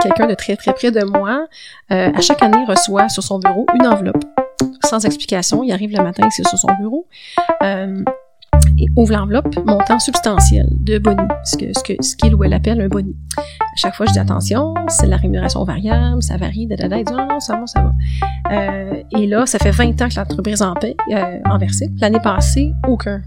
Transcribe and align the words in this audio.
quelqu'un 0.00 0.26
de 0.26 0.34
très 0.34 0.56
très 0.56 0.72
près 0.72 0.90
de 0.90 1.04
moi, 1.04 1.46
euh, 1.90 2.10
à 2.14 2.20
chaque 2.20 2.42
année 2.42 2.64
reçoit 2.66 3.08
sur 3.08 3.22
son 3.22 3.38
bureau 3.38 3.66
une 3.74 3.86
enveloppe 3.86 4.24
sans 4.86 5.04
explication. 5.04 5.62
Il 5.62 5.72
arrive 5.72 5.90
le 5.90 6.02
matin, 6.02 6.28
c'est 6.30 6.46
sur 6.46 6.58
son 6.58 6.68
bureau. 6.78 7.06
Euh, 7.62 8.02
ouvre 8.96 9.12
l'enveloppe, 9.12 9.54
montant 9.66 9.98
substantiel 9.98 10.68
de 10.70 10.98
boni, 10.98 11.26
ce 11.44 11.56
que 11.56 11.66
ce 11.76 11.82
que 11.82 12.02
ce 12.02 12.16
qu'il 12.16 12.34
ou 12.34 12.44
elle 12.44 12.54
appelle 12.54 12.80
un 12.80 12.88
boni. 12.88 13.14
À 13.36 13.76
chaque 13.76 13.94
fois, 13.94 14.06
je 14.06 14.12
dis 14.12 14.18
attention, 14.18 14.74
c'est 14.88 15.06
la 15.06 15.16
rémunération 15.16 15.64
variable, 15.64 16.22
ça 16.22 16.36
varie, 16.36 16.66
da, 16.66 16.76
da, 16.76 16.88
non, 16.88 17.26
non, 17.28 17.40
ça 17.40 17.56
va, 17.56 17.66
ça 17.66 17.82
va. 17.82 17.92
Euh, 18.52 19.02
et 19.18 19.26
là, 19.26 19.44
ça 19.46 19.58
fait 19.58 19.70
20 19.70 20.00
ans 20.00 20.08
que 20.08 20.16
l'entreprise 20.16 20.62
en 20.62 20.74
paie, 20.74 20.96
euh, 21.12 21.38
en 21.44 21.58
versé. 21.58 21.90
L'année 22.00 22.20
passée, 22.20 22.72
aucun 22.88 23.20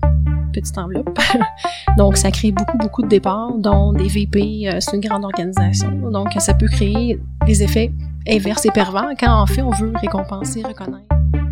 petite 0.52 0.78
enveloppe. 0.78 1.18
donc, 1.98 2.18
ça 2.18 2.32
crée 2.32 2.52
beaucoup, 2.52 2.78
beaucoup 2.78 3.02
de 3.02 3.08
départs, 3.08 3.58
dont 3.58 3.94
des 3.94 4.08
VP, 4.08 4.68
euh, 4.68 4.78
c'est 4.80 4.96
une 4.96 5.02
grande 5.02 5.24
organisation. 5.24 5.92
Donc, 6.12 6.30
ça 6.40 6.54
peut 6.54 6.68
créer 6.68 7.20
des 7.46 7.64
effets 7.64 7.92
inverses 8.28 8.66
et 8.66 8.72
pervers 8.72 9.10
quand, 9.20 9.42
en 9.42 9.46
fait, 9.46 9.62
on 9.62 9.72
veut 9.72 9.94
récompenser, 10.00 10.64
reconnaître. 10.64 11.08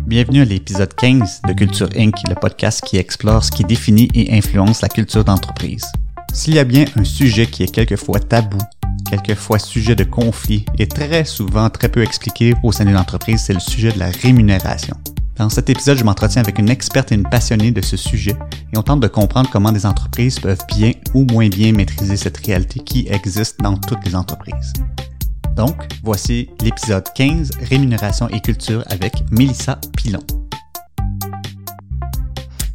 Bienvenue 0.06 0.40
à 0.40 0.44
l'épisode 0.46 0.94
15 0.94 1.42
de 1.46 1.52
Culture 1.52 1.88
Inc., 1.96 2.14
le 2.28 2.34
podcast 2.34 2.82
qui 2.82 2.96
explore 2.96 3.44
ce 3.44 3.50
qui 3.50 3.64
définit 3.64 4.08
et 4.14 4.32
influence 4.36 4.80
la 4.80 4.88
culture 4.88 5.22
d'entreprise. 5.22 5.84
S'il 6.32 6.54
y 6.54 6.58
a 6.58 6.64
bien 6.64 6.84
un 6.96 7.04
sujet 7.04 7.46
qui 7.46 7.62
est 7.62 7.70
quelquefois 7.70 8.20
tabou, 8.20 8.58
quelquefois 9.10 9.58
sujet 9.58 9.94
de 9.94 10.04
conflit 10.04 10.64
et 10.78 10.86
très 10.86 11.24
souvent 11.24 11.68
très 11.68 11.88
peu 11.88 12.02
expliqué 12.02 12.54
au 12.62 12.72
sein 12.72 12.84
d'une 12.84 12.96
entreprise, 12.96 13.42
c'est 13.42 13.52
le 13.52 13.60
sujet 13.60 13.92
de 13.92 13.98
la 13.98 14.10
rémunération. 14.22 14.96
Dans 15.38 15.48
cet 15.48 15.70
épisode, 15.70 15.96
je 15.96 16.02
m'entretiens 16.02 16.42
avec 16.42 16.58
une 16.58 16.68
experte 16.68 17.12
et 17.12 17.14
une 17.14 17.22
passionnée 17.22 17.70
de 17.70 17.80
ce 17.80 17.96
sujet 17.96 18.36
et 18.72 18.76
on 18.76 18.82
tente 18.82 18.98
de 18.98 19.06
comprendre 19.06 19.48
comment 19.52 19.70
des 19.70 19.86
entreprises 19.86 20.40
peuvent 20.40 20.64
bien 20.76 20.90
ou 21.14 21.24
moins 21.30 21.48
bien 21.48 21.70
maîtriser 21.70 22.16
cette 22.16 22.38
réalité 22.38 22.80
qui 22.80 23.06
existe 23.08 23.60
dans 23.60 23.76
toutes 23.76 24.04
les 24.04 24.16
entreprises. 24.16 24.72
Donc, 25.54 25.76
voici 26.02 26.50
l'épisode 26.60 27.04
15, 27.14 27.52
Rémunération 27.70 28.28
et 28.30 28.40
culture 28.40 28.82
avec 28.88 29.12
Mélissa 29.30 29.78
Pilon. 29.96 30.18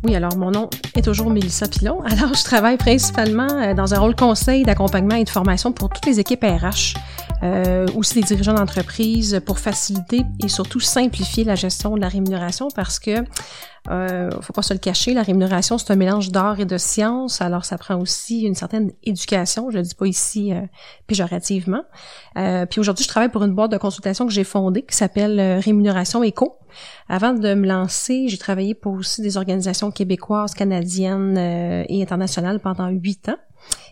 Oui, 0.06 0.16
alors 0.16 0.38
mon 0.38 0.52
nom 0.52 0.70
est 0.96 1.02
toujours 1.02 1.30
Mélissa 1.30 1.68
Pilon. 1.68 2.02
Alors, 2.04 2.34
je 2.34 2.44
travaille 2.44 2.78
principalement 2.78 3.48
euh, 3.62 3.74
dans 3.74 3.94
un 3.94 4.00
rôle 4.00 4.16
conseil, 4.16 4.64
d'accompagnement 4.64 5.16
et 5.16 5.24
de 5.26 5.30
formation 5.30 5.74
pour 5.74 5.90
toutes 5.90 6.06
les 6.06 6.20
équipes 6.22 6.44
RH, 6.44 6.94
euh, 7.42 7.88
aussi 7.96 8.16
les 8.16 8.24
dirigeants 8.24 8.54
d'entreprise 8.54 9.42
pour 9.46 9.60
faciliter 9.60 10.22
et 10.44 10.48
surtout 10.48 10.80
simplifier 10.80 11.44
la 11.44 11.56
gestion 11.56 11.96
de 11.96 12.02
la 12.02 12.08
rémunération 12.08 12.68
parce 12.76 13.00
que 13.00 13.24
euh, 13.90 14.30
faut 14.42 14.54
pas 14.54 14.62
se 14.62 14.74
le 14.74 14.80
cacher, 14.80 15.14
la 15.14 15.24
rémunération, 15.24 15.78
c'est 15.78 15.92
un 15.92 15.98
mélange 15.98 16.32
d'art 16.32 16.60
et 16.60 16.66
de 16.66 16.78
science, 16.78 17.42
alors 17.42 17.66
ça 17.66 17.78
prend 17.78 18.00
aussi 18.00 18.44
une 18.44 18.56
certaine 18.56 18.92
éducation, 19.04 19.70
je 19.72 19.78
le 19.78 19.84
dis 19.84 19.96
pas 19.96 20.08
ici 20.08 20.54
euh, 20.54 20.62
péjorativement. 21.06 21.84
Euh, 22.38 22.66
puis 22.66 22.80
aujourd'hui, 22.80 23.04
je 23.04 23.10
travaille 23.10 23.30
pour 23.30 23.44
une 23.44 23.54
boîte 23.54 23.72
de 23.72 23.78
consultation 23.78 24.26
que 24.26 24.32
j'ai 24.32 24.46
fondée 24.46 24.84
qui 24.84 24.96
s'appelle 24.96 25.38
euh, 25.40 25.60
Rémunération 25.60 26.24
Éco. 26.24 26.60
Avant 27.10 27.34
de 27.34 27.54
me 27.54 27.68
lancer, 27.68 28.28
j'ai 28.30 28.38
travaillé 28.38 28.74
pour 28.74 28.94
aussi 28.94 29.22
des 29.22 29.36
organisations 29.36 29.92
québécoises, 29.92 30.54
canadiennes 30.54 31.38
et 31.38 32.02
internationales 32.02 32.60
pendant 32.60 32.88
huit 32.88 33.30
ans. 33.30 33.38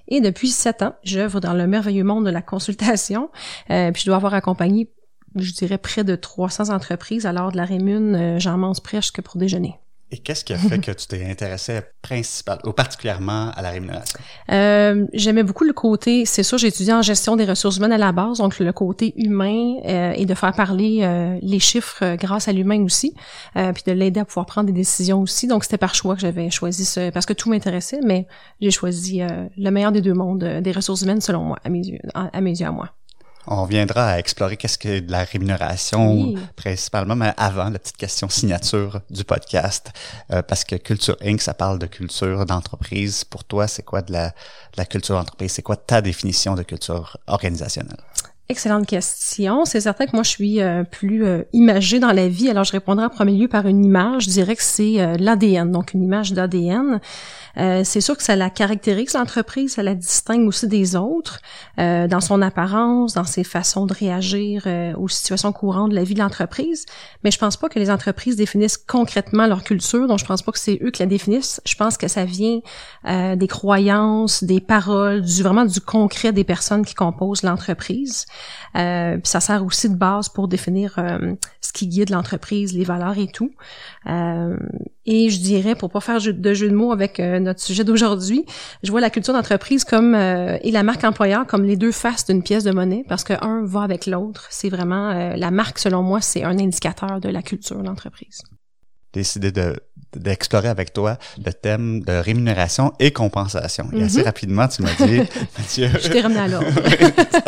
Et 0.08 0.22
depuis 0.22 0.50
sept 0.50 0.82
ans, 0.82 0.96
j'œuvre 1.04 1.40
dans 1.40 1.54
le 1.54 1.68
merveilleux 1.68 2.04
monde 2.04 2.26
de 2.26 2.32
la 2.32 2.42
consultation. 2.42 3.30
puis 3.68 4.02
je 4.02 4.06
dois 4.06 4.16
avoir 4.16 4.34
accompagné 4.34 4.92
je 5.36 5.54
dirais 5.54 5.78
près 5.78 6.04
de 6.04 6.16
300 6.16 6.74
entreprises. 6.74 7.26
Alors 7.26 7.52
de 7.52 7.58
la 7.58 7.66
rémune, 7.66 8.38
j'en 8.40 8.58
mange 8.58 8.82
presque 8.82 9.22
pour 9.22 9.38
déjeuner. 9.38 9.80
Et 10.14 10.18
qu'est-ce 10.18 10.44
qui 10.44 10.52
a 10.52 10.58
fait 10.58 10.80
que 10.80 10.92
tu 10.92 11.08
t'es 11.08 11.26
intéressé 11.26 11.80
principalement 12.02 12.62
ou 12.66 12.74
particulièrement 12.74 13.52
à 13.52 13.62
la 13.62 13.70
rémunération? 13.70 14.20
Euh, 14.52 15.06
J'aimais 15.14 15.44
beaucoup 15.44 15.64
le 15.64 15.72
côté, 15.72 16.26
c'est 16.26 16.44
sûr, 16.44 16.58
j'ai 16.58 16.68
étudié 16.68 16.92
en 16.92 17.02
gestion 17.02 17.38
des 17.38 17.46
ressources 17.46 17.78
humaines 17.78 17.94
à 17.94 17.98
la 17.98 18.12
base, 18.12 18.40
donc 18.40 18.60
le 18.60 18.74
côté 18.74 19.14
humain 19.16 19.76
euh, 19.86 20.12
et 20.12 20.26
de 20.26 20.34
faire 20.34 20.52
parler 20.52 21.00
euh, 21.04 21.40
les 21.42 21.60
chiffres 21.60 22.04
euh, 22.04 22.16
grâce 22.18 22.50
à 22.50 22.52
l'humain 22.52 22.84
aussi, 22.84 23.16
euh, 23.56 23.72
puis 23.72 23.84
de 23.88 23.94
l'aider 23.94 24.20
à 24.20 24.26
pouvoir 24.26 24.46
prendre 24.48 24.68
des 24.68 24.74
décisions 24.74 25.22
aussi. 25.22 25.48
Donc 25.48 25.64
c'était 25.64 25.78
par 25.78 25.96
choix 25.96 26.16
que 26.16 26.22
j'avais 26.22 26.50
choisi 26.50 26.84
ce, 26.84 27.10
parce 27.10 27.26
que 27.26 27.34
tout 27.34 27.50
m'intéressait, 27.50 28.02
mais 28.04 28.28
j'ai 28.60 28.72
choisi 28.72 29.22
le 29.22 29.70
meilleur 29.70 29.94
des 29.94 30.02
deux 30.02 30.14
mondes, 30.14 30.44
des 30.44 30.72
ressources 30.74 31.04
humaines 31.04 31.22
selon 31.22 31.44
moi, 31.46 31.60
à 31.64 31.70
mes 31.70 31.86
yeux, 31.86 32.00
à 32.14 32.42
mes 32.42 32.52
yeux 32.52 32.68
à 32.68 32.72
moi. 32.72 32.90
On 33.48 33.66
viendra 33.66 34.10
à 34.12 34.20
explorer 34.20 34.56
qu'est-ce 34.56 34.78
que 34.78 35.00
de 35.00 35.12
la 35.12 35.24
rémunération 35.24 36.34
principalement, 36.56 37.16
mais 37.16 37.34
avant 37.38 37.70
la 37.70 37.80
petite 37.80 37.98
question 37.98 38.30
signature 38.30 39.02
du 39.10 39.24
podcast, 39.24 39.92
euh, 40.32 40.42
parce 40.42 40.64
que 40.64 40.76
Culture 40.76 41.18
Inc, 41.24 41.42
ça 41.42 41.54
parle 41.54 41.80
de 41.80 41.88
culture 41.88 42.46
d'entreprise. 42.46 43.24
Pour 43.24 43.44
toi, 43.44 43.68
c'est 43.68 43.84
quoi 43.84 44.02
de 44.02 44.12
la, 44.12 44.28
de 44.30 44.78
la 44.78 44.86
culture 44.86 45.16
d'entreprise? 45.16 45.52
C'est 45.54 45.64
quoi 45.64 45.76
ta 45.76 46.02
définition 46.02 46.56
de 46.56 46.64
culture 46.64 47.18
organisationnelle? 47.28 47.98
Excellente 48.52 48.86
question. 48.86 49.64
C'est 49.64 49.80
certain 49.80 50.06
que 50.08 50.12
moi, 50.12 50.24
je 50.24 50.30
suis 50.30 50.60
euh, 50.60 50.84
plus 50.84 51.24
euh, 51.24 51.44
imagée 51.54 52.02
dans 52.02 52.12
la 52.12 52.28
vie. 52.28 52.50
Alors, 52.50 52.66
je 52.66 52.74
répondrai 52.74 53.06
en 53.06 53.10
premier 53.10 53.32
lieu 53.32 53.48
par 53.48 53.66
une 53.66 53.86
image. 53.86 54.26
Je 54.26 54.30
dirais 54.30 54.58
que 54.58 54.62
c'est 54.62 55.00
euh, 55.00 55.16
l'ADN, 55.18 55.72
donc 55.72 55.94
une 55.94 56.04
image 56.04 56.34
d'ADN. 56.34 57.00
Euh, 57.58 57.82
c'est 57.84 58.02
sûr 58.02 58.16
que 58.16 58.24
ça 58.24 58.36
la 58.36 58.50
caractérise, 58.50 59.14
l'entreprise, 59.14 59.74
ça 59.74 59.84
la 59.84 59.96
distingue 59.96 60.48
aussi 60.48 60.68
des 60.68 60.96
autres, 60.96 61.42
euh, 61.80 62.08
dans 62.08 62.22
son 62.22 62.42
apparence, 62.42 63.14
dans 63.14 63.24
ses 63.24 63.44
façons 63.44 63.86
de 63.86 63.94
réagir 63.94 64.64
euh, 64.66 64.94
aux 64.96 65.08
situations 65.08 65.52
courantes 65.52 65.92
de 65.92 65.96
la 65.96 66.04
vie 66.04 66.14
de 66.14 66.20
l'entreprise. 66.20 66.86
Mais 67.24 67.32
je 67.32 67.38
pense 67.38 67.58
pas 67.58 67.70
que 67.70 67.80
les 67.80 67.90
entreprises 67.90 68.36
définissent 68.36 68.78
concrètement 68.78 69.48
leur 69.48 69.64
culture, 69.64 70.08
donc 70.08 70.20
je 70.20 70.26
pense 70.26 70.42
pas 70.42 70.52
que 70.52 70.60
c'est 70.60 70.80
eux 70.82 70.92
qui 70.92 71.02
la 71.02 71.08
définissent. 71.08 71.62
Je 71.66 71.76
pense 71.76 71.98
que 71.98 72.08
ça 72.08 72.26
vient 72.26 72.60
des 73.06 73.48
croyances, 73.48 74.44
des 74.44 74.60
paroles, 74.60 75.22
du 75.22 75.44
vraiment 75.44 75.66
du 75.66 75.82
concret 75.82 76.32
des 76.32 76.44
personnes 76.44 76.86
qui 76.86 76.94
composent 76.94 77.44
l'entreprise. 77.44 78.26
puis 78.74 79.22
ça 79.24 79.40
sert 79.40 79.66
aussi 79.66 79.90
de 79.90 79.96
base 79.96 80.30
pour 80.30 80.48
définir 80.48 80.96
ce 81.62 81.74
qui 81.74 81.88
guide 81.88 82.10
l'entreprise, 82.10 82.74
les 82.74 82.84
valeurs 82.84 83.18
et 83.18 83.28
tout. 83.28 83.52
Et 85.06 85.30
je 85.30 85.40
dirais, 85.40 85.76
pour 85.76 85.90
pas 85.90 86.00
faire 86.00 86.20
de 86.22 86.54
jeu 86.54 86.70
de 86.70 86.76
mots 86.76 86.92
avec 86.92 87.20
notre 87.20 87.60
sujet 87.60 87.84
d'aujourd'hui, 87.84 88.46
je 88.84 88.92
vois 88.92 89.02
la 89.02 89.10
culture 89.10 89.34
d'entreprise 89.34 89.84
comme 89.84 90.16
euh, 90.16 90.58
et 90.62 90.72
la 90.72 90.84
marque 90.84 91.04
employeur 91.04 91.46
comme 91.48 91.64
les 91.64 91.78
deux 91.78 91.92
faces 91.92 92.26
d'une 92.26 92.44
pièce 92.44 92.64
de 92.64 92.72
monnaie 92.72 93.04
parce 93.08 93.24
que 93.24 93.34
un 93.42 93.64
va 93.66 93.82
avec 93.82 94.06
l'autre. 94.06 94.48
C'est 94.50 94.70
vraiment 94.70 95.12
euh, 95.12 95.36
la 95.36 95.52
marque 95.52 95.80
selon 95.80 96.04
moi, 96.04 96.22
c'est 96.22 96.44
un 96.44 96.58
indicateur 96.58 97.20
de 97.20 97.30
la 97.30 97.42
culture 97.42 97.82
d'entreprise. 97.82 98.44
Décider 99.14 99.52
de 99.52 99.76
d'explorer 100.16 100.68
avec 100.68 100.94
toi 100.94 101.18
le 101.44 101.52
thème 101.54 102.02
de 102.02 102.14
rémunération 102.14 102.94
et 103.00 103.12
compensation. 103.12 103.88
Et 103.94 104.04
assez 104.04 104.20
mhm. 104.20 104.26
rapidement, 104.26 104.68
tu 104.68 104.82
m'as 104.82 104.94
dit, 104.94 105.20
Mathieu... 105.58 105.90
Je 106.02 106.10
t'ai 106.10 106.22
remis 106.22 106.38
à 106.38 106.48
l'ordre. 106.48 106.68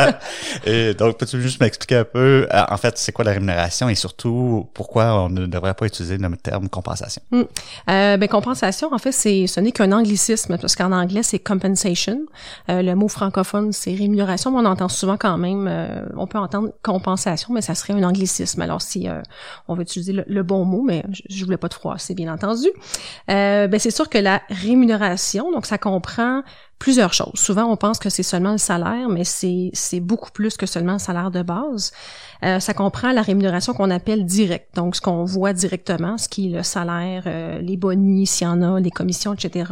et 0.66 0.94
donc, 0.94 1.18
peux-tu 1.18 1.42
juste 1.42 1.60
m'expliquer 1.60 1.98
un 1.98 2.06
peu, 2.06 2.48
euh, 2.52 2.64
en 2.70 2.78
fait, 2.78 2.98
c'est 2.98 3.12
quoi 3.12 3.26
la 3.26 3.32
rémunération 3.32 3.90
et 3.90 3.96
surtout, 3.96 4.70
pourquoi 4.74 5.24
on 5.24 5.30
ne 5.30 5.46
devrait 5.46 5.74
pas 5.74 5.86
utiliser 5.86 6.18
le 6.18 6.38
terme 6.38 6.70
compensation? 6.70 7.22
Mm. 7.32 7.42
Euh, 7.90 8.18
ben, 8.18 8.30
compensation, 8.30 8.94
en 8.94 8.98
fait, 8.98 9.12
c'est, 9.12 9.48
ce 9.48 9.60
n'est 9.60 9.72
qu'un 9.72 9.92
anglicisme, 9.92 10.58
parce 10.58 10.76
qu'en 10.76 10.92
anglais, 10.92 11.24
c'est 11.24 11.40
compensation. 11.40 12.20
Euh, 12.70 12.82
le 12.82 12.96
mot 12.96 13.08
francophone, 13.08 13.74
c'est 13.74 13.94
rémunération, 13.94 14.52
mais 14.52 14.60
on 14.60 14.66
entend 14.66 14.90
souvent 14.90 15.18
quand 15.18 15.38
même, 15.38 15.68
euh, 15.68 16.06
on 16.16 16.28
peut 16.28 16.38
entendre 16.38 16.70
compensation, 16.82 17.54
mais 17.54 17.62
ça 17.62 17.76
serait 17.76 17.94
un 17.94 18.04
anglicisme. 18.04 18.62
Alors, 18.62 18.82
si 18.82 19.08
euh, 19.08 19.22
on 19.68 19.76
veut 19.76 19.82
utiliser 19.82 20.14
le, 20.26 20.44
bon 20.44 20.66
mot, 20.66 20.82
mais 20.82 21.04
je, 21.12 21.22
je 21.30 21.46
voulais 21.46 21.53
pas 21.58 21.68
de 21.68 21.74
froid, 21.74 21.96
c'est 21.98 22.14
bien 22.14 22.32
entendu. 22.32 22.68
Euh, 23.30 23.68
ben 23.68 23.80
c'est 23.80 23.92
sûr 23.92 24.10
que 24.10 24.18
la 24.18 24.42
rémunération, 24.50 25.52
donc 25.52 25.66
ça 25.66 25.78
comprend 25.78 26.44
plusieurs 26.84 27.14
choses. 27.14 27.32
Souvent, 27.36 27.64
on 27.72 27.78
pense 27.78 27.98
que 27.98 28.10
c'est 28.10 28.24
seulement 28.24 28.52
le 28.52 28.58
salaire, 28.58 29.08
mais 29.08 29.24
c'est 29.24 30.02
beaucoup 30.02 30.32
plus 30.32 30.58
que 30.58 30.66
seulement 30.66 30.92
le 30.94 31.00
salaire 31.00 31.32
de 31.32 31.42
base. 31.42 31.94
Euh, 32.44 32.60
ça 32.60 32.74
comprend 32.74 33.14
la 33.14 33.22
rémunération 33.22 33.74
qu'on 33.74 33.90
appelle 33.90 34.26
directe, 34.26 34.76
donc 34.76 34.98
ce 34.98 35.02
qu'on 35.02 35.24
voit 35.24 35.54
directement, 35.54 36.18
ce 36.18 36.28
qui 36.28 36.48
est 36.48 36.58
le 36.58 36.64
salaire, 36.64 37.24
euh, 37.26 37.60
les 37.60 37.78
bonus, 37.78 38.32
s'il 38.32 38.48
y 38.48 38.50
en 38.50 38.62
a, 38.62 38.82
les 38.82 38.92
commissions, 38.92 39.34
etc. 39.34 39.72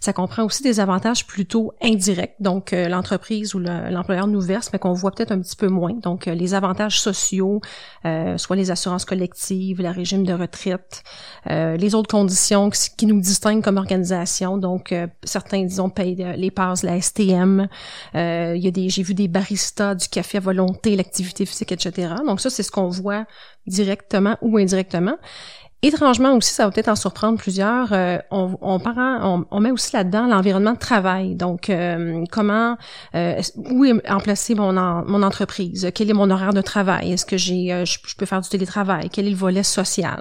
Ça 0.00 0.12
comprend 0.12 0.42
aussi 0.42 0.64
des 0.64 0.80
avantages 0.80 1.24
plutôt 1.24 1.72
indirects, 1.80 2.34
donc 2.40 2.72
euh, 2.72 2.88
l'entreprise 2.88 3.54
ou 3.54 3.60
l'employeur 3.60 4.26
nous 4.26 4.40
verse, 4.40 4.70
mais 4.72 4.80
qu'on 4.80 4.92
voit 4.92 5.12
peut-être 5.12 5.30
un 5.30 5.40
petit 5.40 5.54
peu 5.54 5.68
moins. 5.68 5.92
Donc 6.02 6.26
les 6.26 6.54
avantages 6.54 7.00
sociaux, 7.00 7.60
soit 8.36 8.56
les 8.56 8.70
assurances 8.70 9.04
collectives, 9.04 9.80
le 9.80 9.90
régime 9.90 10.24
de 10.24 10.32
retraite, 10.32 11.04
les 11.46 11.94
autres 11.94 12.10
conditions 12.10 12.70
qui, 12.70 13.06
nous 13.06 13.20
distinguent 13.20 13.62
comme 13.62 13.76
organisation. 13.76 14.56
Donc 14.56 14.94
certains, 15.22 15.62
disons, 15.64 15.90
payent 15.90 16.16
les 16.40 16.50
passes, 16.50 16.82
la 16.82 17.00
STM. 17.00 17.68
Euh, 18.14 18.54
il 18.56 18.64
y 18.64 18.68
a 18.68 18.70
des, 18.70 18.88
j'ai 18.88 19.02
vu 19.02 19.14
des 19.14 19.28
baristas, 19.28 19.94
du 19.94 20.08
café 20.08 20.38
à 20.38 20.40
volonté, 20.40 20.96
l'activité 20.96 21.46
physique, 21.46 21.72
etc. 21.72 22.14
Donc 22.26 22.40
ça, 22.40 22.50
c'est 22.50 22.62
ce 22.62 22.70
qu'on 22.70 22.88
voit 22.88 23.26
directement 23.66 24.36
ou 24.42 24.58
indirectement. 24.58 25.16
Étrangement 25.82 26.34
aussi, 26.34 26.52
ça 26.52 26.66
va 26.66 26.72
peut-être 26.72 26.88
en 26.88 26.96
surprendre 26.96 27.38
plusieurs. 27.38 27.92
Euh, 27.94 28.18
on, 28.30 28.58
on, 28.60 29.46
on, 29.50 29.60
met 29.60 29.70
aussi 29.70 29.94
là-dedans 29.94 30.26
l'environnement 30.26 30.74
de 30.74 30.78
travail. 30.78 31.36
Donc, 31.36 31.70
euh, 31.70 32.22
comment, 32.30 32.76
où 33.14 33.84
est 33.86 34.10
en 34.10 34.20
placé 34.20 34.54
mon, 34.54 34.72
mon 34.74 35.22
entreprise? 35.22 35.90
Quel 35.94 36.10
est 36.10 36.14
mon 36.14 36.30
horaire 36.30 36.52
de 36.52 36.60
travail? 36.60 37.12
Est-ce 37.12 37.24
que 37.24 37.38
j'ai, 37.38 37.84
je, 37.86 38.16
peux 38.18 38.26
faire 38.26 38.42
du 38.42 38.48
télétravail? 38.50 39.08
Quel 39.10 39.26
est 39.26 39.30
le 39.30 39.36
volet 39.36 39.62
social? 39.62 40.20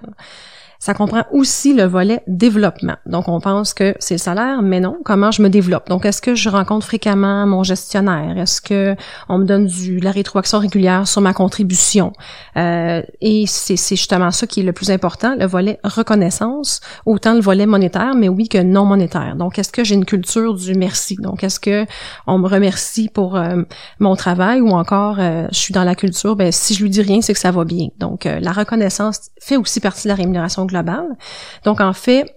Ça 0.82 0.94
comprend 0.94 1.26
aussi 1.34 1.74
le 1.74 1.84
volet 1.84 2.24
développement. 2.28 2.96
Donc, 3.06 3.28
on 3.28 3.42
pense 3.42 3.74
que 3.74 3.96
c'est 4.00 4.14
le 4.14 4.20
salaire, 4.20 4.62
mais 4.62 4.80
non. 4.80 4.98
Comment 5.04 5.30
je 5.30 5.42
me 5.42 5.50
développe? 5.50 5.90
Donc, 5.90 6.06
est-ce 6.06 6.22
que 6.22 6.36
je 6.36 6.48
rencontre 6.48 6.86
fréquemment 6.86 7.46
mon 7.46 7.64
gestionnaire? 7.64 8.38
Est-ce 8.38 8.62
que 8.62 8.96
on 9.28 9.40
me 9.40 9.44
donne 9.44 9.66
du 9.66 10.00
la 10.00 10.12
rétroaction 10.12 10.58
régulière 10.60 11.06
sur 11.06 11.20
ma 11.20 11.34
contribution? 11.34 12.14
Euh, 12.56 13.02
et 13.20 13.44
c'est 13.46 13.76
justement 13.76 14.32
ça 14.32 14.48
qui 14.48 14.62
est 14.62 14.64
le 14.64 14.72
plus 14.72 14.90
important, 14.90 15.36
le 15.38 15.46
volet 15.46 15.82
reconnaissance, 15.84 16.80
autant 17.06 17.34
le 17.34 17.42
volet 17.42 17.66
monétaire, 17.66 18.16
mais 18.16 18.30
oui 18.30 18.48
que 18.48 18.60
non 18.60 18.86
monétaire. 18.86 19.36
Donc, 19.36 19.60
est-ce 19.60 19.74
que 19.74 19.84
j'ai 19.84 19.96
une 19.96 20.06
culture 20.06 20.54
du 20.54 20.76
merci? 20.76 21.18
Donc, 21.18 21.44
est-ce 21.44 21.60
que 21.60 21.86
on 22.26 22.38
me 22.40 22.48
remercie 22.48 23.10
pour 23.10 23.36
euh, 23.36 23.64
mon 24.00 24.16
travail 24.16 24.62
ou 24.62 24.70
encore 24.70 25.18
euh, 25.20 25.46
je 25.52 25.58
suis 25.58 25.74
dans 25.74 25.84
la 25.84 25.96
culture, 25.96 26.38
ben 26.38 26.54
si 26.54 26.74
je 26.74 26.84
lui 26.84 26.90
dis 26.90 27.02
rien, 27.02 27.20
c'est 27.20 27.34
que 27.34 27.40
ça 27.40 27.52
va 27.52 27.66
bien. 27.66 27.90
Donc, 27.98 28.24
la 28.24 28.52
reconnaissance 28.54 29.30
fait 29.42 29.58
aussi 29.58 29.82
partie 29.82 30.04
de 30.04 30.10
la 30.10 30.16
rémunération 30.16 30.69
globale. 30.70 31.18
Donc, 31.66 31.82
en 31.82 31.94
fait, 31.94 32.36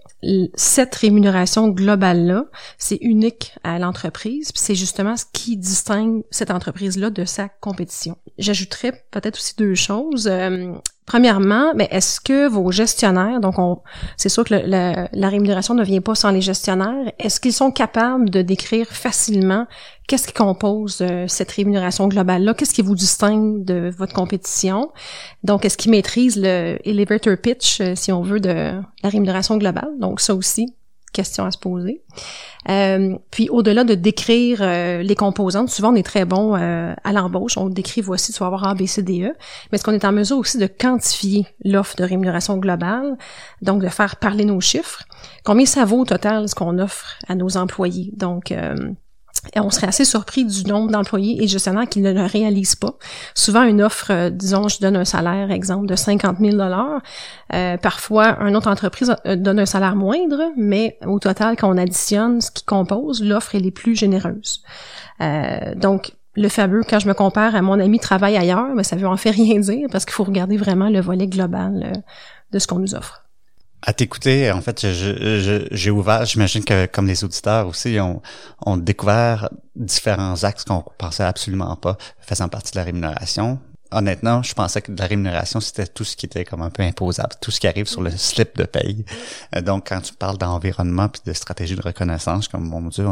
cette 0.55 0.95
rémunération 0.95 1.69
globale-là, 1.69 2.45
c'est 2.77 2.97
unique 3.01 3.55
à 3.63 3.79
l'entreprise, 3.79 4.51
puis 4.51 4.61
c'est 4.61 4.75
justement 4.75 5.17
ce 5.17 5.25
qui 5.31 5.57
distingue 5.57 6.23
cette 6.31 6.51
entreprise-là 6.51 7.09
de 7.09 7.25
sa 7.25 7.49
compétition. 7.49 8.17
J'ajouterais 8.37 9.05
peut-être 9.11 9.37
aussi 9.37 9.55
deux 9.57 9.75
choses. 9.75 10.27
Euh, 10.27 10.73
Premièrement, 11.05 11.73
mais 11.75 11.87
est-ce 11.91 12.21
que 12.21 12.47
vos 12.47 12.71
gestionnaires, 12.71 13.41
donc 13.41 13.59
on, 13.59 13.81
c'est 14.15 14.29
sûr 14.29 14.45
que 14.45 14.53
la, 14.53 15.29
rémunération 15.29 15.73
ne 15.73 15.83
vient 15.83 15.99
pas 15.99 16.15
sans 16.15 16.31
les 16.31 16.39
gestionnaires, 16.39 17.11
est-ce 17.19 17.41
qu'ils 17.41 17.53
sont 17.53 17.71
capables 17.71 18.29
de 18.29 18.41
décrire 18.41 18.87
facilement 18.87 19.67
qu'est-ce 20.07 20.27
qui 20.27 20.33
compose 20.33 20.99
euh, 21.01 21.25
cette 21.27 21.51
rémunération 21.51 22.07
globale-là, 22.07 22.53
qu'est-ce 22.53 22.73
qui 22.73 22.81
vous 22.81 22.95
distingue 22.95 23.65
de 23.65 23.91
votre 23.97 24.13
compétition? 24.13 24.91
Donc, 25.43 25.65
est-ce 25.65 25.77
qu'ils 25.77 25.91
maîtrisent 25.91 26.37
le 26.37 26.77
elevator 26.85 27.35
pitch, 27.37 27.81
euh, 27.81 27.95
si 27.95 28.11
on 28.11 28.21
veut, 28.21 28.39
de 28.39 28.81
la 29.03 29.09
rémunération 29.09 29.57
globale? 29.57 29.91
Donc, 29.99 30.21
ça 30.21 30.33
aussi, 30.35 30.73
question 31.13 31.45
à 31.45 31.51
se 31.51 31.57
poser. 31.57 32.01
Euh, 32.69 33.15
puis 33.31 33.49
au-delà 33.49 33.83
de 33.83 33.93
décrire 33.93 34.59
euh, 34.61 35.01
les 35.01 35.15
composantes, 35.15 35.69
souvent 35.69 35.91
on 35.91 35.95
est 35.95 36.05
très 36.05 36.25
bon 36.25 36.55
euh, 36.55 36.93
à 37.03 37.13
l'embauche, 37.13 37.57
on 37.57 37.69
décrit 37.69 38.01
voici 38.01 38.33
tu 38.33 38.39
vas 38.39 38.47
avoir 38.47 38.65
A, 38.65 38.73
B, 38.73 38.85
C, 38.85 39.01
D, 39.01 39.21
E, 39.23 39.33
mais 39.71 39.75
est-ce 39.75 39.83
qu'on 39.83 39.93
est 39.93 40.05
en 40.05 40.11
mesure 40.11 40.37
aussi 40.37 40.57
de 40.57 40.67
quantifier 40.67 41.45
l'offre 41.63 41.95
de 41.95 42.03
rémunération 42.03 42.57
globale, 42.57 43.17
donc 43.61 43.81
de 43.81 43.89
faire 43.89 44.17
parler 44.17 44.45
nos 44.45 44.59
chiffres, 44.59 45.03
combien 45.43 45.65
ça 45.65 45.85
vaut 45.85 45.99
au 45.99 46.05
total 46.05 46.49
ce 46.49 46.55
qu'on 46.55 46.79
offre 46.79 47.17
à 47.27 47.35
nos 47.35 47.57
employés? 47.57 48.11
Donc 48.15 48.51
et 48.51 49.02
on 49.55 49.69
serait 49.69 49.87
assez 49.87 50.05
surpris 50.05 50.45
du 50.45 50.65
nombre 50.65 50.91
d'employés 50.91 51.43
et 51.43 51.47
gestionnaires 51.47 51.87
qui 51.87 51.99
ne 51.99 52.11
le 52.11 52.23
réalisent 52.25 52.75
pas. 52.75 52.95
Souvent, 53.35 53.63
une 53.63 53.81
offre, 53.81 54.11
euh, 54.11 54.29
disons, 54.29 54.67
je 54.67 54.79
donne 54.79 54.95
un 54.95 55.05
salaire, 55.05 55.51
exemple, 55.51 55.85
de 55.87 55.95
50 55.95 56.37
000 56.39 56.57
euh, 57.53 57.77
Parfois, 57.77 58.39
une 58.41 58.55
autre 58.55 58.69
entreprise 58.69 59.15
euh, 59.25 59.35
donne 59.35 59.59
un 59.59 59.65
salaire 59.65 59.95
moindre, 59.95 60.51
mais 60.57 60.97
au 61.05 61.19
total, 61.19 61.55
quand 61.57 61.73
on 61.73 61.77
additionne 61.77 62.41
ce 62.41 62.51
qui 62.51 62.63
compose, 62.63 63.23
l'offre, 63.23 63.55
elle 63.55 63.65
est 63.65 63.71
plus 63.71 63.95
généreuse. 63.95 64.61
Euh, 65.21 65.75
donc, 65.75 66.13
le 66.35 66.49
fameux, 66.49 66.81
quand 66.87 66.99
je 66.99 67.07
me 67.07 67.13
compare 67.13 67.55
à 67.55 67.61
mon 67.61 67.79
ami 67.79 67.99
travaille 67.99 68.37
ailleurs, 68.37 68.73
mais 68.75 68.83
ça 68.83 68.95
veut 68.95 69.07
en 69.07 69.17
fait 69.17 69.31
rien 69.31 69.59
dire 69.59 69.87
parce 69.91 70.03
qu'il 70.05 70.13
faut 70.13 70.23
regarder 70.23 70.57
vraiment 70.57 70.89
le 70.89 70.99
volet 70.99 71.27
global 71.27 72.03
de 72.51 72.59
ce 72.59 72.65
qu'on 72.65 72.79
nous 72.79 72.95
offre. 72.95 73.22
À 73.85 73.91
t'écouter, 73.91 74.49
en 74.49 74.61
fait, 74.61 74.85
j'ai 74.85 75.91
ouvert, 75.91 76.25
j'imagine 76.25 76.63
que 76.63 76.85
comme 76.85 77.05
les 77.05 77.25
auditeurs 77.25 77.67
aussi, 77.67 77.99
ont, 77.99 78.21
ont 78.65 78.77
découvert 78.77 79.49
différents 79.75 80.41
axes 80.45 80.63
qu'on 80.63 80.85
pensait 80.97 81.23
absolument 81.23 81.75
pas 81.75 81.97
faisant 82.19 82.47
partie 82.47 82.71
de 82.71 82.77
la 82.77 82.85
rémunération. 82.85 83.59
Honnêtement, 83.91 84.41
je 84.41 84.53
pensais 84.53 84.81
que 84.81 84.91
la 84.97 85.05
rémunération, 85.05 85.59
c'était 85.59 85.85
tout 85.85 86.05
ce 86.05 86.15
qui 86.15 86.25
était 86.25 86.45
comme 86.45 86.61
un 86.61 86.69
peu 86.69 86.81
imposable, 86.81 87.33
tout 87.41 87.51
ce 87.51 87.59
qui 87.59 87.67
arrive 87.67 87.85
sur 87.85 88.01
le 88.01 88.09
slip 88.11 88.57
de 88.57 88.63
paye. 88.63 89.03
Euh, 89.53 89.61
donc, 89.61 89.89
quand 89.89 89.99
tu 89.99 90.13
parles 90.13 90.37
d'environnement 90.37 91.09
puis 91.09 91.21
de 91.25 91.33
stratégie 91.33 91.75
de 91.75 91.81
reconnaissance, 91.81 92.47
comme 92.47 92.63
mon 92.63 92.81
Dieu, 92.87 93.05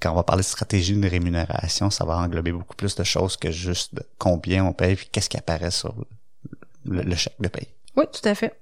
quand 0.00 0.10
on 0.10 0.16
va 0.16 0.24
parler 0.24 0.42
de 0.42 0.46
stratégie 0.48 0.94
de 0.94 1.08
rémunération, 1.08 1.88
ça 1.90 2.04
va 2.04 2.16
englober 2.16 2.50
beaucoup 2.50 2.74
plus 2.74 2.96
de 2.96 3.04
choses 3.04 3.36
que 3.36 3.52
juste 3.52 3.92
combien 4.18 4.64
on 4.64 4.72
paye 4.72 4.96
puis 4.96 5.08
qu'est-ce 5.10 5.30
qui 5.30 5.36
apparaît 5.36 5.70
sur 5.70 5.94
le 6.84 7.14
chèque 7.14 7.40
de 7.40 7.48
paye. 7.48 7.68
Oui, 7.96 8.04
tout 8.12 8.28
à 8.28 8.34
fait. 8.34 8.54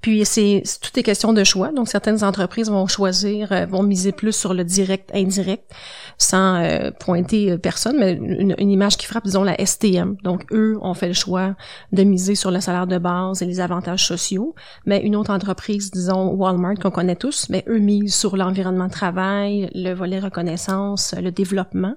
Puis 0.00 0.24
c'est 0.24 0.62
tout 0.80 0.98
est 0.98 1.02
question 1.02 1.32
de 1.32 1.44
choix. 1.44 1.72
Donc 1.72 1.88
certaines 1.88 2.24
entreprises 2.24 2.70
vont 2.70 2.86
choisir, 2.86 3.52
euh, 3.52 3.66
vont 3.66 3.82
miser 3.82 4.12
plus 4.12 4.32
sur 4.32 4.54
le 4.54 4.64
direct 4.64 5.10
indirect, 5.14 5.70
sans 6.16 6.56
euh, 6.56 6.90
pointer 6.90 7.52
euh, 7.52 7.58
personne, 7.58 7.98
mais 7.98 8.12
une, 8.12 8.70
image 8.70 8.96
qui 8.96 9.06
frappe, 9.06 9.24
disons 9.24 9.42
la 9.42 9.56
STM. 9.64 10.16
Donc 10.22 10.44
eux 10.52 10.78
ont 10.80 10.94
fait 10.94 11.08
le 11.08 11.12
choix 11.14 11.54
de 11.92 12.02
miser 12.02 12.34
sur 12.34 12.50
le 12.50 12.60
salaire 12.60 12.86
de 12.86 12.98
base 12.98 13.42
et 13.42 13.46
les 13.46 13.60
avantages 13.60 14.06
sociaux. 14.06 14.54
Mais 14.86 15.00
une 15.00 15.16
autre 15.16 15.32
entreprise, 15.32 15.90
disons 15.90 16.30
Walmart 16.30 16.76
qu'on 16.76 16.90
connaît 16.90 17.16
tous, 17.16 17.48
mais 17.50 17.64
eux 17.68 17.78
misent 17.78 18.14
sur 18.14 18.36
l'environnement 18.36 18.86
de 18.86 18.92
travail, 18.92 19.70
le 19.74 19.92
volet 19.92 20.18
reconnaissance, 20.20 21.14
le 21.20 21.30
développement. 21.30 21.94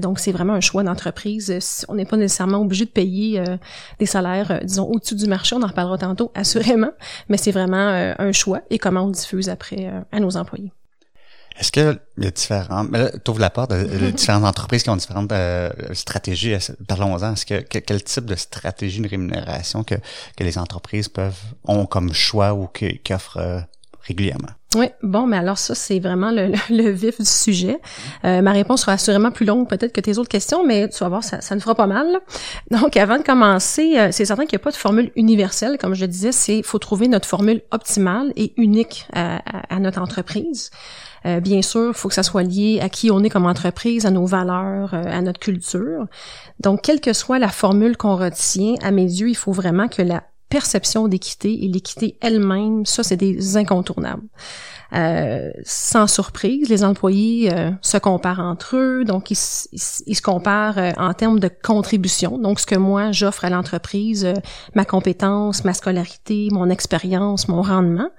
donc 0.00 0.18
c'est 0.18 0.32
vraiment 0.32 0.54
un 0.54 0.60
choix 0.60 0.82
d'entreprise. 0.82 1.84
On 1.88 1.94
n'est 1.94 2.04
pas 2.04 2.16
nécessairement 2.16 2.58
obligé 2.58 2.84
de 2.84 2.90
payer 2.90 3.44
des 3.98 4.06
salaires, 4.06 4.60
disons 4.64 4.84
au-dessus 4.84 5.14
du 5.14 5.26
marché. 5.26 5.54
On 5.54 5.62
en 5.62 5.66
reparlera 5.66 5.98
tantôt, 5.98 6.32
assurément 6.34 6.92
mais 7.28 7.36
c'est 7.36 7.52
vraiment 7.52 7.88
euh, 7.88 8.14
un 8.18 8.32
choix 8.32 8.60
et 8.70 8.78
comment 8.78 9.02
on 9.02 9.10
diffuse 9.10 9.48
après 9.48 9.86
euh, 9.86 10.00
à 10.12 10.20
nos 10.20 10.36
employés. 10.36 10.72
Est-ce 11.58 11.70
que 11.70 11.98
y 12.16 12.26
a 12.26 12.30
différents, 12.30 12.84
mais 12.84 12.98
là, 12.98 13.10
tu 13.10 13.38
la 13.38 13.50
porte, 13.50 13.72
de, 13.72 14.10
différentes 14.10 14.44
entreprises 14.44 14.82
qui 14.82 14.90
ont 14.90 14.96
différentes 14.96 15.30
euh, 15.32 15.70
stratégies. 15.92 16.54
Parlons-en. 16.88 17.34
Est-ce 17.34 17.44
que, 17.44 17.60
quel 17.60 18.02
type 18.02 18.24
de 18.24 18.36
stratégie 18.36 19.00
de 19.00 19.08
rémunération 19.08 19.84
que, 19.84 19.96
que 20.36 20.44
les 20.44 20.56
entreprises 20.56 21.08
peuvent 21.08 21.38
ont 21.64 21.84
comme 21.84 22.14
choix 22.14 22.54
ou 22.54 22.68
qu'offrent 23.04 23.66
régulièrement? 24.00 24.48
Oui, 24.74 24.86
bon, 25.02 25.26
mais 25.26 25.36
alors 25.36 25.58
ça, 25.58 25.74
c'est 25.74 25.98
vraiment 25.98 26.30
le, 26.30 26.52
le, 26.70 26.90
vif 26.90 27.18
du 27.18 27.26
sujet. 27.26 27.78
Euh, 28.24 28.40
ma 28.40 28.52
réponse 28.52 28.82
sera 28.82 28.92
assurément 28.92 29.30
plus 29.30 29.44
longue 29.44 29.68
peut-être 29.68 29.92
que 29.92 30.00
tes 30.00 30.18
autres 30.18 30.28
questions, 30.28 30.66
mais 30.66 30.88
tu 30.88 30.98
vas 31.00 31.08
voir, 31.08 31.24
ça, 31.24 31.40
ça 31.40 31.54
nous 31.54 31.60
fera 31.60 31.74
pas 31.74 31.86
mal. 31.86 32.06
Donc, 32.70 32.96
avant 32.96 33.18
de 33.18 33.22
commencer, 33.22 33.98
euh, 33.98 34.08
c'est 34.12 34.24
certain 34.24 34.46
qu'il 34.46 34.56
n'y 34.56 34.62
a 34.62 34.64
pas 34.64 34.70
de 34.70 34.76
formule 34.76 35.10
universelle. 35.16 35.76
Comme 35.78 35.94
je 35.94 36.02
le 36.02 36.08
disais, 36.08 36.32
c'est 36.32 36.62
faut 36.62 36.78
trouver 36.78 37.08
notre 37.08 37.28
formule 37.28 37.62
optimale 37.70 38.32
et 38.36 38.54
unique 38.56 39.06
à, 39.12 39.42
à, 39.68 39.78
notre 39.78 40.00
entreprise. 40.00 40.70
Euh, 41.26 41.40
bien 41.40 41.62
sûr, 41.62 41.88
il 41.88 41.94
faut 41.94 42.08
que 42.08 42.14
ça 42.14 42.22
soit 42.22 42.42
lié 42.42 42.80
à 42.82 42.88
qui 42.88 43.10
on 43.10 43.22
est 43.22 43.30
comme 43.30 43.46
entreprise, 43.46 44.06
à 44.06 44.10
nos 44.10 44.26
valeurs, 44.26 44.94
à 44.94 45.20
notre 45.20 45.38
culture. 45.38 46.06
Donc, 46.60 46.82
quelle 46.82 47.00
que 47.00 47.12
soit 47.12 47.38
la 47.38 47.48
formule 47.48 47.96
qu'on 47.96 48.16
retient, 48.16 48.74
à 48.82 48.90
mes 48.90 49.04
yeux, 49.04 49.28
il 49.28 49.36
faut 49.36 49.52
vraiment 49.52 49.88
que 49.88 50.02
la 50.02 50.22
perception 50.52 51.08
d'équité 51.08 51.64
et 51.64 51.68
l'équité 51.68 52.18
elle-même, 52.20 52.84
ça, 52.84 53.02
c'est 53.02 53.16
des 53.16 53.56
incontournables. 53.56 54.28
Euh, 54.94 55.50
sans 55.64 56.06
surprise, 56.06 56.68
les 56.68 56.84
employés 56.84 57.52
euh, 57.52 57.70
se 57.80 57.96
comparent 57.96 58.40
entre 58.40 58.76
eux, 58.76 59.04
donc 59.04 59.30
ils, 59.30 59.36
se 59.36 60.22
comparent 60.22 60.76
euh, 60.78 60.90
en 60.98 61.14
termes 61.14 61.40
de 61.40 61.48
contribution. 61.48 62.36
Donc, 62.36 62.60
ce 62.60 62.66
que 62.66 62.74
moi 62.74 63.10
j'offre 63.10 63.44
à 63.46 63.50
l'entreprise, 63.50 64.32
ma 64.74 64.84
compétence, 64.84 65.64
ma 65.64 65.72
scolarité, 65.72 66.48
mon 66.50 66.68
expérience, 66.68 67.48
mon 67.48 67.62
rendement, 67.62 68.10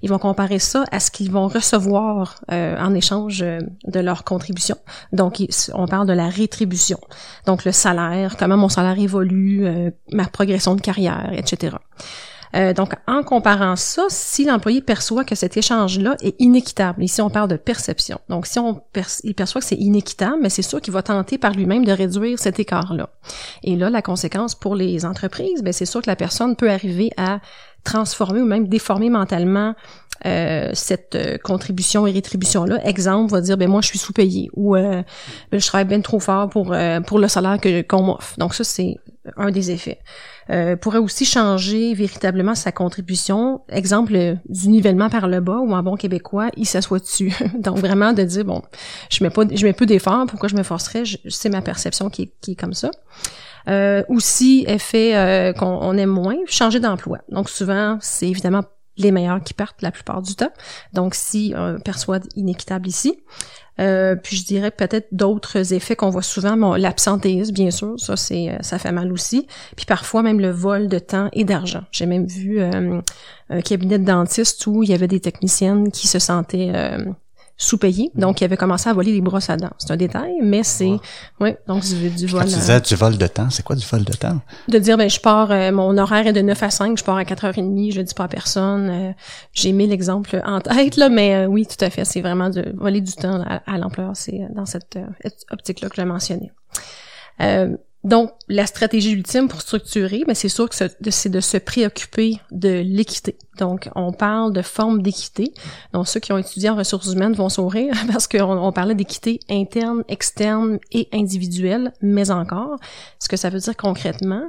ils 0.00 0.08
vont 0.08 0.18
comparer 0.18 0.58
ça 0.58 0.84
à 0.90 1.00
ce 1.00 1.10
qu'ils 1.10 1.30
vont 1.30 1.48
recevoir 1.48 2.40
en 2.48 2.94
échange 2.94 3.40
de 3.40 4.00
leur 4.00 4.24
contribution. 4.24 4.76
Donc, 5.12 5.42
on 5.74 5.86
parle 5.86 6.06
de 6.06 6.12
la 6.12 6.28
rétribution. 6.28 6.98
Donc, 7.46 7.64
le 7.64 7.72
salaire, 7.72 8.36
comment 8.36 8.56
mon 8.56 8.68
salaire 8.68 8.98
évolue, 8.98 9.66
ma 10.12 10.26
progression 10.26 10.74
de 10.74 10.80
carrière, 10.80 11.30
etc. 11.32 11.76
Euh, 12.54 12.72
donc, 12.72 12.92
en 13.06 13.22
comparant 13.22 13.76
ça, 13.76 14.04
si 14.08 14.44
l'employé 14.44 14.80
perçoit 14.80 15.24
que 15.24 15.34
cet 15.34 15.56
échange-là 15.56 16.16
est 16.20 16.34
inéquitable, 16.38 17.02
ici 17.02 17.20
on 17.22 17.30
parle 17.30 17.48
de 17.48 17.56
perception. 17.56 18.20
Donc, 18.28 18.46
si 18.46 18.58
on 18.58 18.82
il 19.24 19.34
perçoit 19.34 19.60
que 19.60 19.66
c'est 19.66 19.76
inéquitable, 19.76 20.38
mais 20.42 20.50
c'est 20.50 20.62
sûr 20.62 20.80
qu'il 20.80 20.92
va 20.92 21.02
tenter 21.02 21.38
par 21.38 21.52
lui-même 21.52 21.84
de 21.84 21.92
réduire 21.92 22.38
cet 22.38 22.60
écart-là. 22.60 23.08
Et 23.62 23.76
là, 23.76 23.90
la 23.90 24.02
conséquence 24.02 24.54
pour 24.54 24.74
les 24.74 25.04
entreprises, 25.04 25.62
ben 25.62 25.72
c'est 25.72 25.86
sûr 25.86 26.02
que 26.02 26.10
la 26.10 26.16
personne 26.16 26.56
peut 26.56 26.70
arriver 26.70 27.10
à 27.16 27.40
transformer 27.84 28.40
ou 28.40 28.46
même 28.46 28.68
déformer 28.68 29.10
mentalement 29.10 29.74
euh, 30.24 30.70
cette 30.72 31.16
euh, 31.16 31.36
contribution 31.38 32.06
et 32.06 32.12
rétribution 32.12 32.64
là 32.64 32.78
exemple 32.86 33.32
va 33.32 33.40
dire 33.40 33.56
ben 33.56 33.68
moi 33.68 33.80
je 33.80 33.88
suis 33.88 33.98
sous-payé 33.98 34.50
ou 34.54 34.74
ben, 34.76 35.04
je 35.50 35.66
travaille 35.66 35.88
bien 35.88 36.00
trop 36.00 36.20
fort 36.20 36.48
pour 36.48 36.72
pour 37.08 37.18
le 37.18 37.26
salaire 37.26 37.58
que 37.60 37.82
qu'on 37.82 38.02
m'offre 38.04 38.38
donc 38.38 38.54
ça 38.54 38.62
c'est 38.62 38.98
un 39.36 39.50
des 39.50 39.72
effets 39.72 39.98
euh, 40.50 40.76
pourrait 40.76 40.98
aussi 40.98 41.24
changer 41.24 41.94
véritablement 41.94 42.54
sa 42.54 42.72
contribution. 42.72 43.62
Exemple 43.68 44.36
du 44.48 44.68
nivellement 44.68 45.08
par 45.08 45.28
le 45.28 45.40
bas 45.40 45.58
ou 45.58 45.72
en 45.72 45.82
bon 45.82 45.96
québécois, 45.96 46.50
il 46.56 46.66
s'assoit 46.66 46.98
dessus. 46.98 47.32
Donc 47.58 47.78
vraiment 47.78 48.12
de 48.12 48.22
dire 48.22 48.44
bon, 48.44 48.62
je 49.10 49.22
mets 49.22 49.30
pas, 49.30 49.44
je 49.52 49.64
mets 49.64 49.72
peu 49.72 49.86
d'efforts, 49.86 50.26
pourquoi 50.26 50.48
je 50.48 50.56
me 50.56 50.62
forcerais? 50.62 51.04
C'est 51.28 51.48
ma 51.48 51.62
perception 51.62 52.10
qui 52.10 52.22
est, 52.22 52.32
qui 52.40 52.52
est 52.52 52.56
comme 52.56 52.74
ça. 52.74 52.90
Euh, 53.68 54.02
aussi 54.08 54.64
effet 54.66 55.16
euh, 55.16 55.52
qu'on 55.52 55.96
aime 55.96 56.10
moins, 56.10 56.36
changer 56.46 56.80
d'emploi. 56.80 57.18
Donc 57.28 57.48
souvent 57.48 57.98
c'est 58.00 58.28
évidemment 58.28 58.62
les 58.96 59.10
meilleurs 59.10 59.42
qui 59.42 59.54
partent 59.54 59.82
la 59.82 59.90
plupart 59.90 60.22
du 60.22 60.34
temps. 60.34 60.52
Donc 60.92 61.14
si 61.14 61.54
on 61.56 61.78
perçoit 61.80 62.20
inéquitable 62.36 62.88
ici. 62.88 63.18
Euh, 63.80 64.16
puis 64.16 64.36
je 64.36 64.44
dirais 64.44 64.70
peut-être 64.70 65.08
d'autres 65.12 65.72
effets 65.72 65.96
qu'on 65.96 66.10
voit 66.10 66.22
souvent, 66.22 66.56
bon, 66.56 66.74
l'absentéisme, 66.74 67.54
bien 67.54 67.70
sûr, 67.70 67.94
ça 67.98 68.16
c'est 68.16 68.50
euh, 68.50 68.56
ça 68.60 68.78
fait 68.78 68.92
mal 68.92 69.12
aussi. 69.12 69.46
Puis 69.76 69.86
parfois 69.86 70.22
même 70.22 70.40
le 70.40 70.50
vol 70.50 70.88
de 70.88 70.98
temps 70.98 71.28
et 71.32 71.44
d'argent. 71.44 71.82
J'ai 71.90 72.06
même 72.06 72.26
vu 72.26 72.60
euh, 72.60 73.00
un 73.48 73.60
cabinet 73.62 73.98
de 73.98 74.04
dentiste 74.04 74.66
où 74.66 74.82
il 74.82 74.90
y 74.90 74.94
avait 74.94 75.08
des 75.08 75.20
techniciennes 75.20 75.90
qui 75.90 76.06
se 76.06 76.18
sentaient 76.18 76.72
sous-payé. 77.62 78.10
Donc, 78.14 78.40
il 78.40 78.44
avait 78.44 78.56
commencé 78.56 78.90
à 78.90 78.92
voler 78.92 79.12
les 79.12 79.20
brosses 79.20 79.48
à 79.48 79.56
dents. 79.56 79.70
C'est 79.78 79.92
un 79.92 79.96
détail, 79.96 80.32
mais 80.42 80.64
c'est... 80.64 80.96
Ouais, 81.40 81.58
donc 81.68 81.84
du, 81.84 82.10
du 82.10 82.26
vol... 82.26 82.42
Quand 82.42 82.48
tu 82.48 82.54
disais 82.54 82.80
du 82.80 82.94
vol 82.96 83.16
de 83.16 83.26
temps, 83.26 83.50
c'est 83.50 83.62
quoi 83.62 83.76
du 83.76 83.86
vol 83.86 84.04
de 84.04 84.12
temps? 84.12 84.40
De 84.68 84.78
dire, 84.78 84.96
ben 84.96 85.08
je 85.08 85.20
pars, 85.20 85.50
euh, 85.50 85.70
mon 85.70 85.96
horaire 85.96 86.26
est 86.26 86.32
de 86.32 86.40
9 86.40 86.62
à 86.62 86.70
5, 86.70 86.98
je 86.98 87.04
pars 87.04 87.16
à 87.16 87.22
4h30, 87.22 87.92
je 87.94 88.00
dis 88.00 88.14
pas 88.14 88.24
à 88.24 88.28
personne. 88.28 88.90
Euh, 88.90 89.12
j'ai 89.52 89.72
mis 89.72 89.86
l'exemple 89.86 90.42
en 90.44 90.60
tête, 90.60 90.96
là, 90.96 91.08
mais 91.08 91.34
euh, 91.34 91.46
oui, 91.46 91.66
tout 91.66 91.82
à 91.84 91.90
fait, 91.90 92.04
c'est 92.04 92.20
vraiment 92.20 92.50
de 92.50 92.74
voler 92.76 93.00
du 93.00 93.12
temps 93.12 93.42
à, 93.42 93.62
à 93.72 93.78
l'ampleur. 93.78 94.10
C'est 94.14 94.40
dans 94.54 94.66
cette 94.66 94.98
optique-là 95.50 95.88
que 95.88 95.96
je 95.96 96.02
mentionné. 96.02 96.50
Donc, 98.04 98.32
la 98.48 98.66
stratégie 98.66 99.12
ultime 99.12 99.46
pour 99.46 99.60
structurer, 99.60 100.18
mais 100.20 100.28
ben, 100.28 100.34
c'est 100.34 100.48
sûr 100.48 100.68
que 100.68 100.74
c'est 100.74 101.28
de 101.28 101.40
se 101.40 101.56
préoccuper 101.56 102.40
de 102.50 102.82
l'équité. 102.84 103.38
Donc, 103.58 103.88
on 103.94 104.12
parle 104.12 104.52
de 104.52 104.62
forme 104.62 105.02
d'équité. 105.02 105.54
Donc, 105.92 106.08
ceux 106.08 106.18
qui 106.18 106.32
ont 106.32 106.38
étudié 106.38 106.68
en 106.68 106.74
ressources 106.74 107.12
humaines 107.12 107.34
vont 107.34 107.48
sourire 107.48 107.94
parce 108.12 108.26
qu'on 108.26 108.58
on 108.58 108.72
parlait 108.72 108.96
d'équité 108.96 109.38
interne, 109.48 110.02
externe 110.08 110.80
et 110.90 111.08
individuelle, 111.12 111.92
mais 112.00 112.32
encore. 112.32 112.76
Ce 113.20 113.28
que 113.28 113.36
ça 113.36 113.50
veut 113.50 113.60
dire 113.60 113.76
concrètement, 113.76 114.48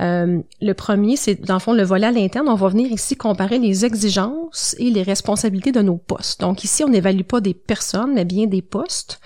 euh, 0.00 0.40
le 0.60 0.72
premier, 0.72 1.16
c'est 1.16 1.40
dans 1.40 1.54
le 1.54 1.60
fond 1.60 1.72
le 1.72 1.82
volet 1.82 2.06
à 2.06 2.10
l'interne. 2.10 2.48
On 2.48 2.54
va 2.54 2.68
venir 2.68 2.90
ici 2.90 3.16
comparer 3.16 3.58
les 3.58 3.84
exigences 3.84 4.74
et 4.78 4.90
les 4.90 5.02
responsabilités 5.02 5.72
de 5.72 5.82
nos 5.82 5.96
postes. 5.96 6.40
Donc 6.40 6.64
ici, 6.64 6.84
on 6.84 6.88
n'évalue 6.88 7.22
pas 7.22 7.40
des 7.40 7.54
personnes, 7.54 8.14
mais 8.14 8.24
bien 8.24 8.46
des 8.46 8.62
postes. 8.62 9.20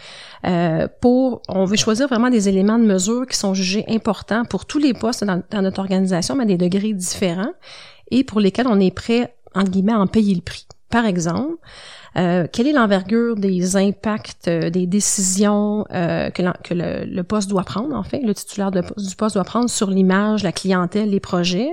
Euh, 0.46 0.86
pour, 1.00 1.42
on 1.48 1.64
veut 1.64 1.76
choisir 1.76 2.06
vraiment 2.06 2.30
des 2.30 2.48
éléments 2.48 2.78
de 2.78 2.84
mesure 2.84 3.26
qui 3.26 3.36
sont 3.36 3.54
jugés 3.54 3.84
importants 3.88 4.44
pour 4.44 4.66
tous 4.66 4.78
les 4.78 4.94
postes 4.94 5.24
dans, 5.24 5.42
notre 5.62 5.80
organisation, 5.80 6.36
mais 6.36 6.44
à 6.44 6.46
des 6.46 6.58
degrés 6.58 6.92
différents, 6.92 7.52
et 8.10 8.24
pour 8.24 8.40
lesquels 8.40 8.68
on 8.68 8.78
est 8.78 8.94
prêt, 8.94 9.34
entre 9.54 9.70
guillemets, 9.70 9.92
à 9.92 10.00
en 10.00 10.06
payer 10.06 10.34
le 10.34 10.42
prix. 10.42 10.66
Par 10.90 11.06
exemple, 11.06 11.56
euh, 12.16 12.46
quelle 12.50 12.66
est 12.66 12.72
l'envergure 12.72 13.36
des 13.36 13.76
impacts, 13.76 14.48
euh, 14.48 14.70
des 14.70 14.86
décisions 14.86 15.84
euh, 15.92 16.30
que, 16.30 16.42
le, 16.72 17.22
poste 17.22 17.48
doit 17.48 17.64
prendre, 17.64 17.94
en 17.94 18.02
fait, 18.02 18.20
le 18.20 18.34
titulaire 18.34 18.70
du 18.70 18.80
poste 19.16 19.34
doit 19.34 19.44
prendre 19.44 19.68
sur 19.68 19.90
l'image, 19.90 20.42
la 20.42 20.52
clientèle, 20.52 21.10
les 21.10 21.20
projets? 21.20 21.70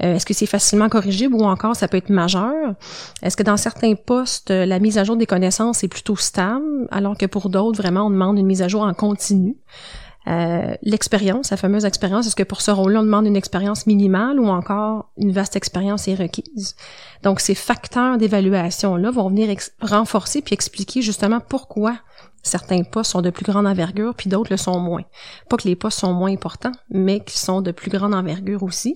Est-ce 0.00 0.26
que 0.26 0.34
c'est 0.34 0.46
facilement 0.46 0.88
corrigible 0.88 1.34
ou 1.34 1.44
encore 1.44 1.76
ça 1.76 1.88
peut 1.88 1.96
être 1.96 2.10
majeur? 2.10 2.74
Est-ce 3.22 3.36
que 3.36 3.42
dans 3.42 3.56
certains 3.56 3.94
postes, 3.94 4.50
la 4.50 4.78
mise 4.78 4.98
à 4.98 5.04
jour 5.04 5.16
des 5.16 5.26
connaissances 5.26 5.84
est 5.84 5.88
plutôt 5.88 6.16
stable, 6.16 6.88
alors 6.90 7.16
que 7.16 7.26
pour 7.26 7.48
d'autres, 7.50 7.80
vraiment, 7.80 8.06
on 8.06 8.10
demande 8.10 8.38
une 8.38 8.46
mise 8.46 8.62
à 8.62 8.68
jour 8.68 8.82
en 8.82 8.94
continu? 8.94 9.56
Euh, 10.28 10.74
l'expérience, 10.82 11.50
la 11.50 11.56
fameuse 11.56 11.84
expérience, 11.84 12.26
est-ce 12.26 12.36
que 12.36 12.42
pour 12.42 12.60
ce 12.60 12.70
rôle-là, 12.70 13.00
on 13.00 13.04
demande 13.04 13.26
une 13.26 13.36
expérience 13.36 13.86
minimale 13.86 14.40
ou 14.40 14.48
encore 14.48 15.10
une 15.16 15.30
vaste 15.30 15.56
expérience 15.56 16.08
est 16.08 16.14
requise? 16.14 16.74
Donc, 17.22 17.40
ces 17.40 17.54
facteurs 17.54 18.18
d'évaluation-là 18.18 19.10
vont 19.10 19.28
venir 19.28 19.56
renforcer 19.80 20.42
puis 20.42 20.54
expliquer 20.54 21.02
justement 21.02 21.40
pourquoi 21.40 21.98
certains 22.42 22.82
postes 22.82 23.12
sont 23.12 23.22
de 23.22 23.30
plus 23.30 23.44
grande 23.44 23.66
envergure 23.66 24.14
puis 24.14 24.28
d'autres 24.28 24.50
le 24.50 24.56
sont 24.56 24.80
moins. 24.80 25.04
Pas 25.48 25.56
que 25.56 25.68
les 25.68 25.76
postes 25.76 26.00
sont 26.00 26.12
moins 26.12 26.32
importants, 26.32 26.72
mais 26.90 27.20
qu'ils 27.20 27.38
sont 27.38 27.60
de 27.60 27.70
plus 27.70 27.90
grande 27.90 28.14
envergure 28.14 28.62
aussi. 28.62 28.94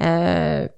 Euh, 0.00 0.68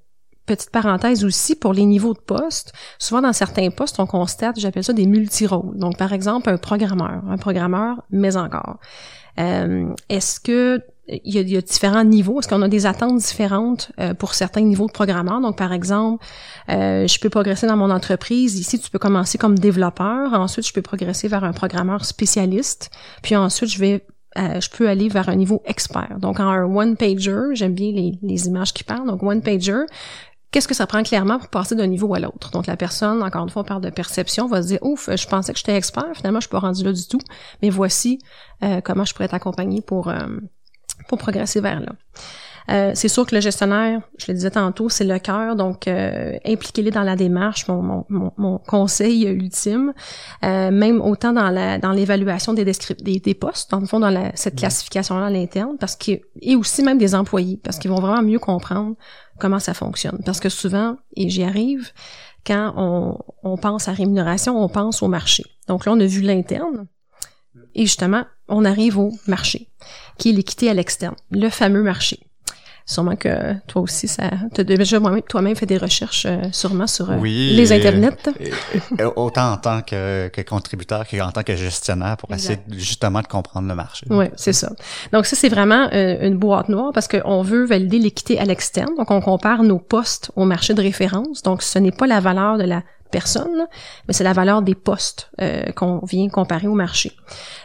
petite 0.47 0.71
parenthèse 0.71 1.25
aussi 1.25 1.55
pour 1.55 1.73
les 1.73 1.85
niveaux 1.85 2.15
de 2.15 2.21
poste. 2.21 2.73
Souvent 2.99 3.23
dans 3.23 3.33
certains 3.33 3.71
postes, 3.71 3.99
on 3.99 4.07
constate, 4.07 4.59
j'appelle 4.59 4.85
ça 4.85 4.93
des 4.93 5.07
multirôles. 5.07 5.77
Donc 5.79 5.97
par 5.97 6.13
exemple 6.13 6.51
un 6.51 6.59
programmeur, 6.59 7.23
un 7.29 7.39
programmeur, 7.39 8.03
mais 8.11 8.37
encore. 8.37 8.79
Euh, 9.39 9.93
est-ce 10.09 10.41
que 10.41 10.81
il 11.07 11.39
y, 11.39 11.57
a, 11.57 11.61
différents 11.61 12.03
niveaux? 12.05 12.41
Est-ce 12.41 12.49
qu'on 12.49 12.63
a 12.63 12.69
des 12.69 12.87
attentes 12.87 13.19
différentes 13.19 13.93
euh, 14.01 14.15
pour 14.15 14.33
certains 14.33 14.63
niveaux 14.63 14.87
de 14.87 14.93
programmeurs? 14.93 15.43
Donc, 15.43 15.59
par 15.59 15.75
exemple, 15.75 16.25
euh, 16.71 17.07
je 17.07 17.21
peux 17.21 17.29
progresser 17.29 17.67
dans 17.67 17.77
mon 17.77 17.91
entreprise. 17.91 18.59
Ici, 18.59 18.81
tu 18.81 18.91
peux 18.91 18.99
commencer 18.99 19.37
comme 19.37 19.59
développeur. 19.59 20.33
Ensuite, 20.33 20.67
je 20.67 20.73
peux 20.73 20.81
progresser 20.81 21.29
vers 21.29 21.45
un 21.45 21.53
programmeur 21.53 22.07
spécialiste. 22.07 22.91
Puis 23.23 23.37
ensuite, 23.37 23.71
je 23.71 23.79
vais 23.79 24.07
je 24.37 24.69
peux 24.69 24.89
aller 24.89 25.09
vers 25.09 25.29
un 25.29 25.37
niveau 25.37 25.63
expert. 25.65 26.17
Donc, 26.19 26.41
en 26.41 26.49
un 26.49 26.65
one-pager, 26.65 27.55
j'aime 27.55 27.75
bien 27.75 27.93
les, 27.93 28.19
les, 28.21 28.47
images 28.49 28.73
qui 28.73 28.83
parlent. 28.83 29.07
Donc, 29.07 29.23
one-pager, 29.23 29.85
qu'est-ce 30.55 30.69
que 30.69 30.75
ça 30.75 30.87
prend 30.87 31.03
clairement 31.03 31.41
pour 31.41 31.49
passer 31.49 31.75
d'un 31.75 31.89
niveau 31.89 32.15
à 32.15 32.21
l'autre? 32.21 32.53
Donc 32.53 32.69
la 32.69 32.77
personne, 32.77 33.25
encore 33.25 33.43
une 33.43 33.51
fois, 33.51 33.63
on 33.63 33.65
parle 33.65 33.83
de 33.83 33.91
perception, 33.91 34.47
va 34.47 34.63
se 34.63 34.69
dire 34.69 34.79
ouf, 34.83 35.11
je 35.13 35.27
pensais 35.27 35.53
que 35.53 35.59
j'étais 35.59 35.75
expert, 35.75 36.07
finalement 36.15 36.39
je 36.39 36.47
suis 36.47 36.53
pas 36.53 36.61
rendu 36.61 36.85
là 36.85 36.93
du 36.93 37.09
tout, 37.09 37.19
mais 37.61 37.71
voici 37.71 38.21
euh, 38.63 38.81
comment 38.81 39.05
je 39.05 39.13
pourrais 39.13 39.25
être 39.25 39.35
accompagné 39.35 39.83
pour 39.83 40.09
euh, 40.09 40.29
pour 41.09 41.19
progresser 41.19 41.61
vers 41.61 41.81
là. 41.81 41.93
Euh, 42.71 42.93
c'est 42.95 43.09
sûr 43.09 43.27
que 43.27 43.35
le 43.35 43.41
gestionnaire, 43.41 44.01
je 44.17 44.27
le 44.29 44.35
disais 44.35 44.51
tantôt, 44.51 44.89
c'est 44.89 45.05
le 45.05 45.19
cœur, 45.19 45.55
donc 45.55 45.87
euh, 45.87 46.33
impliquez-les 46.47 46.91
dans 46.91 47.03
la 47.03 47.15
démarche, 47.15 47.69
mon, 47.69 48.07
mon, 48.09 48.33
mon 48.39 48.59
conseil 48.59 49.25
ultime, 49.25 49.93
euh, 50.45 50.71
même 50.71 51.01
autant 51.03 51.33
dans 51.33 51.51
la 51.51 51.79
dans 51.79 51.93
l'évaluation 51.93 52.55
des, 52.55 52.65
des, 52.65 53.21
des 53.21 53.35
postes, 53.35 53.71
dans 53.71 53.81
le 53.81 53.87
fond, 53.87 54.01
dans 54.01 54.09
la, 54.09 54.35
cette 54.35 54.57
classification-là 54.57 55.27
à 55.27 55.31
l'interne, 55.31 55.77
parce 55.79 55.95
que 55.95 56.13
et 56.41 56.57
aussi 56.57 56.83
même 56.83 56.97
des 56.97 57.15
employés, 57.15 57.61
parce 57.63 57.79
qu'ils 57.79 57.91
vont 57.91 58.01
vraiment 58.01 58.23
mieux 58.23 58.39
comprendre 58.39 58.97
comment 59.39 59.59
ça 59.59 59.75
fonctionne. 59.75 60.21
Parce 60.25 60.41
que 60.41 60.49
souvent, 60.49 60.97
et 61.17 61.29
j'y 61.29 61.43
arrive, 61.43 61.93
quand 62.47 62.73
on, 62.77 63.19
on 63.43 63.57
pense 63.59 63.89
à 63.89 63.93
rémunération, 63.93 64.59
on 64.63 64.69
pense 64.69 65.03
au 65.03 65.09
marché. 65.09 65.45
Donc 65.69 65.85
là, 65.85 65.93
on 65.93 66.01
a 66.01 66.07
vu 66.07 66.23
l'interne, 66.23 66.87
et 67.75 67.83
justement, 67.83 68.25
on 68.49 68.65
arrive 68.65 68.99
au 68.99 69.13
marché, 69.27 69.69
qui 70.19 70.31
est 70.31 70.33
l'équité 70.33 70.71
à 70.71 70.75
l'externe, 70.75 71.17
le 71.31 71.51
fameux 71.51 71.83
marché. 71.83 72.21
Sûrement 72.87 73.17
que 73.17 73.55
toi 73.67 73.81
aussi, 73.81 74.09
ça, 74.09 74.31
as 74.57 74.65
déjà 74.65 74.99
toi-même 75.29 75.57
fait 75.57 75.65
des 75.65 75.79
recherches 75.79 76.27
euh, 76.27 76.43
sûrement 76.53 76.87
sur 76.87 77.11
euh, 77.11 77.17
les 77.23 77.73
internets. 77.73 78.11
autant 79.17 79.53
en 79.53 79.57
tant 79.57 79.81
que, 79.81 80.29
que 80.29 80.43
contributeur 80.43 81.07
qu'en 81.09 81.31
tant 81.31 81.43
que 81.43 81.57
gestionnaire 81.57 82.19
pour 82.19 82.31
essayer 82.33 82.59
justement 82.69 83.23
de 83.23 83.27
comprendre 83.27 83.69
le 83.69 83.75
marché. 83.75 84.07
Oui, 84.11 84.27
c'est 84.37 84.53
ça. 84.53 84.71
Donc 85.13 85.25
ça, 85.25 85.35
c'est 85.35 85.49
vraiment 85.49 85.89
euh, 85.95 86.19
une 86.21 86.37
boîte 86.37 86.69
noire 86.69 86.91
parce 86.93 87.09
qu'on 87.09 87.41
veut 87.41 87.65
valider 87.65 87.99
l'équité 87.99 88.39
à 88.39 88.45
l'externe. 88.45 88.91
Donc 88.99 89.11
on 89.11 89.23
compare 89.23 89.63
nos 89.63 89.79
postes 89.79 90.31
au 90.37 90.45
marché 90.45 90.75
de 90.75 90.83
référence. 90.83 91.43
Donc 91.43 91.63
ce 91.63 91.79
n'est 91.79 91.93
pas 91.93 92.07
la 92.07 92.21
valeur 92.21 92.59
de 92.59 92.65
la 92.65 92.83
personne, 93.15 93.69
mais 94.09 94.13
c'est 94.13 94.25
la 94.25 94.33
valeur 94.33 94.61
des 94.61 94.75
postes 94.75 95.31
euh, 95.41 95.71
qu'on 95.77 96.01
vient 96.05 96.29
comparer 96.29 96.67
au 96.67 96.75
marché. 96.75 97.13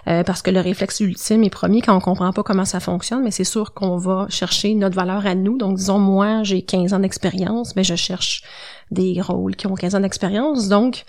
Euh, 0.07 0.23
parce 0.23 0.43
que 0.43 0.51
le 0.51 0.59
réflexe 0.59 0.99
ultime 0.99 1.43
est 1.43 1.49
premier 1.49 1.81
quand 1.81 1.97
on 1.97 1.99
comprend 1.99 2.31
pas 2.31 2.43
comment 2.43 2.65
ça 2.65 2.79
fonctionne, 2.79 3.23
mais 3.23 3.31
c'est 3.31 3.43
sûr 3.55 3.73
qu'on 3.73 3.97
va 3.97 4.27
chercher 4.29 4.75
notre 4.75 4.95
valeur 4.95 5.25
à 5.25 5.33
nous. 5.33 5.57
Donc, 5.57 5.77
disons, 5.77 5.97
moi, 5.97 6.43
j'ai 6.43 6.61
15 6.61 6.93
ans 6.93 6.99
d'expérience, 6.99 7.75
mais 7.75 7.83
je 7.83 7.95
cherche 7.95 8.43
des 8.91 9.19
rôles 9.21 9.55
qui 9.55 9.65
ont 9.65 9.73
15 9.73 9.95
ans 9.95 9.99
d'expérience. 10.01 10.69
Donc, 10.69 11.03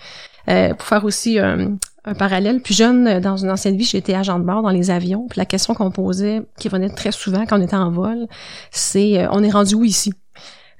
euh, 0.49 0.73
pour 0.73 0.87
faire 0.87 1.05
aussi 1.05 1.37
un, 1.37 1.77
parallèle, 2.17 2.63
plus 2.63 2.75
jeune, 2.75 3.19
dans 3.19 3.37
une 3.37 3.51
ancienne 3.51 3.77
vie, 3.77 3.83
j'étais 3.83 4.15
agent 4.15 4.39
de 4.39 4.43
bord 4.43 4.63
dans 4.63 4.71
les 4.71 4.89
avions. 4.89 5.27
Puis 5.29 5.37
la 5.37 5.45
question 5.45 5.75
qu'on 5.75 5.91
posait, 5.91 6.41
qui 6.57 6.67
venait 6.67 6.89
très 6.89 7.11
souvent 7.11 7.45
quand 7.45 7.59
on 7.59 7.61
était 7.61 7.75
en 7.75 7.91
vol, 7.91 8.25
c'est 8.71 9.27
on 9.29 9.43
est 9.43 9.51
rendu 9.51 9.75
où 9.75 9.83
ici? 9.83 10.11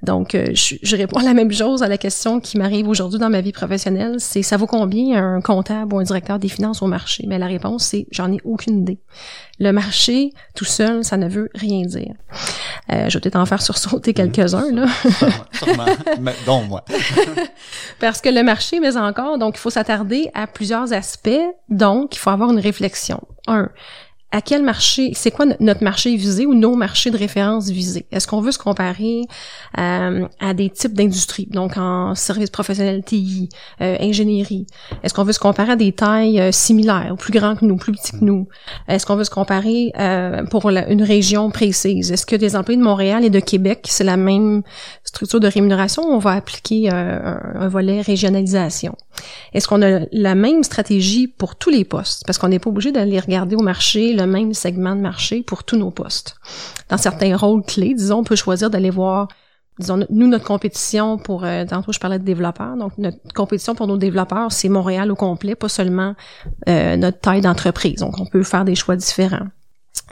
Donc, 0.04 0.34
euh, 0.34 0.48
je, 0.54 0.96
réponds 0.96 1.20
à 1.20 1.24
la 1.24 1.34
même 1.34 1.52
chose 1.52 1.84
à 1.84 1.88
la 1.88 1.98
question 1.98 2.40
qui 2.40 2.58
m'arrive 2.58 2.90
aujourd'hui 2.90 3.20
dans 3.20 3.30
ma 3.30 3.42
vie 3.42 3.52
professionnelle, 3.52 4.16
c'est 4.20 4.42
ça 4.42 4.58
vaut 4.58 4.66
combien 4.66 5.24
un 5.24 5.42
comptable 5.42 5.94
ou 5.94 6.00
un 6.00 6.04
directeur 6.04 6.40
des 6.40 6.48
finances 6.48 6.82
au 6.82 6.88
marché? 6.88 7.26
Mais 7.28 7.38
la 7.38 7.46
réponse, 7.46 7.84
c'est 7.86 8.08
j'en 8.12 8.32
ai 8.32 8.40
aucune 8.44 8.80
idée. 8.80 9.00
Le 9.60 9.72
marché, 9.72 10.32
tout 10.56 10.66
seul, 10.66 11.04
ça 11.04 11.18
ne 11.18 11.30
veut 11.30 11.50
rien 11.54 11.86
dire. 11.86 12.16
Euh, 12.92 13.10
je 13.10 13.14
vais 13.18 13.22
peut-être 13.22 13.36
en 13.36 13.46
faire 13.46 13.62
sursauter 13.62 14.14
quelques-uns, 14.14 14.72
là. 14.72 14.88
Sûrement, 15.54 15.86
dont 16.48 16.64
moi. 16.64 16.84
Parce 18.00 18.22
que 18.22 18.30
le 18.30 18.42
marché, 18.42 18.80
mais 18.80 18.98
encore, 18.98 19.38
donc 19.38 19.58
il 19.58 19.60
faut 19.60 19.70
s'attarder 19.70 20.32
à 20.34 20.48
plusieurs 20.48 20.94
aspects, 20.94 21.30
donc 21.70 22.16
il 22.16 22.20
faut 22.20 22.32
avoir 22.32 22.50
une 22.52 22.60
réflexion. 22.60 23.22
Un, 23.48 23.70
à 24.32 24.42
quel 24.42 24.64
marché, 24.64 25.12
c'est 25.14 25.30
quoi 25.30 25.46
notre 25.60 25.84
marché 25.84 26.16
visé 26.16 26.46
ou 26.46 26.54
nos 26.54 26.76
marchés 26.76 27.12
de 27.12 27.18
référence 27.18 27.70
visés? 27.70 28.06
Est-ce 28.12 28.28
qu'on 28.28 28.40
veut 28.40 28.54
se 28.54 28.60
comparer 28.60 29.24
euh, 29.78 30.26
à 30.40 30.54
des 30.54 30.70
types 30.70 30.94
d'industries, 30.94 31.48
donc 31.52 31.76
en 31.76 32.16
services 32.16 32.50
professionnels 32.50 33.04
TI, 33.04 33.50
euh, 33.82 33.98
ingénierie? 34.00 34.68
Est-ce 35.04 35.14
qu'on 35.14 35.26
veut 35.26 35.34
se 35.34 35.40
comparer 35.40 35.74
à 35.74 35.76
des 35.76 35.92
tailles 35.92 36.40
euh, 36.40 36.52
similaires, 36.54 37.14
plus 37.18 37.34
grands 37.34 37.58
que 37.58 37.66
nous, 37.66 37.76
plus 37.76 37.92
petits 37.92 38.14
que 38.14 38.24
nous? 38.24 38.48
Est-ce 38.88 39.06
qu'on 39.06 39.18
veut 39.18 39.26
se 39.26 39.30
comparer 39.30 39.92
pour 40.50 40.70
une 40.70 41.04
région 41.04 41.52
précise? 41.52 42.12
Est-ce 42.12 42.26
que 42.26 42.36
des 42.36 42.56
employés 42.56 42.80
de 42.80 42.84
Montréal 42.84 43.26
et 43.26 43.30
de 43.30 43.40
Québec, 43.40 43.86
c'est 43.90 44.04
la 44.04 44.18
même 44.18 44.64
structure 45.04 45.40
de 45.40 45.48
rémunération 45.48 46.04
on 46.04 46.20
va 46.20 46.32
appliquer 46.32 46.90
un 46.90 47.68
volet 47.68 48.02
régionalisation? 48.02 48.96
Est-ce 49.54 49.68
qu'on 49.68 49.82
a 49.82 50.02
la 50.12 50.36
même 50.36 50.64
stratégie 50.64 51.28
pour 51.28 51.56
tous 51.56 51.70
les 51.70 51.84
postes? 51.84 52.24
Parce 52.26 52.38
qu'on 52.38 52.48
n'est 52.48 52.60
pas 52.60 52.70
obligé 52.70 52.92
d'aller 52.92 53.20
regarder 53.20 53.56
au 53.56 53.62
marché 53.62 54.14
le 54.26 54.32
même 54.32 54.54
segment 54.54 54.96
de 54.96 55.02
marché 55.02 55.44
pour 55.44 55.64
tous 55.64 55.78
nos 55.78 55.92
postes. 55.92 56.36
Dans 56.90 56.98
certains 56.98 57.36
rôles 57.36 57.64
clés, 57.64 57.94
disons, 57.94 58.20
on 58.20 58.24
peut 58.24 58.36
choisir 58.36 58.70
d'aller 58.70 58.90
voir 58.90 59.28
disons, 59.80 60.06
nous, 60.10 60.28
notre 60.28 60.46
compétition 60.46 61.18
pour, 61.18 61.44
euh, 61.44 61.66
tantôt 61.66 61.92
je 61.92 62.00
parlais 62.00 62.20
de 62.20 62.24
développeurs, 62.24 62.78
donc 62.78 62.98
notre 62.98 63.18
compétition 63.34 63.76
pour 63.76 63.88
nos 63.88 63.98
développeurs, 63.98 64.52
c'est 64.52 64.70
Montréal 64.70 65.12
au 65.12 65.16
complet, 65.16 65.56
pas 65.56 65.70
seulement 65.70 66.16
euh, 66.70 66.96
notre 66.98 67.20
taille 67.20 67.42
d'entreprise. 67.42 68.00
Donc, 68.00 68.20
on 68.20 68.26
peut 68.26 68.44
faire 68.44 68.66
des 68.66 68.76
choix 68.76 68.96
différents. 68.96 69.48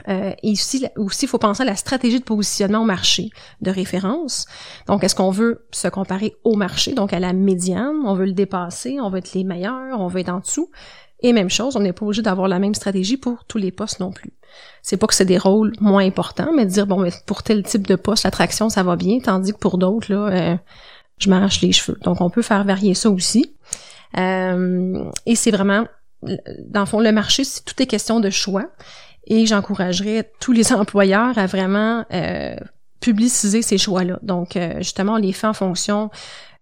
Euh, 0.07 0.33
et 0.43 0.53
aussi, 0.53 0.85
il 0.95 1.27
faut 1.27 1.37
penser 1.37 1.63
à 1.63 1.65
la 1.65 1.75
stratégie 1.75 2.19
de 2.19 2.23
positionnement 2.23 2.81
au 2.81 2.85
marché 2.85 3.29
de 3.61 3.71
référence. 3.71 4.45
Donc, 4.87 5.03
est-ce 5.03 5.15
qu'on 5.15 5.31
veut 5.31 5.65
se 5.71 5.87
comparer 5.87 6.35
au 6.43 6.55
marché, 6.55 6.93
donc 6.93 7.13
à 7.13 7.19
la 7.19 7.33
médiane, 7.33 7.95
on 8.05 8.13
veut 8.13 8.25
le 8.25 8.33
dépasser, 8.33 8.99
on 9.01 9.09
veut 9.09 9.19
être 9.19 9.33
les 9.33 9.43
meilleurs, 9.43 9.99
on 9.99 10.07
veut 10.07 10.19
être 10.19 10.29
en 10.29 10.39
dessous. 10.39 10.69
Et 11.21 11.33
même 11.33 11.49
chose, 11.49 11.75
on 11.75 11.81
n'est 11.81 11.93
pas 11.93 12.05
obligé 12.05 12.21
d'avoir 12.21 12.47
la 12.47 12.59
même 12.59 12.73
stratégie 12.73 13.17
pour 13.17 13.43
tous 13.45 13.57
les 13.57 13.71
postes 13.71 13.99
non 13.99 14.11
plus. 14.11 14.31
C'est 14.81 14.97
pas 14.97 15.07
que 15.07 15.13
c'est 15.13 15.25
des 15.25 15.37
rôles 15.37 15.73
moins 15.79 16.05
importants, 16.05 16.51
mais 16.55 16.65
de 16.65 16.71
dire 16.71 16.87
bon, 16.87 16.99
mais 16.99 17.11
pour 17.25 17.43
tel 17.43 17.63
type 17.63 17.85
de 17.87 17.95
poste, 17.95 18.23
l'attraction 18.23 18.69
ça 18.69 18.83
va 18.83 18.95
bien, 18.95 19.19
tandis 19.19 19.53
que 19.53 19.57
pour 19.57 19.77
d'autres 19.77 20.11
là, 20.11 20.29
euh, 20.29 20.57
je 21.17 21.29
m'arrache 21.29 21.61
les 21.61 21.71
cheveux. 21.71 21.97
Donc 22.03 22.21
on 22.21 22.29
peut 22.29 22.41
faire 22.41 22.63
varier 22.63 22.93
ça 22.93 23.09
aussi. 23.09 23.55
Euh, 24.17 25.03
et 25.25 25.35
c'est 25.35 25.51
vraiment, 25.51 25.85
dans 26.23 26.79
le 26.79 26.85
fond, 26.85 26.99
le 26.99 27.11
marché, 27.11 27.43
c'est 27.43 27.63
tout 27.63 27.79
est 27.81 27.85
question 27.85 28.19
de 28.19 28.29
choix. 28.29 28.67
Et 29.27 29.45
j'encouragerais 29.45 30.31
tous 30.39 30.53
les 30.53 30.73
employeurs 30.73 31.37
à 31.37 31.45
vraiment 31.45 32.05
euh, 32.13 32.55
publiciser 33.01 33.61
ces 33.61 33.77
choix-là. 33.77 34.19
Donc, 34.23 34.57
justement, 34.77 35.13
on 35.13 35.17
les 35.17 35.33
fait 35.33 35.47
en 35.47 35.53
fonction 35.53 36.09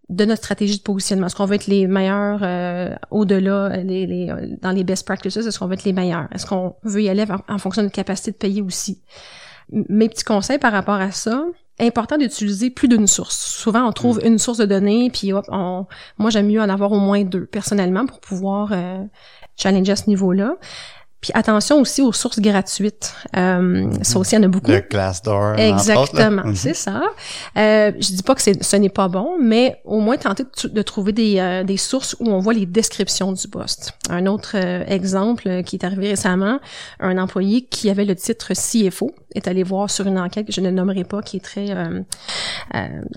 de 0.10 0.26
notre 0.26 0.44
stratégie 0.44 0.78
de 0.78 0.84
positionnement. 0.84 1.28
Est-ce 1.28 1.36
qu'on 1.36 1.46
veut 1.46 1.56
être 1.56 1.68
les 1.68 1.86
meilleurs 1.86 2.40
euh, 2.42 2.96
au-delà, 3.12 3.78
les, 3.78 4.06
les, 4.06 4.34
dans 4.62 4.72
les 4.72 4.84
best 4.84 5.06
practices? 5.06 5.36
Est-ce 5.36 5.60
qu'on 5.60 5.68
veut 5.68 5.74
être 5.74 5.84
les 5.84 5.94
meilleurs? 5.94 6.28
Est-ce 6.34 6.46
qu'on 6.46 6.76
veut 6.84 7.02
y 7.02 7.10
aller 7.10 7.26
en, 7.48 7.58
fonction 7.58 7.82
de 7.82 7.88
notre 7.88 7.96
capacité 7.96 8.32
de 8.32 8.38
payer 8.38 8.62
aussi? 8.62 9.02
Mes 9.72 10.08
petits 10.08 10.24
conseils 10.24 10.60
par 10.60 10.72
rapport 10.72 10.96
à 10.96 11.12
ça, 11.12 11.44
important 11.80 12.18
d'utiliser 12.18 12.70
plus 12.70 12.88
d'une 12.88 13.08
source. 13.08 13.38
Souvent, 13.38 13.86
on 13.86 13.92
trouve 13.92 14.20
mm. 14.20 14.28
une 14.28 14.38
source 14.38 14.58
de 14.60 14.66
données, 14.66 15.10
puis 15.12 15.34
hop, 15.34 15.46
on, 15.50 15.86
moi, 16.18 16.30
j'aime 16.30 16.48
mieux 16.48 16.62
en 16.62 16.70
avoir 16.70 16.94
au 16.94 17.00
moins 17.00 17.24
deux, 17.24 17.46
personnellement, 17.46 18.06
pour 18.06 18.22
pouvoir 18.22 18.70
euh, 18.72 19.04
challenger 19.58 19.92
à 19.92 19.96
ce 19.98 20.08
niveau-là. 20.08 20.56
Puis 21.22 21.32
attention 21.34 21.82
aussi 21.82 22.04
aux 22.04 22.12
sources 22.12 22.40
gratuites. 22.40 23.14
Euh, 23.36 23.92
Ça 24.04 24.20
aussi, 24.20 24.36
il 24.36 24.38
y 24.38 24.42
en 24.42 24.44
a 24.44 24.48
beaucoup. 24.50 24.70
Le 24.70 24.82
Glassdoor. 24.88 25.58
Exactement, 25.58 26.46
mhm. 26.46 26.56
c'est 26.56 26.76
ça. 26.76 27.02
Euh, 27.58 27.92
je 28.00 28.12
dis 28.14 28.22
pas 28.22 28.36
que 28.36 28.42
ce 28.42 28.76
n'est 28.76 28.90
pas 28.90 29.08
bon, 29.08 29.36
mais 29.42 29.82
au 29.84 30.00
moins 30.00 30.18
tenter 30.18 30.44
de, 30.44 30.82
trouver 30.84 31.14
des, 31.14 31.40
euh, 31.40 31.64
des, 31.64 31.78
sources 31.78 32.16
où 32.20 32.30
on 32.30 32.40
voit 32.40 32.54
les 32.54 32.68
descriptions 32.68 33.32
du 33.32 33.48
poste. 33.48 33.94
Un 34.12 34.28
autre 34.28 34.52
euh, 34.56 34.84
exemple 34.86 35.64
qui 35.64 35.78
est 35.78 35.84
arrivé 35.84 36.10
récemment, 36.10 36.60
un 37.00 37.18
employé 37.18 37.64
qui 37.64 37.90
avait 37.90 38.06
le 38.06 38.16
titre 38.16 38.54
CFO 38.54 39.16
est 39.36 39.48
allé 39.48 39.64
voir 39.64 39.90
sur 39.90 40.08
une 40.08 40.18
enquête 40.18 40.48
que 40.48 40.54
je 40.54 40.62
ne 40.62 40.70
nommerai 40.70 41.04
pas, 41.04 41.22
qui 41.22 41.38
est 41.38 41.44
très, 41.44 41.72
euh, 41.72 42.02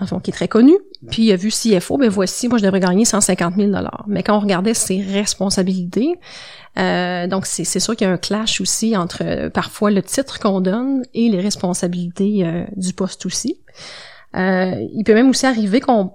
enfin, 0.01 0.21
qui 0.21 0.31
est 0.31 0.35
très 0.35 0.49
connue. 0.49 0.79
Puis 1.11 1.33
a 1.33 1.37
vu 1.37 1.51
CFO, 1.51 1.97
ben 1.97 2.11
voici, 2.11 2.49
moi 2.49 2.59
je 2.59 2.65
devrais 2.65 2.81
gagner 2.81 3.05
150 3.05 3.55
000 3.57 3.73
Mais 4.07 4.23
quand 4.23 4.37
on 4.37 4.41
regardait 4.41 4.75
ses 4.75 5.01
responsabilités, 5.01 6.19
euh, 6.79 7.27
donc, 7.27 7.47
c'est 7.47 7.65
sûr 7.65 7.97
qu'il 7.97 8.07
y 8.07 8.11
a 8.11 8.13
un 8.13 8.19
clash 8.19 8.61
aussi 8.61 8.97
entre 8.97 9.23
euh, 9.23 9.51
parfois 9.51 9.91
le 9.91 10.03
titre 10.03 10.39
qu'on 10.39 10.61
donne 10.61 11.03
et 11.15 11.29
les 11.29 11.41
responsabilités 11.41 12.45
euh, 12.45 12.65
du 12.77 12.93
poste 12.93 13.27
aussi. 13.27 13.61
il 14.35 15.03
peut 15.05 15.15
même 15.15 15.31
aussi 15.31 15.47
arriver 15.47 15.81
qu'on 15.81 16.13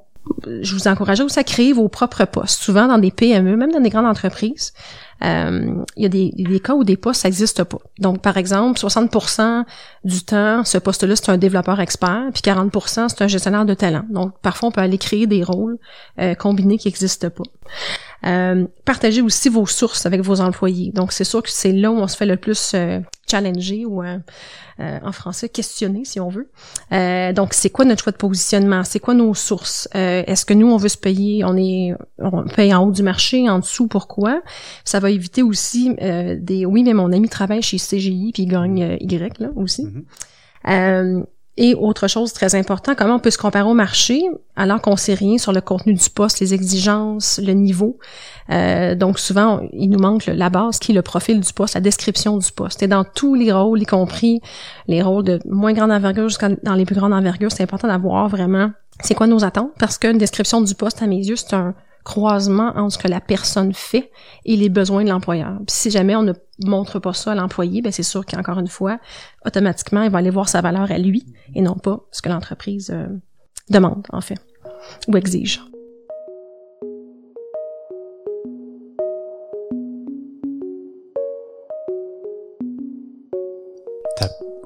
je 0.61 0.73
vous 0.73 0.87
encourage 0.87 1.19
aussi 1.19 1.37
à 1.37 1.43
créer 1.43 1.71
vos 1.71 1.87
propres 1.87 2.25
postes. 2.25 2.59
Souvent 2.63 2.87
dans 2.87 2.97
des 2.97 3.11
PME, 3.11 3.55
même 3.57 3.71
dans 3.71 3.79
des 3.79 3.91
grandes 3.91 4.07
entreprises, 4.07 4.73
il 5.21 5.83
y 5.97 6.05
a 6.05 6.09
des, 6.09 6.31
des, 6.35 6.59
cas 6.59 6.73
où 6.73 6.83
des 6.83 6.97
postes 6.97 7.25
n'existent 7.25 7.65
pas. 7.65 7.79
Donc, 7.99 8.21
par 8.21 8.37
exemple, 8.37 8.79
60% 8.79 9.63
du 10.03 10.23
temps, 10.23 10.63
ce 10.63 10.77
poste-là, 10.77 11.15
c'est 11.15 11.29
un 11.29 11.37
développeur 11.37 11.79
expert, 11.79 12.29
puis 12.33 12.41
40% 12.41 13.09
c'est 13.09 13.21
un 13.21 13.27
gestionnaire 13.27 13.65
de 13.65 13.73
talent. 13.73 14.05
Donc, 14.09 14.33
parfois, 14.41 14.69
on 14.69 14.71
peut 14.71 14.81
aller 14.81 14.97
créer 14.97 15.25
des 15.27 15.43
rôles 15.43 15.77
combinés 16.37 16.77
qui 16.77 16.87
n'existent 16.87 17.29
pas. 17.29 17.43
Euh, 18.25 18.65
partagez 18.85 19.21
aussi 19.21 19.49
vos 19.49 19.65
sources 19.65 20.05
avec 20.05 20.21
vos 20.21 20.41
employés. 20.41 20.91
Donc, 20.91 21.11
c'est 21.11 21.23
sûr 21.23 21.43
que 21.43 21.49
c'est 21.51 21.71
là 21.71 21.91
où 21.91 21.95
on 21.95 22.07
se 22.07 22.17
fait 22.17 22.25
le 22.25 22.37
plus 22.37 22.71
euh, 22.73 22.99
challenger 23.29 23.85
ou 23.85 24.01
euh, 24.01 24.17
euh, 24.79 24.99
en 25.03 25.11
français 25.11 25.47
questionner, 25.49 26.05
si 26.05 26.19
on 26.19 26.29
veut. 26.29 26.49
donc, 27.33 27.53
c'est 27.53 27.69
quoi 27.69 27.85
notre 27.85 28.03
choix 28.03 28.11
de 28.11 28.17
positionnement? 28.17 28.83
C'est 28.83 28.99
quoi 28.99 29.13
nos 29.13 29.33
sources? 29.33 29.87
Est-ce 29.93 30.45
que 30.45 30.53
nous, 30.53 30.67
on 30.67 30.77
veut 30.77 30.89
se 30.89 30.97
payer, 30.97 31.43
on 31.43 31.55
est 31.55 31.93
on 32.19 32.43
paye 32.43 32.73
en 32.73 32.85
haut 32.85 32.91
du 32.91 33.03
marché, 33.03 33.49
en 33.49 33.59
dessous, 33.59 33.87
pourquoi? 33.87 34.41
Ça 34.83 34.99
va 34.99 35.11
éviter 35.11 35.43
aussi 35.43 35.95
des 35.95 36.65
oui, 36.65 36.83
mais 36.83 36.93
mon 36.93 37.11
ami 37.11 37.29
travaille 37.29 37.61
chez 37.61 37.77
CGI 37.77 38.31
puis 38.33 38.43
il 38.43 38.47
gagne 38.47 38.97
Y 38.99 39.39
là 39.39 39.49
aussi. 39.55 39.87
Mm-hmm. 40.65 41.25
Et 41.57 41.73
autre 41.73 42.09
chose 42.09 42.33
très 42.33 42.53
important, 42.53 42.95
comment 42.95 43.15
on 43.15 43.19
peut 43.19 43.31
se 43.31 43.37
comparer 43.37 43.67
au 43.67 43.73
marché 43.73 44.21
alors 44.57 44.81
qu'on 44.81 44.97
sait 44.97 45.13
rien 45.13 45.37
sur 45.37 45.53
le 45.53 45.61
contenu 45.61 45.93
du 45.93 46.09
poste, 46.09 46.41
les 46.41 46.53
exigences, 46.53 47.39
le 47.41 47.53
niveau. 47.53 47.97
Euh, 48.49 48.93
donc 48.95 49.19
souvent, 49.19 49.61
il 49.71 49.89
nous 49.89 49.99
manque 49.99 50.25
la 50.25 50.49
base 50.49 50.79
qui 50.79 50.91
est 50.91 50.95
le 50.95 51.01
profil 51.01 51.39
du 51.39 51.53
poste, 51.53 51.75
la 51.75 51.81
description 51.81 52.37
du 52.37 52.51
poste. 52.51 52.83
Et 52.83 52.87
dans 52.87 53.05
tous 53.05 53.35
les 53.35 53.53
rôles, 53.53 53.81
y 53.81 53.85
compris 53.85 54.41
les 54.87 55.01
rôles 55.01 55.23
de 55.23 55.39
moins 55.45 55.71
grande 55.71 55.91
envergure 55.91 56.27
jusqu'à 56.27 56.49
dans 56.49 56.73
les 56.73 56.85
plus 56.85 56.95
grandes 56.95 57.13
envergures, 57.13 57.51
c'est 57.53 57.63
important 57.63 57.87
d'avoir 57.87 58.27
vraiment 58.27 58.71
c'est 59.01 59.15
quoi 59.15 59.27
nos 59.27 59.43
attentes 59.43 59.71
parce 59.79 59.97
qu'une 59.97 60.17
description 60.17 60.61
du 60.61 60.75
poste 60.75 61.01
à 61.01 61.07
mes 61.07 61.17
yeux, 61.17 61.35
c'est 61.35 61.53
un 61.53 61.73
croisement 62.05 62.71
entre 62.77 62.93
ce 62.93 62.97
que 62.99 63.07
la 63.09 63.19
personne 63.19 63.73
fait 63.73 64.11
et 64.45 64.55
les 64.55 64.69
besoins 64.69 65.03
de 65.03 65.09
l'employeur. 65.09 65.59
si 65.67 65.91
jamais 65.91 66.15
on 66.15 66.23
ne 66.23 66.33
montre 66.63 66.99
pas 66.99 67.13
ça 67.13 67.31
à 67.31 67.35
l'employé, 67.35 67.81
ben 67.81 67.91
c'est 67.91 68.03
sûr 68.03 68.25
qu'encore 68.25 68.59
une 68.59 68.67
fois, 68.67 68.99
automatiquement, 69.45 70.03
il 70.03 70.11
va 70.11 70.19
aller 70.19 70.29
voir 70.29 70.47
sa 70.47 70.61
valeur 70.61 70.91
à 70.91 70.97
lui 70.99 71.25
et 71.55 71.61
non 71.61 71.75
pas 71.75 71.99
ce 72.11 72.21
que 72.21 72.29
l'entreprise 72.29 72.91
euh, 72.91 73.07
demande, 73.69 74.05
en 74.13 74.21
fait, 74.21 74.39
ou 75.07 75.17
exige. 75.17 75.61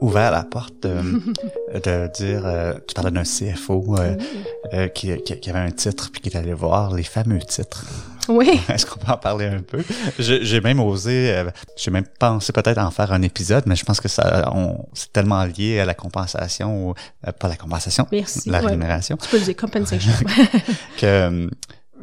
Ouvert 0.01 0.31
la 0.31 0.43
porte 0.43 0.83
de, 0.83 1.01
de 1.73 2.11
dire, 2.13 2.45
euh, 2.45 2.73
tu 2.87 2.93
parlais 2.93 3.11
d'un 3.11 3.23
CFO 3.23 3.95
euh, 3.97 4.15
euh, 4.73 4.87
qui, 4.87 5.15
qui, 5.23 5.49
avait 5.49 5.59
un 5.59 5.71
titre 5.71 6.09
puis 6.11 6.21
qui 6.21 6.29
est 6.29 6.37
allé 6.37 6.53
voir 6.53 6.93
les 6.93 7.03
fameux 7.03 7.39
titres. 7.39 7.85
Oui. 8.27 8.61
Est-ce 8.69 8.85
qu'on 8.85 8.99
peut 8.99 9.11
en 9.11 9.17
parler 9.17 9.47
un 9.47 9.61
peu? 9.61 9.83
J'ai 10.19 10.61
même 10.61 10.79
osé, 10.79 11.43
j'ai 11.75 11.89
même 11.89 12.05
pensé 12.19 12.53
peut-être 12.53 12.77
en 12.77 12.91
faire 12.91 13.11
un 13.11 13.23
épisode, 13.23 13.63
mais 13.65 13.75
je 13.75 13.83
pense 13.83 13.99
que 13.99 14.07
ça, 14.07 14.53
c'est 14.93 15.11
tellement 15.11 15.43
lié 15.45 15.79
à 15.79 15.85
la 15.85 15.95
compensation, 15.95 16.89
ou, 16.89 16.93
pas 17.39 17.47
la 17.47 17.55
compensation, 17.55 18.07
Merci, 18.11 18.49
la 18.49 18.59
rémunération. 18.59 19.17
Tu 19.17 19.29
peux 19.29 19.39
dire 19.39 19.55
compensation. 19.55 20.13
que 20.99 21.49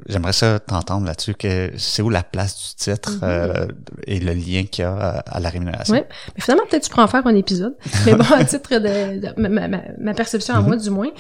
J'aimerais 0.07 0.33
ça 0.33 0.59
t'entendre 0.61 1.07
là-dessus, 1.07 1.35
que 1.35 1.73
c'est 1.77 2.03
où 2.03 2.11
la 2.11 2.23
place 2.23 2.57
du 2.57 2.75
titre 2.77 3.13
mhm. 3.13 3.21
euh, 3.23 3.67
et 4.07 4.21
le 4.21 4.33
lien 4.33 4.65
qu'il 4.65 4.83
y 4.83 4.87
a 4.87 5.23
à, 5.27 5.41
la 5.41 5.49
rémunération? 5.49 5.95
Oui, 5.95 6.01
mais 6.35 6.41
finalement, 6.41 6.65
peut-être 6.69 6.85
tu 6.85 6.91
pourras 6.91 7.05
en 7.05 7.09
faire 7.09 7.27
un 7.27 7.35
épisode. 7.35 7.75
Mais 8.05 8.15
bon, 8.15 8.25
à 8.35 8.45
titre 8.45 8.79
de, 8.79 9.41
ma, 9.41 9.69
ma, 9.69 10.15
perception 10.15 10.55
à 10.55 10.61
moi, 10.61 10.77
mhm. 10.77 10.83
du 10.83 10.91
moins, 10.91 11.11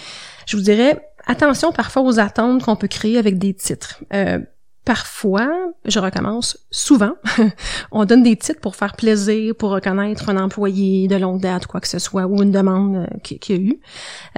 je 0.46 0.56
vous 0.56 0.62
dirais, 0.62 1.08
attention 1.26 1.72
parfois 1.72 2.02
aux 2.02 2.18
attentes 2.20 2.64
qu'on 2.64 2.76
peut 2.76 2.88
créer 2.88 3.18
avec 3.18 3.38
des 3.38 3.54
titres. 3.54 4.00
Euh, 4.12 4.38
Parfois, 4.86 5.50
je 5.84 5.98
recommence 5.98 6.58
souvent, 6.70 7.14
on 7.90 8.04
donne 8.04 8.22
des 8.22 8.36
titres 8.36 8.60
pour 8.60 8.76
faire 8.76 8.94
plaisir, 8.94 9.52
pour 9.56 9.70
reconnaître 9.70 10.28
un 10.28 10.36
employé 10.36 11.08
de 11.08 11.16
longue 11.16 11.40
date, 11.40 11.66
quoi 11.66 11.80
que 11.80 11.88
ce 11.88 11.98
soit, 11.98 12.26
ou 12.26 12.40
une 12.40 12.52
demande 12.52 12.94
euh, 12.94 13.18
qu'il 13.24 13.56
y 13.56 13.58
a 13.58 13.60
eu. 13.60 13.80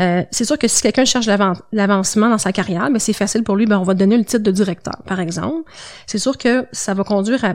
Euh, 0.00 0.22
c'est 0.30 0.46
sûr 0.46 0.56
que 0.56 0.66
si 0.66 0.80
quelqu'un 0.80 1.04
cherche 1.04 1.26
l'avancement 1.26 2.30
dans 2.30 2.38
sa 2.38 2.52
carrière, 2.52 2.84
mais 2.84 2.92
ben, 2.92 2.98
c'est 2.98 3.12
facile 3.12 3.44
pour 3.44 3.56
lui, 3.56 3.66
ben 3.66 3.78
on 3.78 3.82
va 3.82 3.92
donner 3.92 4.16
le 4.16 4.24
titre 4.24 4.42
de 4.42 4.50
directeur, 4.50 5.02
par 5.04 5.20
exemple. 5.20 5.70
C'est 6.06 6.16
sûr 6.16 6.38
que 6.38 6.64
ça 6.72 6.94
va 6.94 7.04
conduire 7.04 7.44
à, 7.44 7.52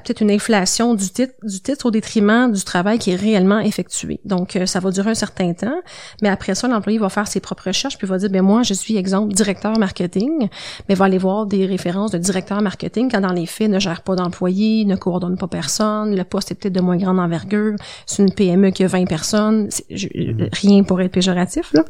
peut-être 0.00 0.20
une 0.20 0.30
inflation 0.30 0.94
du 0.94 1.10
titre, 1.10 1.34
du 1.42 1.60
titre 1.60 1.86
au 1.86 1.90
détriment 1.90 2.52
du 2.52 2.62
travail 2.62 3.00
qui 3.00 3.10
est 3.10 3.16
réellement 3.16 3.58
effectué. 3.58 4.20
Donc, 4.24 4.54
euh, 4.54 4.64
ça 4.64 4.78
va 4.78 4.92
durer 4.92 5.10
un 5.10 5.14
certain 5.14 5.54
temps, 5.54 5.80
mais 6.22 6.28
après 6.28 6.54
ça, 6.54 6.68
l'employé 6.68 7.00
va 7.00 7.08
faire 7.08 7.26
ses 7.26 7.40
propres 7.40 7.66
recherches, 7.66 7.98
puis 7.98 8.06
va 8.06 8.18
dire, 8.18 8.30
ben 8.30 8.42
moi, 8.42 8.62
je 8.62 8.74
suis, 8.74 8.96
exemple, 8.96 9.34
directeur 9.34 9.76
marketing, 9.76 10.48
mais 10.88 10.94
va 10.94 11.06
aller 11.06 11.18
voir 11.18 11.46
des 11.46 11.66
références 11.66 12.12
de 12.12 12.18
directeur 12.28 12.60
marketing 12.60 13.10
quand 13.10 13.20
dans 13.20 13.32
les 13.32 13.46
faits 13.46 13.70
ne 13.70 13.78
gère 13.78 14.02
pas 14.02 14.14
d'employés, 14.14 14.84
ne 14.84 14.96
coordonne 14.96 15.36
pas 15.38 15.48
personne, 15.48 16.14
le 16.14 16.24
poste 16.24 16.52
est 16.52 16.54
peut-être 16.54 16.74
de 16.74 16.80
moins 16.80 16.98
grande 16.98 17.18
envergure, 17.18 17.74
c'est 18.06 18.22
une 18.22 18.32
PME 18.32 18.70
qui 18.70 18.84
a 18.84 18.86
20 18.86 19.06
personnes, 19.06 19.68
mhm. 19.90 20.48
rien 20.52 20.82
pour 20.82 21.00
être 21.00 21.12
péjoratif 21.12 21.72
là. 21.72 21.84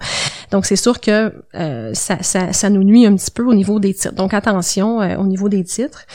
Donc 0.50 0.64
c'est 0.64 0.76
sûr 0.76 1.00
que 1.00 1.32
euh, 1.54 1.90
ça, 1.94 2.22
ça, 2.22 2.52
ça, 2.52 2.70
nous 2.70 2.84
nuit 2.84 3.04
un 3.06 3.14
petit 3.16 3.30
peu 3.30 3.44
au 3.44 3.54
niveau 3.54 3.80
des 3.80 3.92
titres. 3.92 4.14
Donc 4.14 4.32
attention 4.32 5.00
euh, 5.00 5.16
au 5.16 5.26
niveau 5.26 5.48
des 5.48 5.64
titres. 5.64 6.06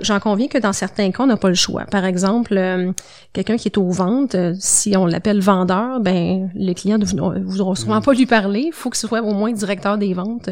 J'en 0.00 0.20
conviens 0.20 0.48
que 0.48 0.58
dans 0.58 0.72
certains 0.72 1.10
cas 1.10 1.22
on 1.22 1.26
n'a 1.26 1.36
pas 1.36 1.48
le 1.48 1.54
choix. 1.54 1.84
Par 1.84 2.04
exemple, 2.04 2.56
euh, 2.56 2.92
quelqu'un 3.32 3.56
qui 3.56 3.68
est 3.68 3.78
aux 3.78 3.90
ventes, 3.90 4.36
si 4.58 4.96
on 4.96 5.06
l'appelle 5.06 5.40
vendeur, 5.40 6.00
ben 6.00 6.50
les 6.54 6.74
clients 6.74 6.98
ne 6.98 7.04
voudront 7.04 7.74
souvent 7.74 7.96
mhm. 7.96 8.02
pas 8.02 8.12
lui 8.12 8.26
parler. 8.26 8.64
Il 8.66 8.72
faut 8.72 8.90
que 8.90 8.96
ce 8.96 9.06
soit 9.06 9.22
au 9.22 9.32
moins 9.32 9.52
directeur 9.52 9.96
des 9.98 10.12
ventes 10.12 10.50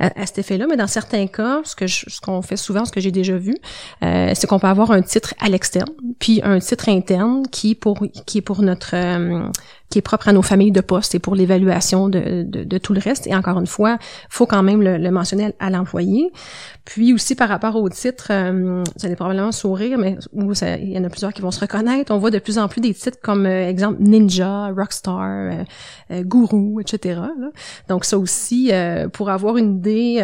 à, 0.00 0.20
à, 0.20 0.26
cet 0.26 0.38
effet-là. 0.38 0.66
Mais 0.68 0.76
dans 0.76 0.86
certains 0.86 1.26
cas, 1.26 1.60
ce 1.64 1.74
que 1.76 1.86
je, 1.86 2.15
ce 2.16 2.20
qu'on 2.22 2.40
fait 2.40 2.56
souvent, 2.56 2.86
ce 2.86 2.92
que 2.92 3.00
j'ai 3.00 3.10
déjà 3.10 3.36
vu, 3.36 3.54
euh, 4.02 4.32
c'est 4.34 4.46
qu'on 4.46 4.58
peut 4.58 4.66
avoir 4.66 4.90
un 4.90 5.02
titre 5.02 5.34
à 5.38 5.50
l'externe, 5.50 5.90
puis 6.18 6.40
un 6.42 6.58
titre 6.60 6.88
interne 6.88 7.46
qui 7.52 7.74
pour 7.74 8.02
qui 8.24 8.38
est 8.38 8.42
pour 8.42 8.62
notre 8.62 8.94
euh, 8.94 9.50
qui 9.90 9.98
est 9.98 10.02
propre 10.02 10.28
à 10.28 10.32
nos 10.32 10.42
familles 10.42 10.72
de 10.72 10.80
poste 10.80 11.14
et 11.14 11.18
pour 11.18 11.34
l'évaluation 11.34 12.08
de, 12.08 12.42
de, 12.42 12.78
tout 12.78 12.92
le 12.92 13.00
reste. 13.00 13.26
Et 13.26 13.34
encore 13.34 13.58
une 13.58 13.66
fois, 13.66 13.98
faut 14.28 14.46
quand 14.46 14.62
même 14.62 14.82
le, 14.82 15.10
mentionner 15.10 15.54
à, 15.58 15.70
l'employé. 15.70 16.32
Puis 16.84 17.12
aussi 17.12 17.34
par 17.34 17.48
rapport 17.48 17.76
au 17.76 17.88
titre, 17.88 18.28
euh, 18.30 18.82
vous 18.96 19.06
allez 19.06 19.16
probablement 19.16 19.52
sourire, 19.52 19.98
mais 19.98 20.18
il 20.32 20.92
y 20.92 20.98
en 20.98 21.04
a 21.04 21.08
plusieurs 21.08 21.32
qui 21.32 21.42
vont 21.42 21.50
se 21.50 21.60
reconnaître. 21.60 22.12
On 22.12 22.18
voit 22.18 22.30
de 22.30 22.38
plus 22.38 22.58
en 22.58 22.68
plus 22.68 22.80
des 22.80 22.94
titres 22.94 23.18
comme 23.22 23.46
euh, 23.46 23.68
exemple 23.68 24.00
Ninja, 24.00 24.68
Rockstar, 24.76 25.22
euh, 25.22 25.64
euh 26.10 26.22
Guru, 26.22 26.80
etc. 26.80 27.20
Donc 27.88 28.04
ça 28.04 28.18
aussi, 28.18 28.72
pour 29.12 29.30
avoir 29.30 29.56
une 29.56 29.78
idée 29.78 30.20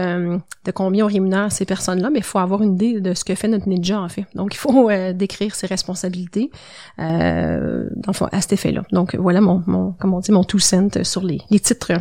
de 0.65 0.71
combien 0.71 1.05
on 1.05 1.09
rémunère 1.09 1.51
ces 1.51 1.65
personnes-là, 1.65 2.11
mais 2.11 2.21
il 2.21 2.25
faut 2.25 2.39
avoir 2.39 2.63
une 2.63 2.75
idée 2.75 3.01
de 3.01 3.15
ce 3.15 3.25
que 3.25 3.35
fait 3.35 3.49
notre 3.49 3.69
ninja 3.69 4.01
en 4.01 4.09
fait. 4.09 4.27
Donc 4.35 4.55
il 4.55 4.59
faut 4.59 4.91
décrire 5.13 5.55
ses 5.55 5.67
responsabilités 5.67 6.51
euh, 6.99 7.89
à 8.33 8.41
cet 8.41 8.53
effet-là. 8.53 8.83
Donc 8.93 9.15
voilà 9.17 9.41
mon 9.41 9.52
mon, 9.67 9.95
on 10.03 10.21
dit, 10.21 10.33
mon 10.33 10.45
tout 10.45 10.59
cent 10.59 11.03
sur 11.05 11.23
les, 11.23 11.41
les 11.51 11.61
titres. 11.61 11.93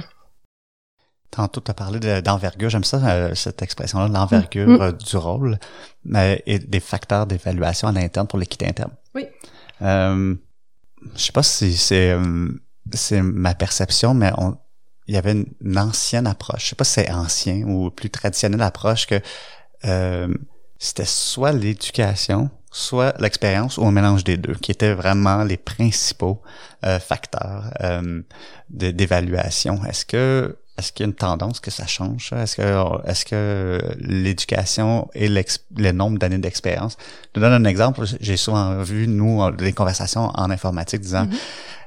Tantôt, 1.31 1.61
tu 1.61 1.71
as 1.71 1.73
parlé 1.73 2.21
d'envergure. 2.21 2.69
J'aime 2.69 2.83
ça, 2.83 2.97
euh, 2.97 3.35
cette 3.35 3.61
expression-là, 3.61 4.09
l'envergure 4.09 4.67
mm. 4.67 4.81
euh, 4.81 4.91
du 4.91 5.15
rôle 5.15 5.57
et 6.45 6.59
des 6.59 6.79
facteurs 6.81 7.25
d'évaluation 7.25 7.87
à 7.87 7.93
l'interne 7.93 8.27
pour 8.27 8.37
l'équité 8.37 8.67
interne. 8.67 8.91
Oui. 9.15 9.27
Euh, 9.81 10.35
je 11.15 11.21
sais 11.21 11.31
pas 11.31 11.41
si 11.41 11.75
c'est 11.77 12.15
c'est 12.93 13.21
ma 13.21 13.55
perception, 13.55 14.13
mais 14.13 14.31
on, 14.37 14.57
il 15.07 15.15
y 15.15 15.17
avait 15.17 15.31
une, 15.31 15.77
ancienne 15.77 16.27
approche. 16.27 16.65
Je 16.65 16.69
sais 16.69 16.75
pas 16.75 16.83
si 16.83 16.93
c'est 16.93 17.11
ancien 17.11 17.63
ou 17.63 17.89
plus 17.89 18.09
traditionnelle 18.09 18.61
approche 18.61 19.07
que 19.07 19.21
c'était 20.77 21.05
soit 21.05 21.53
l'éducation 21.53 22.49
soit 22.71 23.13
l'expérience 23.19 23.77
ou 23.77 23.85
un 23.85 23.91
mélange 23.91 24.23
des 24.23 24.37
deux, 24.37 24.55
qui 24.55 24.71
étaient 24.71 24.93
vraiment 24.93 25.43
les 25.43 25.57
principaux 25.57 26.41
euh, 26.85 26.99
facteurs 26.99 27.65
euh, 27.81 28.21
d'évaluation. 28.69 29.83
Est-ce 29.85 30.05
que 30.05 30.57
est-ce 30.77 30.93
qu'il 30.93 31.03
y 31.03 31.07
a 31.07 31.09
une 31.09 31.13
tendance 31.13 31.59
que 31.59 31.69
ça 31.69 31.85
change? 31.85 32.31
Est-ce 32.33 32.55
que 32.55 33.07
est-ce 33.07 33.25
que 33.25 33.79
l'éducation 33.99 35.09
et 35.13 35.27
le 35.27 35.91
nombre 35.91 36.17
d'années 36.17 36.39
d'expérience? 36.39 36.97
Je 37.27 37.29
te 37.33 37.39
donne 37.39 37.53
un 37.53 37.69
exemple. 37.69 38.05
J'ai 38.19 38.37
souvent 38.37 38.81
vu, 38.81 39.07
nous, 39.07 39.51
des 39.51 39.73
conversations 39.73 40.31
en 40.33 40.49
informatique 40.49 41.01
disant 41.01 41.25
mm-hmm 41.25 41.37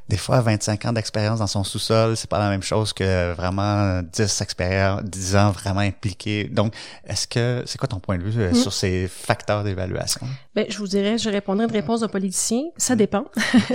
des 0.08 0.18
fois 0.18 0.40
25 0.42 0.84
ans 0.84 0.92
d'expérience 0.92 1.38
dans 1.38 1.46
son 1.46 1.64
sous-sol, 1.64 2.16
c'est 2.16 2.28
pas 2.28 2.38
la 2.38 2.50
même 2.50 2.62
chose 2.62 2.92
que 2.92 3.32
vraiment 3.32 4.02
10 4.02 4.42
expériences, 4.42 5.02
10 5.02 5.36
ans 5.36 5.50
vraiment 5.50 5.80
impliqués. 5.80 6.44
Donc, 6.44 6.74
est-ce 7.06 7.26
que 7.26 7.62
c'est 7.64 7.78
quoi 7.78 7.88
ton 7.88 8.00
point 8.00 8.18
de 8.18 8.22
vue 8.22 8.42
euh, 8.42 8.50
mm. 8.50 8.54
sur 8.54 8.72
ces 8.72 9.08
facteurs 9.08 9.64
d'évaluation? 9.64 10.26
Ben, 10.54 10.66
je 10.68 10.76
vous 10.76 10.86
dirais, 10.86 11.16
je 11.16 11.30
répondrais 11.30 11.64
une 11.64 11.72
réponse 11.72 12.00
d'un 12.00 12.08
politicien, 12.08 12.64
ça 12.76 12.96
dépend. 12.96 13.24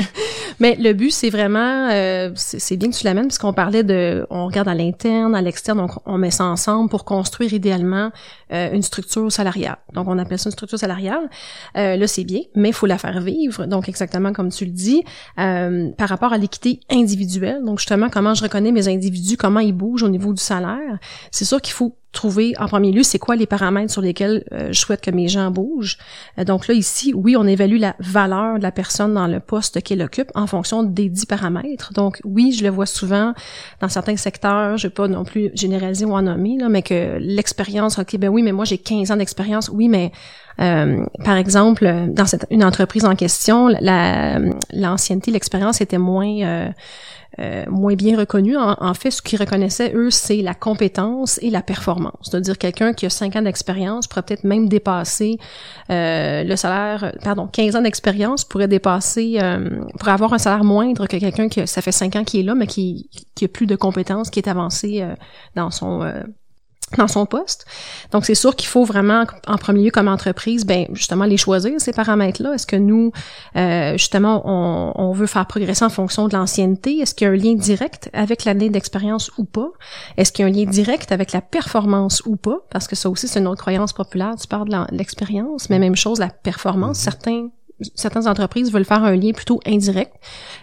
Mais 0.59 0.75
le 0.75 0.93
but 0.93 1.11
c'est 1.11 1.29
vraiment 1.29 1.89
euh, 1.89 2.31
c'est 2.35 2.77
bien 2.77 2.89
que 2.89 2.95
tu 2.95 3.05
l'amènes 3.05 3.27
puisqu'on 3.27 3.53
parlait 3.53 3.83
de 3.83 4.27
on 4.29 4.45
regarde 4.45 4.67
à 4.67 4.73
l'interne, 4.73 5.33
à 5.33 5.41
l'externe, 5.41 5.77
donc 5.77 5.91
on 6.05 6.17
met 6.17 6.31
ça 6.31 6.45
ensemble 6.45 6.89
pour 6.89 7.05
construire 7.05 7.53
idéalement 7.53 8.11
euh, 8.51 8.71
une 8.73 8.81
structure 8.81 9.31
salariale. 9.31 9.77
Donc 9.93 10.07
on 10.07 10.17
appelle 10.17 10.37
ça 10.37 10.49
une 10.49 10.53
structure 10.53 10.77
salariale. 10.77 11.29
là 11.75 12.07
c'est 12.07 12.23
bien, 12.23 12.41
mais 12.55 12.69
il 12.69 12.73
faut 12.73 12.87
la 12.87 12.97
faire 12.97 13.21
vivre. 13.21 13.65
Donc 13.65 13.87
exactement 13.87 14.33
comme 14.33 14.49
tu 14.49 14.65
le 14.65 14.71
dis, 14.71 15.03
par 15.35 16.09
rapport 16.09 16.18
à 16.27 16.37
l'équité 16.37 16.79
individuelle, 16.89 17.63
donc 17.63 17.79
justement 17.79 18.09
comment 18.09 18.33
je 18.33 18.43
reconnais 18.43 18.71
mes 18.71 18.87
individus, 18.87 19.37
comment 19.37 19.59
ils 19.59 19.73
bougent 19.73 20.03
au 20.03 20.09
niveau 20.09 20.33
du 20.33 20.41
salaire, 20.41 20.99
c'est 21.31 21.45
sûr 21.45 21.61
qu'il 21.61 21.73
faut 21.73 21.95
trouver 22.11 22.53
en 22.57 22.67
premier 22.67 22.91
lieu 22.91 23.03
c'est 23.03 23.19
quoi 23.19 23.35
les 23.35 23.45
paramètres 23.45 23.91
sur 23.91 24.01
lesquels 24.01 24.43
euh, 24.51 24.69
je 24.71 24.79
souhaite 24.79 25.01
que 25.01 25.11
mes 25.11 25.27
gens 25.27 25.51
bougent. 25.51 25.97
Euh, 26.37 26.43
donc 26.43 26.67
là 26.67 26.73
ici, 26.73 27.13
oui, 27.15 27.35
on 27.37 27.45
évalue 27.45 27.77
la 27.77 27.95
valeur 27.99 28.57
de 28.57 28.63
la 28.63 28.71
personne 28.71 29.13
dans 29.13 29.27
le 29.27 29.39
poste 29.39 29.81
qu'elle 29.83 30.01
occupe 30.01 30.31
en 30.33 30.47
fonction 30.47 30.83
des 30.83 31.09
dix 31.09 31.25
paramètres. 31.25 31.93
Donc 31.93 32.19
oui, 32.23 32.51
je 32.51 32.63
le 32.63 32.69
vois 32.69 32.87
souvent 32.87 33.33
dans 33.79 33.89
certains 33.89 34.17
secteurs, 34.17 34.77
je 34.77 34.87
vais 34.87 34.93
pas 34.93 35.07
non 35.07 35.23
plus 35.23 35.51
généraliser 35.53 36.05
ou 36.05 36.13
en 36.13 36.23
nommer 36.23 36.57
là, 36.57 36.67
mais 36.67 36.81
que 36.81 37.17
l'expérience, 37.19 37.99
ok, 37.99 38.17
ben 38.17 38.29
oui, 38.29 38.41
mais 38.41 38.51
moi 38.51 38.65
j'ai 38.65 38.79
15 38.79 39.11
ans 39.11 39.17
d'expérience, 39.17 39.69
oui, 39.69 39.87
mais 39.87 40.11
euh, 40.59 41.05
par 41.23 41.37
exemple, 41.37 41.89
dans 42.09 42.25
cette, 42.25 42.45
une 42.49 42.63
entreprise 42.63 43.05
en 43.05 43.15
question, 43.15 43.69
l'ancienneté, 44.73 45.31
l'expérience 45.31 45.79
était 45.79 45.97
moins 45.97 46.41
euh, 46.41 46.69
euh, 47.39 47.63
moins 47.69 47.93
bien 47.93 48.17
reconnue. 48.17 48.57
En, 48.57 48.93
fait, 48.93 49.11
ce 49.11 49.21
qu'ils 49.21 49.39
reconnaissaient, 49.39 49.93
eux, 49.95 50.09
c'est 50.11 50.41
la 50.41 50.53
compétence 50.53 51.39
et 51.41 51.49
la 51.49 51.61
performance. 51.61 52.17
C'est-à-dire 52.23 52.57
quelqu'un 52.57 52.91
qui 52.91 53.05
a 53.05 53.09
5 53.09 53.37
ans 53.37 53.41
d'expérience 53.41 54.07
pourrait 54.07 54.23
peut-être 54.23 54.43
même 54.43 54.67
dépasser 54.67 55.37
le 55.87 56.55
salaire, 56.55 57.13
pardon, 57.23 57.47
15 57.47 57.77
ans 57.77 57.81
d'expérience 57.81 58.43
pourrait 58.43 58.67
dépasser, 58.67 59.39
pourrait 59.99 60.11
avoir 60.11 60.33
un 60.33 60.39
salaire 60.39 60.65
moindre 60.65 61.07
que 61.07 61.17
quelqu'un 61.17 61.47
qui, 61.47 61.65
ça 61.67 61.81
fait 61.81 61.93
5 61.93 62.15
ans 62.17 62.23
qu'il 62.25 62.41
est 62.41 62.43
là, 62.43 62.55
mais 62.55 62.67
qui, 62.67 63.09
qui 63.35 63.45
a 63.45 63.47
plus 63.47 63.67
de 63.67 63.75
compétences, 63.75 64.29
qui 64.29 64.39
est 64.39 64.49
avancé 64.49 65.05
dans 65.55 65.71
son 65.71 66.11
dans 66.97 67.07
son 67.07 67.25
poste. 67.25 67.65
Donc 68.11 68.25
c'est 68.25 68.35
sûr 68.35 68.55
qu'il 68.55 68.67
faut 68.67 68.83
vraiment 68.83 69.25
en 69.47 69.57
premier 69.57 69.83
lieu 69.83 69.91
comme 69.91 70.07
entreprise 70.07 70.65
ben 70.65 70.87
justement 70.93 71.25
les 71.25 71.37
choisir 71.37 71.79
ces 71.79 71.93
paramètres 71.93 72.41
là. 72.41 72.53
Est-ce 72.53 72.67
que 72.67 72.75
nous 72.75 73.11
euh, 73.55 73.93
justement 73.93 74.41
on, 74.45 74.93
on, 74.95 75.11
veut 75.11 75.27
faire 75.27 75.45
progresser 75.45 75.85
en 75.85 75.89
fonction 75.89 76.27
de 76.27 76.35
l'ancienneté? 76.35 76.99
Est-ce 76.99 77.13
qu'il 77.13 77.25
y 77.25 77.29
a 77.29 77.33
un 77.33 77.35
lien 77.35 77.53
direct 77.53 78.09
avec 78.13 78.45
l'année 78.45 78.69
d'expérience 78.69 79.31
ou 79.37 79.45
pas? 79.45 79.69
Est-ce 80.17 80.31
qu'il 80.31 80.45
y 80.45 80.47
a 80.47 80.51
un 80.51 80.53
lien 80.53 80.69
direct 80.69 81.11
avec 81.11 81.31
la 81.31 81.41
performance 81.41 82.23
ou 82.25 82.35
pas? 82.35 82.59
Parce 82.69 82.87
que 82.87 82.95
ça 82.95 83.09
aussi 83.09 83.27
c'est 83.27 83.39
une 83.39 83.47
autre 83.47 83.61
croyance 83.61 83.93
populaire. 83.93 84.35
Tu 84.39 84.47
parles 84.47 84.69
de 84.69 84.95
l'expérience, 84.95 85.69
mais 85.69 85.79
même 85.79 85.95
chose 85.95 86.19
la 86.19 86.29
performance. 86.29 86.99
Mm-hmm. 86.99 87.03
Certains 87.03 87.49
certaines 87.95 88.27
entreprises 88.27 88.71
veulent 88.71 88.85
faire 88.85 89.03
un 89.03 89.15
lien 89.15 89.31
plutôt 89.31 89.59
indirect, 89.65 90.13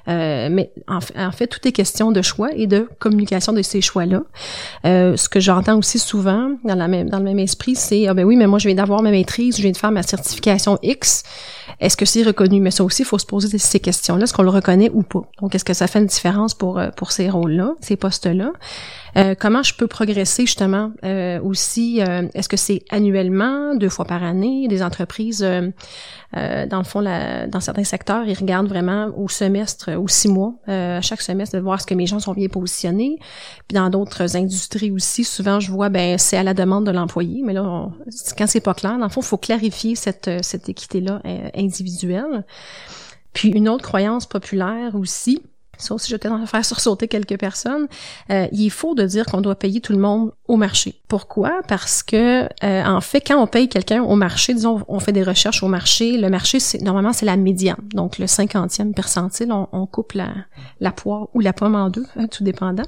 euh, 0.08 0.48
mais 0.50 0.70
en, 0.88 1.00
fait, 1.00 1.46
tout 1.46 1.66
est 1.66 1.72
question 1.72 2.12
de 2.12 2.22
choix 2.22 2.50
et 2.54 2.66
de 2.66 2.88
communication 2.98 3.52
de 3.52 3.62
ces 3.62 3.80
choix-là. 3.80 4.22
Euh, 4.84 5.16
ce 5.16 5.28
que 5.28 5.40
j'entends 5.40 5.78
aussi 5.78 5.98
souvent 5.98 6.52
dans, 6.64 6.74
la 6.74 6.88
même, 6.88 7.08
dans 7.08 7.18
le 7.18 7.24
même 7.24 7.38
esprit, 7.38 7.74
c'est 7.74 8.06
ah 8.06 8.14
ben 8.14 8.24
oui, 8.24 8.36
mais 8.36 8.46
moi 8.46 8.58
je 8.58 8.68
viens 8.68 8.76
d'avoir 8.76 9.02
ma 9.02 9.10
maîtrise, 9.10 9.56
je 9.56 9.62
viens 9.62 9.72
de 9.72 9.76
faire 9.76 9.92
ma 9.92 10.02
certification 10.02 10.78
X. 10.82 11.22
Est-ce 11.80 11.96
que 11.96 12.04
c'est 12.04 12.22
reconnu? 12.22 12.60
Mais 12.60 12.70
ça 12.70 12.84
aussi, 12.84 13.02
il 13.02 13.06
faut 13.06 13.18
se 13.18 13.26
poser 13.26 13.58
ces 13.58 13.80
questions-là, 13.80 14.24
est-ce 14.24 14.32
qu'on 14.32 14.42
le 14.42 14.50
reconnaît 14.50 14.90
ou 14.92 15.02
pas? 15.02 15.22
Donc, 15.40 15.54
est-ce 15.54 15.64
que 15.64 15.74
ça 15.74 15.86
fait 15.86 15.98
une 15.98 16.06
différence 16.06 16.54
pour 16.54 16.78
euh, 16.78 16.90
pour 16.96 17.12
ces 17.12 17.28
rôles-là, 17.28 17.74
ces 17.80 17.96
postes-là? 17.96 18.52
Euh, 19.16 19.34
comment 19.38 19.62
je 19.62 19.74
peux 19.74 19.86
progresser 19.86 20.44
justement? 20.44 20.92
Euh, 21.04 21.40
aussi 21.40 22.02
euh, 22.02 22.28
Est-ce 22.34 22.48
que 22.48 22.56
c'est 22.56 22.82
annuellement, 22.90 23.74
deux 23.74 23.88
fois 23.88 24.04
par 24.04 24.22
année? 24.22 24.68
Des 24.68 24.82
entreprises, 24.82 25.40
dans 25.40 26.78
le 26.78 26.84
fond, 26.84 27.02
dans 27.02 27.60
certains 27.60 27.84
secteurs, 27.84 28.26
ils 28.26 28.36
regardent 28.36 28.68
vraiment 28.68 29.10
au 29.16 29.28
semestre, 29.28 29.92
aux 29.96 30.08
six 30.08 30.28
mois, 30.28 30.54
à 30.66 31.00
chaque 31.00 31.22
semestre, 31.22 31.56
de 31.56 31.62
voir 31.62 31.80
ce 31.80 31.86
que 31.86 31.94
mes 31.94 32.06
gens 32.06 32.20
sont 32.20 32.34
bien 32.34 32.48
positionnés. 32.48 33.18
Puis 33.68 33.74
dans 33.74 33.88
d'autres 33.88 34.36
industries 34.36 34.90
aussi, 34.90 35.24
souvent 35.24 35.60
je 35.60 35.70
vois, 35.70 35.88
ben 35.88 36.18
c'est 36.18 36.36
à 36.36 36.42
la 36.42 36.54
demande 36.54 36.84
de 36.84 36.90
l'employé, 36.90 37.42
mais 37.44 37.52
là, 37.52 37.88
quand 38.36 38.46
c'est 38.46 38.60
pas 38.60 38.74
clair, 38.74 38.98
dans 38.98 39.04
le 39.04 39.10
fond, 39.10 39.22
il 39.22 39.26
faut 39.26 39.38
clarifier 39.38 39.94
cette 39.94 40.30
cette 40.42 40.68
équité 40.68 41.00
là 41.00 41.20
individuelle. 41.54 42.44
Puis 43.32 43.50
une 43.50 43.68
autre 43.68 43.84
croyance 43.84 44.26
populaire 44.26 44.94
aussi, 44.94 45.42
aussi, 45.90 46.08
je 46.08 46.14
vais 46.14 46.18
peut-être 46.18 46.48
faire 46.48 46.64
sursauter 46.64 47.08
quelques 47.08 47.38
personnes. 47.38 47.86
Euh, 48.30 48.46
il 48.52 48.70
faut 48.70 48.94
de 48.94 49.04
dire 49.04 49.26
qu'on 49.26 49.40
doit 49.40 49.54
payer 49.54 49.80
tout 49.80 49.92
le 49.92 49.98
monde 49.98 50.32
au 50.48 50.56
marché. 50.56 51.00
Pourquoi? 51.08 51.60
Parce 51.68 52.02
que, 52.02 52.44
euh, 52.64 52.84
en 52.84 53.00
fait, 53.00 53.20
quand 53.20 53.40
on 53.40 53.46
paye 53.46 53.68
quelqu'un 53.68 54.02
au 54.02 54.16
marché, 54.16 54.54
disons, 54.54 54.82
on 54.88 55.00
fait 55.00 55.12
des 55.12 55.22
recherches 55.22 55.62
au 55.62 55.68
marché, 55.68 56.18
le 56.18 56.28
marché, 56.30 56.60
c'est 56.60 56.80
normalement, 56.82 57.12
c'est 57.12 57.26
la 57.26 57.36
médiane. 57.36 57.76
Donc, 57.92 58.18
le 58.18 58.26
cinquantième 58.26 58.94
percentile, 58.94 59.52
on, 59.52 59.68
on, 59.72 59.86
coupe 59.86 60.12
la, 60.12 60.28
la 60.80 60.92
poire 60.92 61.28
ou 61.34 61.40
la 61.40 61.52
pomme 61.52 61.74
en 61.74 61.90
deux, 61.90 62.06
hein, 62.16 62.26
tout 62.26 62.44
dépendant. 62.44 62.84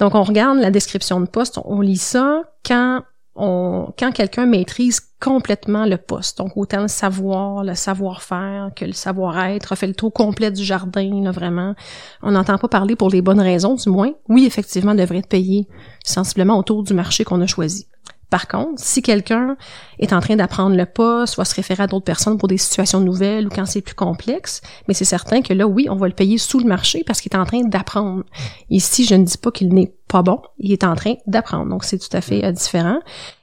Donc, 0.00 0.14
on 0.14 0.22
regarde 0.22 0.58
la 0.58 0.70
description 0.70 1.20
de 1.20 1.26
poste, 1.26 1.58
on 1.64 1.80
lit 1.80 1.96
ça. 1.96 2.42
Quand 2.66 3.02
quand 3.36 4.12
quelqu'un 4.12 4.46
maîtrise 4.46 5.00
complètement 5.20 5.86
le 5.86 5.96
poste, 5.96 6.38
donc 6.38 6.56
autant 6.56 6.82
le 6.82 6.88
savoir, 6.88 7.64
le 7.64 7.74
savoir-faire 7.74 8.70
que 8.76 8.84
le 8.84 8.92
savoir-être, 8.92 9.74
fait 9.74 9.86
le 9.86 9.94
tour 9.94 10.12
complet 10.12 10.50
du 10.50 10.62
jardin, 10.62 11.22
là, 11.22 11.30
vraiment. 11.30 11.74
On 12.22 12.32
n'entend 12.32 12.58
pas 12.58 12.68
parler 12.68 12.94
pour 12.94 13.10
les 13.10 13.22
bonnes 13.22 13.40
raisons, 13.40 13.74
du 13.74 13.88
moins. 13.88 14.12
Oui, 14.28 14.44
effectivement, 14.46 14.92
on 14.92 14.96
devrait 14.96 15.18
être 15.18 15.28
payé 15.28 15.66
sensiblement 16.04 16.58
autour 16.58 16.82
du 16.84 16.94
marché 16.94 17.24
qu'on 17.24 17.40
a 17.40 17.46
choisi. 17.46 17.88
Par 18.34 18.48
contre, 18.48 18.82
si 18.82 19.00
quelqu'un 19.00 19.56
est 20.00 20.12
en 20.12 20.18
train 20.18 20.34
d'apprendre 20.34 20.74
le 20.74 20.86
poste, 20.86 21.36
va 21.36 21.44
se 21.44 21.54
référer 21.54 21.84
à 21.84 21.86
d'autres 21.86 22.04
personnes 22.04 22.36
pour 22.36 22.48
des 22.48 22.56
situations 22.56 22.98
nouvelles 22.98 23.46
ou 23.46 23.48
quand 23.48 23.64
c'est 23.64 23.80
plus 23.80 23.94
complexe, 23.94 24.60
mais 24.88 24.94
c'est 24.94 25.04
certain 25.04 25.40
que 25.40 25.54
là, 25.54 25.68
oui, 25.68 25.86
on 25.88 25.94
va 25.94 26.08
le 26.08 26.14
payer 26.14 26.36
sous 26.36 26.58
le 26.58 26.64
marché 26.64 27.04
parce 27.06 27.20
qu'il 27.20 27.32
est 27.32 27.36
en 27.36 27.44
train 27.44 27.60
d'apprendre. 27.60 28.24
Ici, 28.70 29.04
je 29.04 29.14
ne 29.14 29.22
dis 29.22 29.38
pas 29.38 29.52
qu'il 29.52 29.72
n'est 29.72 29.94
pas 30.08 30.22
bon, 30.22 30.42
il 30.58 30.72
est 30.72 30.82
en 30.82 30.96
train 30.96 31.14
d'apprendre. 31.28 31.70
Donc, 31.70 31.84
c'est 31.84 31.96
tout 31.96 32.08
à 32.12 32.20
fait 32.20 32.44
euh, 32.44 32.50
différent. 32.50 32.98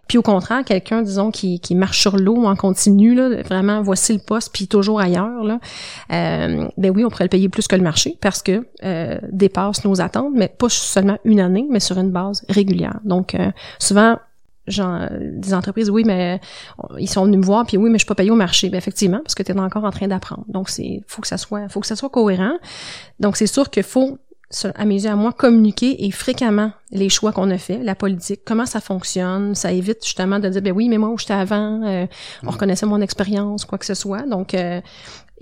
Puis 0.10 0.18
au 0.18 0.24
contraire, 0.24 0.66
quelqu'un, 0.66 1.04
disons, 1.04 1.32
qui, 1.32 1.62
qui 1.62 1.74
marche 1.74 2.02
sur 2.02 2.18
l'eau 2.18 2.44
en 2.44 2.58
continu, 2.58 3.16
là, 3.16 3.42
vraiment, 3.44 3.82
voici 3.82 4.12
le 4.12 4.20
poste, 4.20 4.52
puis 4.52 4.68
toujours 4.68 5.00
ailleurs, 5.00 5.42
là, 5.46 5.62
euh, 6.12 6.68
ben 6.76 6.92
oui, 6.94 7.06
on 7.06 7.10
pourrait 7.10 7.24
le 7.24 7.30
payer 7.30 7.48
plus 7.48 7.66
que 7.70 7.78
le 7.78 7.82
marché 7.82 8.18
parce 8.20 8.42
que 8.42 8.68
euh, 8.84 9.20
dépasse 9.32 9.86
nos 9.86 10.02
attentes, 10.02 10.34
mais 10.36 10.50
pas 10.50 10.68
seulement 10.68 11.18
une 11.24 11.40
année, 11.40 11.66
mais 11.70 11.80
sur 11.80 11.98
une 11.98 12.12
base 12.12 12.44
régulière. 12.50 13.00
Donc, 13.06 13.38
souvent, 13.80 14.18
genre, 14.72 15.02
des 15.20 15.54
entreprises, 15.54 15.90
oui, 15.90 16.04
mais 16.06 16.40
ils 16.98 17.10
sont 17.10 17.26
venus 17.26 17.40
me 17.40 17.46
voir, 17.46 17.66
puis 17.66 17.78
oui, 17.78 17.90
mais 17.90 17.98
je 17.98 18.04
suis 18.04 18.08
pas 18.08 18.16
payé 18.16 18.32
au 18.32 18.36
marché. 18.36 18.70
Ben, 18.70 18.78
effectivement, 18.78 19.20
parce 19.20 19.36
que 19.36 19.44
tu 19.44 19.52
es 19.52 19.60
encore 19.60 19.84
en 19.84 19.92
train 19.92 20.08
d'apprendre. 20.08 20.46
Donc, 20.48 20.70
c'est 20.70 21.02
faut 21.08 21.22
que 21.22 21.28
ça 21.28 21.38
soit 21.38 21.70
faut 21.70 21.80
que 21.80 21.88
ça 21.88 21.96
soit 21.96 22.10
cohérent. 22.10 22.58
Donc, 23.20 23.38
c'est 23.38 23.48
sûr 23.48 23.70
qu'il 23.70 23.84
faut 23.84 24.18
à 24.76 24.86
mes 24.86 25.04
yeux, 25.04 25.10
à 25.10 25.16
moi, 25.16 25.32
communiquer 25.32 26.06
et 26.06 26.12
fréquemment 26.12 26.72
les 26.92 27.10
choix 27.10 27.32
qu'on 27.32 27.50
a 27.52 27.58
fait, 27.58 27.78
la 27.78 27.96
politique, 27.96 28.42
comment 28.46 28.66
ça 28.66 28.82
fonctionne. 28.82 29.56
Ça 29.56 29.72
évite 29.72 30.04
justement 30.04 30.40
de 30.40 30.50
dire, 30.50 30.62
ben 30.62 30.74
oui, 30.74 30.90
mais 30.90 30.98
moi 30.98 31.10
où 31.10 31.18
j'étais 31.18 31.34
avant, 31.34 31.82
euh, 31.84 32.06
on 32.44 32.48
mm. 32.48 32.50
reconnaissait 32.50 32.86
mon 32.86 33.02
expérience, 33.02 33.66
quoi 33.66 33.78
que 33.78 33.86
ce 33.86 33.94
soit. 33.94 34.24
Donc, 34.24 34.54
euh, 34.54 34.82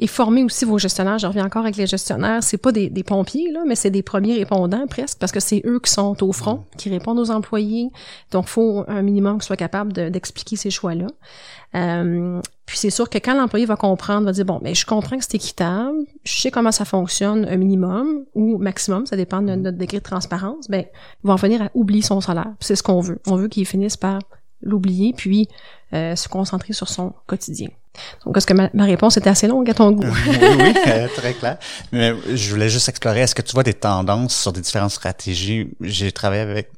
et 0.01 0.07
former 0.07 0.43
aussi 0.43 0.63
vos 0.63 0.77
gestionnaires. 0.77 1.19
Je 1.19 1.27
reviens 1.27 1.45
encore 1.45 1.63
avec 1.63 1.75
les 1.75 1.85
gestionnaires. 1.85 2.41
C'est 2.41 2.57
pas 2.57 2.71
des, 2.71 2.89
des, 2.89 3.03
pompiers, 3.03 3.51
là, 3.51 3.63
mais 3.67 3.75
c'est 3.75 3.89
des 3.89 4.01
premiers 4.01 4.33
répondants 4.33 4.88
presque, 4.88 5.19
parce 5.19 5.31
que 5.31 5.41
c'est 5.41 5.62
eux 5.65 5.79
qui 5.79 5.91
sont 5.91 6.23
au 6.23 6.31
front, 6.31 6.55
mm. 6.55 6.77
qui 6.77 6.89
répondent 6.89 7.19
aux 7.19 7.31
employés. 7.31 7.89
Donc, 8.31 8.47
faut 8.47 8.85
un 8.88 9.01
minimum 9.01 9.35
qu'ils 9.35 9.43
soient 9.43 9.57
capables 9.57 9.91
d'expliquer 9.91 10.55
ces 10.55 10.69
choix-là. 10.69 11.07
Euh, 11.75 12.41
puis 12.65 12.77
c'est 12.77 12.89
sûr 12.89 13.09
que 13.09 13.17
quand 13.17 13.35
l'employé 13.35 13.65
va 13.65 13.75
comprendre, 13.75 14.25
va 14.25 14.31
dire 14.31 14.45
bon, 14.45 14.59
mais 14.63 14.73
je 14.73 14.85
comprends 14.85 15.17
que 15.17 15.23
c'est 15.23 15.35
équitable, 15.35 15.97
je 16.23 16.39
sais 16.39 16.49
comment 16.49 16.71
ça 16.71 16.85
fonctionne, 16.85 17.45
un 17.45 17.57
minimum 17.57 18.23
ou 18.35 18.57
maximum, 18.57 19.05
ça 19.05 19.17
dépend 19.17 19.41
de 19.41 19.53
notre 19.53 19.77
degré 19.77 19.97
de 19.97 20.03
transparence. 20.03 20.67
Ben, 20.69 20.85
il 21.23 21.27
va 21.27 21.33
en 21.33 21.35
venir 21.35 21.62
à 21.62 21.69
oublier 21.73 22.01
son 22.01 22.21
salaire. 22.21 22.53
C'est 22.59 22.75
ce 22.75 22.83
qu'on 22.83 23.01
veut. 23.01 23.19
On 23.27 23.35
veut 23.35 23.49
qu'il 23.49 23.65
finisse 23.65 23.97
par 23.97 24.19
l'oublier 24.62 25.13
puis 25.15 25.48
euh, 25.93 26.15
se 26.15 26.28
concentrer 26.28 26.74
sur 26.74 26.88
son 26.88 27.13
quotidien. 27.26 27.69
Donc, 28.26 28.38
est-ce 28.38 28.45
que 28.45 28.54
ma, 28.54 28.86
réponse 28.86 29.17
était 29.17 29.30
assez 29.30 29.48
longue 29.48 29.69
à 29.69 29.74
ton 29.74 29.91
goût? 29.91 30.04
oui, 30.28 30.38
oui 30.39 30.74
euh, 30.88 31.08
très 31.15 31.34
clair. 31.34 31.58
Mais 31.91 32.13
je 32.34 32.50
voulais 32.52 32.69
juste 32.69 32.88
explorer, 32.88 33.22
est-ce 33.22 33.36
que 33.36 33.41
tu 33.41 33.54
vois 33.54 33.63
des 33.63 33.74
tendances 33.74 34.39
sur 34.39 34.54
des 34.54 34.62
différentes 34.62 34.91
stratégies? 34.91 35.69
J'ai 35.82 36.12
travaillé 36.12 36.41
avec, 36.41 36.72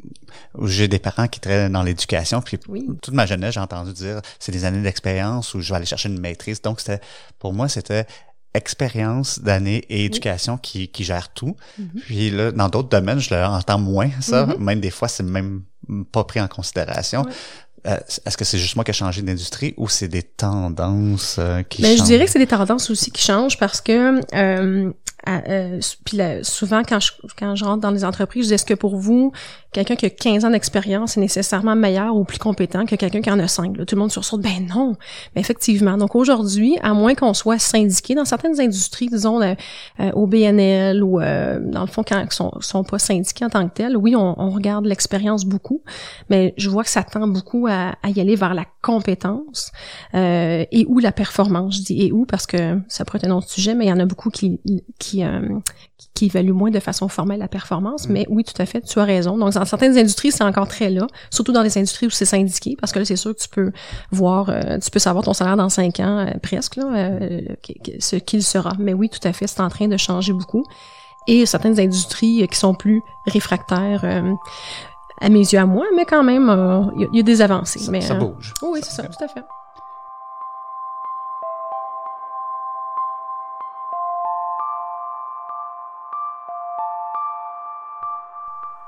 j'ai 0.64 0.88
des 0.88 1.00
parents 1.00 1.28
qui 1.28 1.40
travaillent 1.40 1.70
dans 1.70 1.84
l'éducation, 1.84 2.42
puis 2.42 2.58
toute 2.58 3.14
ma 3.14 3.26
jeunesse, 3.26 3.56
j'ai 3.56 3.60
entendu 3.60 3.94
dire, 3.94 4.22
c'est 4.40 4.52
des 4.52 4.66
années 4.66 4.82
d'expérience 4.82 5.54
où 5.54 5.62
je 5.62 5.70
vais 5.70 5.76
aller 5.76 5.86
chercher 5.86 6.10
une 6.10 6.20
maîtrise. 6.20 6.62
Donc, 6.62 6.80
c'était, 6.80 7.02
pour 7.38 7.54
moi, 7.54 7.68
c'était 7.68 8.06
expérience 8.54 9.40
d'année 9.40 9.86
et 9.90 10.06
éducation 10.06 10.58
qui, 10.58 10.90
qui 10.90 11.04
gère 11.04 11.30
tout. 11.30 11.56
Mm-hmm. 11.80 12.02
Puis 12.02 12.30
là, 12.32 12.52
dans 12.52 12.68
d'autres 12.68 12.90
domaines, 12.90 13.20
je 13.20 13.34
l'entends 13.34 13.80
moins, 13.80 14.10
ça. 14.20 14.46
Mm-hmm. 14.46 14.58
Même 14.60 14.80
des 14.82 14.90
fois, 14.90 15.08
c'est 15.08 15.24
même 15.24 15.64
pas 16.12 16.24
pris 16.24 16.42
en 16.42 16.48
considération. 16.48 17.26
Euh, 17.26 17.32
est-ce 17.84 18.38
que 18.38 18.46
c'est 18.46 18.60
juste 18.60 18.76
moi 18.76 18.84
qui 18.84 18.92
ai 18.92 18.94
changé 18.94 19.22
d'industrie 19.22 19.74
ou 19.78 19.90
c'est 19.90 20.08
des 20.08 20.22
tendances 20.22 21.38
euh, 21.40 21.64
qui 21.64 21.82
changent? 21.82 21.92
Ben, 21.92 21.98
je 21.98 22.04
dirais 22.04 22.26
que 22.26 22.32
c'est 22.32 22.40
des 22.40 22.48
tendances 22.48 22.90
aussi 22.92 23.12
qui 23.12 23.24
changent 23.24 23.58
parce 23.58 23.82
que 23.82 24.22
euh, 24.36 24.92
euh, 25.28 25.80
puis 26.04 26.20
souvent 26.42 26.82
quand 26.84 27.00
je 27.00 27.12
quand 27.38 27.56
je 27.56 27.64
rentre 27.64 27.82
dans 27.82 27.92
les 27.92 28.04
entreprises, 28.04 28.44
je 28.44 28.48
dis 28.50 28.54
est-ce 28.56 28.66
que 28.66 28.74
pour 28.74 28.96
vous 28.96 29.32
quelqu'un 29.72 29.96
qui 29.96 30.06
a 30.06 30.10
15 30.10 30.46
ans 30.46 30.50
d'expérience 30.50 31.16
est 31.16 31.22
nécessairement 31.22 31.76
meilleur 31.76 32.16
ou 32.16 32.24
plus 32.24 32.40
compétent 32.40 32.86
que 32.86 32.96
quelqu'un 32.96 33.22
qui 33.22 33.32
en 33.32 33.40
a 33.40 33.48
5 33.48 33.74
Tout 33.86 33.96
le 33.96 34.00
monde 34.00 34.12
sursaute 34.12 34.42
ben 34.42 34.68
non. 34.68 34.96
Mais 35.36 35.42
effectivement, 35.42 35.98
donc 35.98 36.16
aujourd'hui, 36.16 36.78
à 36.82 36.94
moins 36.94 37.16
qu'on 37.16 37.34
soit 37.34 37.60
syndiqué 37.60 38.16
dans 38.16 38.26
certaines 38.26 38.60
industries, 38.60 39.08
disons 39.08 39.42
euh, 39.42 39.54
euh 40.00 40.12
au 40.14 40.28
BNL 40.28 41.04
ou 41.04 41.22
euh, 41.22 41.60
dans 41.62 41.82
le 41.82 41.88
fond 41.88 42.04
quand 42.04 42.20
ils 42.20 42.34
sont 42.34 42.52
sont 42.60 42.84
pas 42.84 43.00
syndiqués 43.00 43.46
en 43.46 43.50
tant 43.50 43.68
que 43.68 43.74
tels, 43.74 43.96
oui, 43.96 44.16
on, 44.16 44.40
on 44.42 44.50
regarde 44.50 44.86
l'expérience 44.86 45.46
beaucoup, 45.46 45.82
mais 46.30 46.54
je 46.58 46.70
vois 46.70 46.84
que 46.84 46.90
ça 46.90 47.04
tend 47.04 47.28
beaucoup 47.28 47.68
à, 47.70 47.96
à 48.04 48.10
y 48.10 48.20
aller 48.20 48.36
vers 48.36 48.54
la 48.54 48.66
compétence 48.82 49.72
et 50.14 50.86
ou 50.88 51.00
la 51.00 51.12
performance. 51.12 51.78
Je 51.78 51.84
dis 51.84 52.02
et 52.02 52.12
où 52.12 52.26
parce 52.26 52.46
que 52.46 52.80
ça 52.88 53.06
pourrait 53.06 53.20
être 53.20 53.28
un 53.28 53.36
autre 53.36 53.50
sujet, 53.50 53.76
mais 53.76 53.86
il 53.86 53.90
y 53.90 53.94
en 53.94 54.00
a 54.00 54.06
beaucoup 54.06 54.30
qui 54.30 54.60
qui, 55.00 55.11
euh, 55.20 55.60
qui 56.14 56.26
évalue 56.26 56.52
moins 56.52 56.72
de 56.72 56.80
façon 56.80 57.08
formelle 57.08 57.40
la 57.40 57.48
performance. 57.48 58.08
Mm. 58.08 58.14
Mais 58.14 58.26
oui, 58.30 58.44
tout 58.44 58.60
à 58.60 58.66
fait, 58.66 58.82
tu 58.82 59.00
as 59.00 59.04
raison. 59.04 59.38
Donc, 59.38 59.54
dans 59.54 59.66
certaines 59.66 59.98
industries, 59.98 60.32
c'est 60.32 60.44
encore 60.44 60.68
très 60.68 60.90
là, 60.90 61.08
surtout 61.30 61.52
dans 61.52 61.62
les 61.62 61.78
industries 61.78 62.08
où 62.08 62.10
c'est 62.10 62.26
syndiqué, 62.26 62.76
parce 62.80 62.92
que 62.92 63.00
là, 63.00 63.06
c'est 63.06 63.16
sûr 63.16 63.36
que 63.36 63.42
tu 63.42 63.50
peux 63.50 63.72
voir, 64.12 64.50
euh, 64.50 64.78
tu 64.80 64.90
peux 64.90 65.00
savoir 65.00 65.24
ton 65.24 65.34
salaire 65.34 65.58
dans 65.58 65.70
cinq 65.70 66.00
ans, 66.00 66.26
euh, 66.26 66.32
presque, 66.42 66.78
là, 66.78 67.20
ce 68.00 68.16
qu'il 68.16 68.44
sera. 68.44 68.74
Mais 68.80 68.94
oui, 68.94 69.10
tout 69.10 69.26
à 69.28 69.34
fait, 69.34 69.48
c'est 69.48 69.62
en 69.62 69.70
train 69.70 69.88
de 69.88 69.98
changer 69.98 70.34
beaucoup. 70.34 70.64
Et 71.28 71.46
certaines 71.46 71.80
industries 71.80 72.48
qui 72.50 72.58
sont 72.58 72.74
plus 72.74 73.02
réfractaires 73.28 74.04
à 75.22 75.30
mes 75.30 75.40
yeux 75.40 75.60
à 75.60 75.68
moi, 75.68 75.86
mais 75.96 76.06
quand 76.06 76.24
même, 76.24 76.50
il 76.98 77.16
y, 77.16 77.20
a 77.20 77.24
des 77.24 77.42
avancées. 77.42 77.78
Ça, 77.78 77.92
mais, 77.92 78.02
ça 78.02 78.16
bouge. 78.16 78.56
oui, 78.64 78.80
c'est 78.82 78.90
ça, 78.90 79.04
tout 79.04 79.24
à 79.24 79.28
fait. 79.28 79.44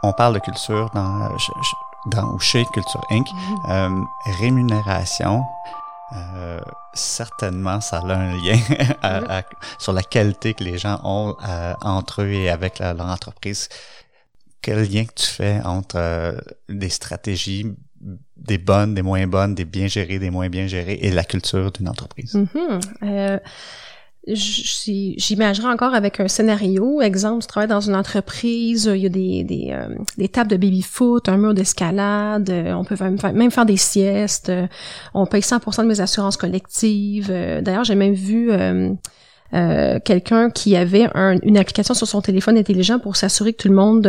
On 0.04 0.14
parle 0.14 0.36
de 0.36 0.40
culture 0.40 0.90
dans, 0.94 1.30
dans 2.06 2.38
chez 2.40 2.66
Culture 2.66 3.04
Inc. 3.10 3.26
Mm-hmm. 3.28 3.72
Euh, 3.72 4.04
rémunération, 4.40 5.44
euh, 6.14 6.60
certainement, 6.94 7.82
ça 7.82 8.00
a 8.00 8.14
un 8.14 8.34
lien 8.36 8.60
sur 9.80 9.94
la 9.94 10.04
qualité 10.04 10.54
que 10.54 10.64
les 10.64 10.78
gens 10.78 11.00
ont 11.04 11.36
euh, 11.48 11.74
entre 11.82 12.22
eux 12.22 12.32
et 12.32 12.50
avec 12.50 12.80
leur 12.80 13.08
entreprise. 13.08 13.70
Quel 14.62 14.84
lien 14.90 15.06
que 15.06 15.14
tu 15.14 15.28
fais 15.28 15.60
entre 15.64 16.36
des 16.70 16.90
stratégies, 16.90 17.66
des 18.38 18.58
bonnes, 18.58 18.94
des 18.94 19.02
moins 19.02 19.26
bonnes, 19.28 19.56
des 19.56 19.66
bien 19.66 19.88
gérées, 19.88 20.20
des 20.20 20.30
moins 20.30 20.50
bien 20.50 20.68
gérées 20.68 21.00
et 21.02 21.12
la 21.12 21.24
culture 21.24 21.72
d'une 21.72 21.90
entreprise? 21.90 22.36
Mm-hmm 22.36 23.40
j'imaginerais 24.28 25.72
encore 25.72 25.94
avec 25.94 26.20
un 26.20 26.28
scénario. 26.28 27.02
Exemple, 27.02 27.42
tu 27.42 27.48
travailles 27.48 27.70
dans 27.70 27.82
une 27.82 27.96
entreprise, 27.96 28.90
il 28.94 29.02
y 29.02 29.06
a 29.06 29.10
des, 29.10 29.44
des, 29.44 29.70
euh, 29.72 29.96
des 30.18 30.30
tables 30.30 30.50
de 30.50 30.58
baby-foot, 30.58 31.28
un 31.28 31.38
mur 31.38 31.54
d'escalade, 31.54 32.50
euh, 32.50 32.74
on 32.74 32.86
peut 32.86 32.96
même 33.00 33.20
faire, 33.20 33.34
même 33.34 33.52
faire 33.52 33.66
des 33.66 33.78
siestes, 33.78 34.50
euh, 34.50 34.68
on 35.14 35.26
paye 35.26 35.42
100% 35.42 35.84
de 35.84 35.88
mes 35.88 36.00
assurances 36.00 36.38
collectives. 36.38 37.30
D'ailleurs, 37.62 37.84
j'ai 37.84 37.96
même 37.96 38.14
vu 38.14 38.52
quelqu'un 40.04 40.50
qui 40.50 40.76
avait 40.76 41.08
une 41.44 41.58
application 41.58 41.94
sur 41.94 42.08
son 42.08 42.22
téléphone 42.22 42.58
intelligent 42.58 43.00
pour 43.00 43.16
s'assurer 43.16 43.54
que 43.54 43.62
tout 43.64 43.70
le 43.70 43.76
monde 43.76 44.08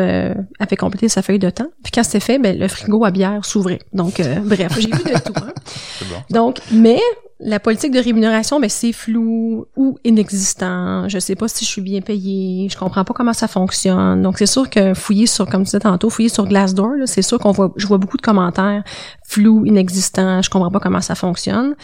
avait 0.59 0.77
complété 0.77 1.09
sa 1.09 1.23
feuille 1.23 1.39
de 1.39 1.51
temps. 1.51 1.69
Puis 1.83 1.93
quand 1.93 2.03
c'était 2.03 2.21
fait, 2.21 2.39
ben, 2.39 2.59
le 2.59 2.69
frigo 2.69 3.05
à 3.05 3.11
bière 3.11 3.45
s'ouvrait. 3.45 3.81
Donc, 3.93 4.23
bref, 4.45 4.73
j'ai 4.79 4.89
vu 4.89 5.05
de 5.05 5.21
tout. 5.21 5.33
Hein. 5.37 5.53
Donc, 6.31 6.61
mais 6.73 7.01
la 7.41 7.59
politique 7.61 7.93
de 7.93 7.99
rémunération, 7.99 8.61
ben 8.61 8.71
c'est 8.71 8.93
flou 8.93 9.67
ou 9.77 9.99
inexistant. 10.05 11.09
Je 11.09 11.19
sais 11.19 11.35
pas 11.35 11.49
si 11.49 11.65
je 11.65 11.71
suis 11.71 11.83
bien 11.83 12.01
payé. 12.01 12.69
Je 12.71 12.79
comprends 12.79 13.05
pas 13.05 13.13
comment 13.13 13.33
ça 13.33 13.49
fonctionne. 13.49 14.23
Donc 14.23 14.39
c'est 14.39 14.47
sûr 14.47 14.71
que 14.71 14.95
fouiller 14.95 15.27
sur, 15.27 15.47
comme 15.47 15.63
tu 15.63 15.67
disais 15.67 15.81
tantôt, 15.81 16.11
fouiller 16.11 16.29
sur 16.29 16.47
Glassdoor, 16.47 16.93
c'est 17.07 17.23
sûr 17.23 17.39
qu'on 17.39 17.51
voit, 17.51 17.73
je 17.77 17.87
vois 17.87 17.99
beaucoup 17.99 18.17
de 18.17 18.23
commentaires 18.23 18.83
flou, 19.27 19.67
inexistant. 19.67 20.43
Je 20.43 20.51
comprends 20.51 20.71
pas 20.71 20.81
comment 20.81 21.01
ça 21.01 21.15
fonctionne. 21.15 21.75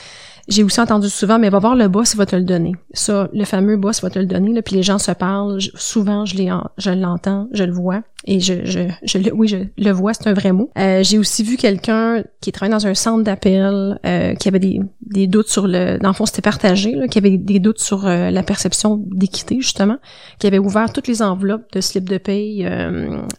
J'ai 0.51 0.65
aussi 0.65 0.81
entendu 0.81 1.09
souvent, 1.09 1.39
mais 1.39 1.49
va 1.49 1.61
voir 1.61 1.77
le 1.77 1.87
boss, 1.87 2.15
il 2.15 2.17
va 2.17 2.27
te 2.27 2.35
le 2.35 2.43
donner. 2.43 2.73
Ça, 2.93 3.29
le 3.33 3.45
fameux 3.45 3.77
boss 3.77 4.03
va 4.03 4.11
te 4.11 4.19
le 4.19 4.27
donner. 4.27 4.53
Là, 4.53 4.63
puis 4.63 4.75
les 4.75 4.83
gens 4.83 4.99
se 4.99 5.13
parlent. 5.13 5.61
souvent, 5.77 6.27
je 6.27 6.37
je 6.77 6.91
l'entends, 6.91 7.49
je 7.53 7.63
le 7.63 7.73
vois. 7.73 8.03
Et 8.25 8.41
je, 8.41 8.65
je, 8.65 8.81
je 9.05 9.19
le, 9.19 9.33
oui, 9.33 9.47
je 9.47 9.57
le 9.79 9.91
vois, 9.93 10.13
c'est 10.13 10.27
un 10.27 10.35
vrai 10.35 10.53
mot. 10.53 10.71
Euh, 10.77 11.05
j'ai 11.05 11.19
aussi 11.19 11.45
vu 11.45 11.57
quelqu'un 11.57 12.25
qui 12.41 12.51
travaillait 12.51 12.77
dans 12.77 12.87
un 12.87 12.95
centre 12.95 13.23
d'appel, 13.23 13.99
euh, 14.05 14.35
qui 14.35 14.49
avait 14.49 14.59
des, 14.59 14.81
des 15.01 15.29
doutes 15.29 15.49
sur 15.49 15.69
le, 15.69 15.99
dans 15.99 16.09
le 16.09 16.15
fond, 16.15 16.27
c'était 16.27 16.43
partagé, 16.43 16.93
là, 16.97 17.07
qui 17.07 17.19
avait 17.19 17.39
des 17.39 17.61
doutes 17.61 17.79
sur 17.79 18.07
euh, 18.07 18.31
la 18.31 18.43
perception 18.43 18.97
d'équité 19.07 19.61
justement, 19.61 19.99
qui 20.39 20.49
avait 20.49 20.59
ouvert 20.59 20.93
toutes 20.93 21.07
les 21.07 21.23
enveloppes 21.23 21.73
de 21.73 21.81
slip 21.81 22.09
de 22.09 22.19
paye. 22.19 22.69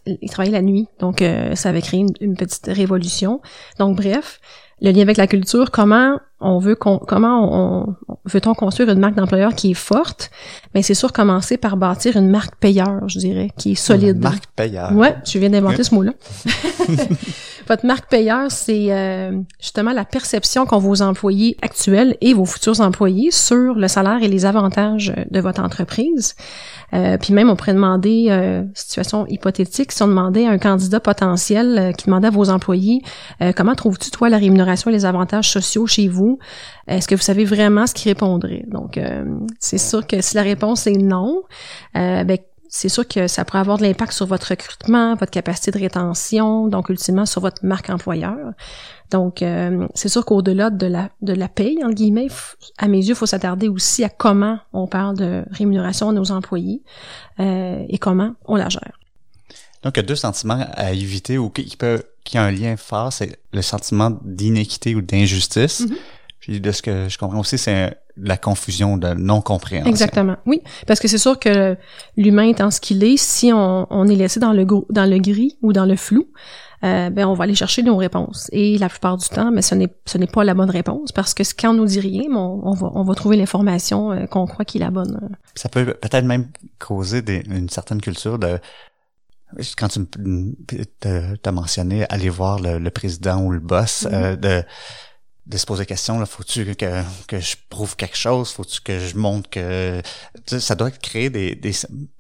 il 0.05 0.29
travaillait 0.29 0.57
la 0.57 0.63
nuit, 0.63 0.87
donc 0.99 1.23
ça 1.55 1.69
avait 1.69 1.81
créé 1.81 1.99
une, 1.99 2.13
une 2.21 2.35
petite 2.35 2.67
révolution. 2.67 3.41
Donc 3.79 3.97
bref, 3.97 4.39
le 4.81 4.91
lien 4.91 5.01
avec 5.01 5.17
la 5.17 5.27
culture, 5.27 5.71
comment 5.71 6.19
on 6.39 6.57
veut 6.57 6.75
comment 6.75 7.85
on, 7.85 7.95
veut-on 8.25 8.55
construire 8.55 8.89
une 8.89 8.99
marque 8.99 9.13
d'employeur 9.13 9.53
qui 9.53 9.71
est 9.71 9.75
forte? 9.75 10.31
Mais 10.73 10.81
c'est 10.81 10.95
sûr 10.95 11.13
commencer 11.13 11.57
par 11.57 11.77
bâtir 11.77 12.17
une 12.17 12.29
marque 12.29 12.55
payeur, 12.55 13.07
je 13.07 13.19
dirais, 13.19 13.51
qui 13.57 13.73
est 13.73 13.75
solide. 13.75 14.15
Une 14.17 14.23
marque 14.23 14.47
payeur. 14.55 14.91
Ouais, 14.93 15.15
je 15.23 15.37
viens 15.37 15.51
d'inventer 15.51 15.83
ce 15.83 15.93
mot-là. 15.93 16.13
Votre 17.67 17.85
marque 17.85 18.09
payeur, 18.09 18.49
c'est 18.49 18.91
euh, 18.91 19.39
justement 19.59 19.93
la 19.93 20.03
perception 20.03 20.65
qu'ont 20.65 20.79
vos 20.79 21.03
employés 21.03 21.57
actuels 21.61 22.17
et 22.19 22.33
vos 22.33 22.45
futurs 22.45 22.81
employés 22.81 23.29
sur 23.29 23.75
le 23.75 23.87
salaire 23.87 24.23
et 24.23 24.27
les 24.27 24.45
avantages 24.45 25.13
de 25.29 25.39
votre 25.39 25.61
entreprise. 25.61 26.35
Euh, 26.93 27.17
puis 27.17 27.33
même, 27.33 27.49
on 27.49 27.55
pourrait 27.55 27.73
demander, 27.73 28.27
euh, 28.29 28.63
situation 28.73 29.25
hypothétique, 29.27 29.91
si 29.91 30.03
on 30.03 30.07
demandait 30.07 30.45
à 30.45 30.51
un 30.51 30.57
candidat 30.57 30.99
potentiel 30.99 31.77
euh, 31.77 31.91
qui 31.91 32.05
demandait 32.05 32.27
à 32.27 32.31
vos 32.31 32.49
employés, 32.49 33.01
euh, 33.41 33.51
comment 33.55 33.75
trouves-tu, 33.75 34.11
toi, 34.11 34.29
la 34.29 34.37
rémunération 34.37 34.89
et 34.91 34.93
les 34.93 35.05
avantages 35.05 35.49
sociaux 35.49 35.87
chez 35.87 36.07
vous? 36.07 36.39
Est-ce 36.87 37.07
que 37.07 37.15
vous 37.15 37.21
savez 37.21 37.45
vraiment 37.45 37.87
ce 37.87 37.93
qu'il 37.93 38.09
répondrait? 38.09 38.65
Donc, 38.67 38.99
c'est 39.59 39.77
sûr 39.77 40.05
que 40.05 40.19
si 40.21 40.35
la 40.35 40.41
réponse 40.41 40.87
est 40.87 40.97
non, 40.97 41.43
ben, 41.93 42.37
c'est 42.73 42.87
sûr 42.87 43.05
que 43.05 43.27
ça 43.27 43.43
pourrait 43.43 43.59
avoir 43.59 43.77
de 43.77 43.83
l'impact 43.83 44.13
sur 44.13 44.25
votre 44.25 44.47
recrutement, 44.47 45.13
votre 45.15 45.29
capacité 45.29 45.71
de 45.71 45.77
rétention, 45.77 46.67
donc 46.69 46.87
ultimement 46.87 47.25
sur 47.25 47.41
votre 47.41 47.65
marque 47.65 47.89
employeur. 47.89 48.53
Donc, 49.11 49.41
euh, 49.41 49.87
c'est 49.93 50.07
sûr 50.07 50.23
qu'au-delà 50.23 50.69
de 50.69 50.87
la, 50.87 51.09
de 51.21 51.33
la 51.33 51.49
paye, 51.49 51.83
en 51.83 51.89
guillemets, 51.89 52.29
à 52.77 52.87
mes 52.87 52.99
yeux, 52.99 53.11
il 53.11 53.15
faut 53.15 53.25
s'attarder 53.25 53.67
aussi 53.67 54.05
à 54.05 54.09
comment 54.09 54.57
on 54.71 54.87
parle 54.87 55.17
de 55.17 55.43
rémunération 55.51 56.13
de 56.13 56.17
nos 56.17 56.31
employés 56.31 56.81
euh, 57.41 57.83
et 57.89 57.97
comment 57.97 58.35
on 58.45 58.55
la 58.55 58.69
gère. 58.69 58.97
Donc, 59.83 59.97
il 59.97 59.99
y 59.99 60.03
a 60.03 60.07
deux 60.07 60.15
sentiments 60.15 60.65
à 60.73 60.93
éviter 60.93 61.37
ou 61.37 61.49
qui 61.49 61.75
peuvent 61.75 62.05
qui 62.23 62.37
a 62.37 62.43
un 62.43 62.51
lien 62.51 62.77
fort, 62.77 63.11
c'est 63.11 63.39
le 63.51 63.61
sentiment 63.61 64.17
d'inéquité 64.23 64.95
ou 64.95 65.01
d'injustice. 65.01 65.81
Mhm. 65.81 65.95
Puis 66.41 66.59
de 66.59 66.71
ce 66.71 66.81
que 66.81 67.07
je 67.07 67.17
comprends 67.19 67.39
aussi, 67.39 67.57
c'est 67.59 67.95
la 68.17 68.35
confusion 68.35 68.97
de 68.97 69.13
non-compréhension. 69.13 69.89
Exactement, 69.89 70.37
oui. 70.47 70.61
Parce 70.87 70.99
que 70.99 71.07
c'est 71.07 71.19
sûr 71.19 71.39
que 71.39 71.77
l'humain 72.17 72.47
étant 72.47 72.71
ce 72.71 72.81
qu'il 72.81 73.03
est, 73.03 73.15
si 73.15 73.53
on, 73.53 73.87
on, 73.89 74.07
est 74.07 74.15
laissé 74.15 74.39
dans 74.39 74.51
le, 74.51 74.65
dans 74.65 75.09
le 75.09 75.17
gris 75.19 75.57
ou 75.61 75.71
dans 75.71 75.85
le 75.85 75.95
flou, 75.95 76.27
euh, 76.83 77.11
ben 77.11 77.27
on 77.27 77.35
va 77.35 77.43
aller 77.43 77.53
chercher 77.53 77.83
nos 77.83 77.95
réponses. 77.95 78.49
Et 78.51 78.79
la 78.79 78.89
plupart 78.89 79.17
du 79.17 79.29
temps, 79.29 79.51
mais 79.51 79.61
ce 79.61 79.75
n'est 79.75 79.93
ce 80.05 80.17
n'est 80.17 80.25
pas 80.25 80.43
la 80.43 80.55
bonne 80.55 80.71
réponse 80.71 81.11
parce 81.11 81.35
que 81.35 81.43
quand 81.59 81.69
on 81.69 81.73
nous 81.75 81.85
dit 81.85 81.99
rien, 81.99 82.23
on, 82.31 82.59
on 82.63 82.73
va 82.73 82.89
on 82.95 83.03
va 83.03 83.13
trouver 83.13 83.37
l'information 83.37 84.11
euh, 84.11 84.25
qu'on 84.25 84.47
croit 84.47 84.65
qui 84.65 84.79
est 84.79 84.81
la 84.81 84.89
bonne. 84.89 85.29
Ça 85.53 85.69
peut 85.69 85.85
peut-être 85.85 86.25
même 86.25 86.47
causer 86.79 87.21
des, 87.21 87.43
une 87.45 87.69
certaine 87.69 88.01
culture 88.01 88.39
de 88.39 88.57
quand 89.77 89.89
tu 89.89 89.99
as 91.45 91.51
mentionné 91.51 92.05
aller 92.09 92.29
voir 92.29 92.59
le, 92.59 92.79
le 92.79 92.89
président 92.89 93.43
ou 93.43 93.51
le 93.51 93.59
boss 93.59 94.03
mm-hmm. 94.03 94.13
euh, 94.13 94.35
de 94.35 94.63
de 95.51 95.57
se 95.57 95.65
poser 95.65 95.81
la 95.81 95.85
question 95.85 96.19
là. 96.19 96.25
Faut-tu 96.25 96.75
que, 96.75 97.03
que 97.27 97.39
je 97.39 97.55
prouve 97.69 97.95
quelque 97.95 98.17
chose? 98.17 98.51
Faut-tu 98.51 98.81
que 98.81 98.99
je 98.99 99.17
montre 99.17 99.49
que 99.49 100.01
ça 100.45 100.75
doit 100.75 100.91
créer 100.91 101.29
des, 101.29 101.55
des 101.55 101.73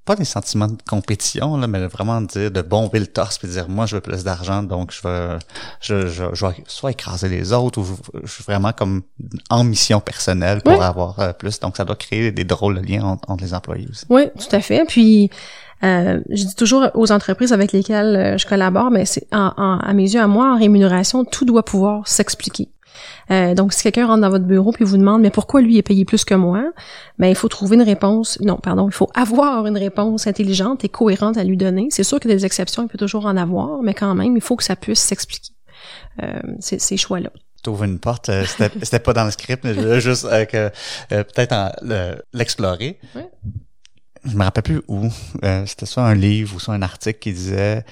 pas 0.03 0.15
des 0.15 0.25
sentiments 0.25 0.67
de 0.67 0.81
compétition 0.87 1.57
là 1.57 1.67
mais 1.67 1.85
vraiment 1.87 2.21
dire 2.21 2.51
de 2.51 2.61
bomber 2.61 2.99
le 2.99 3.07
torse 3.07 3.37
puis 3.37 3.47
dire 3.47 3.69
moi 3.69 3.85
je 3.85 3.95
veux 3.95 4.01
plus 4.01 4.23
d'argent 4.23 4.63
donc 4.63 4.91
je 4.91 5.07
veux 5.07 5.39
je, 5.79 6.07
je, 6.07 6.23
je 6.33 6.45
vais 6.45 6.55
soit 6.67 6.91
écraser 6.91 7.29
les 7.29 7.53
autres 7.53 7.79
ou 7.79 7.85
je, 8.23 8.31
suis 8.31 8.43
vraiment 8.43 8.73
comme 8.73 9.03
en 9.49 9.63
mission 9.63 10.01
personnelle 10.01 10.61
pour 10.61 10.81
avoir 10.81 11.19
euh, 11.19 11.33
plus. 11.33 11.59
Donc 11.59 11.77
ça 11.77 11.85
doit 11.85 11.95
créer 11.95 12.31
des 12.31 12.43
drôles 12.43 12.81
de 12.81 12.85
liens 12.85 13.03
entre, 13.03 13.29
entre 13.29 13.43
les 13.43 13.53
employés 13.53 13.87
aussi. 13.89 14.05
Oui 14.09 14.23
tout 14.37 14.55
à 14.55 14.59
fait. 14.59 14.83
Puis 14.87 15.29
euh, 15.83 16.19
je 16.29 16.43
dis 16.43 16.55
toujours 16.55 16.89
aux 16.93 17.11
entreprises 17.11 17.53
avec 17.53 17.71
lesquelles 17.71 18.15
euh, 18.15 18.37
je 18.37 18.45
collabore, 18.45 18.91
mais 18.91 19.05
c'est 19.05 19.27
en, 19.31 19.53
en, 19.57 19.79
à 19.79 19.93
mes 19.93 20.13
yeux, 20.13 20.21
à 20.21 20.27
moi, 20.27 20.53
en 20.53 20.57
rémunération, 20.57 21.25
tout 21.25 21.45
doit 21.45 21.65
pouvoir 21.65 22.07
s'expliquer. 22.07 22.69
Euh, 23.31 23.53
donc, 23.53 23.73
si 23.73 23.83
quelqu'un 23.83 24.07
rentre 24.07 24.21
dans 24.21 24.29
votre 24.29 24.45
bureau 24.45 24.71
puis 24.71 24.85
vous 24.85 24.97
demande 24.97 25.21
mais 25.21 25.29
pourquoi 25.29 25.61
lui 25.61 25.77
est 25.77 25.83
payé 25.83 26.05
plus 26.05 26.25
que 26.25 26.33
moi, 26.33 26.63
ben 27.19 27.27
il 27.27 27.35
faut 27.35 27.47
trouver 27.47 27.75
une 27.75 27.81
réponse. 27.81 28.39
Non, 28.41 28.57
pardon, 28.57 28.87
il 28.87 28.93
faut 28.93 29.09
avoir 29.13 29.65
une 29.67 29.77
réponse 29.77 30.27
intelligente 30.27 30.83
et 30.83 30.89
cohérente 30.89 31.37
à 31.37 31.43
lui 31.43 31.57
donner. 31.57 31.87
C'est 31.89 32.03
sûr 32.03 32.19
que 32.19 32.27
des 32.27 32.45
exceptions, 32.45 32.83
il 32.83 32.89
peut 32.89 32.97
toujours 32.97 33.25
en 33.25 33.37
avoir, 33.37 33.81
mais 33.81 33.93
quand 33.93 34.15
même, 34.15 34.35
il 34.35 34.41
faut 34.41 34.55
que 34.55 34.63
ça 34.63 34.75
puisse 34.75 34.99
s'expliquer. 34.99 35.53
Euh, 36.21 36.41
ces, 36.59 36.77
ces 36.77 36.97
choix-là. 36.97 37.31
T'ouvres 37.63 37.83
une 37.83 37.99
porte, 37.99 38.29
euh, 38.29 38.43
c'était 38.45 38.99
pas 38.99 39.13
dans 39.13 39.25
le 39.25 39.31
script, 39.31 39.63
mais 39.63 39.75
je 39.75 39.81
voulais 39.81 40.01
juste 40.01 40.25
euh, 40.25 40.45
que 40.45 40.71
euh, 41.11 41.23
peut-être 41.23 41.75
l'explorer. 42.33 42.99
Ouais. 43.15 43.29
Je 44.25 44.35
me 44.35 44.43
rappelle 44.43 44.63
plus 44.63 44.81
où. 44.87 45.09
c'était 45.65 45.85
soit 45.85 46.03
un 46.03 46.15
livre 46.15 46.55
ou 46.55 46.59
soit 46.59 46.73
un 46.73 46.81
article 46.81 47.19
qui 47.19 47.33
disait 47.33 47.83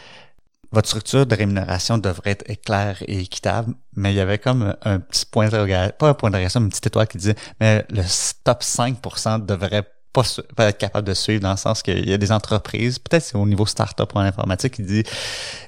votre 0.71 0.87
structure 0.87 1.25
de 1.25 1.35
rémunération 1.35 1.97
devrait 1.97 2.37
être 2.47 2.63
claire 2.63 2.97
et 3.07 3.19
équitable, 3.21 3.73
mais 3.95 4.13
il 4.13 4.17
y 4.17 4.19
avait 4.19 4.37
comme 4.37 4.75
un 4.83 4.99
petit 4.99 5.25
point 5.25 5.45
d'interrogation, 5.45 5.93
pas 5.97 6.09
un 6.09 6.13
point 6.13 6.29
d'interrogation, 6.29 6.61
une 6.61 6.69
petite 6.69 6.87
étoile 6.87 7.07
qui 7.07 7.17
disait, 7.17 7.35
mais 7.59 7.85
le 7.89 8.03
top 8.43 8.61
5% 8.61 9.45
devrait 9.45 9.87
pas, 10.13 10.23
être 10.69 10.77
capable 10.77 11.07
de 11.07 11.13
suivre 11.13 11.41
dans 11.41 11.51
le 11.51 11.57
sens 11.57 11.81
qu'il 11.81 12.07
y 12.07 12.13
a 12.13 12.17
des 12.17 12.31
entreprises, 12.31 12.99
peut-être 12.99 13.23
c'est 13.23 13.35
au 13.35 13.45
niveau 13.45 13.65
startup 13.65 14.11
ou 14.13 14.17
en 14.17 14.21
informatique, 14.21 14.75
qui 14.75 14.83
dit 14.83 15.03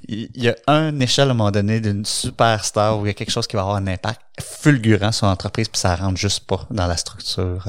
il 0.08 0.30
y 0.36 0.50
a 0.50 0.56
un 0.68 1.00
échelle 1.00 1.30
à 1.30 1.32
un 1.32 1.36
moment 1.36 1.52
donné 1.52 1.80
d'une 1.80 2.06
superstar 2.06 3.00
où 3.00 3.06
il 3.06 3.10
y 3.10 3.12
a 3.12 3.14
quelque 3.14 3.32
chose 3.32 3.48
qui 3.48 3.56
va 3.56 3.62
avoir 3.62 3.78
un 3.78 3.88
impact 3.88 4.22
fulgurant 4.40 5.12
sur 5.12 5.28
l'entreprise, 5.28 5.68
puis 5.68 5.80
ça 5.80 5.96
rentre 5.96 6.18
juste 6.18 6.46
pas 6.48 6.68
dans 6.72 6.88
la 6.88 6.98
structure. 6.98 7.68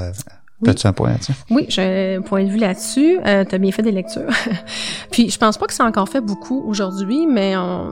Oui. 0.63 0.75
tu 0.75 0.87
un 0.87 0.93
point 0.93 1.11
là-dessus? 1.11 1.33
Oui, 1.51 1.67
j'ai 1.69 2.17
un 2.17 2.23
point 2.23 2.45
de 2.45 2.49
vue 2.49 2.59
là-dessus. 2.59 3.19
Euh, 3.27 3.45
tu 3.45 3.55
as 3.55 3.59
bien 3.59 3.73
fait 3.73 3.83
des 3.83 3.93
lectures. 3.93 4.31
Puis 5.11 5.31
je 5.31 5.39
pense 5.39 5.59
pas 5.59 5.67
que 5.67 5.75
ça 5.75 5.85
encore 5.85 6.09
fait 6.09 6.21
beaucoup 6.21 6.63
aujourd'hui, 6.67 7.27
mais 7.27 7.57
on, 7.57 7.91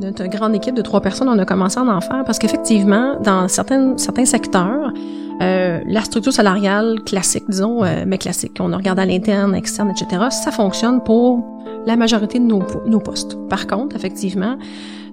notre 0.00 0.26
grande 0.26 0.54
équipe 0.54 0.74
de 0.74 0.82
trois 0.82 1.00
personnes, 1.00 1.28
on 1.28 1.38
a 1.38 1.44
commencé 1.44 1.78
à 1.78 1.82
en 1.82 2.00
faire 2.00 2.22
parce 2.24 2.38
qu'effectivement, 2.38 3.18
dans 3.20 3.48
certains, 3.48 3.96
certains 3.96 4.26
secteurs, 4.26 4.92
euh, 5.42 5.80
la 5.86 6.02
structure 6.02 6.32
salariale 6.32 7.00
classique, 7.04 7.44
disons, 7.48 7.82
euh, 7.82 8.04
mais 8.06 8.18
classique, 8.18 8.58
on 8.60 8.76
regarde 8.76 8.98
à 8.98 9.06
l'interne, 9.06 9.54
externe, 9.54 9.90
etc., 9.90 10.26
ça 10.30 10.52
fonctionne 10.52 11.02
pour 11.02 11.42
la 11.86 11.96
majorité 11.96 12.38
de 12.38 12.44
nos, 12.44 12.62
nos 12.86 13.00
postes. 13.00 13.38
Par 13.48 13.66
contre, 13.66 13.96
effectivement, 13.96 14.58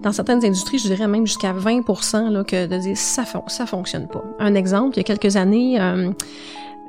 dans 0.01 0.11
certaines 0.11 0.43
industries, 0.45 0.79
je 0.79 0.87
dirais 0.87 1.07
même 1.07 1.25
jusqu'à 1.25 1.53
20% 1.53 2.29
là, 2.29 2.43
que 2.43 2.65
de 2.65 2.77
dire 2.77 2.97
ça, 2.97 3.23
ça 3.47 3.65
fonctionne 3.65 4.07
pas. 4.07 4.23
Un 4.39 4.55
exemple, 4.55 4.95
il 4.95 4.97
y 4.97 5.01
a 5.01 5.03
quelques 5.03 5.35
années, 5.35 5.79
euh, 5.79 6.11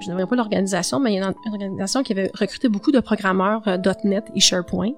je 0.00 0.10
ne 0.10 0.24
pas 0.24 0.36
l'organisation, 0.36 1.00
mais 1.00 1.12
il 1.12 1.16
y 1.16 1.20
a 1.20 1.26
une, 1.26 1.34
organisation 1.52 2.02
qui 2.02 2.12
avait 2.12 2.30
recruté 2.34 2.68
beaucoup 2.68 2.92
de 2.92 3.00
programmeurs 3.00 3.66
euh, 3.66 3.78
.NET 4.04 4.24
et 4.34 4.40
SharePoint. 4.40 4.92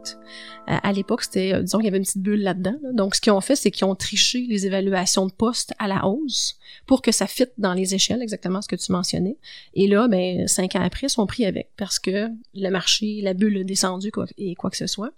Euh, 0.68 0.76
à 0.82 0.92
l'époque, 0.92 1.22
c'était, 1.22 1.54
euh, 1.54 1.62
disons 1.62 1.78
qu'il 1.78 1.86
y 1.86 1.88
avait 1.88 1.98
une 1.98 2.04
petite 2.04 2.22
bulle 2.22 2.42
là-dedans. 2.42 2.76
Donc, 2.92 3.14
ce 3.14 3.20
qu'ils 3.20 3.32
ont 3.32 3.40
fait, 3.40 3.56
c'est 3.56 3.70
qu'ils 3.70 3.86
ont 3.86 3.94
triché 3.94 4.46
les 4.48 4.66
évaluations 4.66 5.26
de 5.26 5.32
poste 5.32 5.72
à 5.78 5.88
la 5.88 6.06
hausse 6.06 6.58
pour 6.86 7.02
que 7.02 7.12
ça 7.12 7.26
fitte 7.26 7.52
dans 7.58 7.72
les 7.72 7.94
échelles, 7.94 8.22
exactement 8.22 8.62
ce 8.62 8.68
que 8.68 8.76
tu 8.76 8.92
mentionnais. 8.92 9.36
Et 9.74 9.88
là, 9.88 10.08
ben, 10.08 10.46
cinq 10.46 10.76
ans 10.76 10.82
après, 10.82 11.06
ils 11.06 11.10
sont 11.10 11.26
pris 11.26 11.44
avec 11.44 11.70
parce 11.76 11.98
que 11.98 12.28
le 12.54 12.70
marché, 12.70 13.20
la 13.22 13.34
bulle 13.34 13.58
a 13.58 13.64
descendu 13.64 14.12
quoi, 14.12 14.26
et 14.38 14.54
quoi 14.54 14.70
que 14.70 14.76
ce 14.76 14.86
soit. 14.86 15.12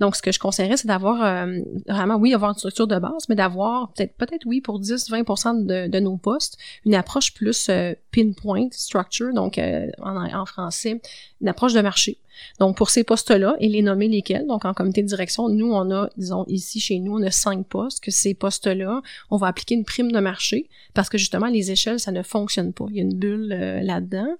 Donc, 0.00 0.16
ce 0.16 0.22
que 0.22 0.32
je 0.32 0.38
conseillerais, 0.38 0.76
c'est 0.76 0.88
d'avoir 0.88 1.46
vraiment, 1.86 2.16
oui, 2.16 2.34
avoir 2.34 2.50
une 2.50 2.58
structure 2.58 2.86
de 2.86 2.98
base, 2.98 3.28
mais 3.28 3.34
d'avoir 3.34 3.92
peut-être, 3.92 4.16
peut-être 4.16 4.46
oui, 4.46 4.60
pour 4.60 4.80
10-20% 4.80 5.66
de, 5.66 5.88
de, 5.88 6.00
nos 6.00 6.16
postes, 6.16 6.58
une 6.84 6.94
approche 6.94 7.34
plus 7.34 7.70
pinpoint 8.12 8.68
structure 8.70 9.25
donc 9.32 9.58
euh, 9.58 9.86
en, 10.02 10.46
français, 10.46 11.00
une 11.40 11.48
approche 11.48 11.72
de 11.72 11.80
marché. 11.80 12.18
Donc 12.60 12.76
pour 12.76 12.90
ces 12.90 13.04
postes-là, 13.04 13.56
et 13.60 13.68
les 13.68 13.82
nommer 13.82 14.08
lesquels, 14.08 14.46
donc 14.46 14.64
en 14.64 14.74
comité 14.74 15.02
de 15.02 15.08
direction, 15.08 15.48
nous 15.48 15.72
on 15.72 15.90
a, 15.90 16.10
disons 16.16 16.44
ici 16.48 16.80
chez 16.80 16.98
nous, 16.98 17.16
on 17.16 17.22
a 17.22 17.30
cinq 17.30 17.66
postes, 17.66 18.02
que 18.02 18.10
ces 18.10 18.34
postes-là, 18.34 19.00
on 19.30 19.36
va 19.36 19.46
appliquer 19.46 19.74
une 19.74 19.84
prime 19.84 20.12
de 20.12 20.20
marché, 20.20 20.68
parce 20.92 21.08
que 21.08 21.18
justement 21.18 21.46
les 21.46 21.70
échelles, 21.70 22.00
ça 22.00 22.12
ne 22.12 22.22
fonctionne 22.22 22.72
pas. 22.72 22.86
Il 22.90 22.96
y 22.96 23.00
a 23.00 23.02
une 23.02 23.14
bulle 23.16 23.52
euh, 23.52 23.80
là-dedans. 23.80 24.36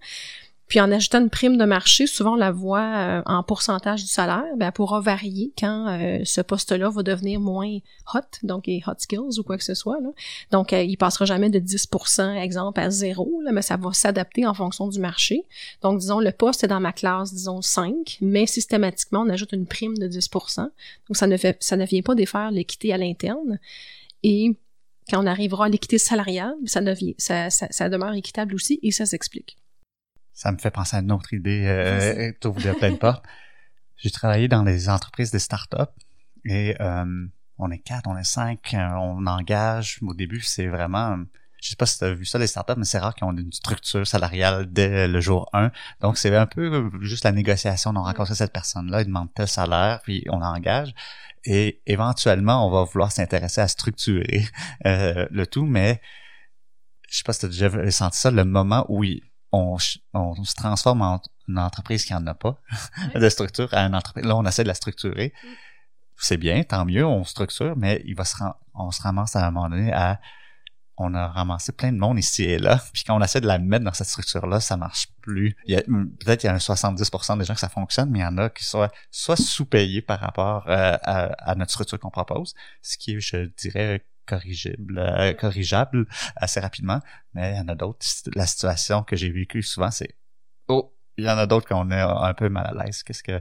Puis 0.69 0.81
en 0.81 0.91
ajoutant 0.91 1.21
une 1.21 1.31
prime 1.31 1.57
de 1.57 1.65
marché, 1.65 2.09
souvent 2.09 2.33
on 2.33 2.37
la 2.37 2.51
voit 2.51 2.81
euh, 2.81 3.23
en 3.27 3.45
pourcentage 3.45 4.03
du 4.03 4.09
salaire, 4.09 4.45
ben, 4.57 4.73
pourra 4.73 5.01
varier 5.01 5.53
quand 5.57 5.87
euh, 5.89 6.19
ce 6.25 6.41
poste-là 6.41 6.91
va 6.91 7.05
devenir 7.05 7.39
moins 7.39 7.79
hot, 8.15 8.21
donc 8.43 8.69
hot 8.87 8.95
skills 8.99 9.39
ou 9.39 9.43
quoi 9.45 9.59
que 9.59 9.65
ce 9.65 9.75
soit. 9.75 9.99
Donc 10.51 10.73
euh, 10.73 10.83
il 10.83 10.97
passera 10.97 11.25
jamais 11.25 11.51
de 11.51 11.61
10%, 11.61 12.43
exemple, 12.43 12.81
à 12.81 12.91
zéro, 12.91 13.43
mais 13.53 13.63
ça 13.63 13.77
va 13.77 13.93
s'adapter 13.93 14.45
en 14.45 14.55
fonction 14.55 14.89
du 14.89 14.99
marché. 14.99 15.45
Donc 15.83 16.01
disons, 16.01 16.19
le 16.19 16.33
poste 16.33 16.65
est 16.65 16.69
dans 16.69 16.81
ma 16.81 16.93
classe, 16.93 17.33
disons 17.33 17.63
5, 17.63 18.19
mais 18.21 18.47
systématiquement 18.47 19.21
on 19.21 19.29
ajoute 19.29 19.53
une 19.53 19.67
prime 19.67 19.97
de 19.97 20.09
10%. 20.09 20.63
Donc 20.63 21.17
ça 21.17 21.27
ne 21.29 21.85
vient 21.87 22.03
pas 22.03 22.15
défaire 22.17 22.51
l'équité 22.51 22.93
à 22.93 22.99
l'interne. 22.99 23.61
Et 24.25 24.57
quand 25.09 25.23
on 25.23 25.27
arrivera 25.27 25.67
à 25.67 25.69
l'équité 25.69 25.99
salariale, 25.99 26.57
ça, 26.65 26.81
ça, 27.19 27.51
ça 27.51 27.89
demeure 27.89 28.15
équitable 28.15 28.57
aussi 28.57 28.81
et 28.83 28.91
ça 28.91 29.07
s'explique 29.07 29.57
ça 30.37 30.53
me 30.53 30.59
fait 30.59 30.71
penser 30.71 30.97
à 30.97 31.01
une 31.01 31.11
autre 31.11 31.33
idée, 31.33 31.65
euh, 31.67 32.31
de 32.41 32.73
plein 32.79 32.93
de 32.93 32.97
portes. 32.97 33.25
J'ai 33.97 34.11
travaillé 34.11 34.49
dans 34.49 34.63
des 34.63 34.91
entreprises 34.91 35.31
de 35.31 35.39
start-up 35.39 35.91
et 36.45 36.77
euh, 36.79 37.27
on 37.59 37.71
est 37.71 37.79
quatre, 37.79 38.07
on 38.07 38.19
est 38.19 38.23
cinq, 38.23 38.75
euh, 38.75 38.87
on 38.99 39.27
engage. 39.27 39.99
Au 40.03 40.13
début, 40.13 40.43
c'est 40.43 40.67
vraiment, 40.67 41.17
je 41.63 41.71
sais 41.71 41.77
pas 41.77 41.87
si 41.87 41.99
tu 41.99 42.05
as 42.05 42.13
vu 42.13 42.27
ça 42.27 42.39
les 42.39 42.47
startups, 42.47 42.75
mais 42.77 42.85
c'est 42.85 42.99
rare 42.99 43.15
qu'ils 43.15 43.27
ont 43.27 43.35
une 43.35 43.51
structure 43.51 44.07
salariale 44.07 44.71
dès 44.71 45.09
le 45.09 45.21
jour 45.23 45.49
1. 45.55 45.73
Donc 46.03 46.19
c'est 46.19 46.37
un 46.37 46.47
peu 46.47 46.91
juste 47.01 47.25
la 47.25 47.33
négociation. 47.33 47.93
On 47.97 48.03
rencontre 48.03 48.35
cette 48.35 48.53
personne-là, 48.53 49.01
il 49.01 49.07
demande 49.07 49.33
tel 49.33 49.49
salaire, 49.49 50.03
puis 50.03 50.23
on 50.29 50.43
engage. 50.43 50.95
Et 51.47 51.81
éventuellement, 51.87 52.67
on 52.69 52.71
va 52.71 52.85
vouloir 52.85 53.11
s'intéresser 53.11 53.63
à 53.63 53.69
structurer 53.69 54.45
euh, 54.85 55.27
le 55.31 55.47
tout, 55.47 55.65
mais 55.65 56.03
je 57.09 57.17
sais 57.17 57.25
pas 57.25 57.33
si 57.33 57.41
tu 57.41 57.47
as 57.47 57.49
déjà 57.49 57.91
senti 57.91 58.19
ça, 58.19 58.31
le 58.31 58.45
moment 58.45 58.85
où 58.91 59.03
il, 59.03 59.23
on, 59.57 59.79
se 59.79 60.55
transforme 60.55 61.03
en 61.03 61.21
une 61.49 61.59
entreprise 61.59 62.05
qui 62.05 62.15
en 62.15 62.27
a 62.27 62.35
pas 62.35 62.61
de 63.15 63.29
structure 63.29 63.73
à 63.73 63.87
une 63.87 63.95
entreprise. 63.95 64.25
Là, 64.25 64.37
on 64.37 64.45
essaie 64.45 64.63
de 64.63 64.69
la 64.69 64.75
structurer. 64.75 65.33
Mm. 65.43 65.49
C'est 66.19 66.39
bien, 66.39 66.63
tant 66.63 66.85
mieux, 66.85 67.05
on 67.05 67.25
structure, 67.25 67.77
mais 67.77 68.03
il 68.07 68.15
va 68.15 68.25
se 68.25 68.37
on 68.75 68.91
se 68.91 69.03
ramasse 69.03 69.37
à 69.37 69.47
un 69.47 69.51
moment 69.51 69.69
donné 69.69 69.93
à 69.93 70.21
on 70.99 71.13
a 71.15 71.29
ramassé 71.29 71.73
plein 71.73 71.93
de 71.93 71.99
monde 71.99 72.19
ici 72.19 72.45
et 72.45 72.59
là, 72.59 72.81
puis 72.93 73.05
quand 73.05 73.17
on 73.17 73.23
essaie 73.23 73.41
de 73.41 73.47
la 73.47 73.59
mettre 73.59 73.85
dans 73.85 73.93
cette 73.93 74.07
structure-là, 74.07 74.61
ça 74.61 74.77
marche 74.77 75.09
plus. 75.21 75.55
peut-être 75.67 76.45
il 76.45 76.47
y 76.47 76.49
a 76.49 76.55
un 76.55 76.59
70% 76.59 77.39
des 77.39 77.45
gens 77.45 77.55
que 77.55 77.61
ça 77.61 77.69
fonctionne, 77.69 78.11
mais 78.11 78.21
il 78.21 78.23
y 78.23 78.27
en 78.27 78.39
a 78.39 78.49
qui 78.49 78.65
soient 78.65 78.91
soit 79.11 79.37
sous-payés 79.37 80.01
par 80.01 80.21
rapport 80.21 80.65
euh, 80.69 80.97
à, 81.03 81.51
à, 81.51 81.55
notre 81.55 81.71
structure 81.71 81.99
qu'on 81.99 82.11
propose, 82.11 82.55
ce 82.81 82.97
qui 82.97 83.17
est, 83.17 83.21
je 83.21 83.51
dirais, 83.59 84.07
corrigible, 84.27 84.99
euh, 84.99 85.33
corrigeable 85.33 86.07
assez 86.37 86.61
rapidement. 86.61 87.01
Mais 87.35 87.53
il 87.53 87.57
y 87.57 87.61
en 87.61 87.69
a 87.69 87.75
d'autres. 87.75 88.07
La 88.35 88.47
situation 88.47 89.03
que 89.03 89.17
j'ai 89.17 89.31
vécue 89.31 89.63
souvent, 89.63 89.91
c'est 89.91 90.15
oh, 90.69 90.93
il 91.17 91.25
y 91.25 91.31
en 91.31 91.39
a 91.39 91.47
d'autres 91.47 91.67
qu'on 91.67 91.91
est 91.91 92.01
un 92.01 92.35
peu 92.35 92.49
mal 92.49 92.67
à 92.67 92.85
l'aise. 92.85 93.03
Qu'est-ce 93.03 93.23
que 93.23 93.41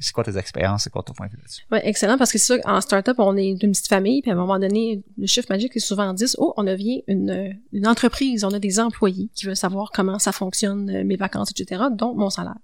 c'est 0.00 0.12
quoi 0.12 0.24
tes 0.24 0.38
expériences, 0.38 0.84
c'est 0.84 0.90
quoi 0.90 1.02
ton 1.02 1.12
point 1.12 1.26
de 1.26 1.32
vue 1.32 1.38
là-dessus? 1.38 1.62
Oui, 1.70 1.78
excellent, 1.82 2.16
parce 2.16 2.32
que 2.32 2.38
c'est 2.38 2.54
sûr, 2.54 2.64
en 2.64 2.80
startup, 2.80 3.16
on 3.18 3.36
est 3.36 3.54
d'une 3.54 3.72
petite 3.72 3.88
famille, 3.88 4.22
puis 4.22 4.30
à 4.30 4.34
un 4.34 4.36
moment 4.36 4.58
donné, 4.58 5.02
le 5.18 5.26
chiffre 5.26 5.48
magique 5.50 5.76
est 5.76 5.80
souvent 5.80 6.14
10. 6.14 6.36
Oh, 6.38 6.54
on 6.56 6.64
devient 6.64 7.04
une, 7.06 7.54
une 7.72 7.86
entreprise, 7.86 8.44
on 8.44 8.50
a 8.50 8.58
des 8.58 8.80
employés 8.80 9.28
qui 9.34 9.44
veulent 9.44 9.56
savoir 9.56 9.90
comment 9.92 10.18
ça 10.18 10.32
fonctionne, 10.32 10.88
euh, 10.88 11.04
mes 11.04 11.16
vacances, 11.16 11.50
etc., 11.50 11.82
dont 11.92 12.14
mon 12.14 12.30
salaire. 12.30 12.56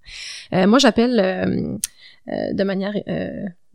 Euh, 0.54 0.66
moi, 0.66 0.78
j'appelle 0.78 1.20
euh, 1.20 2.52
de 2.52 2.64
manière 2.64 2.94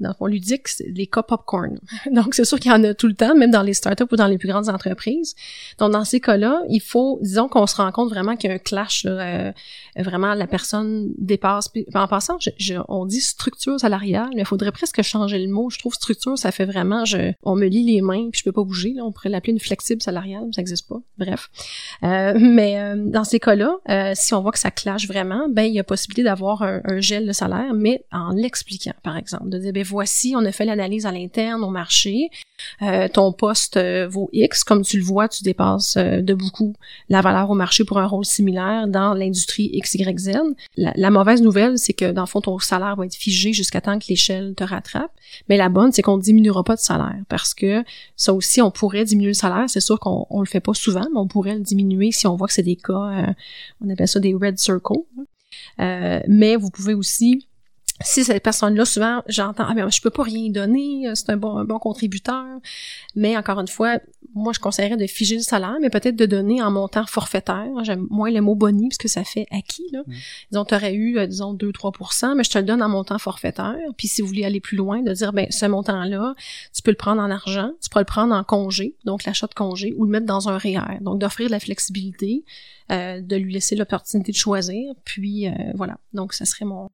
dans 0.02 0.10
le 0.10 0.16
fond, 0.16 0.26
ludique, 0.26 0.68
c'est 0.68 0.88
les 0.90 1.08
cas 1.08 1.24
popcorn. 1.24 1.80
Donc, 2.12 2.34
c'est 2.34 2.46
sûr 2.46 2.60
qu'il 2.60 2.72
y 2.72 2.74
en 2.74 2.84
a 2.84 2.94
tout 2.94 3.08
le 3.08 3.14
temps, 3.14 3.36
même 3.36 3.52
dans 3.52 3.62
les 3.62 3.74
startups 3.74 4.06
ou 4.12 4.16
dans 4.16 4.28
les 4.28 4.38
plus 4.38 4.50
grandes 4.50 4.70
entreprises. 4.70 5.36
Donc, 5.78 5.92
dans 5.92 6.04
ces 6.04 6.20
cas-là, 6.20 6.62
il 6.70 6.82
faut, 6.82 7.20
disons 7.22 7.48
qu'on 7.48 7.68
se 7.68 7.76
rend 7.76 7.92
compte 7.92 8.10
vraiment 8.10 8.36
qu'il 8.36 8.50
y 8.50 8.54
a 8.54 8.56
un 8.56 8.60
clash, 8.60 9.04
là, 9.04 9.12
euh, 9.12 9.52
vraiment, 9.98 10.34
la 10.34 10.48
personne 10.48 11.12
dépasse. 11.18 11.70
en 11.94 12.08
passant, 12.08 12.38
je, 12.40 12.76
on 12.88 13.06
dit 13.06 13.22
structure 13.22 13.80
salariale, 13.80 14.30
mais 14.36 14.42
il 14.42 14.46
faudrait 14.46 14.72
presque 14.72 15.02
changer 15.02 15.40
le 15.40 15.52
mot. 15.52 15.70
Je 15.70 15.80
trouve 15.80 15.94
structure, 15.94 16.38
ça 16.38 16.52
fait 16.52 16.66
vraiment, 16.66 17.06
je, 17.06 17.34
on 17.44 17.56
me 17.56 17.68
lie 17.68 17.84
les 17.84 18.02
mains, 18.02 18.30
puis 18.32 18.40
je 18.40 18.44
peux 18.44 18.52
pas 18.52 18.64
bouger. 18.64 18.94
Là, 18.94 19.04
on 19.06 19.12
pourrait 19.12 19.30
l'appeler 19.30 19.54
une 19.54 19.60
flexible 19.60 20.02
salariale, 20.02 20.48
ça 20.54 20.62
n'existe 20.62 20.88
pas. 20.88 21.00
Bref. 21.18 21.50
Euh, 22.04 22.34
mais 22.40 22.80
euh, 22.80 22.96
dans 22.98 23.24
ces 23.24 23.40
cas-là, 23.40 23.78
si 24.16 24.34
on 24.34 24.42
voit 24.42 24.52
que 24.52 24.60
ça 24.60 24.72
clash 24.72 25.08
vraiment, 25.08 25.48
ben 25.50 25.64
il 25.64 25.74
y 25.74 25.80
a 25.80 25.84
possibilité 25.84 26.24
d'avoir 26.24 26.62
un, 26.64 26.82
un, 26.86 27.00
gel 27.00 27.28
de 27.28 27.32
salaire, 27.32 27.74
mais 27.74 28.04
en 28.12 28.32
l'expliquant, 28.32 28.94
par 29.04 29.18
exemple, 29.18 29.50
de 29.50 29.58
dire 29.58 29.74
ben 29.74 29.84
voici, 29.92 30.34
on 30.36 30.46
a 30.46 30.52
fait 30.52 30.66
l'analyse 30.66 31.06
à 31.06 31.12
l'interne 31.12 31.64
au 31.64 31.70
marché, 31.70 32.30
euh, 32.82 33.08
ton 33.08 33.32
poste 33.32 33.78
euh, 33.78 34.08
vaut 34.08 34.30
X, 34.34 34.64
comme 34.64 34.82
tu 34.84 34.98
le 34.98 35.04
vois, 35.04 35.28
tu 35.28 35.44
dépasses 35.44 35.98
euh, 35.98 36.22
de 36.22 36.34
beaucoup 36.34 36.74
la 37.10 37.22
valeur 37.22 37.50
au 37.50 37.56
marché 37.56 37.84
pour 37.84 38.00
un 38.00 38.08
rôle 38.08 38.26
similaire 38.26 38.88
dans 38.88 39.14
l'industrie 39.14 39.80
XYZ. 39.80 40.38
La, 40.78 40.94
la 40.96 41.10
mauvaise 41.12 41.42
nouvelle, 41.42 41.78
c'est 41.78 41.94
que 41.94 42.12
dans 42.12 42.22
le 42.22 42.28
fond, 42.28 42.42
ton 42.42 42.58
salaire 42.60 42.96
va 42.96 43.06
être 43.06 43.16
figé 43.16 43.54
jusqu'à 43.54 43.82
temps 43.82 44.00
que 44.00 44.06
l'échelle 44.10 44.54
te 44.56 44.64
rattrape, 44.64 45.12
mais 45.50 45.58
la 45.58 45.70
bonne, 45.70 45.92
c'est 45.92 46.02
qu'on 46.02 46.18
ne 46.18 46.22
diminuera 46.22 46.64
pas 46.64 46.76
de 46.76 46.82
salaire, 46.82 47.22
parce 47.30 47.54
que 47.54 47.84
ça 48.16 48.34
aussi, 48.34 48.62
on 48.62 48.72
pourrait 48.72 49.06
diminuer 49.06 49.30
le 49.30 49.34
salaire, 49.34 49.66
c'est 49.68 49.82
sûr 49.82 50.00
qu'on 50.00 50.26
on 50.30 50.40
le 50.40 50.48
fait 50.48 50.60
pas 50.60 50.74
souvent, 50.74 51.06
mais 51.12 51.20
on 51.20 51.28
pourrait 51.28 51.56
le 51.56 51.62
diminuer 51.62 52.12
si 52.12 52.28
on 52.28 52.36
voit 52.36 52.48
que 52.48 52.54
c'est 52.54 52.64
des 52.64 52.76
cas, 52.76 53.34
on 53.82 53.90
appelle 53.90 54.08
ça 54.08 54.20
des 54.20 54.34
red 54.34 54.58
circles. 54.58 54.94
mais 55.78 56.56
vous 56.56 56.70
pouvez 56.70 56.94
aussi 56.94 57.48
si 58.04 58.24
cette 58.24 58.44
personne-là, 58.44 58.86
souvent, 58.86 59.24
j'entends, 59.28 59.66
ah 59.68 59.74
ben, 59.74 59.90
je 59.90 60.02
peux 60.02 60.10
pas 60.10 60.24
rien 60.24 60.50
donner, 60.50 61.08
euh, 61.08 61.16
c'est 61.16 61.30
un 61.30 61.38
bon, 61.38 61.58
un 61.58 61.66
bon 61.66 61.80
contributeur. 61.80 62.46
Mais 63.16 63.38
encore 63.38 63.60
une 63.60 63.68
fois, 63.68 64.00
moi, 64.34 64.54
je 64.54 64.60
conseillerais 64.60 64.98
de 64.98 65.08
figer 65.08 65.36
le 65.36 65.42
salaire, 65.42 65.78
mais 65.82 65.90
peut-être 65.90 66.16
de 66.16 66.26
donner 66.26 66.62
en 66.62 66.72
montant 66.72 67.06
forfaitaire. 67.06 67.70
J'aime 67.84 68.08
moins 68.10 68.32
le 68.32 68.42
mot 68.42 68.56
boni, 68.56 68.90
parce 68.90 68.98
que 68.98 69.08
ça 69.08 69.24
fait 69.24 69.46
acquis, 69.52 69.88
là. 69.92 70.02
Mm. 70.06 70.14
Disons, 70.52 70.66
tu 70.66 70.76
aurais 70.76 70.94
eu, 70.94 71.18
euh, 71.18 71.28
disons, 71.28 71.54
2-3% 71.54 72.36
mais 72.36 72.44
je 72.44 72.50
te 72.50 72.58
le 72.58 72.64
donne 72.64 72.82
en 72.82 72.90
montant 72.90 73.18
forfaitaire. 73.18 73.76
Puis 73.98 74.08
si 74.08 74.22
vous 74.22 74.28
voulez 74.28 74.46
aller 74.46 74.60
plus 74.60 74.78
loin, 74.78 75.02
de 75.02 75.12
dire, 75.12 75.34
ben, 75.34 75.48
ce 75.50 75.66
montant-là, 75.66 76.36
tu 76.74 76.82
peux 76.82 76.92
le 76.92 76.98
prendre 76.98 77.22
en 77.22 77.30
argent, 77.30 77.72
tu 77.82 77.90
peux 77.90 78.00
le 78.00 78.06
prendre 78.06 78.34
en 78.34 78.44
congé, 78.44 78.96
donc 79.06 79.26
l'achat 79.26 79.48
de 79.48 79.54
congé, 79.54 79.94
ou 79.98 80.06
le 80.06 80.12
mettre 80.12 80.26
dans 80.26 80.50
un 80.50 80.58
REER. 80.58 81.00
Donc, 81.02 81.20
d'offrir 81.20 81.48
de 81.48 81.52
la 81.52 81.60
flexibilité, 81.60 82.44
euh, 82.92 83.22
de 83.22 83.36
lui 83.36 83.54
laisser 83.54 83.76
l'opportunité 83.76 84.32
de 84.32 84.38
choisir. 84.38 84.94
Puis, 85.04 85.48
voilà. 85.76 85.98
Donc, 86.14 86.34
ça 86.34 86.46
serait 86.46 86.66
mon, 86.66 86.90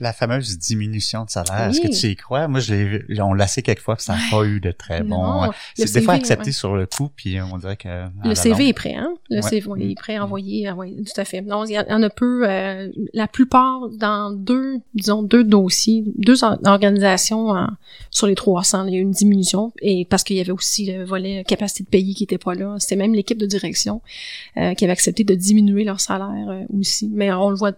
la 0.00 0.12
fameuse 0.12 0.58
diminution 0.58 1.24
de 1.24 1.30
salaire, 1.30 1.68
est-ce 1.68 1.80
que 1.80 1.88
tu 1.88 2.08
y 2.08 2.16
crois? 2.16 2.48
Moi, 2.48 2.60
je 2.60 2.74
l'ai, 2.74 3.20
on 3.20 3.32
l'a 3.32 3.46
quelque 3.46 3.80
fois, 3.80 3.96
puis 3.96 4.04
ça 4.04 4.14
n'a 4.14 4.20
pas 4.30 4.44
eu 4.44 4.60
de 4.60 4.70
très 4.70 5.02
bon. 5.02 5.50
C'est 5.74 5.92
des 5.92 6.02
fois 6.02 6.14
accepté 6.14 6.52
sur 6.52 6.76
le 6.76 6.86
coup, 6.86 7.10
puis 7.14 7.40
on 7.40 7.58
dirait 7.58 7.76
que. 7.76 8.06
Le 8.24 8.34
CV 8.34 8.68
est 8.68 8.72
prêt, 8.72 8.94
hein? 8.94 9.14
Le 9.30 9.40
CV 9.42 9.90
est 9.90 9.94
prêt 9.94 10.16
à 10.16 10.20
mm. 10.20 10.24
envoyer, 10.24 10.70
oui, 10.72 10.96
tout 11.02 11.20
à 11.20 11.24
fait. 11.24 11.40
Non, 11.40 11.64
il 11.64 11.72
y 11.72 11.78
en 11.78 12.02
a 12.02 12.10
peu. 12.10 12.48
Euh, 12.48 12.90
la 13.14 13.28
plupart 13.28 13.88
dans 13.90 14.30
deux, 14.30 14.80
disons 14.94 15.22
deux 15.22 15.44
dossiers, 15.44 16.04
deux 16.16 16.44
organisations 16.44 17.54
sur 18.10 18.26
les 18.26 18.34
300, 18.34 18.86
il 18.86 18.94
y 18.94 18.96
a 18.96 19.00
eu 19.00 19.02
une 19.02 19.10
diminution, 19.10 19.72
et 19.80 20.04
parce 20.04 20.22
qu'il 20.24 20.36
y 20.36 20.40
avait 20.40 20.52
aussi 20.52 20.86
le 20.86 21.04
volet 21.04 21.44
capacité 21.44 21.84
de 21.84 21.88
payer 21.88 22.14
qui 22.14 22.24
était 22.24 22.38
pas 22.38 22.54
là. 22.54 22.76
C'était 22.78 22.96
même 22.96 23.14
l'équipe 23.14 23.38
de 23.38 23.46
direction 23.46 24.02
euh, 24.56 24.74
qui 24.74 24.84
avait 24.84 24.92
accepté 24.92 25.24
de 25.24 25.34
diminuer 25.34 25.84
leur 25.84 26.00
salaire 26.00 26.48
euh, 26.48 26.78
aussi. 26.78 27.10
Mais 27.12 27.32
on 27.32 27.50
le 27.50 27.56
voit 27.56 27.72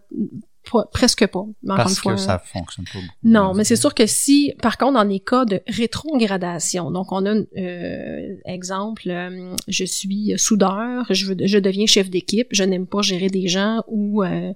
presque 0.93 1.27
pas. 1.27 1.45
Parce 1.67 2.01
que 2.01 2.17
ça 2.17 2.39
fonctionne 2.39 2.85
pas 2.93 2.99
Non, 3.23 3.55
mais 3.55 3.65
c'est 3.65 3.77
sûr 3.77 3.95
que 3.95 4.07
si, 4.07 4.53
par 4.63 4.79
contre, 4.79 4.95
dans 4.95 5.05
les 5.05 5.21
cas 5.21 5.45
de 5.45 5.61
rétrogradation, 5.67 6.91
donc 6.91 7.13
on 7.13 7.25
a, 7.27 7.35
euh, 7.35 8.37
exemple, 8.45 9.09
euh, 9.09 9.55
je 9.69 9.85
suis 9.85 10.35
soudeur, 10.37 11.07
je, 11.11 11.33
je 11.45 11.59
deviens 11.59 11.87
chef 11.87 12.11
d'équipe, 12.11 12.49
je 12.51 12.65
n'aime 12.65 12.87
pas 12.87 13.03
gérer 13.03 13.29
des 13.29 13.49
gens 13.49 13.83
ou 13.89 14.23
euh, 14.23 14.53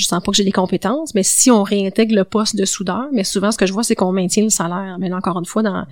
je 0.00 0.06
sens 0.06 0.22
pas 0.22 0.30
que 0.30 0.36
j'ai 0.36 0.44
des 0.44 0.52
compétences, 0.52 1.14
mais 1.14 1.22
si 1.22 1.50
on 1.50 1.62
réintègre 1.62 2.14
le 2.14 2.24
poste 2.24 2.56
de 2.56 2.64
soudeur, 2.64 3.08
mais 3.12 3.24
souvent 3.24 3.50
ce 3.52 3.58
que 3.58 3.66
je 3.66 3.72
vois 3.72 3.82
c'est 3.82 3.94
qu'on 3.94 4.12
maintient 4.12 4.44
le 4.44 4.50
salaire. 4.50 4.96
Mais 4.98 5.08
là, 5.08 5.16
encore 5.16 5.38
une 5.38 5.44
fois, 5.44 5.62
dans 5.62 5.86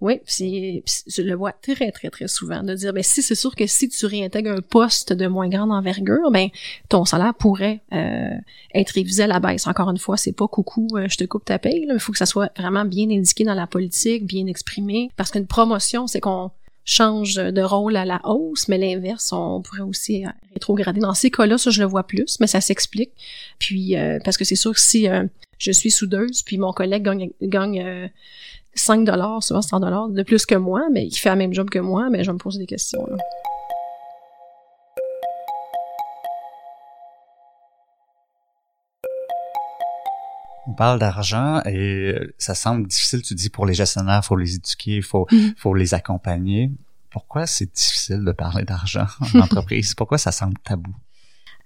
oui, 0.00 0.20
c'est 0.26 0.82
je 1.06 1.22
le 1.22 1.34
vois 1.34 1.52
très 1.52 1.92
très 1.92 2.10
très 2.10 2.28
souvent 2.28 2.62
de 2.62 2.74
dire 2.74 2.92
ben 2.92 3.02
si 3.02 3.22
c'est 3.22 3.34
sûr 3.34 3.54
que 3.54 3.66
si 3.66 3.88
tu 3.88 4.06
réintègres 4.06 4.52
un 4.52 4.60
poste 4.60 5.12
de 5.12 5.26
moins 5.26 5.48
grande 5.48 5.72
envergure, 5.72 6.30
ben 6.30 6.48
ton 6.88 7.04
salaire 7.04 7.34
pourrait 7.34 7.82
euh, 7.92 8.30
être 8.74 8.90
révisé 8.90 9.24
à 9.24 9.26
la 9.26 9.40
baisse. 9.40 9.66
Encore 9.66 9.90
une 9.90 9.98
fois, 9.98 10.16
c'est 10.16 10.32
pas 10.32 10.48
coucou, 10.48 10.88
euh, 10.94 11.06
je 11.08 11.16
te 11.16 11.24
coupe 11.24 11.44
ta 11.44 11.58
paye. 11.58 11.86
Il 11.88 12.00
faut 12.00 12.12
que 12.12 12.18
ça 12.18 12.26
soit 12.26 12.50
vraiment 12.58 12.84
bien 12.84 13.08
indiqué 13.10 13.44
dans 13.44 13.54
la 13.54 13.66
politique, 13.66 14.26
bien 14.26 14.46
exprimé, 14.46 15.10
parce 15.16 15.30
qu'une 15.30 15.46
promotion, 15.46 16.06
c'est 16.06 16.20
qu'on 16.20 16.50
change 16.84 17.36
de 17.36 17.62
rôle 17.62 17.96
à 17.96 18.04
la 18.04 18.20
hausse, 18.24 18.68
mais 18.68 18.78
l'inverse, 18.78 19.32
on 19.32 19.62
pourrait 19.62 19.82
aussi 19.82 20.26
euh, 20.26 20.30
rétrograder. 20.52 21.00
Dans 21.00 21.14
ces 21.14 21.30
cas-là, 21.30 21.58
ça, 21.58 21.70
je 21.70 21.80
le 21.80 21.88
vois 21.88 22.04
plus, 22.04 22.38
mais 22.40 22.46
ça 22.46 22.60
s'explique. 22.60 23.12
Puis, 23.58 23.96
euh, 23.96 24.18
parce 24.24 24.36
que 24.36 24.44
c'est 24.44 24.56
sûr 24.56 24.72
que 24.72 24.80
si 24.80 25.08
euh, 25.08 25.24
je 25.58 25.70
suis 25.70 25.90
soudeuse, 25.90 26.42
puis 26.42 26.58
mon 26.58 26.72
collègue 26.72 27.04
gagne, 27.04 27.30
gagne 27.40 28.10
5 28.74 29.04
dollars, 29.04 29.42
souvent 29.42 29.62
100 29.62 29.80
dollars 29.80 30.08
de 30.08 30.22
plus 30.22 30.44
que 30.44 30.56
moi, 30.56 30.88
mais 30.90 31.06
il 31.06 31.16
fait 31.16 31.28
la 31.28 31.36
même 31.36 31.52
job 31.52 31.70
que 31.70 31.78
moi, 31.78 32.10
mais 32.10 32.24
je 32.24 32.32
me 32.32 32.38
poser 32.38 32.58
des 32.58 32.66
questions. 32.66 33.06
On 40.66 40.74
parle 40.74 40.98
d'argent 40.98 41.60
et 41.66 42.14
ça 42.38 42.54
semble 42.54 42.86
difficile, 42.86 43.22
tu 43.22 43.34
dis, 43.34 43.50
pour 43.50 43.66
les 43.66 43.74
gestionnaires, 43.74 44.24
faut 44.24 44.36
les 44.36 44.54
éduquer, 44.54 44.96
il 44.96 45.02
faut, 45.02 45.26
mm-hmm. 45.30 45.54
faut 45.56 45.74
les 45.74 45.94
accompagner. 45.94 46.70
Pourquoi 47.10 47.46
c'est 47.46 47.72
difficile 47.74 48.24
de 48.24 48.32
parler 48.32 48.64
d'argent 48.64 49.06
en 49.34 49.40
entreprise? 49.40 49.94
Pourquoi 49.94 50.18
ça 50.18 50.32
semble 50.32 50.56
tabou? 50.64 50.92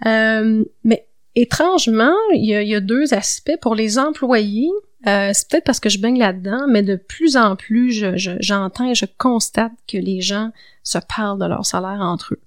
Euh, 0.06 0.64
mais 0.84 1.06
étrangement, 1.34 2.14
il 2.34 2.44
y, 2.44 2.74
a, 2.74 2.80
deux 2.80 3.14
aspects. 3.14 3.56
Pour 3.60 3.74
les 3.74 3.98
employés, 3.98 4.70
euh, 5.06 5.30
c'est 5.32 5.48
peut-être 5.48 5.64
parce 5.64 5.78
que 5.78 5.88
je 5.88 6.00
baigne 6.00 6.18
là-dedans, 6.18 6.66
mais 6.68 6.82
de 6.82 6.96
plus 6.96 7.36
en 7.36 7.54
plus, 7.54 8.04
j'entends 8.40 8.90
et 8.90 8.94
je 8.94 9.06
constate 9.18 9.72
que 9.86 9.98
les 9.98 10.20
gens 10.20 10.50
se 10.82 10.98
parlent 10.98 11.38
de 11.38 11.46
leur 11.46 11.66
salaire 11.66 12.00
entre 12.00 12.34
eux. 12.34 12.40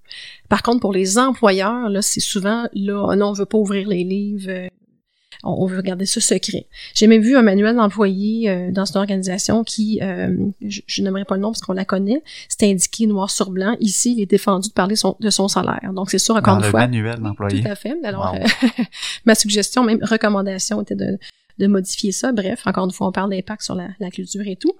Par 0.49 0.63
contre, 0.63 0.79
pour 0.79 0.93
les 0.93 1.17
employeurs, 1.17 1.89
là, 1.89 2.01
c'est 2.01 2.19
souvent 2.19 2.67
là, 2.73 3.15
non, 3.15 3.29
on 3.29 3.33
veut 3.33 3.45
pas 3.45 3.57
ouvrir 3.57 3.87
les 3.87 4.03
livres, 4.03 4.69
euh, 5.45 5.49
on, 5.49 5.65
veut 5.65 5.81
garder 5.81 6.05
ça 6.05 6.19
secret. 6.19 6.67
J'ai 6.93 7.07
même 7.07 7.21
vu 7.21 7.37
un 7.37 7.41
manuel 7.41 7.75
d'employé 7.75 8.49
euh, 8.49 8.71
dans 8.71 8.85
cette 8.85 8.97
organisation 8.97 9.63
qui, 9.63 9.99
euh, 10.01 10.35
je, 10.61 11.01
n'aimerais 11.01 11.25
pas 11.25 11.35
le 11.35 11.41
nom 11.41 11.51
parce 11.51 11.61
qu'on 11.61 11.73
la 11.73 11.85
connaît, 11.85 12.21
c'est 12.49 12.69
indiqué 12.69 13.07
noir 13.07 13.29
sur 13.29 13.49
blanc. 13.51 13.75
Ici, 13.79 14.13
il 14.17 14.21
est 14.21 14.25
défendu 14.25 14.69
de 14.69 14.73
parler 14.73 14.95
de 15.19 15.29
son 15.29 15.47
salaire. 15.47 15.91
Donc, 15.93 16.11
c'est 16.11 16.19
sûr, 16.19 16.35
encore 16.35 16.57
une 16.57 16.63
fois. 16.63 16.81
le 16.81 16.87
manuel 16.87 17.19
d'employé. 17.19 17.61
Tout 17.61 17.69
à 17.69 17.75
fait. 17.75 17.95
Alors, 18.03 18.35
euh, 18.35 18.39
ma 19.25 19.35
suggestion, 19.35 19.83
même 19.83 19.99
recommandation, 20.01 20.81
était 20.81 20.95
de 20.95 21.17
de 21.57 21.67
modifier 21.67 22.13
ça. 22.13 22.31
Bref, 22.31 22.61
encore 22.67 22.85
une 22.85 22.91
fois, 22.91 23.07
on 23.07 23.11
parle 23.11 23.31
d'impact 23.31 23.63
sur 23.63 23.75
la, 23.75 24.09
culture 24.11 24.47
et 24.47 24.55
tout. 24.55 24.71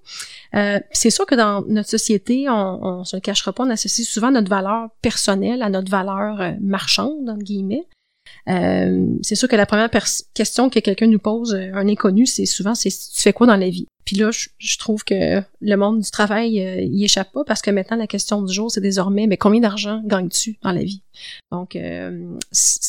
c'est 0.93 1.10
sûr 1.10 1.26
que 1.26 1.36
dans 1.36 1.62
notre 1.68 1.89
société, 1.89 2.47
on, 2.47 3.01
on 3.01 3.03
se 3.03 3.18
le 3.18 3.20
cachera 3.20 3.51
pas, 3.51 3.66
on 3.66 3.70
associe 3.70 4.07
souvent 4.07 4.32
notre 4.32 4.49
valeur 4.49 4.88
personnelle 5.01 5.62
à 5.62 5.70
notre 5.70 5.91
valeur 5.91 6.53
marchande, 6.62 7.30
entre 7.30 7.43
guillemets. 7.43 7.86
Euh, 8.50 9.06
c'est 9.22 9.36
sûr 9.36 9.47
que 9.47 9.56
la 9.56 9.66
première 9.66 9.89
question 10.34 10.70
que 10.70 10.80
quelqu'un 10.80 11.08
nous 11.08 11.20
pose, 11.20 11.54
euh, 11.54 11.72
un 11.74 11.88
inconnu, 11.88 12.26
c'est 12.26 12.45
souvent 12.45 12.74
c'est 12.74 12.89
tu 12.89 13.22
fais 13.22 13.34
quoi 13.34 13.47
dans 13.47 13.56
la 13.56 13.70
vie? 13.70 13.86
Puis 14.06 14.16
là, 14.16 14.32
je, 14.32 14.78
trouve 14.80 15.04
que 15.04 15.41
le 15.62 15.76
monde 15.76 16.00
du 16.00 16.10
travail 16.10 16.60
euh, 16.60 16.82
y 16.82 17.06
échappe 17.06 17.32
pas 17.32 17.43
parce 17.43 17.62
que 17.62 17.70
maintenant 17.70 17.97
la 17.97 18.08
question 18.08 18.41
du 18.41 18.52
jour 18.52 18.72
c'est 18.72 18.82
désormais 18.82 19.28
mais 19.28 19.38
combien 19.38 19.62
d'argent 19.62 20.02
gagnes-tu 20.04 20.58
dans 20.64 20.72
la 20.72 20.82
vie? 20.82 21.04
Donc 21.52 21.78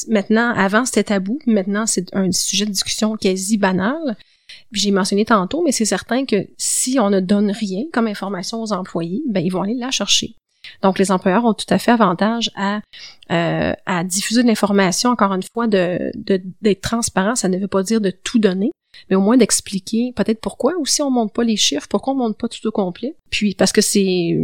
maintenant, 0.08 0.54
avant 0.54 0.86
c'était 0.86 1.04
tabou, 1.04 1.38
maintenant 1.46 1.84
c'est 1.86 2.14
un 2.14 2.32
sujet 2.32 2.64
de 2.64 2.70
discussion 2.70 3.16
quasi 3.16 3.58
banal. 3.58 4.16
J'ai 4.72 4.92
mentionné 4.92 5.24
tantôt, 5.24 5.62
mais 5.62 5.72
c'est 5.72 5.84
certain 5.84 6.24
que 6.24 6.48
si 6.56 6.98
on 6.98 7.10
ne 7.10 7.20
donne 7.20 7.50
rien 7.50 7.84
comme 7.92 8.06
information 8.06 8.62
aux 8.62 8.72
employés, 8.72 9.22
ben 9.28 9.44
ils 9.44 9.50
vont 9.50 9.62
aller 9.62 9.74
la 9.74 9.90
chercher. 9.90 10.34
Donc, 10.82 10.98
les 10.98 11.10
employeurs 11.10 11.44
ont 11.44 11.54
tout 11.54 11.66
à 11.70 11.78
fait 11.78 11.90
avantage 11.90 12.50
à, 12.56 12.80
euh, 13.30 13.72
à 13.86 14.04
diffuser 14.04 14.42
de 14.42 14.48
l'information, 14.48 15.10
encore 15.10 15.32
une 15.32 15.42
fois, 15.42 15.66
de, 15.66 16.10
d'être 16.60 16.80
transparent. 16.80 17.34
Ça 17.34 17.48
ne 17.48 17.58
veut 17.58 17.68
pas 17.68 17.82
dire 17.82 18.00
de 18.00 18.10
tout 18.10 18.38
donner, 18.38 18.70
mais 19.08 19.16
au 19.16 19.20
moins 19.20 19.36
d'expliquer 19.36 20.12
peut-être 20.14 20.40
pourquoi 20.40 20.74
aussi 20.78 21.02
on 21.02 21.10
monte 21.10 21.32
pas 21.32 21.44
les 21.44 21.56
chiffres, 21.56 21.86
pourquoi 21.88 22.14
on 22.14 22.16
monte 22.16 22.38
pas 22.38 22.48
tout 22.48 22.66
au 22.66 22.72
complet? 22.72 23.14
Puis, 23.30 23.54
parce 23.54 23.72
que 23.72 23.80
c'est, 23.80 24.36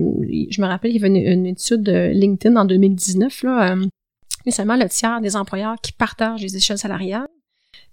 je 0.50 0.60
me 0.60 0.66
rappelle, 0.66 0.92
il 0.92 1.00
y 1.00 1.04
avait 1.04 1.32
une, 1.32 1.46
étude 1.46 1.82
de 1.82 2.10
LinkedIn 2.12 2.56
en 2.56 2.64
2019, 2.64 3.42
là, 3.42 3.72
euh, 3.72 3.86
seulement 4.50 4.76
le 4.76 4.88
tiers 4.88 5.20
des 5.20 5.36
employeurs 5.36 5.76
qui 5.82 5.92
partagent 5.92 6.42
les 6.42 6.56
échelles 6.56 6.78
salariales 6.78 7.28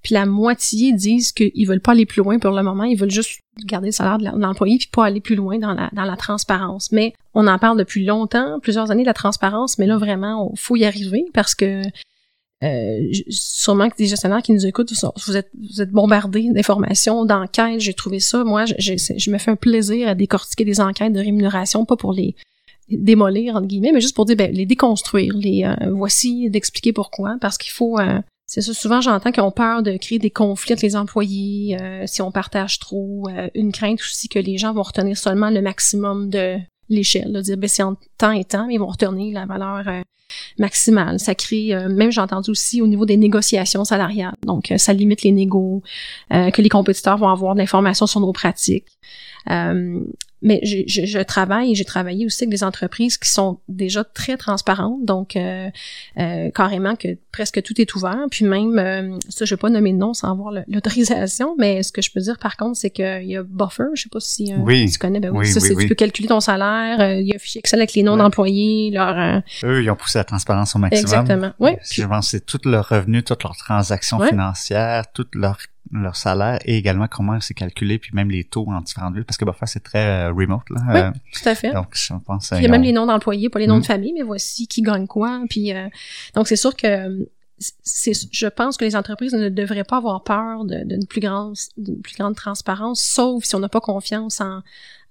puis 0.04 0.14
la 0.14 0.26
moitié 0.26 0.93
disent 0.93 1.32
qu'ils 1.32 1.66
veulent 1.66 1.80
pas 1.80 1.93
aller 1.93 2.06
plus 2.06 2.22
loin 2.22 2.38
pour 2.38 2.51
le 2.51 2.62
moment, 2.62 2.84
ils 2.84 2.97
veulent 2.97 3.12
juste 3.12 3.39
garder 3.66 3.88
le 3.88 3.93
salaire 3.93 4.18
de 4.18 4.26
l'employé 4.39 4.78
puis 4.78 4.89
pas 4.91 5.06
aller 5.06 5.22
plus 5.22 5.36
loin 5.36 5.58
dans 5.58 5.74
la, 5.74 5.89
dans 5.93 6.04
la 6.04 6.18
transparence. 6.18 6.91
Mais 6.91 7.14
on 7.34 7.47
en 7.47 7.58
parle 7.58 7.78
depuis 7.78 8.06
longtemps, 8.06 8.60
plusieurs 8.60 8.91
années 8.91 9.04
de 9.04 9.08
la 9.08 9.14
transparence, 9.14 9.78
mais 9.78 9.88
là 9.88 9.97
vraiment, 9.97 10.51
il 10.54 10.60
faut 10.60 10.76
y 10.76 10.86
arriver 10.86 11.26
parce 11.34 11.56
que 11.56 11.82
euh, 12.64 13.12
sûrement 13.30 13.89
que 13.89 13.97
des 13.97 14.06
gestionnaires 14.06 14.41
qui 14.41 14.54
nous 14.54 14.66
écoutent, 14.66 14.93
vous 15.26 15.38
êtes, 15.38 15.49
vous 15.60 15.82
êtes 15.82 15.91
bombardés 15.91 16.49
d'informations, 16.51 17.26
d'enquêtes. 17.26 17.82
J'ai 17.82 17.93
trouvé 17.93 18.20
ça. 18.20 18.43
Moi, 18.45 18.66
je, 18.66 18.74
je, 18.78 19.32
me 19.32 19.38
fais 19.38 19.51
un 19.51 19.58
plaisir 19.58 20.08
à 20.08 20.16
décortiquer 20.16 20.64
des 20.64 20.80
enquêtes 20.80 21.12
de 21.12 21.20
rémunération, 21.20 21.84
pas 21.84 21.97
pour 21.97 22.14
les 22.14 22.36
démolir 22.89 23.56
entre 23.56 23.68
guillemets, 23.68 23.91
mais 23.93 24.01
juste 24.01 24.16
pour 24.16 24.26
dire 24.26 24.38
ben, 24.38 24.51
les 24.51 24.66
déconstruire. 24.66 25.34
Les 25.36 25.66
euh, 25.66 25.91
voici 25.91 26.49
d'expliquer 26.49 26.93
pourquoi, 26.93 27.38
parce 27.41 27.58
qu'il 27.58 27.72
faut. 27.72 27.99
Euh, 27.99 28.20
c'est 28.54 28.62
ça. 28.62 28.74
Souvent, 28.74 29.01
j'entends 29.01 29.32
qu'ils 29.32 29.43
ont 29.43 29.51
peur 29.51 29.82
de 29.82 29.97
créer 29.97 30.20
des 30.20 30.30
conflits 30.30 30.74
entre 30.74 30.84
les 30.84 30.95
employés 30.95 31.78
si 32.06 32.22
on 32.22 32.32
partage 32.32 32.78
trop. 32.80 33.28
une 33.56 33.72
crainte 33.72 33.99
aussi 33.99 34.30
que 34.30 34.39
les 34.39 34.58
gens 34.58 34.74
vont 34.74 34.84
retenir 34.84 35.18
seulement 35.18 35.49
le 35.49 35.62
maximum 35.62 36.30
de 36.30 36.60
l'échelle. 36.89 37.41
Dire 37.41 37.58
ben 37.58 37.68
c'est 37.68 37.84
en 37.84 37.95
temps 38.18 38.32
et 38.32 38.43
temps, 38.43 38.68
mais 38.68 38.76
ils 38.76 38.80
vont 38.80 38.88
retenir 38.88 39.34
la 39.34 39.45
valeur 39.45 39.88
euh, 39.88 40.01
maximale. 40.58 41.20
Ça 41.20 41.36
crée, 41.36 41.74
euh, 41.74 41.89
même 41.89 42.12
j'ai 42.12 42.22
entendu 42.22 42.51
aussi 42.51 42.82
au 42.82 42.88
niveau 42.88 43.06
des 43.06 43.18
négociations 43.18 43.84
salariales. 43.84 44.36
Donc, 44.45 44.72
euh, 44.72 44.78
ça 44.78 44.93
limite 44.93 45.24
les 45.24 45.32
négos, 45.32 45.82
que 46.30 46.62
les 46.62 46.70
compétiteurs 46.70 47.18
vont 47.18 47.30
avoir 47.30 47.56
de 47.56 47.60
l'information 47.60 48.08
sur 48.08 48.20
nos 48.20 48.34
pratiques 48.34 48.88
mais 50.43 50.59
je, 50.63 50.77
je, 50.87 51.05
je 51.05 51.19
travaille 51.19 51.71
et 51.71 51.75
j'ai 51.75 51.85
travaillé 51.85 52.25
aussi 52.25 52.43
avec 52.43 52.51
des 52.51 52.63
entreprises 52.63 53.17
qui 53.17 53.29
sont 53.29 53.59
déjà 53.69 54.03
très 54.03 54.37
transparentes, 54.37 55.05
donc 55.05 55.35
euh, 55.35 55.69
euh, 56.19 56.51
carrément 56.51 56.95
que 56.95 57.17
presque 57.31 57.61
tout 57.63 57.79
est 57.79 57.95
ouvert. 57.95 58.25
Puis 58.29 58.45
même, 58.45 58.77
euh, 58.77 59.17
ça, 59.29 59.45
je 59.45 59.55
vais 59.55 59.59
pas 59.59 59.69
nommer 59.69 59.93
de 59.93 59.97
nom 59.97 60.13
sans 60.13 60.31
avoir 60.31 60.53
l'autorisation, 60.67 61.55
mais 61.57 61.81
ce 61.81 61.91
que 61.91 62.01
je 62.01 62.11
peux 62.11 62.19
dire 62.19 62.37
par 62.37 62.57
contre, 62.57 62.77
c'est 62.77 62.89
qu'il 62.89 63.25
y 63.25 63.37
a 63.37 63.43
Buffer, 63.43 63.85
je 63.95 64.03
sais 64.03 64.09
pas 64.09 64.19
si 64.19 64.53
tu 64.53 64.99
connais, 64.99 65.19
ben 65.19 65.31
oui, 65.31 65.47
ça, 65.47 65.59
c'est 65.59 65.75
tu 65.75 65.87
peux 65.87 65.95
calculer 65.95 66.27
ton 66.27 66.41
salaire, 66.41 67.19
il 67.19 67.27
y 67.27 67.31
a 67.31 67.35
un 67.35 67.39
fichier 67.39 67.59
Excel 67.59 67.79
avec 67.79 67.93
les 67.93 68.03
noms 68.03 68.17
d'employés, 68.17 68.91
leur... 68.91 69.41
Eux, 69.63 69.81
ils 69.81 69.89
ont 69.89 69.95
poussé 69.95 70.19
la 70.19 70.25
transparence 70.25 70.75
au 70.75 70.79
maximum. 70.79 71.03
Exactement, 71.03 71.51
oui. 71.59 71.71
je 71.89 72.03
pense 72.03 72.25
que 72.25 72.31
c'est 72.31 72.45
tout 72.45 72.59
leur 72.65 72.89
revenu, 72.89 73.23
toutes 73.23 73.43
leurs 73.43 73.55
transactions 73.55 74.19
financières, 74.19 75.05
toutes 75.13 75.35
leurs 75.35 75.59
leur 75.91 76.15
salaire 76.15 76.59
et 76.65 76.77
également 76.77 77.07
comment 77.07 77.39
c'est 77.41 77.53
calculé, 77.53 77.99
puis 77.99 78.11
même 78.13 78.31
les 78.31 78.43
taux 78.43 78.65
en 78.67 78.81
différentes 78.81 79.13
villes, 79.13 79.25
parce 79.25 79.38
que 79.38 79.45
parfois 79.45 79.67
c'est 79.67 79.81
très 79.81 80.27
euh, 80.27 80.31
remote. 80.31 80.69
Là. 80.69 80.81
Oui, 80.88 80.99
euh, 80.99 81.11
tout 81.34 81.49
à 81.49 81.55
fait. 81.55 81.71
Donc, 81.71 81.89
je 81.93 82.13
pense... 82.25 82.51
il 82.55 82.63
y 82.63 82.65
a 82.65 82.69
même 82.69 82.81
les 82.81 82.93
noms 82.93 83.05
d'employés, 83.05 83.49
pas 83.49 83.59
les 83.59 83.67
noms 83.67 83.77
de 83.77 83.81
mm. 83.81 83.86
famille, 83.86 84.13
mais 84.13 84.21
voici 84.21 84.67
qui 84.67 84.81
gagne 84.81 85.07
quoi. 85.07 85.41
Puis, 85.49 85.73
euh, 85.73 85.88
donc, 86.36 86.47
c'est 86.47 86.55
sûr 86.55 86.75
que 86.75 87.27
c'est, 87.59 88.13
je 88.31 88.47
pense 88.47 88.77
que 88.77 88.86
les 88.86 88.95
entreprises 88.95 89.34
ne 89.34 89.49
devraient 89.49 89.84
pas 89.84 89.97
avoir 89.97 90.23
peur 90.23 90.65
d'une 90.65 91.05
plus 91.05 91.21
grande, 91.21 91.55
d'une 91.77 92.01
plus 92.01 92.15
grande 92.17 92.36
transparence, 92.36 93.01
sauf 93.01 93.43
si 93.43 93.55
on 93.55 93.59
n'a 93.59 93.69
pas 93.69 93.81
confiance 93.81 94.41
en, 94.41 94.61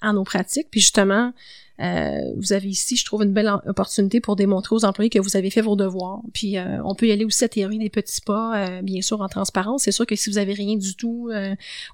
en 0.02 0.12
nos 0.14 0.24
pratiques. 0.24 0.68
Puis 0.70 0.80
justement, 0.80 1.32
euh, 1.80 2.32
vous 2.36 2.52
avez 2.52 2.68
ici, 2.68 2.96
je 2.96 3.04
trouve, 3.04 3.22
une 3.22 3.32
belle 3.32 3.50
opportunité 3.66 4.20
pour 4.20 4.36
démontrer 4.36 4.74
aux 4.74 4.84
employés 4.84 5.10
que 5.10 5.18
vous 5.18 5.36
avez 5.36 5.50
fait 5.50 5.62
vos 5.62 5.76
devoirs. 5.76 6.20
Puis 6.32 6.58
euh, 6.58 6.82
on 6.84 6.94
peut 6.94 7.06
y 7.06 7.12
aller 7.12 7.24
aussi 7.24 7.44
à 7.44 7.48
théorie 7.48 7.78
des 7.78 7.90
petits 7.90 8.20
pas, 8.20 8.56
euh, 8.56 8.82
bien 8.82 9.00
sûr 9.02 9.20
en 9.20 9.28
transparence. 9.28 9.84
C'est 9.84 9.92
sûr 9.92 10.06
que 10.06 10.16
si 10.16 10.30
vous 10.30 10.38
avez 10.38 10.52
rien 10.52 10.76
du 10.76 10.94
tout 10.96 11.30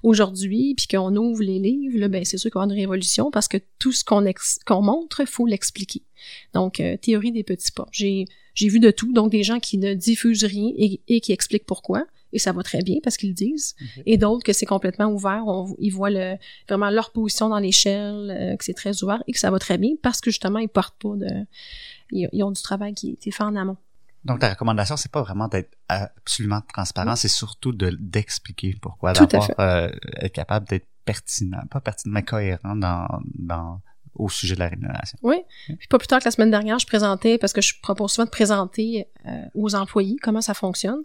aujourd'hui, 0.03 0.75
puis 0.75 0.87
qu'on 0.87 1.15
ouvre 1.15 1.43
les 1.43 1.59
livres, 1.59 1.97
là, 1.97 2.07
ben 2.07 2.25
c'est 2.25 2.37
sûr 2.37 2.49
y 2.53 2.57
aura 2.57 2.65
une 2.65 2.71
révolution 2.71 3.31
parce 3.31 3.47
que 3.47 3.57
tout 3.77 3.91
ce 3.91 4.03
qu'on 4.03 4.25
qu'on 4.65 4.81
montre, 4.81 5.25
faut 5.25 5.45
l'expliquer. 5.45 6.03
Donc 6.53 6.81
théorie 7.01 7.31
des 7.31 7.43
petits 7.43 7.71
pas. 7.71 7.87
J'ai 7.91 8.25
j'ai 8.53 8.67
vu 8.67 8.79
de 8.79 8.91
tout, 8.91 9.13
donc 9.13 9.31
des 9.31 9.43
gens 9.43 9.59
qui 9.59 9.77
ne 9.77 9.93
diffusent 9.93 10.43
rien 10.43 10.71
et 10.75 11.21
qui 11.21 11.31
expliquent 11.31 11.65
pourquoi 11.65 12.05
et 12.33 12.39
ça 12.39 12.51
va 12.51 12.63
très 12.63 12.81
bien 12.81 12.97
parce 13.03 13.17
qu'ils 13.17 13.29
le 13.29 13.35
disent. 13.35 13.75
Mhm. 13.79 14.03
Et 14.05 14.17
d'autres 14.17 14.43
que 14.43 14.53
c'est 14.53 14.65
complètement 14.65 15.07
ouvert, 15.07 15.43
on, 15.47 15.75
ils 15.79 15.91
voient 15.91 16.09
le, 16.09 16.35
vraiment 16.67 16.89
leur 16.89 17.11
position 17.11 17.49
dans 17.49 17.59
l'échelle, 17.59 18.29
euh, 18.29 18.57
que 18.57 18.63
c'est 18.63 18.73
très 18.73 19.03
ouvert 19.03 19.23
et 19.27 19.33
que 19.33 19.39
ça 19.39 19.51
va 19.51 19.59
très 19.59 19.77
bien 19.77 19.95
parce 20.01 20.21
que 20.21 20.29
justement 20.29 20.59
ils 20.59 20.69
portent 20.69 21.01
pas 21.01 21.15
de, 21.15 21.45
ils, 22.11 22.43
ont 22.43 22.51
du 22.51 22.61
travail 22.61 22.93
qui 22.93 23.17
est 23.23 23.31
fait 23.31 23.43
en 23.43 23.55
amont. 23.55 23.77
Donc 24.25 24.39
ta 24.39 24.49
recommandation, 24.49 24.97
c'est 24.97 25.11
pas 25.11 25.21
vraiment 25.21 25.47
d'être 25.47 25.77
absolument 25.87 26.61
transparent, 26.73 27.15
c'est 27.15 27.29
surtout 27.29 27.71
de 27.71 27.95
d'expliquer 27.99 28.75
pourquoi, 28.81 29.13
d'avoir 29.13 29.49
euh, 29.59 29.89
être 30.17 30.33
capable 30.33 30.67
d'être 30.67 30.87
pertinent, 31.05 31.61
pas 31.71 31.79
pertinent, 31.79 32.13
mais 32.13 32.23
cohérent 32.23 32.75
dans 32.75 33.07
dans 33.35 33.81
au 34.19 34.29
sujet 34.29 34.55
de 34.55 34.59
la 34.59 34.67
rémunération. 34.67 35.17
Oui. 35.23 35.37
Puis 35.67 35.87
pas 35.89 35.97
plus 35.97 36.07
tard 36.07 36.19
que 36.19 36.25
la 36.25 36.31
semaine 36.31 36.51
dernière, 36.51 36.77
je 36.77 36.85
présentais, 36.85 37.37
parce 37.37 37.53
que 37.53 37.61
je 37.61 37.73
propose 37.81 38.11
souvent 38.11 38.25
de 38.25 38.29
présenter 38.29 39.07
euh, 39.25 39.31
aux 39.55 39.75
employés 39.75 40.17
comment 40.21 40.41
ça 40.41 40.53
fonctionne. 40.53 41.01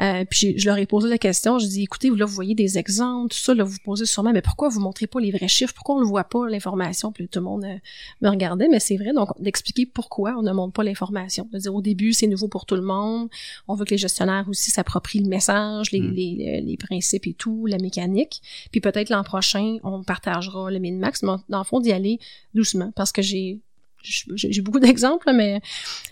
Euh, 0.00 0.24
puis 0.28 0.58
je 0.58 0.66
leur 0.66 0.76
ai 0.78 0.86
posé 0.86 1.08
la 1.08 1.18
question, 1.18 1.58
je 1.58 1.66
dis, 1.66 1.84
écoutez, 1.84 2.10
là, 2.10 2.24
vous 2.24 2.34
voyez 2.34 2.54
des 2.54 2.78
exemples, 2.78 3.32
tout 3.34 3.40
ça, 3.40 3.54
là, 3.54 3.64
vous 3.64 3.76
posez 3.84 4.06
sûrement, 4.06 4.32
mais 4.32 4.42
pourquoi 4.42 4.68
vous 4.68 4.80
montrez 4.80 5.06
pas 5.06 5.20
les 5.20 5.30
vrais 5.30 5.48
chiffres? 5.48 5.72
Pourquoi 5.74 5.96
on 5.96 6.00
ne 6.00 6.04
voit 6.04 6.24
pas 6.24 6.48
l'information? 6.48 7.12
Puis 7.12 7.28
tout 7.28 7.38
le 7.38 7.44
monde 7.44 7.64
euh, 7.64 7.76
me 8.20 8.28
regardait, 8.28 8.68
mais 8.68 8.80
c'est 8.80 8.96
vrai, 8.96 9.12
donc 9.12 9.28
d'expliquer 9.40 9.86
pourquoi 9.86 10.34
on 10.36 10.42
ne 10.42 10.52
montre 10.52 10.72
pas 10.72 10.84
l'information. 10.84 11.48
De 11.52 11.58
dire, 11.58 11.74
au 11.74 11.82
début, 11.82 12.12
c'est 12.12 12.26
nouveau 12.26 12.48
pour 12.48 12.66
tout 12.66 12.76
le 12.76 12.82
monde. 12.82 13.28
On 13.68 13.74
veut 13.74 13.84
que 13.84 13.90
les 13.90 13.98
gestionnaires 13.98 14.46
aussi 14.48 14.70
s'approprient 14.70 15.20
le 15.20 15.28
message, 15.28 15.92
les, 15.92 16.00
mm. 16.00 16.12
les, 16.12 16.60
les, 16.64 16.76
principes 16.76 17.26
et 17.26 17.34
tout, 17.34 17.66
la 17.66 17.78
mécanique. 17.78 18.42
Puis 18.70 18.80
peut-être 18.80 19.10
l'an 19.10 19.22
prochain, 19.22 19.78
on 19.82 20.02
partagera 20.02 20.70
le 20.70 20.78
min-max, 20.78 21.22
mais 21.22 21.32
dans 21.48 21.58
le 21.58 21.64
fond, 21.64 21.80
d'y 21.80 21.92
aller 21.92 22.18
doucement 22.54 22.92
parce 22.94 23.12
que 23.12 23.22
j'ai 23.22 23.60
j'ai 24.02 24.60
beaucoup 24.62 24.78
d'exemples, 24.78 25.30
mais 25.34 25.60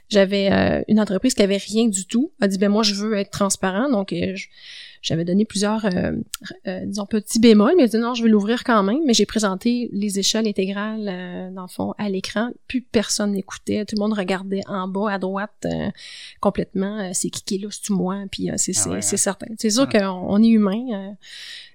j'avais 0.08 0.52
euh, 0.52 0.82
une 0.88 1.00
entreprise 1.00 1.34
qui 1.34 1.42
avait 1.42 1.56
rien 1.56 1.88
du 1.88 2.06
tout. 2.06 2.32
a 2.40 2.48
dit 2.48 2.58
ben 2.58 2.68
moi 2.68 2.82
je 2.82 2.94
veux 2.94 3.14
être 3.16 3.30
transparent, 3.30 3.90
donc 3.90 4.12
euh, 4.12 4.34
j'avais 5.02 5.24
donné 5.24 5.44
plusieurs 5.44 5.86
euh, 5.86 6.12
disons 6.84 7.06
petits 7.06 7.38
bémols, 7.38 7.74
mais 7.76 7.84
elle 7.84 7.88
a 7.88 7.90
dit 7.90 7.98
non 7.98 8.14
je 8.14 8.22
vais 8.22 8.28
l'ouvrir 8.28 8.64
quand 8.64 8.82
même. 8.82 9.00
Mais 9.06 9.14
j'ai 9.14 9.26
présenté 9.26 9.88
les 9.92 10.18
échelles 10.18 10.48
intégrales 10.48 11.52
dans 11.54 11.62
le 11.62 11.68
fond 11.68 11.94
à 11.98 12.08
l'écran, 12.08 12.50
plus 12.66 12.82
personne 12.82 13.32
n'écoutait, 13.32 13.84
tout 13.84 13.94
le 13.94 14.00
monde 14.00 14.14
regardait 14.14 14.62
en 14.66 14.88
bas 14.88 15.12
à 15.12 15.18
droite 15.18 15.66
complètement. 16.40 17.12
c'est 17.14 17.30
qui 17.30 17.42
qui 17.42 17.54
est 17.56 17.58
là, 17.58 17.68
c'est 17.70 17.90
moi, 17.90 18.24
puis 18.30 18.50
c'est 18.56 18.72
ah 18.86 19.00
c'est 19.00 19.16
certain. 19.16 19.46
C'est 19.58 19.70
sûr 19.70 19.88
ah. 19.92 19.98
qu'on 19.98 20.42
est 20.42 20.48
humain. 20.48 21.14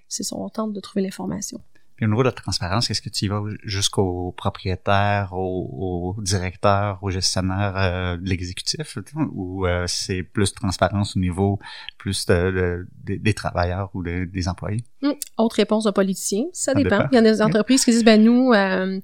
c'est 0.08 0.24
ça, 0.24 0.36
on 0.36 0.48
tente 0.50 0.72
de 0.72 0.80
trouver 0.80 1.02
l'information 1.02 1.60
au 2.04 2.08
niveau 2.08 2.22
de 2.22 2.28
la 2.28 2.32
transparence, 2.32 2.88
qu'est-ce 2.88 3.02
que 3.02 3.08
tu 3.08 3.26
y 3.26 3.28
vas 3.28 3.42
jusqu'au 3.64 4.32
propriétaire, 4.36 5.30
au, 5.32 6.16
directeur, 6.18 6.98
au 7.02 7.10
gestionnaire 7.10 7.74
euh, 7.76 8.16
de 8.16 8.28
l'exécutif, 8.28 8.98
ou 9.32 9.66
euh, 9.66 9.84
c'est 9.86 10.22
plus 10.22 10.52
transparence 10.54 11.16
au 11.16 11.20
niveau 11.20 11.58
plus 11.98 12.26
des 12.26 13.34
travailleurs 13.34 13.90
ou 13.94 14.02
des 14.02 14.48
employés? 14.48 14.82
Hum, 15.02 15.14
autre 15.36 15.56
réponse 15.56 15.84
de 15.84 15.90
politicien, 15.90 16.44
ça, 16.52 16.74
dépend. 16.74 17.08
Il 17.10 17.16
y 17.16 17.18
a 17.18 17.22
des 17.22 17.42
entreprises 17.42 17.84
qui 17.84 17.90
disent, 17.90 18.04
ben 18.04 18.22
nous, 18.22 18.52
euh, 18.52 19.00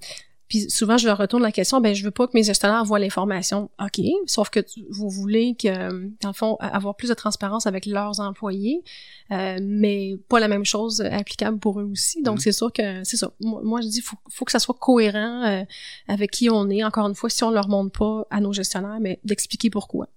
puis 0.49 0.71
souvent, 0.71 0.97
je 0.97 1.07
leur 1.07 1.19
retourne 1.19 1.43
la 1.43 1.53
question, 1.53 1.81
ben 1.81 1.95
je 1.95 2.03
veux 2.03 2.11
pas 2.11 2.27
que 2.27 2.33
mes 2.33 2.43
gestionnaires 2.43 2.83
voient 2.85 2.99
l'information. 2.99 3.71
OK, 3.83 4.01
sauf 4.27 4.49
que 4.49 4.61
vous 4.89 5.11
voulez 5.11 5.55
que, 5.55 6.09
dans 6.23 6.29
le 6.29 6.35
fond, 6.35 6.57
avoir 6.61 6.97
plus 6.97 7.11
de 7.11 7.15
transparence 7.15 7.67
avec 7.67 7.85
leurs 7.85 8.21
employés, 8.21 8.83
euh, 9.31 9.59
mais 9.61 10.17
pas 10.29 10.41
la 10.41 10.49
même 10.49 10.65
chose 10.65 11.03
applicable 11.03 11.59
pour 11.59 11.81
eux 11.81 11.85
aussi. 11.93 12.23
Donc, 12.23 12.39
mm-hmm. 12.39 12.43
c'est 12.43 12.53
sûr 12.53 12.73
que, 12.73 13.05
c'est 13.05 13.19
ça. 13.19 13.31
Moi, 13.41 13.83
je 13.83 13.89
dis, 13.89 14.01
faut, 14.01 14.17
faut 14.31 14.47
que 14.47 14.53
ça 14.53 14.59
soit 14.59 14.77
cohérent 14.81 15.45
euh, 15.45 15.65
avec 16.09 16.31
qui 16.31 16.49
on 16.49 16.71
est. 16.71 16.83
Encore 16.83 17.07
une 17.07 17.15
fois, 17.15 17.29
si 17.29 17.45
on 17.45 17.51
leur 17.51 17.69
montre 17.69 17.99
pas 17.99 18.27
à 18.31 18.41
nos 18.41 18.55
gestionnaires, 18.55 18.99
mais 19.01 19.21
d'expliquer 19.25 19.69
pourquoi. 19.69 20.09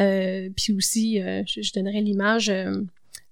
Euh, 0.00 0.48
puis 0.56 0.72
aussi, 0.72 1.20
je, 1.20 1.60
je, 1.62 1.72
donnerais 1.72 2.00
l'image 2.00 2.52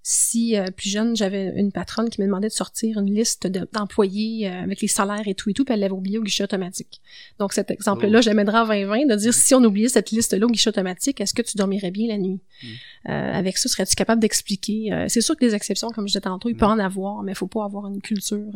si 0.08 0.56
euh, 0.56 0.70
plus 0.70 0.88
jeune, 0.88 1.16
j'avais 1.16 1.52
une 1.56 1.72
patronne 1.72 2.08
qui 2.10 2.20
me 2.20 2.26
demandait 2.26 2.46
de 2.46 2.52
sortir 2.52 3.00
une 3.00 3.12
liste 3.12 3.48
d'employés 3.72 4.48
euh, 4.48 4.62
avec 4.62 4.80
les 4.80 4.86
salaires 4.86 5.26
et 5.26 5.34
tout 5.34 5.50
et 5.50 5.52
tout, 5.52 5.64
puis 5.64 5.74
elle 5.74 5.80
l'avait 5.80 5.94
oublié 5.94 6.16
au 6.18 6.22
guichet 6.22 6.44
automatique. 6.44 7.00
Donc 7.40 7.52
cet 7.52 7.72
exemple-là, 7.72 8.20
oh. 8.20 8.22
je 8.22 8.28
l'amènerai 8.28 8.58
à 8.58 8.64
2020 8.66 9.06
de 9.06 9.16
dire 9.16 9.34
si 9.34 9.52
on 9.56 9.64
oubliait 9.64 9.88
cette 9.88 10.12
liste-là 10.12 10.46
au 10.46 10.48
guichet 10.48 10.68
automatique, 10.68 11.20
est-ce 11.20 11.34
que 11.34 11.42
tu 11.42 11.56
dormirais 11.56 11.90
bien 11.90 12.06
la 12.06 12.18
nuit? 12.18 12.38
Mm. 12.62 12.66
Euh, 13.08 13.32
avec 13.32 13.58
ça, 13.58 13.68
serais-tu 13.68 13.96
capable 13.96 14.20
d'expliquer? 14.20 15.06
c'est 15.08 15.20
sûr 15.20 15.34
que 15.34 15.44
des 15.44 15.56
exceptions, 15.56 15.90
comme 15.90 16.06
je 16.06 16.12
disais 16.12 16.20
tantôt, 16.20 16.50
il 16.50 16.56
peut 16.56 16.66
mm. 16.66 16.70
en 16.70 16.78
avoir, 16.78 17.22
mais 17.24 17.32
il 17.32 17.36
faut 17.36 17.48
pas 17.48 17.64
avoir 17.64 17.88
une 17.88 18.00
culture 18.00 18.52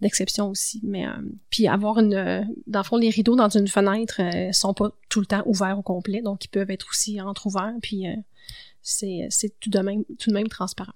d'exception 0.00 0.50
aussi. 0.50 0.80
Mais 0.84 1.06
puis 1.50 1.66
avoir 1.66 1.98
une, 1.98 2.46
dans 2.68 2.80
le 2.80 2.84
fond, 2.84 2.98
les 2.98 3.10
rideaux 3.10 3.34
dans 3.34 3.48
une 3.48 3.66
fenêtre 3.66 4.20
sont 4.52 4.74
pas 4.74 4.92
tout 5.08 5.18
le 5.18 5.26
temps 5.26 5.42
ouverts 5.44 5.80
au 5.80 5.82
complet, 5.82 6.22
donc 6.22 6.44
ils 6.44 6.50
peuvent 6.50 6.70
être 6.70 6.86
aussi 6.92 7.20
entre-ouverts. 7.20 7.74
Puis 7.82 8.06
c'est 8.86 9.60
tout 9.60 9.70
de 9.70 9.78
même 9.80 10.04
tout 10.18 10.30
de 10.30 10.34
même 10.34 10.48
transparent. 10.48 10.94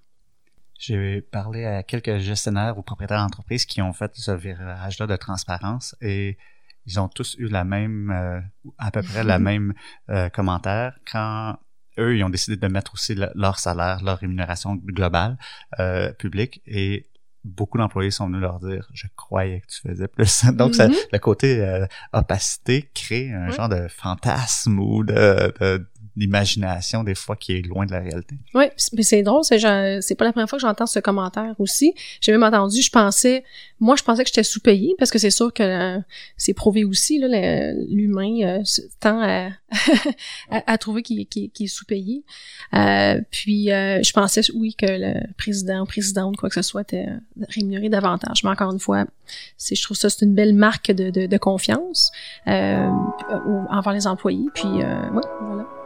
J'ai 0.78 1.20
parlé 1.20 1.66
à 1.66 1.82
quelques 1.82 2.18
gestionnaires 2.18 2.78
ou 2.78 2.82
propriétaires 2.82 3.18
d'entreprises 3.18 3.66
qui 3.66 3.82
ont 3.82 3.92
fait 3.92 4.12
ce 4.14 4.30
virage-là 4.30 5.06
de 5.06 5.16
transparence 5.16 5.94
et 6.00 6.38
ils 6.86 6.98
ont 6.98 7.08
tous 7.08 7.36
eu 7.38 7.48
la 7.48 7.64
même, 7.64 8.10
euh, 8.10 8.40
à 8.78 8.90
peu 8.90 9.02
près 9.02 9.22
la 9.22 9.38
même 9.38 9.74
euh, 10.08 10.30
commentaire 10.30 10.98
quand 11.10 11.58
eux, 11.98 12.16
ils 12.16 12.24
ont 12.24 12.30
décidé 12.30 12.56
de 12.56 12.66
mettre 12.72 12.94
aussi 12.94 13.14
leur 13.34 13.58
salaire, 13.58 14.02
leur 14.02 14.18
rémunération 14.18 14.74
globale 14.74 15.36
euh, 15.80 16.12
publique 16.14 16.62
et 16.66 17.06
beaucoup 17.44 17.76
d'employés 17.76 18.10
sont 18.10 18.28
venus 18.28 18.40
leur 18.40 18.58
dire 18.60 18.88
je 18.94 19.06
croyais 19.16 19.60
que 19.60 19.66
tu 19.66 19.80
faisais 19.80 20.08
plus 20.08 20.44
donc 20.54 20.74
ça, 20.74 20.88
mm-hmm. 20.88 21.08
le 21.12 21.18
côté 21.18 21.86
opacité 22.14 22.88
crée 22.94 23.32
un 23.32 23.50
genre 23.50 23.68
de 23.68 23.86
fantasme 23.88 24.78
ou 24.78 25.04
de, 25.04 25.52
de 25.60 25.86
d'imagination 26.16 27.04
des 27.04 27.14
fois 27.14 27.36
qui 27.36 27.52
est 27.52 27.62
loin 27.62 27.86
de 27.86 27.92
la 27.92 28.00
réalité. 28.00 28.36
Oui, 28.54 28.64
mais 28.92 29.02
c'est 29.02 29.22
drôle, 29.22 29.44
c'est 29.44 29.58
c'est 30.00 30.14
pas 30.14 30.24
la 30.24 30.32
première 30.32 30.48
fois 30.48 30.58
que 30.58 30.62
j'entends 30.62 30.86
ce 30.86 30.98
commentaire 30.98 31.54
aussi. 31.58 31.94
J'ai 32.20 32.32
même 32.32 32.42
entendu, 32.42 32.82
je 32.82 32.90
pensais, 32.90 33.44
moi 33.78 33.96
je 33.96 34.02
pensais 34.02 34.22
que 34.24 34.28
j'étais 34.28 34.42
sous-payé 34.42 34.94
parce 34.98 35.10
que 35.10 35.18
c'est 35.18 35.30
sûr 35.30 35.52
que 35.52 35.62
euh, 35.62 35.98
c'est 36.36 36.54
prouvé 36.54 36.84
aussi 36.84 37.18
là, 37.18 37.72
l'humain 37.88 38.40
euh, 38.42 38.62
tend 38.98 39.20
à, 39.22 39.50
à, 40.50 40.78
trouver 40.78 41.02
qu'il 41.02 41.20
est 41.20 41.66
sous-payé. 41.66 42.24
Euh, 42.74 43.20
puis 43.30 43.66
je 43.66 44.12
pensais 44.12 44.42
oui 44.54 44.74
que 44.74 44.86
le 44.88 45.32
président 45.36 45.82
ou 45.82 45.86
présidente 45.86 46.36
quoi 46.36 46.48
que 46.48 46.54
ce 46.56 46.62
soit 46.62 46.82
était 46.82 47.06
rémunéré 47.48 47.88
davantage. 47.88 48.42
Mais 48.42 48.50
encore 48.50 48.72
une 48.72 48.80
fois, 48.80 49.06
c'est 49.56 49.74
je 49.74 49.82
trouve 49.82 49.96
ça 49.96 50.10
c'est 50.10 50.24
une 50.24 50.34
belle 50.34 50.54
marque 50.54 50.90
de, 50.90 51.10
de, 51.10 51.26
de 51.26 51.38
confiance 51.38 52.10
envers 52.46 53.92
les 53.92 54.06
employés. 54.06 54.46
Puis 54.54 54.68
oui, 54.68 55.22
voilà. 55.40 55.79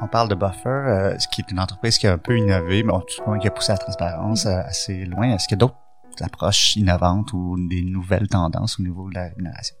On 0.00 0.10
parle 0.10 0.28
de 0.28 0.34
Buffer, 0.34 0.68
euh, 0.68 1.18
ce 1.18 1.28
qui 1.28 1.42
est 1.42 1.50
une 1.50 1.60
entreprise 1.60 1.98
qui 1.98 2.06
a 2.06 2.12
un 2.12 2.18
peu 2.18 2.38
innové, 2.38 2.82
mais 2.82 2.92
tout 2.92 3.38
qui 3.40 3.46
a 3.46 3.50
poussé 3.50 3.72
la 3.72 3.78
transparence 3.78 4.46
euh, 4.46 4.60
assez 4.64 5.04
loin. 5.04 5.34
Est-ce 5.34 5.46
qu'il 5.48 5.56
y 5.56 5.58
a 5.58 5.66
d'autres 5.66 5.76
approches 6.22 6.76
innovantes 6.76 7.32
ou 7.34 7.56
des 7.68 7.82
nouvelles 7.82 8.26
tendances 8.26 8.80
au 8.80 8.82
niveau 8.82 9.10
de 9.10 9.16
la 9.16 9.24
rémunération? 9.24 9.76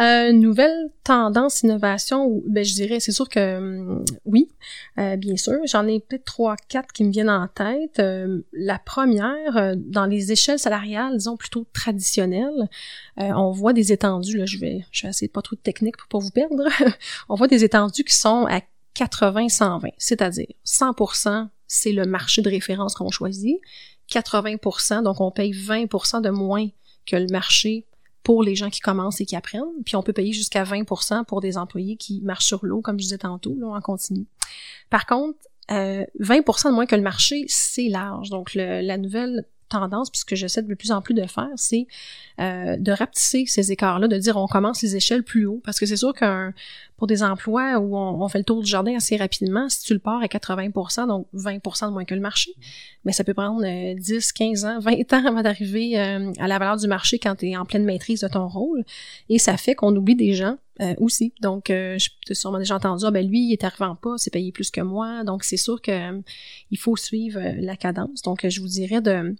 Euh, 0.00 0.32
nouvelle 0.32 0.90
tendance, 1.04 1.62
innovation, 1.62 2.42
ben, 2.46 2.64
je 2.64 2.74
dirais, 2.74 2.98
c'est 2.98 3.12
sûr 3.12 3.28
que 3.28 3.58
hum, 3.58 4.04
oui, 4.24 4.48
euh, 4.98 5.16
bien 5.16 5.36
sûr. 5.36 5.58
J'en 5.66 5.86
ai 5.86 6.00
peut-être 6.00 6.24
trois, 6.24 6.56
quatre 6.68 6.92
qui 6.92 7.04
me 7.04 7.10
viennent 7.10 7.30
en 7.30 7.46
tête. 7.46 7.98
Euh, 7.98 8.42
la 8.52 8.78
première, 8.78 9.56
euh, 9.56 9.74
dans 9.76 10.06
les 10.06 10.32
échelles 10.32 10.58
salariales, 10.58 11.18
disons 11.18 11.36
plutôt 11.36 11.66
traditionnelles, 11.72 12.68
on 13.18 13.50
voit 13.50 13.72
des 13.72 13.92
étendues, 13.92 14.38
là, 14.38 14.46
je 14.46 14.58
vais, 14.58 14.84
je 14.90 15.02
vais 15.02 15.10
essayer 15.10 15.28
de 15.28 15.32
pas 15.32 15.42
trop 15.42 15.56
de 15.56 15.60
technique 15.60 15.96
pour 15.96 16.08
pas 16.08 16.18
vous 16.18 16.30
perdre. 16.30 16.64
on 17.28 17.34
voit 17.34 17.48
des 17.48 17.64
étendues 17.64 18.04
qui 18.04 18.14
sont 18.14 18.46
à 18.46 18.60
80-120, 18.94 19.90
c'est-à-dire 19.98 20.46
100% 20.66 21.48
c'est 21.66 21.92
le 21.92 22.04
marché 22.04 22.42
de 22.42 22.50
référence 22.50 22.94
qu'on 22.94 23.10
choisit, 23.10 23.56
80%, 24.10 25.02
donc 25.02 25.20
on 25.22 25.30
paye 25.30 25.52
20% 25.52 26.20
de 26.20 26.28
moins 26.28 26.68
que 27.06 27.16
le 27.16 27.28
marché 27.28 27.86
pour 28.22 28.42
les 28.42 28.54
gens 28.54 28.70
qui 28.70 28.80
commencent 28.80 29.20
et 29.20 29.26
qui 29.26 29.36
apprennent. 29.36 29.62
Puis 29.84 29.96
on 29.96 30.02
peut 30.02 30.12
payer 30.12 30.32
jusqu'à 30.32 30.64
20% 30.64 31.24
pour 31.24 31.40
des 31.40 31.56
employés 31.56 31.96
qui 31.96 32.20
marchent 32.22 32.46
sur 32.46 32.64
l'eau, 32.64 32.80
comme 32.80 32.98
je 32.98 33.04
disais 33.04 33.18
tantôt, 33.18 33.56
là, 33.58 33.68
en 33.68 33.80
continu. 33.80 34.26
Par 34.90 35.06
contre, 35.06 35.38
euh, 35.70 36.04
20% 36.20 36.70
de 36.70 36.74
moins 36.74 36.86
que 36.86 36.96
le 36.96 37.02
marché, 37.02 37.44
c'est 37.48 37.88
large. 37.88 38.30
Donc 38.30 38.54
la 38.54 38.98
nouvelle 38.98 39.46
tendance, 39.72 40.10
puis 40.10 40.20
ce 40.20 40.24
que 40.24 40.36
j'essaie 40.36 40.62
de 40.62 40.74
plus 40.74 40.92
en 40.92 41.00
plus 41.00 41.14
de 41.14 41.26
faire, 41.26 41.48
c'est 41.56 41.86
euh, 42.40 42.76
de 42.76 42.92
rapetisser 42.92 43.46
ces 43.46 43.72
écarts-là, 43.72 44.06
de 44.06 44.16
dire 44.18 44.36
on 44.36 44.46
commence 44.46 44.82
les 44.82 44.96
échelles 44.96 45.22
plus 45.22 45.46
haut, 45.46 45.60
parce 45.64 45.80
que 45.80 45.86
c'est 45.86 45.96
sûr 45.96 46.12
qu'un 46.12 46.52
pour 47.02 47.08
des 47.08 47.24
emplois 47.24 47.80
où 47.80 47.96
on, 47.96 48.28
fait 48.28 48.38
le 48.38 48.44
tour 48.44 48.62
du 48.62 48.70
jardin 48.70 48.94
assez 48.94 49.16
rapidement, 49.16 49.68
si 49.68 49.82
tu 49.82 49.92
le 49.92 49.98
pars 49.98 50.22
à 50.22 50.26
80% 50.26 51.08
donc 51.08 51.26
20% 51.34 51.88
de 51.88 51.92
moins 51.92 52.04
que 52.04 52.14
le 52.14 52.20
marché, 52.20 52.52
mais 53.04 53.10
ça 53.10 53.24
peut 53.24 53.34
prendre 53.34 53.60
10, 53.60 54.12
euh, 54.12 54.20
15 54.32 54.64
ans, 54.66 54.78
20 54.78 55.12
ans 55.12 55.26
avant 55.26 55.42
d'arriver 55.42 55.98
euh, 55.98 56.30
à 56.38 56.46
la 56.46 56.60
valeur 56.60 56.76
du 56.76 56.86
marché 56.86 57.18
quand 57.18 57.34
tu 57.34 57.48
es 57.48 57.56
en 57.56 57.64
pleine 57.64 57.84
maîtrise 57.84 58.20
de 58.20 58.28
ton 58.28 58.46
rôle, 58.46 58.84
et 59.28 59.40
ça 59.40 59.56
fait 59.56 59.74
qu'on 59.74 59.96
oublie 59.96 60.14
des 60.14 60.34
gens 60.34 60.58
aussi. 60.98 61.32
Donc, 61.40 61.70
euh, 61.70 61.98
je 61.98 62.34
sûrement 62.34 62.58
déjà 62.58 62.76
entendu, 62.76 63.04
ah, 63.04 63.10
ben 63.10 63.26
lui, 63.26 63.48
il 63.48 63.52
est 63.52 63.64
arrivant 63.64 63.96
pas, 63.96 64.14
c'est 64.16 64.30
payé 64.30 64.52
plus 64.52 64.70
que 64.70 64.80
moi. 64.80 65.24
Donc, 65.24 65.42
c'est 65.42 65.56
sûr 65.56 65.82
que 65.82 66.22
il 66.70 66.78
faut 66.78 66.94
suivre 66.94 67.40
la 67.58 67.74
cadence. 67.74 68.22
Donc, 68.22 68.46
je 68.48 68.60
vous 68.60 68.68
dirais 68.68 69.00
de 69.00 69.34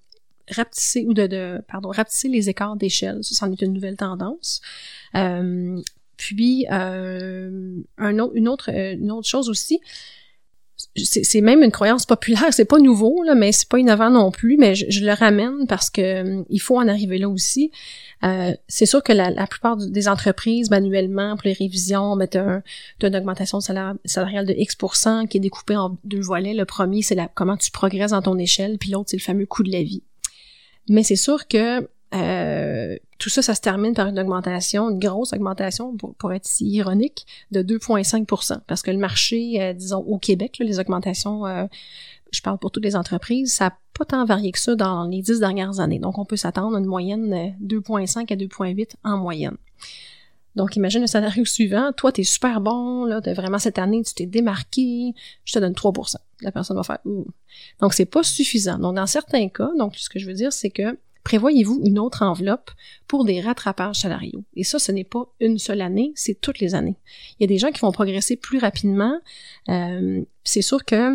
rapetisser 0.50 1.04
ou 1.06 1.14
de, 1.14 1.28
de 1.28 1.62
pardon 1.68 1.90
rapetisser 1.90 2.26
les 2.26 2.48
écarts 2.48 2.74
d'échelle. 2.74 3.22
Ça, 3.22 3.36
c'en 3.36 3.52
est 3.52 3.62
une 3.62 3.72
nouvelle 3.72 3.96
tendance. 3.96 4.60
Euh, 6.12 6.16
puis 6.16 6.66
euh, 6.70 8.48
autre, 8.48 8.70
une 8.70 9.10
autre 9.10 9.28
chose 9.28 9.48
aussi, 9.48 9.80
c'est 10.96 11.40
même 11.40 11.62
une 11.62 11.70
croyance 11.70 12.06
populaire, 12.06 12.48
c'est 12.50 12.64
pas 12.64 12.78
nouveau 12.78 13.22
là, 13.22 13.34
mais 13.34 13.52
c'est 13.52 13.68
pas 13.68 13.78
innovant 13.78 14.10
non 14.10 14.30
plus, 14.30 14.56
mais 14.58 14.74
je, 14.74 15.04
le 15.04 15.12
ramène 15.12 15.66
parce 15.66 15.90
que 15.90 16.44
il 16.48 16.58
faut 16.58 16.76
en 16.76 16.88
arriver 16.88 17.18
là 17.18 17.28
aussi. 17.28 17.70
Euh, 18.24 18.52
c'est 18.68 18.86
sûr 18.86 19.02
que 19.02 19.12
la, 19.12 19.46
plupart 19.46 19.76
des 19.76 20.08
entreprises 20.08 20.70
manuellement 20.70 21.36
pour 21.36 21.46
les 21.46 21.52
révisions 21.52 22.14
mettent 22.16 22.36
un, 22.36 22.62
une 23.02 23.16
augmentation 23.16 23.60
salariale 23.60 24.46
de 24.46 24.54
X% 24.56 25.26
qui 25.28 25.38
est 25.38 25.40
découpée 25.40 25.76
en 25.76 25.96
deux 26.04 26.20
volets. 26.20 26.54
Le 26.54 26.64
premier 26.64 27.02
c'est 27.02 27.16
comment 27.34 27.56
tu 27.56 27.70
progresses 27.70 28.10
dans 28.10 28.22
ton 28.22 28.38
échelle, 28.38 28.78
puis 28.78 28.90
l'autre 28.90 29.10
c'est 29.10 29.16
le 29.16 29.22
fameux 29.22 29.46
coût 29.46 29.62
de 29.62 29.72
la 29.72 29.82
vie. 29.82 30.02
Mais 30.88 31.02
c'est 31.04 31.16
sûr 31.16 31.46
que 31.46 31.88
euh, 32.14 32.96
tout 33.18 33.28
ça, 33.28 33.42
ça 33.42 33.54
se 33.54 33.60
termine 33.60 33.94
par 33.94 34.06
une 34.06 34.18
augmentation, 34.18 34.90
une 34.90 34.98
grosse 34.98 35.32
augmentation, 35.32 35.96
pour, 35.96 36.32
être 36.32 36.46
si 36.46 36.66
ironique, 36.66 37.26
de 37.50 37.62
2,5% 37.62 38.60
Parce 38.66 38.82
que 38.82 38.90
le 38.90 38.98
marché, 38.98 39.60
euh, 39.60 39.72
disons, 39.72 40.00
au 40.00 40.18
Québec, 40.18 40.58
les 40.60 40.78
augmentations, 40.78 41.46
euh, 41.46 41.64
je 42.30 42.40
parle 42.42 42.58
pour 42.58 42.70
toutes 42.70 42.84
les 42.84 42.96
entreprises, 42.96 43.54
ça 43.54 43.66
n'a 43.66 43.78
pas 43.98 44.04
tant 44.04 44.24
varié 44.24 44.52
que 44.52 44.58
ça 44.58 44.74
dans 44.74 45.06
les 45.06 45.22
dix 45.22 45.38
dernières 45.38 45.80
années. 45.80 45.98
Donc, 45.98 46.18
on 46.18 46.24
peut 46.24 46.36
s'attendre 46.36 46.76
à 46.76 46.80
une 46.80 46.86
moyenne 46.86 47.54
2,5 47.62 48.32
à 48.32 48.36
2,8 48.36 48.94
en 49.04 49.16
moyenne. 49.16 49.56
Donc, 50.54 50.76
imagine 50.76 51.00
le 51.00 51.06
scénario 51.06 51.44
suivant. 51.46 51.92
Toi, 51.92 52.12
t'es 52.12 52.24
super 52.24 52.60
bon, 52.60 53.06
là, 53.06 53.22
t'es 53.22 53.32
vraiment 53.32 53.58
cette 53.58 53.78
année, 53.78 54.02
tu 54.02 54.12
t'es 54.12 54.26
démarqué, 54.26 55.14
je 55.44 55.52
te 55.54 55.58
donne 55.58 55.72
3% 55.72 56.16
La 56.42 56.52
personne 56.52 56.76
va 56.76 56.82
faire 56.82 56.98
Ouh. 57.06 57.26
Donc, 57.80 57.94
c'est 57.94 58.06
pas 58.06 58.22
suffisant. 58.22 58.78
Donc, 58.78 58.96
dans 58.96 59.06
certains 59.06 59.48
cas, 59.48 59.70
donc, 59.78 59.96
ce 59.96 60.10
que 60.10 60.18
je 60.18 60.26
veux 60.26 60.34
dire, 60.34 60.52
c'est 60.52 60.70
que 60.70 60.98
prévoyez-vous 61.24 61.80
une 61.84 61.98
autre 61.98 62.22
enveloppe 62.22 62.70
pour 63.06 63.24
des 63.24 63.40
rattrapages 63.40 64.00
salariaux? 64.00 64.44
Et 64.54 64.64
ça, 64.64 64.78
ce 64.78 64.92
n'est 64.92 65.04
pas 65.04 65.32
une 65.40 65.58
seule 65.58 65.80
année, 65.80 66.12
c'est 66.14 66.40
toutes 66.40 66.58
les 66.58 66.74
années. 66.74 66.96
Il 67.38 67.42
y 67.42 67.44
a 67.44 67.48
des 67.48 67.58
gens 67.58 67.70
qui 67.70 67.80
vont 67.80 67.92
progresser 67.92 68.36
plus 68.36 68.58
rapidement. 68.58 69.18
Euh, 69.68 70.22
c'est 70.44 70.62
sûr 70.62 70.84
que 70.84 71.14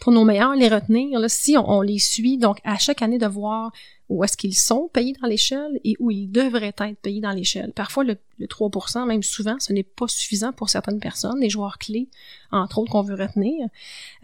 pour 0.00 0.12
nos 0.12 0.24
meilleurs 0.24 0.54
les 0.54 0.68
retenir, 0.68 1.20
si 1.28 1.56
on, 1.58 1.82
les 1.82 1.98
suit, 1.98 2.38
donc 2.38 2.58
à 2.64 2.78
chaque 2.78 3.02
année 3.02 3.18
de 3.18 3.26
voir 3.26 3.70
où 4.10 4.24
est-ce 4.24 4.36
qu'ils 4.36 4.56
sont 4.56 4.90
payés 4.92 5.14
dans 5.22 5.28
l'échelle 5.28 5.80
et 5.84 5.94
où 6.00 6.10
ils 6.10 6.26
devraient 6.26 6.74
être 6.76 7.00
payés 7.00 7.20
dans 7.20 7.30
l'échelle. 7.30 7.72
Parfois, 7.72 8.04
le, 8.04 8.18
3%, 8.40 9.06
même 9.06 9.22
souvent, 9.22 9.56
ce 9.60 9.72
n'est 9.72 9.84
pas 9.84 10.08
suffisant 10.08 10.52
pour 10.52 10.68
certaines 10.68 10.98
personnes, 10.98 11.40
les 11.40 11.48
joueurs 11.48 11.78
clés, 11.78 12.08
entre 12.50 12.78
autres, 12.78 12.90
qu'on 12.90 13.02
veut 13.02 13.14
retenir. 13.14 13.68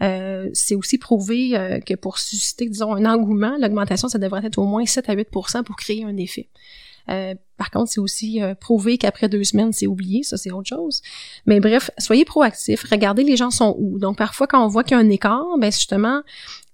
Euh, 0.01 0.49
c'est 0.53 0.75
aussi 0.75 0.97
prouvé 0.97 1.57
euh, 1.57 1.79
que 1.79 1.93
pour 1.93 2.19
susciter, 2.19 2.67
disons, 2.67 2.93
un 2.93 3.05
engouement, 3.05 3.55
l'augmentation, 3.59 4.09
ça 4.09 4.19
devrait 4.19 4.45
être 4.45 4.57
au 4.57 4.65
moins 4.65 4.85
7 4.85 5.09
à 5.09 5.15
8% 5.15 5.63
pour 5.63 5.77
créer 5.77 6.03
un 6.03 6.17
effet. 6.17 6.49
Euh, 7.09 7.35
par 7.57 7.71
contre, 7.71 7.91
c'est 7.91 7.99
aussi 7.99 8.41
euh, 8.41 8.53
prouvé 8.53 8.97
qu'après 8.97 9.29
deux 9.29 9.43
semaines, 9.43 9.73
c'est 9.73 9.87
oublié, 9.87 10.23
ça 10.23 10.37
c'est 10.37 10.51
autre 10.51 10.67
chose. 10.67 11.01
Mais 11.45 11.59
bref, 11.59 11.89
soyez 11.97 12.25
proactifs, 12.25 12.83
regardez 12.89 13.23
les 13.23 13.37
gens 13.37 13.49
sont 13.49 13.75
où. 13.79 13.97
Donc 13.99 14.17
parfois, 14.17 14.47
quand 14.47 14.63
on 14.63 14.67
voit 14.67 14.83
qu'il 14.83 14.97
y 14.97 14.99
a 14.99 15.03
un 15.03 15.09
écart, 15.09 15.45
ben 15.57 15.71
justement, 15.71 16.21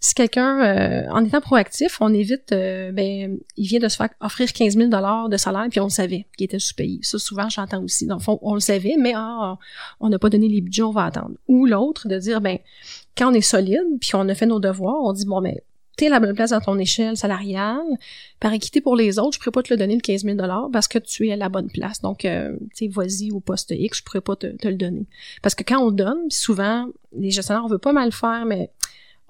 si 0.04 0.14
quelqu'un, 0.16 0.60
euh, 0.62 1.10
en 1.12 1.24
étant 1.24 1.40
proactif, 1.40 2.02
on 2.02 2.14
évite, 2.14 2.50
ben, 2.50 3.38
il 3.56 3.68
vient 3.68 3.80
de 3.80 3.88
se 3.88 3.96
faire 3.96 4.10
offrir 4.20 4.52
15 4.52 4.76
000 4.76 4.90
de 4.90 5.38
salaire, 5.38 5.68
puis 5.72 5.80
on 5.80 5.86
le 5.86 5.90
savait 5.90 6.28
qu'il 6.38 6.44
était 6.44 6.60
sous-payé. 6.60 7.00
Ça, 7.04 7.18
souvent, 7.18 7.48
j'entends 7.48 7.82
aussi. 7.82 8.06
Dans 8.06 8.18
le 8.18 8.22
fond, 8.22 8.38
on 8.42 8.54
le 8.54 8.60
savait, 8.60 8.96
mais 9.00 9.14
ah, 9.16 9.58
on 10.02 10.10
n'a 10.10 10.20
pas 10.20 10.30
donné 10.30 10.50
les 10.50 10.60
budgets, 10.60 10.84
on 10.84 10.92
va 10.92 11.06
attendre. 11.06 11.36
Ou 11.48 11.66
l'autre, 11.68 12.10
de 12.10 12.20
dire, 12.20 12.42
ben, 12.42 12.58
quand 13.18 13.32
on 13.32 13.34
est 13.34 13.40
solide, 13.40 13.80
puis 14.02 14.12
on 14.16 14.28
a 14.28 14.36
fait 14.36 14.46
nos 14.46 14.60
devoirs, 14.60 15.02
on 15.02 15.14
dit, 15.14 15.26
bon, 15.26 15.42
ben, 15.42 15.56
t'es 15.96 16.10
la 16.10 16.20
bonne 16.20 16.36
place 16.36 16.50
dans 16.50 16.60
ton 16.60 16.78
échelle 16.80 17.16
salariale, 17.16 17.86
par 18.42 18.52
équité 18.52 18.82
pour 18.82 18.98
les 18.98 19.20
autres, 19.20 19.36
je 19.36 19.40
pourrais 19.40 19.52
pas 19.52 19.64
te 19.64 19.74
le 19.74 19.78
donner 19.78 19.96
le 19.96 20.02
15 20.02 20.24
000 20.26 20.38
parce 20.74 20.90
que 20.90 20.98
tu 20.98 21.30
es 21.30 21.32
à 21.32 21.38
la 21.38 21.48
bonne 21.48 21.70
place. 21.70 22.02
Donc, 22.02 22.26
euh, 22.26 22.58
tu 22.76 22.86
sais, 22.86 22.88
vas-y 22.88 23.32
au 23.32 23.40
poste 23.40 23.72
X, 23.72 24.00
je 24.00 24.04
pourrais 24.04 24.20
pas 24.20 24.36
te, 24.36 24.48
le 24.68 24.76
donner. 24.76 25.06
Parce 25.42 25.56
que 25.56 25.64
quand 25.64 25.80
on 25.80 25.92
donne, 25.92 26.30
souvent, 26.30 26.88
les 27.18 27.32
gestionnaires, 27.32 27.64
on 27.64 27.70
veut 27.70 27.78
pas 27.78 27.94
mal 27.94 28.12
faire, 28.12 28.46
mais 28.46 28.72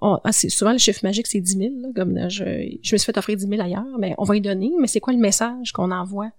ah, 0.04 0.32
c'est 0.32 0.50
souvent 0.50 0.72
le 0.72 0.78
chiffre 0.78 1.02
magique, 1.04 1.28
c'est 1.28 1.42
10 1.42 1.58
000. 1.58 1.72
comme 1.96 2.30
je, 2.30 2.44
je 2.82 2.96
me 2.96 2.98
suis 2.98 3.00
fait 3.00 3.18
offrir 3.18 3.38
10 3.38 3.48
000 3.48 3.62
ailleurs, 3.62 3.98
mais 4.00 4.16
on 4.18 4.24
va 4.24 4.36
y 4.36 4.42
donner. 4.42 4.72
Mais 4.80 4.88
c'est 4.88 5.00
quoi 5.00 5.14
le 5.14 5.20
message 5.20 5.72
qu'on 5.72 5.92
envoie 5.92 6.30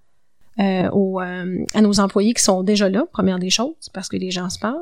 euh, 0.60 0.88
aux, 0.90 1.20
euh, 1.20 1.64
à 1.74 1.80
nos 1.80 1.98
employés 1.98 2.32
qui 2.32 2.42
sont 2.42 2.62
déjà 2.62 2.88
là, 2.88 3.06
première 3.12 3.40
des 3.40 3.50
choses, 3.50 3.74
parce 3.92 4.08
que 4.08 4.16
les 4.16 4.30
gens 4.30 4.48
se 4.50 4.60
parlent. 4.60 4.78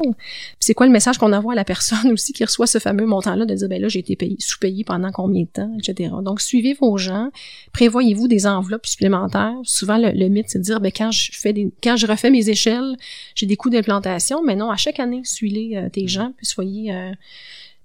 c'est 0.60 0.74
quoi 0.74 0.84
le 0.84 0.92
message 0.92 1.16
qu'on 1.16 1.32
envoie 1.32 1.54
à 1.54 1.56
la 1.56 1.64
personne 1.64 2.12
aussi 2.12 2.34
qui 2.34 2.44
reçoit 2.44 2.66
ce 2.66 2.78
fameux 2.78 3.06
montant-là 3.06 3.46
de 3.46 3.54
dire 3.54 3.70
ben 3.70 3.80
là 3.80 3.88
j'ai 3.88 4.00
été 4.00 4.14
payé, 4.14 4.36
sous-payé 4.38 4.84
pendant 4.84 5.10
combien 5.12 5.44
de 5.44 5.48
temps, 5.48 5.74
etc. 5.78 6.10
Donc 6.22 6.42
suivez 6.42 6.74
vos 6.74 6.98
gens, 6.98 7.30
prévoyez-vous 7.72 8.28
des 8.28 8.46
enveloppes 8.46 8.84
supplémentaires. 8.84 9.56
Souvent 9.62 9.96
le, 9.96 10.28
mythe 10.28 10.50
c'est 10.50 10.58
de 10.58 10.64
dire 10.64 10.78
ben 10.78 10.92
quand 10.94 11.10
je 11.10 11.30
fais 11.32 11.54
des, 11.54 11.72
quand 11.82 11.96
je 11.96 12.06
refais 12.06 12.28
mes 12.28 12.50
échelles, 12.50 12.94
j'ai 13.34 13.46
des 13.46 13.56
coûts 13.56 13.70
d'implantation, 13.70 14.42
mais 14.44 14.56
non 14.56 14.70
à 14.70 14.76
chaque 14.76 15.00
année 15.00 15.22
suivez 15.24 15.78
euh, 15.78 15.88
tes 15.88 16.06
gens 16.06 16.34
puis 16.36 16.44
soyez 16.44 16.92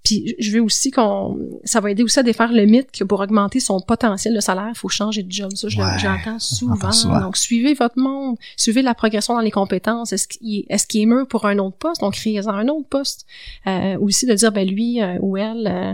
puis 0.08 0.36
je 0.40 0.52
veux 0.52 0.62
aussi 0.62 0.90
qu'on, 0.90 1.38
ça 1.66 1.82
va 1.82 1.92
aider 1.92 2.02
aussi 2.02 2.18
à 2.18 2.24
défaire 2.24 2.54
le 2.54 2.66
mythe 2.66 2.92
que 2.94 3.04
pour 3.04 3.20
augmenter 3.20 3.60
son 3.60 3.82
potentiel 3.82 4.34
de 4.34 4.40
salaire, 4.40 4.70
il 4.70 4.78
faut 4.78 4.88
changer 4.88 5.22
de 5.22 5.30
job. 5.30 5.52
Ça, 5.54 5.68
j'entends 5.68 6.40
souvent. 6.40 7.20
Donc 7.20 7.36
suivez 7.36 7.74
votre 7.74 8.00
monde, 8.00 8.38
suivez 8.56 8.84
la 8.84 8.94
progression 8.94 9.34
dans 9.34 9.42
les 9.42 9.52
compétences. 9.52 10.14
Est-ce 10.14 10.30
qu'il 10.30 10.60
est, 10.70 10.88
qu'il 10.88 11.02
est 11.02 11.06
mieux 11.06 11.26
pour 11.26 11.46
un 11.46 11.58
autre 11.58 11.76
poste? 11.76 12.00
Donc 12.00 12.14
créez-en 12.14 12.54
un 12.54 12.70
autre 12.70 12.88
poste. 12.88 13.26
Euh, 13.68 13.98
aussi 14.00 14.26
de 14.26 14.34
dire 14.34 14.54
ben 14.54 14.66
lui 14.66 15.02
euh, 15.02 15.18
ou 15.20 15.36
elle. 15.36 15.68
Euh, 15.68 15.94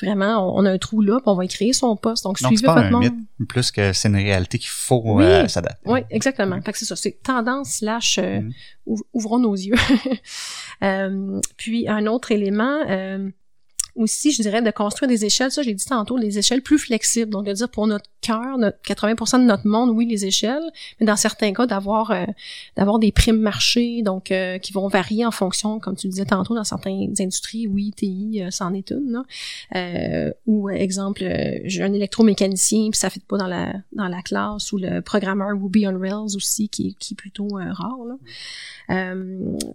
vraiment, 0.00 0.54
on, 0.56 0.64
a 0.64 0.70
un 0.70 0.78
trou 0.78 1.00
là, 1.02 1.14
puis 1.16 1.24
on 1.26 1.34
va 1.34 1.44
y 1.44 1.48
créer 1.48 1.72
son 1.72 1.96
poste. 1.96 2.24
Donc, 2.24 2.40
Donc, 2.40 2.48
suivez 2.52 2.66
pas 2.66 2.74
votre 2.74 2.86
un 2.86 2.90
monde. 2.90 3.02
mythe, 3.04 3.48
plus 3.48 3.70
que 3.70 3.92
c'est 3.92 4.08
une 4.08 4.16
réalité 4.16 4.58
qu'il 4.58 4.68
faut 4.70 5.02
Oui. 5.04 5.24
euh, 5.24 5.48
s'adapter. 5.48 5.88
Oui, 5.90 6.00
exactement. 6.10 6.60
Fait 6.62 6.72
que 6.72 6.78
c'est 6.78 6.84
ça, 6.84 6.96
c'est 6.96 7.22
tendance 7.22 7.70
slash 7.78 8.18
euh, 8.18 8.40
Mhm. 8.40 8.52
ouv- 8.86 9.02
ouvrons 9.12 9.38
nos 9.38 9.54
yeux. 9.54 9.74
Euh, 10.82 11.40
puis 11.56 11.88
un 11.88 12.06
autre 12.06 12.32
élément 12.32 12.80
euh, 12.88 13.30
aussi, 13.96 14.32
je 14.32 14.42
dirais, 14.42 14.62
de 14.62 14.70
construire 14.70 15.08
des 15.08 15.24
échelles, 15.24 15.50
ça 15.50 15.62
j'ai 15.62 15.74
dit 15.74 15.84
tantôt, 15.84 16.16
les 16.16 16.38
échelles 16.38 16.62
plus 16.62 16.78
flexibles. 16.78 17.30
Donc 17.30 17.46
de 17.46 17.52
dire 17.52 17.68
pour 17.68 17.86
notre 17.86 18.08
cœur, 18.20 18.58
notre 18.58 18.78
80% 18.86 19.40
de 19.40 19.44
notre 19.44 19.66
monde, 19.66 19.90
oui, 19.90 20.06
les 20.06 20.26
échelles, 20.26 20.62
mais 21.00 21.06
dans 21.06 21.16
certains 21.16 21.52
cas, 21.52 21.66
d'avoir 21.66 22.10
euh, 22.10 22.24
d'avoir 22.76 22.98
des 22.98 23.12
primes 23.12 23.38
marché, 23.38 24.02
donc 24.02 24.30
euh, 24.30 24.58
qui 24.58 24.72
vont 24.72 24.88
varier 24.88 25.24
en 25.24 25.30
fonction, 25.30 25.78
comme 25.80 25.96
tu 25.96 26.08
disais 26.08 26.24
tantôt, 26.26 26.54
dans 26.54 26.64
certaines 26.64 27.14
industries, 27.18 27.66
oui, 27.66 27.92
TI, 27.96 28.42
euh, 28.42 28.50
c'en 28.50 28.74
est 28.74 28.90
une, 28.90 29.12
là. 29.12 29.24
Euh, 29.74 30.32
ou 30.46 30.68
euh, 30.68 30.72
exemple, 30.72 31.24
euh, 31.24 31.58
j'ai 31.64 31.82
un 31.82 31.92
électromécanicien, 31.92 32.90
puis 32.90 32.98
ça 32.98 33.10
fait 33.10 33.24
pas 33.24 33.38
dans 33.38 33.46
la 33.46 33.72
dans 33.92 34.08
la 34.08 34.22
classe, 34.22 34.72
ou 34.72 34.78
le 34.78 35.00
programmeur 35.00 35.50
Ruby 35.60 35.86
on 35.86 35.98
Rails 35.98 36.36
aussi, 36.36 36.68
qui, 36.68 36.94
qui 36.96 37.14
est 37.14 37.16
plutôt 37.16 37.48
rare. 37.48 37.98
Là. 38.06 39.14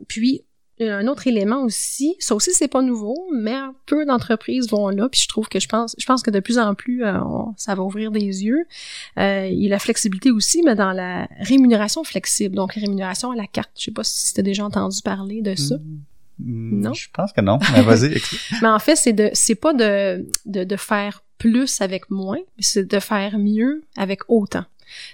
Puis 0.08 0.44
un 0.90 1.08
autre 1.08 1.28
élément 1.28 1.64
aussi, 1.64 2.16
ça 2.20 2.36
aussi 2.36 2.52
c'est 2.54 2.68
pas 2.68 2.82
nouveau, 2.82 3.16
mais 3.34 3.56
peu 3.86 4.06
d'entreprises 4.06 4.70
vont 4.70 4.90
là, 4.90 5.08
puis 5.10 5.22
je 5.22 5.28
trouve 5.28 5.48
que 5.50 5.60
je 5.60 5.68
pense, 5.68 5.96
je 5.98 6.06
pense 6.06 6.22
que 6.24 6.32
de 6.32 6.40
plus 6.40 6.58
en 6.58 6.74
plus 6.76 7.04
euh, 7.04 7.20
on- 7.24 7.54
ça 7.58 7.76
va 7.76 7.84
ouvrir 7.84 8.12
des 8.12 8.22
yeux. 8.22 8.66
Euh, 9.18 9.48
il 9.52 9.62
y 9.64 9.68
a 9.68 9.70
la 9.70 9.80
flexibilité 9.80 10.32
aussi, 10.32 10.62
mais 10.64 10.76
dans 10.76 10.92
la 10.94 11.28
rémunération 11.40 12.04
flexible, 12.04 12.56
donc 12.56 12.76
la 12.76 12.82
rémunération 12.82 13.32
à 13.32 13.36
la 13.36 13.48
carte. 13.48 13.72
Je 13.78 13.86
sais 13.86 13.92
pas 13.92 14.04
si 14.04 14.34
tu 14.34 14.40
as 14.40 14.44
déjà 14.44 14.66
entendu 14.66 15.02
parler 15.04 15.42
de 15.42 15.56
ça. 15.56 15.76
Mm, 16.40 16.82
Non? 16.82 16.94
Je 16.94 17.08
pense 17.14 17.32
que 17.34 17.42
non. 17.42 17.60
Mais 17.74 17.82
vas-y. 17.84 18.20
Mais 18.62 18.68
en 18.70 18.80
fait, 18.80 18.96
c'est 18.96 19.14
de 19.14 19.30
c'est 19.34 19.56
pas 19.56 19.74
de, 19.74 20.26
de, 20.46 20.64
de 20.64 20.76
faire 20.76 21.24
plus 21.38 21.82
avec 21.82 22.10
moins, 22.12 22.38
mais 22.38 22.64
c'est 22.64 22.88
de 22.88 23.00
faire 23.00 23.38
mieux 23.40 23.84
avec 23.98 24.22
autant. 24.28 24.64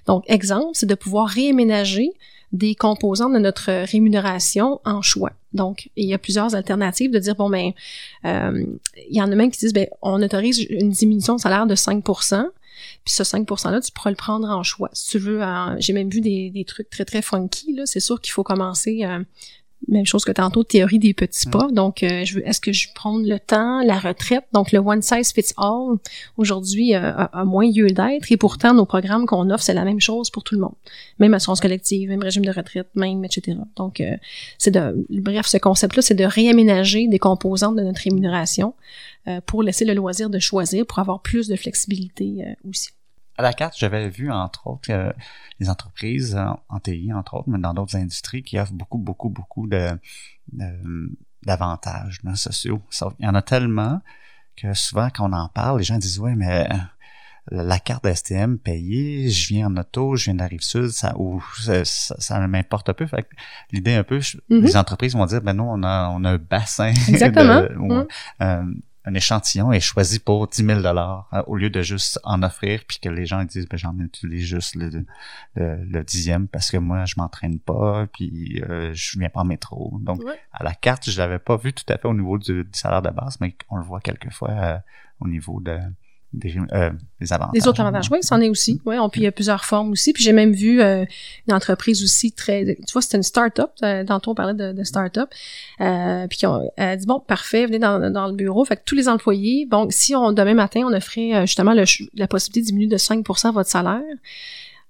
Donc, 0.08 0.24
exemple, 0.28 0.72
c'est 0.74 0.86
de 0.86 0.96
pouvoir 0.96 1.28
réaménager 1.28 2.10
des 2.52 2.76
composants 2.76 3.30
de 3.30 3.40
notre 3.40 3.72
rémunération 3.86 4.80
en 4.86 5.02
choix. 5.02 5.34
Donc, 5.54 5.90
il 5.96 6.08
y 6.08 6.14
a 6.14 6.18
plusieurs 6.18 6.56
alternatives 6.56 7.12
de 7.12 7.20
dire, 7.20 7.36
bon, 7.36 7.50
ben, 7.50 7.72
euh, 8.26 8.66
il 9.10 9.16
y 9.16 9.22
en 9.22 9.32
a 9.32 9.36
même 9.36 9.52
qui 9.52 9.60
disent, 9.60 9.74
ben, 9.74 9.88
on 10.02 10.22
autorise 10.22 10.62
une 10.70 10.90
diminution 10.90 11.36
de 11.36 11.42
salaire 11.42 11.68
de 11.68 11.76
5% 11.76 12.48
puis 13.06 13.14
ce 13.14 13.24
5 13.24 13.48
%-là, 13.48 13.82
tu 13.82 13.92
pourras 13.92 14.10
le 14.10 14.16
prendre 14.16 14.50
en 14.50 14.64
choix. 14.64 14.90
Si 14.94 15.12
tu 15.12 15.20
veux, 15.20 15.42
j'ai 15.80 15.94
même 15.94 16.10
vu 16.10 16.22
des, 16.22 16.50
des 16.50 16.66
trucs 16.66 16.90
très, 16.90 17.06
très 17.06 17.22
funky, 17.22 17.74
là. 17.74 17.86
C'est 17.86 18.00
sûr 18.00 18.20
qu'il 18.22 18.34
faut 18.34 18.44
commencer, 18.44 19.04
euh, 19.04 19.24
même 19.88 20.06
chose 20.06 20.26
que 20.26 20.32
tantôt, 20.32 20.64
théorie 20.64 21.00
des 21.00 21.14
petits 21.14 21.48
pas. 21.48 21.68
Donc, 21.72 22.04
euh, 22.04 22.26
je 22.26 22.36
veux, 22.36 22.48
est-ce 22.48 22.60
que 22.60 22.74
je 22.74 22.90
prends 22.94 23.18
le 23.18 23.40
temps, 23.40 23.82
la 23.84 23.98
retraite? 23.98 24.44
Donc, 24.54 24.72
le 24.72 24.80
one 24.80 25.02
size 25.02 25.32
fits 25.32 25.54
all, 25.58 25.98
aujourd'hui, 26.38 26.94
euh, 26.94 27.12
a, 27.12 27.42
a 27.42 27.46
moins 27.46 27.70
lieu 27.70 27.88
d'être. 27.88 28.32
Et 28.32 28.38
pourtant, 28.38 28.74
nos 28.74 28.86
programmes 28.86 29.26
qu'on 29.26 29.50
offre, 29.50 29.64
c'est 29.64 29.74
la 29.74 29.86
même 29.86 30.00
chose 30.00 30.30
pour 30.30 30.44
tout 30.44 30.56
le 30.56 30.62
monde. 30.62 30.74
Même 31.20 31.34
assurance 31.34 31.62
collective, 31.62 32.10
même 32.10 32.22
régime 32.22 32.44
de 32.44 32.52
retraite, 32.52 32.88
même, 32.96 33.24
etc. 33.24 33.58
Donc, 33.76 34.02
euh, 34.02 34.16
c'est 34.58 34.72
de, 34.72 35.06
bref, 35.10 35.46
ce 35.46 35.58
concept-là, 35.58 36.02
c'est 36.02 36.16
de 36.16 36.26
réaménager 36.26 37.08
des 37.08 37.20
composantes 37.20 37.76
de 37.76 37.84
notre 37.84 38.02
rémunération 38.02 38.74
euh, 39.28 39.42
pour 39.46 39.62
laisser 39.62 39.84
le 39.84 39.94
loisir 39.94 40.30
de 40.30 40.40
choisir, 40.40 40.86
pour 40.86 41.00
avoir 41.00 41.22
plus 41.22 41.48
de 41.48 41.56
flexibilité 41.56 42.38
euh, 42.40 42.70
aussi. 42.70 42.90
À 43.38 43.44
la 43.44 43.54
carte, 43.54 43.76
j'avais 43.78 44.10
vu, 44.10 44.32
entre 44.32 44.68
autres, 44.68 44.92
euh, 44.92 45.12
les 45.60 45.70
entreprises 45.70 46.36
en, 46.36 46.60
en 46.70 46.80
TI, 46.80 47.14
entre 47.14 47.36
autres, 47.36 47.50
mais 47.50 47.60
dans 47.60 47.74
d'autres 47.74 47.96
industries, 47.96 48.42
qui 48.44 48.58
offrent 48.60 48.74
beaucoup, 48.74 48.98
beaucoup, 48.98 49.30
beaucoup 49.30 49.68
de, 49.68 49.98
d'avantages 51.44 52.20
là, 52.24 52.36
sociaux. 52.36 52.82
Il 53.20 53.26
y 53.26 53.30
en 53.30 53.36
a 53.36 53.42
tellement 53.42 54.02
que 54.56 54.74
souvent, 54.74 55.10
quand 55.14 55.30
on 55.30 55.34
en 55.34 55.50
parle, 55.50 55.78
les 55.80 55.84
gens 55.84 55.98
disent, 55.98 56.20
ouais, 56.20 56.36
mais 56.36 56.68
euh, 56.72 56.76
la 57.52 57.80
carte 57.80 58.06
STM 58.08 58.58
payée, 58.58 59.30
je 59.30 59.48
viens 59.50 59.68
en 59.68 59.78
auto, 59.78 60.16
je 60.16 60.26
viens 60.26 60.34
de 60.34 60.40
la 60.40 60.48
Rive-Sud, 60.48 60.90
ça, 60.90 61.14
ou 61.18 61.42
ça, 61.60 61.86
ça, 61.86 62.48
m'importe 62.48 62.90
un 62.90 62.94
peu. 62.94 63.06
Fait 63.06 63.24
que 63.24 63.30
l'idée 63.72 63.94
un 63.94 64.04
peu, 64.04 64.20
je- 64.20 64.38
Mhm. 64.50 64.62
les 64.62 64.76
entreprises 64.76 65.14
vont 65.14 65.26
dire, 65.28 65.42
ben 65.42 65.54
nous, 65.54 65.64
on 65.64 65.84
a, 65.84 66.10
on 66.10 66.24
a 66.24 66.32
un 66.32 66.38
bassin 66.38 66.90
Exactement. 67.08 67.62
de- 67.62 67.76
euh, 68.42 68.64
un 69.10 69.14
échantillon 69.14 69.72
est 69.72 69.80
choisi 69.80 70.20
pour 70.20 70.48
10 70.48 70.66
000 70.66 70.82
dollars 70.82 71.30
au 71.48 71.56
lieu 71.56 71.70
de 71.70 71.82
juste 71.82 72.20
en 72.24 72.44
offrir 72.44 72.82
puis 72.88 73.00
que 73.00 73.08
les 73.10 73.26
gens 73.26 73.42
disent 73.46 73.68
ben 73.70 73.78
j'en 73.78 73.98
utilise 74.00 74.44
juste 74.46 74.76
le, 74.76 74.90
le, 75.56 75.84
le 75.86 76.04
dixième 76.04 76.48
parce 76.50 76.70
que 76.72 76.78
moi 76.78 77.06
je 77.06 77.14
m'entraîne 77.18 77.58
pas 77.60 78.06
puis 78.12 78.62
euh, 78.70 78.92
je 78.94 79.18
viens 79.18 79.30
pas 79.30 79.40
en 79.42 79.46
métro 79.46 79.98
donc 80.02 80.20
Ouais. 80.24 80.38
à 80.52 80.64
la 80.64 80.74
carte 80.74 81.10
je 81.10 81.18
l'avais 81.18 81.40
pas 81.40 81.56
vu 81.56 81.72
tout 81.72 81.86
à 81.88 81.98
fait 81.98 82.08
au 82.08 82.14
niveau 82.14 82.38
du, 82.38 82.64
du 82.66 82.70
salaire 82.80 83.02
de 83.02 83.10
base 83.10 83.38
mais 83.40 83.56
on 83.70 83.78
le 83.78 83.84
voit 83.84 84.02
quelquefois 84.02 84.50
euh, 84.52 84.78
au 85.22 85.28
niveau 85.28 85.62
de 85.62 85.80
des, 86.34 86.56
euh, 86.74 86.92
des 87.22 87.34
avantages 87.34 87.54
Les 87.54 87.68
autres 87.68 87.80
avantages, 87.80 88.10
oui, 88.12 88.20
c'en 88.22 88.42
est 88.42 88.50
aussi. 88.50 88.82
Oui, 88.86 88.98
on, 89.00 89.10
puis 89.10 89.22
il 89.22 89.24
y 89.24 89.28
a 89.28 89.32
plusieurs 89.32 89.66
formes 89.66 89.92
aussi. 89.92 90.14
Puis 90.14 90.24
j'ai 90.24 90.34
même 90.34 90.52
vu 90.52 90.82
euh, 90.82 91.06
une 91.48 91.54
entreprise 91.54 92.04
aussi 92.04 92.32
très... 92.32 92.66
Tu 92.66 92.94
vois, 92.94 93.02
c'était 93.02 93.18
une 93.18 93.24
start-up. 93.24 93.72
euh, 93.84 94.04
Tantôt, 94.04 94.32
on 94.32 94.36
parlait 94.36 94.54
de, 94.54 94.72
de 94.74 94.84
start-up. 94.84 95.30
Euh, 95.82 96.28
puis 96.28 96.46
on 96.46 96.70
elle 96.76 96.90
a 96.90 96.96
dit, 96.96 97.06
bon, 97.06 97.20
parfait, 97.20 97.66
venez 97.66 97.80
dans, 97.80 98.12
dans 98.12 98.28
le 98.28 98.34
bureau. 98.34 98.66
Fait 98.66 98.76
que 98.76 98.84
tous 98.86 98.96
les 98.96 99.08
employés, 99.08 99.66
bon, 99.66 99.88
si 99.90 100.16
on 100.16 100.32
demain 100.34 100.54
matin, 100.54 100.82
on 100.86 100.94
offrait 100.94 101.34
euh, 101.34 101.42
justement 101.42 101.74
le 101.74 101.84
la 102.16 102.28
possibilité 102.28 102.62
de 102.62 102.66
diminuer 102.68 102.88
de 102.88 102.98
5% 102.98 103.54
votre 103.54 103.70
salaire, 103.70 104.02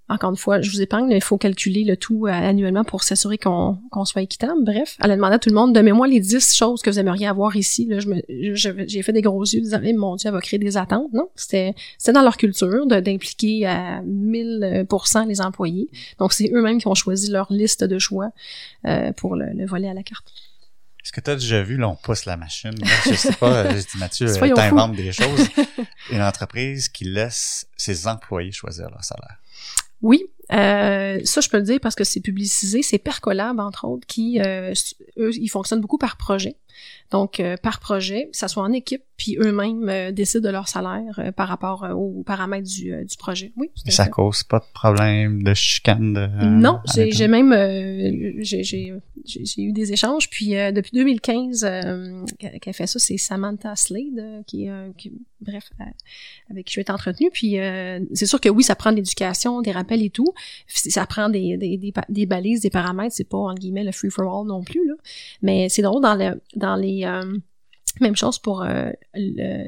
encore 0.09 0.29
une 0.29 0.37
fois, 0.37 0.61
je 0.61 0.71
vous 0.71 0.81
épargne, 0.81 1.07
mais 1.07 1.17
il 1.17 1.23
faut 1.23 1.37
calculer 1.37 1.83
le 1.83 1.97
tout 1.97 2.27
euh, 2.27 2.31
annuellement 2.31 2.83
pour 2.85 3.03
s'assurer 3.03 3.37
qu'on 3.37 3.77
qu'on 3.91 4.05
soit 4.05 4.21
équitable. 4.21 4.63
Bref, 4.63 4.97
elle 5.03 5.11
a 5.11 5.15
demandé 5.15 5.35
à 5.35 5.39
tout 5.39 5.49
le 5.49 5.55
monde, 5.55 5.73
donnez-moi 5.73 6.07
les 6.07 6.19
10 6.21 6.55
choses 6.55 6.81
que 6.81 6.89
vous 6.89 6.97
aimeriez 6.99 7.27
avoir 7.27 7.55
ici. 7.57 7.85
Là, 7.87 7.99
je 7.99 8.07
me, 8.07 8.21
je- 8.55 8.85
j'ai 8.87 9.01
fait 9.03 9.11
des 9.13 9.21
gros 9.21 9.43
yeux, 9.43 9.59
disant, 9.61 9.81
Eh, 9.83 9.93
mon 9.93 10.15
Dieu, 10.15 10.27
elle 10.29 10.33
va 10.33 10.39
créer 10.41 10.59
des 10.59 10.77
attentes. 10.77 11.11
Non, 11.13 11.27
c'était 11.35 11.73
dans 12.13 12.21
leur 12.21 12.37
culture 12.37 12.85
d'impliquer 12.87 13.65
à 13.65 14.01
1000% 14.03 15.27
les 15.27 15.41
employés. 15.41 15.89
Donc, 16.19 16.33
c'est 16.33 16.49
eux-mêmes 16.53 16.79
qui 16.79 16.87
ont 16.87 16.95
choisi 16.95 17.29
leur 17.31 17.51
liste 17.51 17.83
de 17.83 17.99
choix 17.99 18.29
euh, 18.85 19.11
pour 19.13 19.35
le, 19.35 19.47
le 19.53 19.65
volet 19.65 19.89
à 19.89 19.93
la 19.93 20.03
carte. 20.03 20.31
est-ce 21.03 21.11
que 21.11 21.21
tu 21.21 21.31
as 21.31 21.35
déjà 21.35 21.63
vu 21.63 21.77
là 21.77 21.87
on 21.89 21.95
pousse 21.95 22.25
la 22.25 22.37
machine 22.37 22.71
là, 22.79 22.87
je 23.05 23.13
sais 23.13 23.33
pas 23.33 23.53
euh, 23.65 23.71
je 23.71 23.77
dis 23.77 23.97
Mathieu 23.99 24.27
euh, 24.27 24.53
t'inventes 24.55 24.95
des 24.95 25.11
choses 25.11 25.47
une 26.11 26.21
entreprise 26.21 26.89
qui 26.89 27.05
laisse 27.05 27.67
ses 27.77 28.07
employés 28.07 28.51
choisir 28.51 28.89
leur 28.89 29.03
salaire 29.03 29.37
Oui, 30.01 30.23
euh, 30.53 31.19
ça 31.23 31.41
je 31.41 31.49
peux 31.49 31.57
le 31.57 31.63
dire 31.63 31.79
parce 31.81 31.95
que 31.95 32.03
c'est 32.03 32.21
publicisé. 32.21 32.81
C'est 32.81 32.97
Percolab, 32.97 33.59
entre 33.59 33.85
autres, 33.85 34.07
qui, 34.07 34.39
euh, 34.39 34.73
eux, 35.17 35.31
ils 35.35 35.49
fonctionnent 35.49 35.81
beaucoup 35.81 35.97
par 35.97 36.17
projet. 36.17 36.55
Donc, 37.11 37.39
euh, 37.39 37.55
par 37.57 37.79
projet, 37.79 38.29
ça 38.33 38.47
soit 38.47 38.63
en 38.63 38.71
équipe, 38.73 39.03
puis 39.15 39.37
eux-mêmes 39.39 39.87
euh, 39.89 40.11
décident 40.11 40.47
de 40.47 40.51
leur 40.51 40.67
salaire 40.67 41.19
euh, 41.19 41.31
par 41.31 41.47
rapport 41.47 41.87
aux 41.95 42.23
paramètres 42.23 42.67
du, 42.67 42.91
du 43.05 43.17
projet. 43.17 43.51
Oui, 43.55 43.69
tout 43.75 43.83
à 43.85 43.89
Et 43.89 43.91
ça 43.91 44.05
fait. 44.05 44.09
cause 44.11 44.43
pas 44.43 44.59
de 44.59 44.65
problème 44.73 45.43
de 45.43 45.53
chicane 45.53 46.13
de 46.13 46.27
non, 46.45 46.79
j'ai 46.85 47.27
même 47.27 47.53
j'ai 48.41 49.61
eu 49.61 49.71
des 49.71 49.93
échanges 49.93 50.29
puis 50.29 50.49
depuis 50.73 50.91
2015 50.93 51.63
euh, 51.63 52.25
qu'elle 52.39 52.73
fait 52.73 52.87
ça 52.87 52.99
c'est 52.99 53.17
Samantha 53.17 53.75
Slade 53.75 54.43
qui 54.45 54.67
qui- 54.97 55.11
bref 55.41 55.69
avec 56.49 56.65
qui 56.65 56.73
je 56.73 56.79
vais 56.79 56.81
être 56.81 56.89
entretenue 56.89 57.29
puis 57.31 57.57
c'est 58.13 58.25
sûr 58.25 58.41
que 58.41 58.49
oui 58.49 58.63
ça 58.63 58.75
prend 58.75 58.91
de 58.91 58.97
l'éducation 58.97 59.61
des 59.61 59.71
rappels 59.71 60.01
et 60.03 60.09
tout 60.09 60.33
ça 60.67 61.05
prend 61.05 61.29
des 61.29 61.57
des, 61.57 61.77
des, 62.09 62.25
balises 62.25 62.61
des 62.61 62.69
paramètres 62.69 63.15
c'est 63.15 63.27
pas 63.29 63.37
en 63.37 63.53
guillemets 63.53 63.83
le 63.83 63.91
free 63.91 64.09
for 64.09 64.25
all 64.41 64.47
non 64.47 64.63
plus 64.63 64.85
là 64.87 64.93
mais 65.41 65.69
c'est 65.69 65.81
drôle 65.83 66.01
dans 66.01 66.15
le 66.15 66.41
dans 66.55 66.66
les 66.75 67.05
euh, 67.05 67.37
même 68.01 68.15
chose 68.15 68.37
pour 68.37 68.61
euh, 68.61 68.91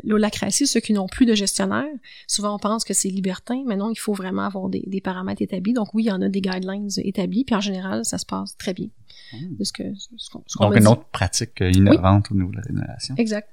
l'holacratie, 0.03 0.67
ceux 0.67 0.79
qui 0.81 0.93
n'ont 0.93 1.07
plus 1.07 1.25
de 1.25 1.33
gestionnaire. 1.33 1.87
Souvent, 2.27 2.55
on 2.55 2.59
pense 2.59 2.83
que 2.83 2.93
c'est 2.93 3.09
libertin, 3.09 3.63
mais 3.65 3.75
non, 3.75 3.89
il 3.91 3.95
faut 3.95 4.13
vraiment 4.13 4.43
avoir 4.43 4.69
des, 4.69 4.83
des 4.85 5.01
paramètres 5.01 5.41
établis. 5.41 5.73
Donc 5.73 5.93
oui, 5.95 6.03
il 6.03 6.07
y 6.07 6.11
en 6.11 6.21
a 6.21 6.29
des 6.29 6.41
guidelines 6.41 6.89
établis, 6.97 7.43
puis 7.45 7.55
en 7.55 7.61
général, 7.61 8.05
ça 8.05 8.17
se 8.19 8.25
passe 8.27 8.55
très 8.57 8.73
bien. 8.73 8.87
Hmm. 9.33 9.63
Ce 9.63 9.71
que, 9.71 9.83
ce 10.17 10.29
qu'on- 10.29 10.43
ce 10.45 10.57
qu'on 10.57 10.65
Donc, 10.65 10.75
une 10.75 10.81
dit. 10.83 10.87
autre 10.87 11.05
pratique 11.11 11.59
innovante 11.61 12.29
au 12.31 12.35
niveau 12.35 12.51
de 12.51 12.57
la 12.57 12.61
rémunération. 12.63 13.15
Exact. 13.17 13.49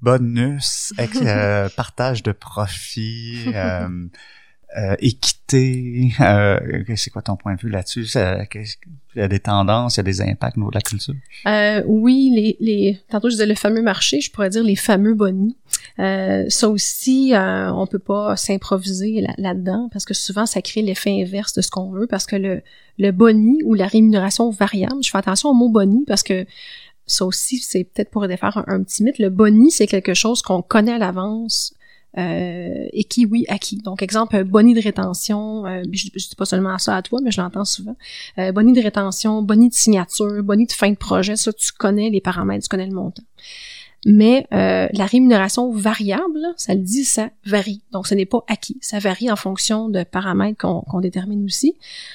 Bonus, 0.00 0.92
euh, 1.22 1.68
partage 1.76 2.22
de 2.22 2.32
profit, 2.32 3.36
euh, 3.54 3.88
euh, 4.76 4.96
équité. 4.98 6.10
Euh, 6.20 6.58
c'est 6.96 7.10
quoi 7.10 7.22
ton 7.22 7.36
point 7.36 7.54
de 7.54 7.60
vue 7.60 7.68
là-dessus? 7.70 8.06
Il 8.16 9.20
y 9.20 9.20
a 9.20 9.28
des 9.28 9.38
tendances, 9.38 9.96
il 9.96 9.98
y 9.98 10.00
a 10.00 10.04
des 10.04 10.20
impacts 10.20 10.56
au 10.56 10.60
niveau 10.60 10.70
de 10.70 10.76
la 10.76 10.80
culture? 10.80 11.14
Euh, 11.46 11.82
oui, 11.86 12.32
les, 12.34 12.56
les, 12.60 13.00
tantôt 13.08 13.28
je 13.28 13.34
disais 13.34 13.46
le 13.46 13.54
fameux 13.54 13.82
marché, 13.82 14.20
je 14.20 14.30
pourrais 14.30 14.50
dire 14.50 14.64
les 14.64 14.76
fameux 14.76 15.14
bonnies. 15.14 15.56
Euh, 15.98 16.46
ça 16.48 16.68
aussi, 16.68 17.32
on 17.36 17.86
peut 17.86 17.98
pas 17.98 18.36
s'improviser 18.36 19.20
là- 19.20 19.34
là-dedans 19.38 19.88
parce 19.92 20.04
que 20.04 20.14
souvent 20.14 20.46
ça 20.46 20.60
crée 20.62 20.82
l'effet 20.82 21.22
inverse 21.22 21.52
de 21.54 21.62
ce 21.62 21.70
qu'on 21.70 21.90
veut 21.90 22.06
parce 22.06 22.26
que 22.26 22.36
le, 22.36 22.62
le 22.98 23.10
boni 23.12 23.58
ou 23.64 23.74
la 23.74 23.86
rémunération 23.86 24.50
variable, 24.50 25.02
je 25.04 25.10
fais 25.10 25.18
attention 25.18 25.50
au 25.50 25.54
mot 25.54 25.68
boni 25.68 26.04
parce 26.06 26.22
que 26.22 26.46
ça 27.06 27.26
aussi, 27.26 27.58
c'est 27.58 27.84
peut-être 27.84 28.10
pour 28.10 28.26
défaire 28.26 28.56
un, 28.56 28.64
un 28.66 28.82
petit 28.82 29.04
mythe. 29.04 29.18
Le 29.18 29.28
boni, 29.28 29.70
c'est 29.70 29.86
quelque 29.86 30.14
chose 30.14 30.40
qu'on 30.42 30.62
connaît 30.62 30.94
à 30.94 30.98
l'avance 30.98 31.74
euh, 32.16 32.86
et 32.92 33.04
qui, 33.04 33.26
oui, 33.26 33.44
acquis. 33.48 33.78
Donc, 33.78 34.02
exemple, 34.02 34.36
un 34.36 34.44
boni 34.44 34.74
de 34.74 34.80
rétention, 34.80 35.66
euh, 35.66 35.82
je, 35.92 36.08
je 36.14 36.28
dis 36.28 36.36
pas 36.36 36.44
seulement 36.44 36.78
ça 36.78 36.96
à 36.96 37.02
toi, 37.02 37.20
mais 37.22 37.30
je 37.30 37.40
l'entends 37.40 37.64
souvent. 37.64 37.96
Euh, 38.38 38.52
boni 38.52 38.72
de 38.72 38.80
rétention, 38.80 39.42
boni 39.42 39.68
de 39.68 39.74
signature, 39.74 40.42
boni 40.42 40.66
de 40.66 40.72
fin 40.72 40.90
de 40.90 40.96
projet, 40.96 41.36
ça, 41.36 41.52
tu 41.52 41.72
connais 41.72 42.10
les 42.10 42.20
paramètres, 42.20 42.64
tu 42.64 42.68
connais 42.68 42.86
le 42.86 42.94
montant. 42.94 43.22
Mais 44.06 44.46
euh, 44.52 44.88
la 44.92 45.06
rémunération 45.06 45.72
variable, 45.72 46.40
ça 46.56 46.74
le 46.74 46.80
dit, 46.80 47.04
ça 47.04 47.30
varie. 47.46 47.82
Donc, 47.92 48.06
ce 48.06 48.14
n'est 48.14 48.26
pas 48.26 48.44
acquis. 48.48 48.76
Ça 48.80 48.98
varie 48.98 49.30
en 49.30 49.36
fonction 49.36 49.88
de 49.88 50.04
paramètres 50.04 50.58
qu'on 50.58 51.00
détermine 51.00 51.44
aussi. 51.44 51.74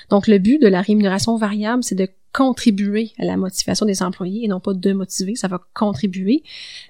Donc, 0.09 0.27
le 0.27 0.37
but 0.37 0.61
de 0.61 0.67
la 0.67 0.81
rémunération 0.81 1.35
variable, 1.37 1.83
c'est 1.83 1.95
de 1.95 2.07
contribuer 2.31 3.11
à 3.17 3.25
la 3.25 3.37
motivation 3.37 3.87
des 3.87 4.03
employés 4.03 4.45
et 4.45 4.47
non 4.47 4.59
pas 4.59 4.73
de 4.73 4.93
motiver, 4.93 5.35
ça 5.35 5.47
va 5.47 5.59
contribuer. 5.73 6.43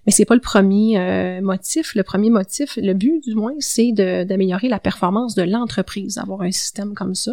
Mais 0.05 0.11
c'est 0.11 0.25
pas 0.25 0.35
le 0.35 0.41
premier 0.41 0.99
euh, 0.99 1.41
motif. 1.41 1.95
Le 1.95 2.03
premier 2.03 2.29
motif, 2.29 2.77
le 2.81 2.93
but 2.93 3.23
du 3.23 3.35
moins, 3.35 3.53
c'est 3.59 3.91
d'améliorer 3.93 4.67
la 4.67 4.79
performance 4.79 5.35
de 5.35 5.43
l'entreprise, 5.43 6.15
d'avoir 6.15 6.41
un 6.41 6.51
système 6.51 6.93
comme 6.93 7.15
ça. 7.15 7.31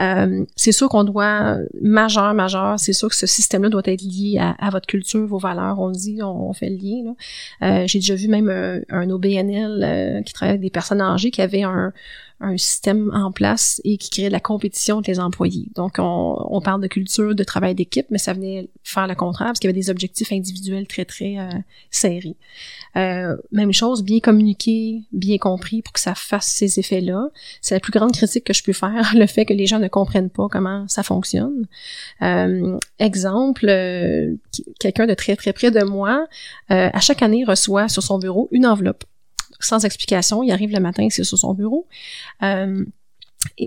Euh, 0.00 0.44
c'est 0.56 0.72
sûr 0.72 0.88
qu'on 0.88 1.04
doit 1.04 1.58
majeur, 1.80 2.34
majeur, 2.34 2.78
c'est 2.78 2.92
sûr 2.92 3.08
que 3.08 3.14
ce 3.14 3.26
système-là 3.26 3.68
doit 3.68 3.82
être 3.84 4.02
lié 4.02 4.38
à, 4.38 4.70
votre 4.70 4.86
culture, 4.86 5.26
vos 5.26 5.38
valeurs. 5.38 5.78
On 5.78 5.90
dit, 5.90 6.20
on, 6.22 6.52
fait 6.52 6.70
le 6.70 6.76
lien. 6.76 7.14
Euh, 7.62 7.84
J'ai 7.86 7.98
déjà 7.98 8.14
vu 8.14 8.28
même 8.28 8.48
un, 8.48 8.80
un 8.90 9.10
OBNL 9.10 9.82
euh, 9.82 10.22
qui 10.22 10.32
travaille 10.32 10.50
avec 10.50 10.62
des 10.62 10.70
personnes 10.70 11.00
âgées 11.00 11.30
qui 11.30 11.42
avait 11.42 11.62
un, 11.62 11.92
un 12.40 12.56
système 12.56 13.10
en 13.14 13.32
place 13.32 13.80
et 13.84 13.96
qui 13.96 14.10
crée 14.10 14.26
de 14.26 14.32
la 14.32 14.40
compétition 14.40 14.98
entre 14.98 15.10
les 15.10 15.20
employés. 15.20 15.68
Donc, 15.74 15.94
on, 15.98 16.36
on 16.50 16.60
parle 16.60 16.80
de 16.80 16.88
culture, 16.88 17.34
de 17.34 17.44
travail 17.44 17.74
d'équipe, 17.74 18.06
mais 18.10 18.18
ça 18.18 18.32
venait 18.32 18.68
faire 18.82 19.06
le 19.06 19.14
contraire 19.14 19.48
parce 19.48 19.60
qu'il 19.60 19.68
y 19.68 19.72
avait 19.72 19.80
des 19.80 19.90
objectifs 19.90 20.32
individuels 20.32 20.86
très, 20.86 21.04
très 21.04 21.38
euh, 21.38 21.50
serrés. 21.90 22.36
Euh, 22.96 23.36
même 23.52 23.72
chose, 23.72 24.02
bien 24.02 24.20
communiquer, 24.20 25.02
bien 25.12 25.38
compris 25.38 25.82
pour 25.82 25.92
que 25.92 26.00
ça 26.00 26.14
fasse 26.14 26.46
ces 26.46 26.78
effets-là. 26.78 27.28
C'est 27.60 27.74
la 27.74 27.80
plus 27.80 27.92
grande 27.92 28.12
critique 28.12 28.44
que 28.44 28.52
je 28.52 28.62
peux 28.62 28.72
faire, 28.72 29.12
le 29.16 29.26
fait 29.26 29.44
que 29.44 29.54
les 29.54 29.66
gens 29.66 29.78
ne 29.78 29.88
comprennent 29.88 30.30
pas 30.30 30.48
comment 30.50 30.86
ça 30.88 31.02
fonctionne. 31.02 31.66
Euh, 32.22 32.78
exemple, 32.98 33.66
euh, 33.68 34.34
quelqu'un 34.80 35.06
de 35.06 35.14
très, 35.14 35.36
très 35.36 35.52
près 35.52 35.70
de 35.70 35.82
moi, 35.82 36.26
à 36.68 37.00
chaque 37.00 37.22
année, 37.22 37.44
reçoit 37.44 37.88
sur 37.88 38.02
son 38.02 38.18
bureau 38.18 38.48
une 38.50 38.66
enveloppe 38.66 39.04
sans 39.60 39.84
explication. 39.84 40.42
Il 40.42 40.52
arrive 40.52 40.72
le 40.72 40.80
matin, 40.80 41.08
c'est 41.10 41.24
sur 41.24 41.38
son 41.38 41.54
bureau. 41.54 41.86
Euh, 42.42 42.84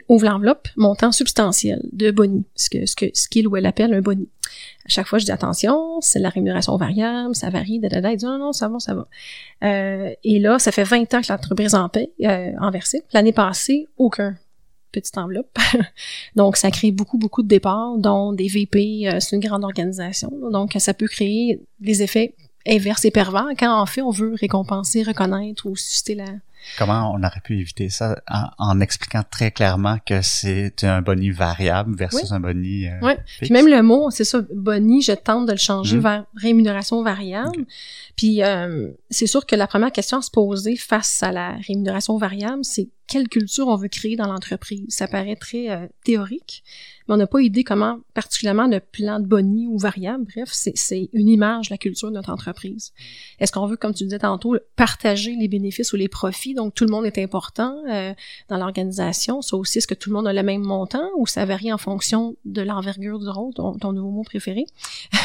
ouvre 0.10 0.26
l'enveloppe, 0.26 0.68
montant 0.76 1.12
substantiel 1.12 1.82
de 1.92 2.12
boni, 2.12 2.46
ce 2.56 2.68
ce 2.86 2.96
que 2.96 3.06
ce 3.14 3.28
qu'il 3.28 3.48
ou 3.48 3.58
elle 3.58 3.66
appelle 3.66 3.94
un 3.94 4.02
boni. 4.02 4.28
À 4.86 4.90
chaque 4.90 5.08
fois, 5.08 5.20
je 5.20 5.26
dis 5.26 5.32
attention, 5.32 6.00
c'est 6.02 6.20
la 6.20 6.30
rémunération 6.30 6.76
variable, 6.78 7.36
ça 7.36 7.50
varie, 7.50 7.80
da, 7.80 7.90
da, 7.90 8.12
Il 8.12 8.18
dit 8.18 8.26
non, 8.26 8.38
non, 8.38 8.54
ça 8.54 8.70
va, 8.70 8.80
ça 8.80 8.96
va. 8.96 9.08
Euh, 9.64 10.14
et 10.24 10.40
là, 10.40 10.60
ça 10.60 10.72
fait 10.72 10.84
20 10.84 11.14
ans 11.14 11.22
que 11.22 11.32
l'entreprise 11.32 11.76
en 11.76 11.90
paie, 11.90 12.12
euh, 12.24 12.52
en 12.60 12.72
versé. 12.72 13.04
L'année 13.14 13.34
passée, 13.34 13.88
aucun 13.98 14.36
petite 14.92 15.18
enveloppe. 15.18 15.58
donc, 16.36 16.58
ça 16.58 16.72
crée 16.72 16.92
beaucoup, 16.92 17.18
beaucoup 17.18 17.44
de 17.44 17.48
départs, 17.48 17.98
dont 17.98 18.34
des 18.34 18.48
VP, 18.48 19.04
euh, 19.08 19.20
c'est 19.20 19.36
une 19.36 19.42
grande 19.42 19.64
organisation. 19.64 20.32
Donc, 20.52 20.76
ça 20.80 20.94
peut 20.94 21.08
créer 21.08 21.62
des 21.80 22.02
effets 22.02 22.34
inverse 22.68 23.06
et 23.06 23.12
pervers 23.12 23.50
quand 23.58 23.80
en 23.80 23.86
fait 23.86 24.02
on 24.02 24.12
veut 24.12 24.34
récompenser, 24.40 25.04
reconnaître 25.04 25.66
ou 25.66 25.76
susciter 25.76 26.16
la, 26.16 26.26
Comment 26.78 27.14
on 27.14 27.24
aurait 27.24 27.42
pu 27.44 27.60
éviter 27.60 27.90
ça 27.90 28.22
en, 28.58 28.80
expliquant 28.82 29.24
très 29.30 29.52
clairement 29.52 29.98
que 30.06 30.22
c'est 30.22 30.84
un 30.84 31.02
boni 31.02 31.32
variable 31.32 31.96
versus 31.96 32.32
un 32.32 32.40
boni 32.40 32.88
euh, 32.88 32.92
Oui. 33.02 33.14
Puis 33.42 33.52
même 33.52 33.68
le 33.68 33.82
mot, 33.82 34.12
c'est 34.12 34.24
ça, 34.24 34.42
boni, 34.54 35.02
je 35.02 35.14
tente 35.14 35.48
de 35.48 35.54
le 35.54 35.58
changer 35.58 35.98
mmh. 35.98 36.02
vers 36.02 36.26
rémunération 36.36 37.02
variable. 37.04 37.66
Puis 38.16 38.44
euh, 38.44 38.90
c'est 39.10 39.28
sûr 39.28 39.46
que 39.46 39.56
la 39.56 39.68
première 39.68 39.92
question 39.92 40.20
à 40.20 40.22
se 40.22 40.32
poser 40.32 40.76
face 40.76 41.24
à 41.24 41.32
la 41.32 41.56
rémunération 41.68 42.18
variable, 42.18 42.64
c'est 42.64 42.90
quelle 43.08 43.30
culture 43.30 43.68
on 43.68 43.76
veut 43.76 43.88
créer 43.88 44.16
dans 44.16 44.28
l'entreprise? 44.28 44.86
Ça 44.90 45.08
paraît 45.08 45.38
très 45.38 45.70
euh, 45.70 45.88
théorique, 46.04 46.64
mais 47.08 47.16
on 47.16 47.18
n'a 47.18 47.28
pas 47.28 47.42
idée 47.42 47.64
comment, 47.64 48.00
particulièrement 48.14 48.68
le 48.68 48.80
plan 48.80 49.20
de 49.20 49.26
boni 49.26 49.68
ou 49.68 49.78
variable, 49.78 50.26
bref, 50.26 50.50
c'est 50.52 51.10
une 51.14 51.30
image 51.30 51.70
la 51.70 51.78
culture 51.78 52.10
de 52.10 52.16
notre 52.16 52.32
entreprise. 52.32 52.94
Est-ce 53.40 53.52
qu'on 53.52 53.66
veut, 53.66 53.78
comme 53.78 53.94
tu 53.94 54.04
disais 54.04 54.20
tantôt, 54.20 54.58
partager 54.76 55.36
les 55.36 55.48
bénéfices 55.48 55.94
ou 55.94 55.96
les 55.96 56.08
profits, 56.08 56.54
donc 56.54 56.74
tout 56.74 56.86
le 56.86 56.92
monde 56.92 57.06
est 57.06 57.18
important 57.18 57.76
euh, 57.90 58.14
dans 58.50 58.58
l'organisation, 58.58 59.42
ça 59.42 59.56
aussi, 59.58 59.78
est-ce 59.78 59.88
que 59.88 59.94
tout 59.94 60.10
le 60.10 60.16
monde 60.16 60.28
a 60.28 60.34
le 60.34 60.44
même 60.44 60.64
montant 60.64 61.10
ou 61.18 61.28
ça 61.28 61.46
varie 61.46 61.72
en 61.72 61.78
fonction 61.78 62.36
de 62.46 62.62
l'envergure 62.62 63.20
du 63.20 63.30
rôle, 63.30 63.54
ton, 63.54 63.78
ton, 63.78 63.94
nouveau 63.94 64.12
mot 64.12 64.24
préféré? 64.24 64.66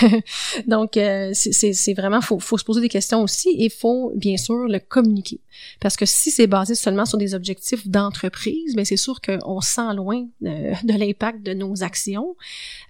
donc, 0.66 0.96
euh, 0.96 1.30
c'est 1.34 1.94
vraiment, 1.94 2.20
faut, 2.20 2.38
faut 2.38 2.58
se 2.58 2.64
poser 2.64 2.80
des 2.80 2.88
questions 2.88 3.22
aussi 3.22 3.54
et 3.58 3.68
faut, 3.68 4.12
bien 4.16 4.36
sûr, 4.36 4.68
le 4.68 4.78
communiquer. 4.78 5.40
Parce 5.80 5.96
que 5.96 6.06
si 6.06 6.30
c'est 6.30 6.46
basé 6.46 6.74
seulement 6.74 7.06
sur 7.06 7.18
des 7.18 7.34
objectifs 7.34 7.86
d'entreprise, 7.86 8.70
mais 8.74 8.82
ben, 8.82 8.84
c'est 8.84 8.96
sûr 8.96 9.20
qu'on 9.20 9.60
sent 9.60 9.94
loin 9.94 10.26
de, 10.40 10.72
de 10.86 10.98
l'impact 10.98 11.42
de 11.42 11.54
nos 11.54 11.71
actions. 11.80 12.36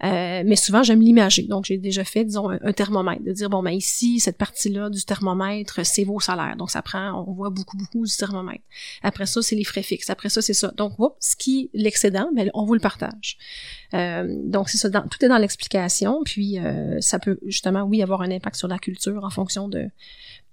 Euh, 0.05 0.43
mais 0.45 0.57
souvent, 0.57 0.83
j'aime 0.83 1.01
l'imager. 1.01 1.43
Donc, 1.43 1.65
j'ai 1.65 1.79
déjà 1.79 2.05
fait, 2.05 2.25
disons, 2.25 2.51
un, 2.51 2.73
thermomètre, 2.73 3.23
de 3.23 3.33
dire, 3.33 3.51
bon, 3.51 3.63
ben 3.63 3.71
ici, 3.71 4.21
cette 4.21 4.37
partie-là 4.37 4.91
du 4.91 5.05
thermomètre, 5.05 5.85
c'est 5.85 6.05
vos 6.05 6.21
salaires. 6.21 6.57
Donc, 6.57 6.71
ça 6.71 6.83
prend, 6.83 7.25
on 7.27 7.33
voit 7.33 7.51
beaucoup, 7.51 7.77
beaucoup 7.77 8.05
du 8.05 8.17
thermomètre. 8.17 8.65
Après 9.03 9.27
ça, 9.27 9.43
c'est 9.43 9.57
les 9.57 9.65
frais 9.65 9.83
fixes. 9.83 10.11
Après 10.11 10.29
ça, 10.29 10.43
c'est 10.43 10.55
ça. 10.55 10.73
Donc, 10.77 10.95
ce 11.21 11.37
qui 11.37 11.71
l'excédent, 11.75 12.31
ben, 12.35 12.51
on 12.55 12.65
vous 12.65 12.75
le 12.75 12.81
partage. 12.81 13.39
Euh, 13.95 14.27
donc, 14.45 14.69
c'est 14.69 14.79
ça. 14.79 14.91
tout 14.91 15.25
est 15.25 15.29
dans 15.29 15.39
l'explication. 15.39 16.23
Puis, 16.25 16.59
euh, 16.59 17.01
ça 17.01 17.19
peut 17.19 17.39
justement, 17.47 17.83
oui, 17.83 18.03
avoir 18.03 18.23
un 18.23 18.31
impact 18.31 18.57
sur 18.57 18.69
la 18.69 18.79
culture 18.79 19.25
en 19.25 19.31
fonction 19.31 19.69
de 19.69 19.89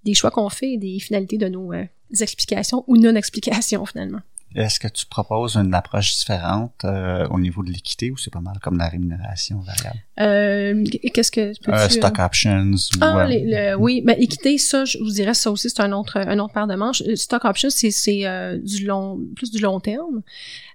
des 0.05 0.13
choix 0.13 0.31
qu'on 0.31 0.47
fait 0.47 0.73
et 0.73 0.77
des 0.77 0.97
finalités 0.99 1.37
de 1.37 1.49
nos 1.49 1.73
explications 2.21 2.85
ou 2.87 2.95
non-explications, 2.95 3.85
finalement. 3.85 4.21
Est-ce 4.55 4.79
que 4.79 4.87
tu 4.87 5.05
proposes 5.05 5.57
une 5.57 5.73
approche 5.73 6.17
différente 6.17 6.73
euh, 6.83 7.27
au 7.29 7.39
niveau 7.39 7.63
de 7.63 7.69
l'équité 7.69 8.09
ou 8.09 8.17
c'est 8.17 8.33
pas 8.33 8.41
mal 8.41 8.57
comme 8.61 8.77
la 8.77 8.87
rémunération 8.87 9.59
variable? 9.59 9.99
Euh, 10.19 10.83
Qu'est-ce 11.13 11.31
que 11.31 11.53
tu 11.53 11.69
euh, 11.69 11.89
Stock 11.89 12.17
options. 12.17 12.73
Ah, 12.99 13.27
le, 13.29 13.75
oui, 13.75 14.01
mais 14.05 14.17
équité, 14.19 14.57
ça, 14.57 14.85
je 14.85 14.97
vous 14.97 15.11
dirais, 15.11 15.35
ça 15.35 15.51
aussi, 15.51 15.69
c'est 15.69 15.81
un 15.81 15.91
autre, 15.91 16.17
un 16.17 16.39
autre 16.39 16.53
paire 16.53 16.67
de 16.67 16.75
manches. 16.75 17.03
Stock 17.15 17.45
options, 17.45 17.69
c'est 17.69 18.59
du 18.63 18.85
long, 18.85 19.19
plus 19.35 19.51
du 19.51 19.59
long 19.59 19.79
terme 19.79 20.23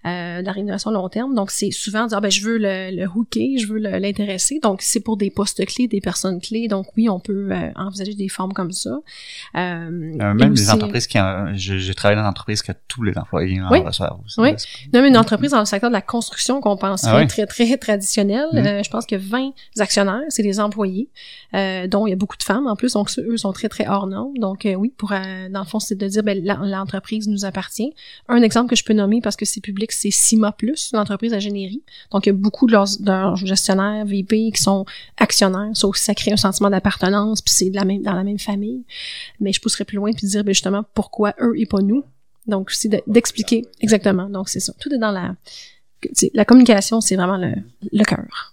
euh, 0.06 0.40
de 0.42 0.46
la 0.46 0.52
rémunération 0.52 0.90
long 0.90 1.08
terme. 1.08 1.34
Donc, 1.34 1.50
c'est 1.50 1.70
souvent 1.70 2.06
dire, 2.06 2.18
ah, 2.18 2.20
ben, 2.20 2.30
je 2.30 2.42
veux 2.42 2.58
le, 2.58 2.94
le 2.94 3.06
hooker, 3.06 3.56
je 3.58 3.66
veux 3.66 3.78
l'intéresser. 3.78 4.60
Donc, 4.62 4.82
c'est 4.82 5.00
pour 5.00 5.16
des 5.16 5.30
postes 5.30 5.64
clés, 5.64 5.88
des 5.88 6.02
personnes 6.02 6.42
clés. 6.42 6.68
Donc, 6.68 6.88
oui, 6.98 7.08
on 7.08 7.20
peut 7.20 7.48
euh, 7.50 7.70
envisager 7.74 8.14
des 8.14 8.28
formes 8.28 8.52
comme 8.52 8.70
ça. 8.70 8.90
Euh, 8.90 9.00
euh 10.20 10.34
même 10.34 10.52
des 10.52 10.70
entreprises 10.70 11.06
qui, 11.06 11.18
j'ai 11.54 11.94
travaillé 11.94 12.16
dans 12.16 12.22
une 12.22 12.28
entreprise 12.28 12.60
que 12.60 12.72
tous 12.86 13.02
les 13.02 13.16
employés 13.16 13.62
en 13.62 13.70
oui. 13.70 13.80
reçoivent. 13.80 14.18
Oui, 14.36 14.50
même 14.92 15.06
une 15.06 15.16
entreprise 15.16 15.52
dans 15.52 15.60
le 15.60 15.64
secteur 15.64 15.88
de 15.88 15.94
la 15.94 16.02
construction 16.02 16.60
qu'on 16.60 16.76
pense 16.76 17.04
ah 17.04 17.24
très, 17.26 17.46
très 17.46 17.76
traditionnel. 17.78 18.46
Mm. 18.52 18.58
Euh, 18.58 18.82
je 18.82 18.90
pense 18.90 19.06
que 19.06 19.16
20 19.16 19.52
actionnaires, 19.78 20.20
c'est 20.28 20.42
des 20.42 20.60
employés, 20.60 21.08
dont 21.54 22.06
il 22.06 22.10
y 22.10 22.12
a 22.12 22.16
beaucoup 22.16 22.36
de 22.36 22.42
femmes 22.42 22.66
en 22.66 22.76
plus. 22.76 22.92
Donc, 22.92 23.10
eux 23.18 23.38
sont 23.38 23.52
très, 23.52 23.70
très 23.70 23.88
hors 23.88 24.06
normes. 24.06 24.36
Donc, 24.36 24.68
oui, 24.76 24.92
pour, 24.98 25.10
dans 25.10 25.60
le 25.60 25.66
fond, 25.66 25.80
c'est 25.80 25.94
de 25.94 26.06
dire, 26.06 26.22
ben, 26.22 26.44
l'entreprise 26.44 27.26
nous 27.26 27.46
appartient. 27.46 27.94
Un 28.28 28.42
exemple 28.42 28.68
que 28.68 28.76
je 28.76 28.84
peux 28.84 28.92
nommer 28.92 29.22
parce 29.22 29.36
que 29.36 29.46
c'est 29.46 29.62
public, 29.62 29.93
c'est 29.94 30.10
CIMA 30.10 30.52
Plus, 30.52 30.90
l'entreprise 30.92 31.32
d'ingénierie. 31.32 31.82
Donc, 32.10 32.26
il 32.26 32.30
y 32.30 32.30
a 32.30 32.34
beaucoup 32.34 32.66
de 32.66 32.72
leurs, 32.72 33.36
gestionnaires, 33.36 34.04
VP, 34.04 34.52
qui 34.52 34.62
sont 34.62 34.84
actionnaires. 35.16 35.70
Ça 35.74 35.86
aussi, 35.86 36.02
ça 36.02 36.14
crée 36.14 36.32
un 36.32 36.36
sentiment 36.36 36.70
d'appartenance, 36.70 37.42
puis 37.42 37.54
c'est 37.54 37.70
la 37.70 37.84
même, 37.84 38.02
dans 38.02 38.12
la 38.12 38.24
même 38.24 38.38
famille. 38.38 38.84
Mais 39.40 39.52
je 39.52 39.60
pousserais 39.60 39.84
plus 39.84 39.96
loin 39.96 40.12
puis 40.12 40.26
dire, 40.26 40.44
ben, 40.44 40.52
justement, 40.54 40.84
pourquoi 40.94 41.34
eux 41.40 41.54
et 41.56 41.66
pas 41.66 41.80
nous? 41.80 42.04
Donc, 42.46 42.70
c'est 42.70 43.02
d'expliquer 43.06 43.66
exactement. 43.80 44.28
Donc, 44.28 44.48
c'est 44.48 44.60
ça. 44.60 44.72
Tout 44.78 44.92
est 44.92 44.98
dans 44.98 45.12
la... 45.12 45.34
La 46.34 46.44
communication, 46.44 47.00
c'est 47.00 47.16
vraiment 47.16 47.38
le, 47.38 47.54
le 47.90 48.04
cœur. 48.04 48.52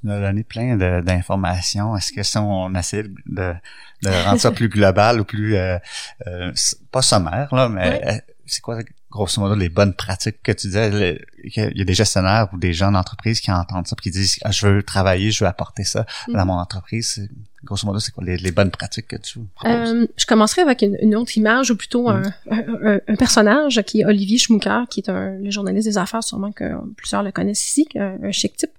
tu 0.00 0.06
nous 0.06 0.12
as 0.12 0.20
donné 0.20 0.44
plein 0.44 0.76
d'informations. 1.02 1.96
Est-ce 1.96 2.12
que 2.12 2.22
si 2.22 2.38
on 2.38 2.72
essaie 2.76 3.02
de, 3.02 3.54
de 4.02 4.24
rendre 4.24 4.40
ça 4.40 4.52
plus 4.52 4.68
global 4.68 5.20
ou 5.20 5.24
plus 5.24 5.56
euh, 5.56 5.78
euh, 6.26 6.52
pas 6.90 7.02
sommaire 7.02 7.52
là, 7.54 7.68
mais 7.68 8.00
euh, 8.06 8.12
c'est 8.46 8.60
quoi 8.60 8.78
grosso 9.10 9.40
modo 9.40 9.54
les 9.54 9.68
bonnes 9.68 9.94
pratiques 9.94 10.42
que 10.42 10.52
tu 10.52 10.68
disais. 10.68 11.18
Il 11.42 11.78
y 11.78 11.80
a 11.80 11.84
des 11.84 11.94
gestionnaires 11.94 12.48
ou 12.52 12.58
des 12.58 12.72
gens 12.72 12.92
d'entreprise 12.92 13.40
qui 13.40 13.50
entendent 13.50 13.86
ça 13.86 13.96
puis 13.96 14.10
qui 14.10 14.18
disent 14.18 14.38
ah, 14.42 14.50
je 14.50 14.66
veux 14.66 14.82
travailler 14.82 15.30
je 15.30 15.44
veux 15.44 15.48
apporter 15.48 15.84
ça 15.84 16.06
dans 16.28 16.44
mm. 16.44 16.46
mon 16.46 16.54
entreprise. 16.54 17.28
Grosso 17.64 17.86
modo 17.86 17.98
c'est 17.98 18.12
quoi 18.12 18.22
les, 18.24 18.52
bonnes 18.52 18.70
pratiques 18.70 19.08
que 19.08 19.16
tu 19.16 19.40
proposes? 19.54 19.92
Euh, 19.92 20.06
je 20.16 20.26
commencerai 20.26 20.62
avec 20.62 20.82
une, 20.82 21.16
autre 21.16 21.36
image 21.36 21.70
ou 21.70 21.76
plutôt 21.76 22.08
mm. 22.08 22.32
un, 22.50 23.00
un, 23.08 23.16
personnage 23.16 23.82
qui 23.82 24.00
est 24.00 24.04
Olivier 24.04 24.38
Schmucker 24.38 24.84
qui 24.90 25.00
est 25.00 25.10
un 25.10 25.38
le 25.38 25.50
journaliste 25.50 25.88
des 25.88 25.98
affaires 25.98 26.22
sûrement 26.22 26.52
que 26.52 26.64
plusieurs 26.96 27.22
le 27.22 27.32
connaissent 27.32 27.66
ici 27.66 27.88
un, 27.96 28.30
chic 28.30 28.56
type. 28.56 28.70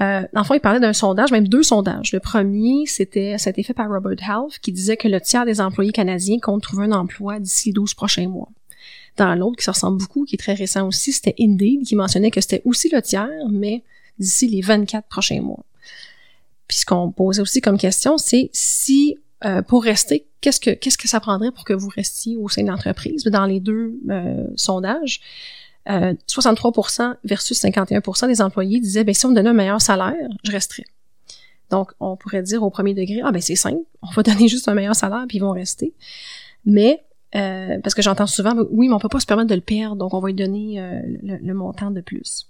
Euh, 0.00 0.22
dans 0.32 0.42
il 0.54 0.60
parlait 0.60 0.80
d'un 0.80 0.92
sondage 0.92 1.32
même 1.32 1.48
deux 1.48 1.62
sondages. 1.62 2.12
Le 2.12 2.20
premier 2.20 2.86
c'était 2.86 3.36
ça 3.38 3.48
a 3.48 3.50
été 3.50 3.62
fait 3.62 3.74
par 3.74 3.88
Robert 3.88 4.16
Half 4.26 4.58
qui 4.60 4.72
disait 4.72 4.96
que 4.96 5.08
le 5.08 5.20
tiers 5.20 5.44
des 5.44 5.60
employés 5.60 5.92
canadiens 5.92 6.38
comptent 6.40 6.62
trouver 6.62 6.84
un 6.84 6.92
emploi 6.92 7.40
d'ici 7.40 7.72
12 7.72 7.94
prochains 7.94 8.28
mois 8.28 8.48
dans 9.16 9.34
l'autre 9.34 9.56
qui 9.56 9.64
se 9.64 9.70
ressemble 9.70 9.98
beaucoup, 9.98 10.24
qui 10.24 10.34
est 10.34 10.38
très 10.38 10.54
récent 10.54 10.86
aussi, 10.86 11.12
c'était 11.12 11.34
Indeed, 11.38 11.86
qui 11.86 11.94
mentionnait 11.94 12.30
que 12.30 12.40
c'était 12.40 12.62
aussi 12.64 12.88
le 12.92 13.00
tiers, 13.00 13.28
mais 13.50 13.82
d'ici 14.18 14.48
les 14.48 14.60
24 14.60 15.06
prochains 15.08 15.40
mois. 15.40 15.64
Puis 16.68 16.78
ce 16.78 16.86
qu'on 16.86 17.10
posait 17.10 17.42
aussi 17.42 17.60
comme 17.60 17.78
question, 17.78 18.18
c'est 18.18 18.50
si 18.52 19.18
euh, 19.44 19.62
pour 19.62 19.84
rester, 19.84 20.26
qu'est-ce 20.40 20.60
que 20.60 20.70
qu'est-ce 20.70 20.96
que 20.96 21.08
ça 21.08 21.20
prendrait 21.20 21.50
pour 21.50 21.64
que 21.64 21.74
vous 21.74 21.88
restiez 21.88 22.36
au 22.36 22.48
sein 22.48 22.62
de 22.62 22.68
l'entreprise? 22.68 23.24
Dans 23.24 23.44
les 23.44 23.60
deux 23.60 23.98
euh, 24.08 24.46
sondages, 24.56 25.20
63% 25.86 27.02
euh, 27.02 27.14
versus 27.24 27.62
51% 27.62 28.26
des 28.26 28.40
employés 28.40 28.80
disaient 28.80 29.04
ben 29.04 29.14
si 29.14 29.26
on 29.26 29.30
me 29.30 29.34
donnait 29.34 29.50
un 29.50 29.54
meilleur 29.54 29.82
salaire, 29.82 30.14
je 30.44 30.50
resterais. 30.50 30.86
Donc, 31.70 31.92
on 32.00 32.16
pourrait 32.16 32.42
dire 32.42 32.62
au 32.62 32.70
premier 32.70 32.94
degré, 32.94 33.20
ah 33.22 33.32
ben 33.32 33.42
c'est 33.42 33.56
simple, 33.56 33.82
on 34.00 34.10
va 34.10 34.22
donner 34.22 34.48
juste 34.48 34.68
un 34.68 34.74
meilleur 34.74 34.96
salaire 34.96 35.24
puis 35.28 35.38
ils 35.38 35.40
vont 35.40 35.52
rester. 35.52 35.92
Mais 36.64 37.04
euh, 37.36 37.78
parce 37.82 37.94
que 37.94 38.02
j'entends 38.02 38.26
souvent, 38.26 38.54
oui, 38.70 38.88
mais 38.88 38.94
on 38.94 38.98
peut 38.98 39.08
pas 39.08 39.20
se 39.20 39.26
permettre 39.26 39.50
de 39.50 39.54
le 39.54 39.60
perdre, 39.60 39.96
donc 39.96 40.14
on 40.14 40.20
va 40.20 40.28
lui 40.28 40.34
donner 40.34 40.80
euh, 40.80 41.00
le, 41.22 41.54
montant 41.54 41.90
de 41.90 42.00
plus. 42.00 42.48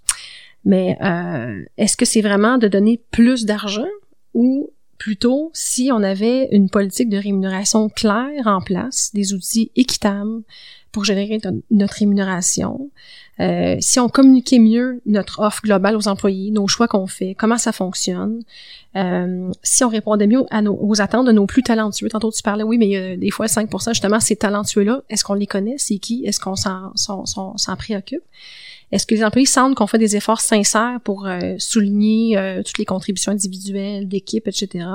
Mais 0.63 0.97
euh, 1.03 1.63
est-ce 1.77 1.97
que 1.97 2.05
c'est 2.05 2.21
vraiment 2.21 2.57
de 2.57 2.67
donner 2.67 3.01
plus 3.11 3.45
d'argent 3.45 3.87
ou 4.33 4.71
plutôt 4.97 5.51
si 5.53 5.89
on 5.91 6.01
avait 6.03 6.49
une 6.51 6.69
politique 6.69 7.09
de 7.09 7.17
rémunération 7.17 7.89
claire 7.89 8.45
en 8.47 8.61
place, 8.61 9.11
des 9.13 9.33
outils 9.33 9.71
équitables 9.75 10.43
pour 10.91 11.03
générer 11.03 11.39
notre 11.71 11.95
rémunération, 11.95 12.89
euh, 13.39 13.75
si 13.79 13.99
on 13.99 14.07
communiquait 14.07 14.59
mieux 14.59 15.01
notre 15.05 15.41
offre 15.41 15.61
globale 15.63 15.95
aux 15.95 16.07
employés, 16.07 16.51
nos 16.51 16.67
choix 16.67 16.87
qu'on 16.87 17.07
fait, 17.07 17.35
comment 17.35 17.57
ça 17.57 17.71
fonctionne, 17.71 18.41
euh, 18.95 19.51
si 19.61 19.83
on 19.83 19.89
répondait 19.89 20.27
mieux 20.27 20.43
aux 20.63 21.01
attentes 21.01 21.27
de 21.27 21.31
nos 21.31 21.45
plus 21.45 21.63
talentueux. 21.63 22.07
Tantôt 22.09 22.31
tu 22.31 22.41
parlais, 22.41 22.63
oui, 22.63 22.77
mais 22.77 22.95
euh, 22.95 23.17
des 23.17 23.31
fois 23.31 23.47
5% 23.47 23.89
justement, 23.89 24.19
ces 24.19 24.35
talentueux-là, 24.35 25.01
est-ce 25.09 25.23
qu'on 25.23 25.33
les 25.33 25.47
connaît? 25.47 25.75
C'est 25.77 25.97
qui? 25.97 26.23
Est-ce 26.25 26.39
qu'on 26.39 26.55
s'en 26.55 27.75
préoccupe? 27.77 28.23
Est-ce 28.91 29.05
que 29.05 29.15
les 29.15 29.23
employés 29.23 29.45
sentent 29.45 29.75
qu'on 29.75 29.87
fait 29.87 29.97
des 29.97 30.15
efforts 30.15 30.41
sincères 30.41 30.99
pour 31.03 31.25
euh, 31.27 31.55
souligner 31.57 32.37
euh, 32.37 32.61
toutes 32.63 32.77
les 32.77 32.85
contributions 32.85 33.31
individuelles, 33.31 34.07
d'équipe, 34.07 34.47
etc.? 34.47 34.85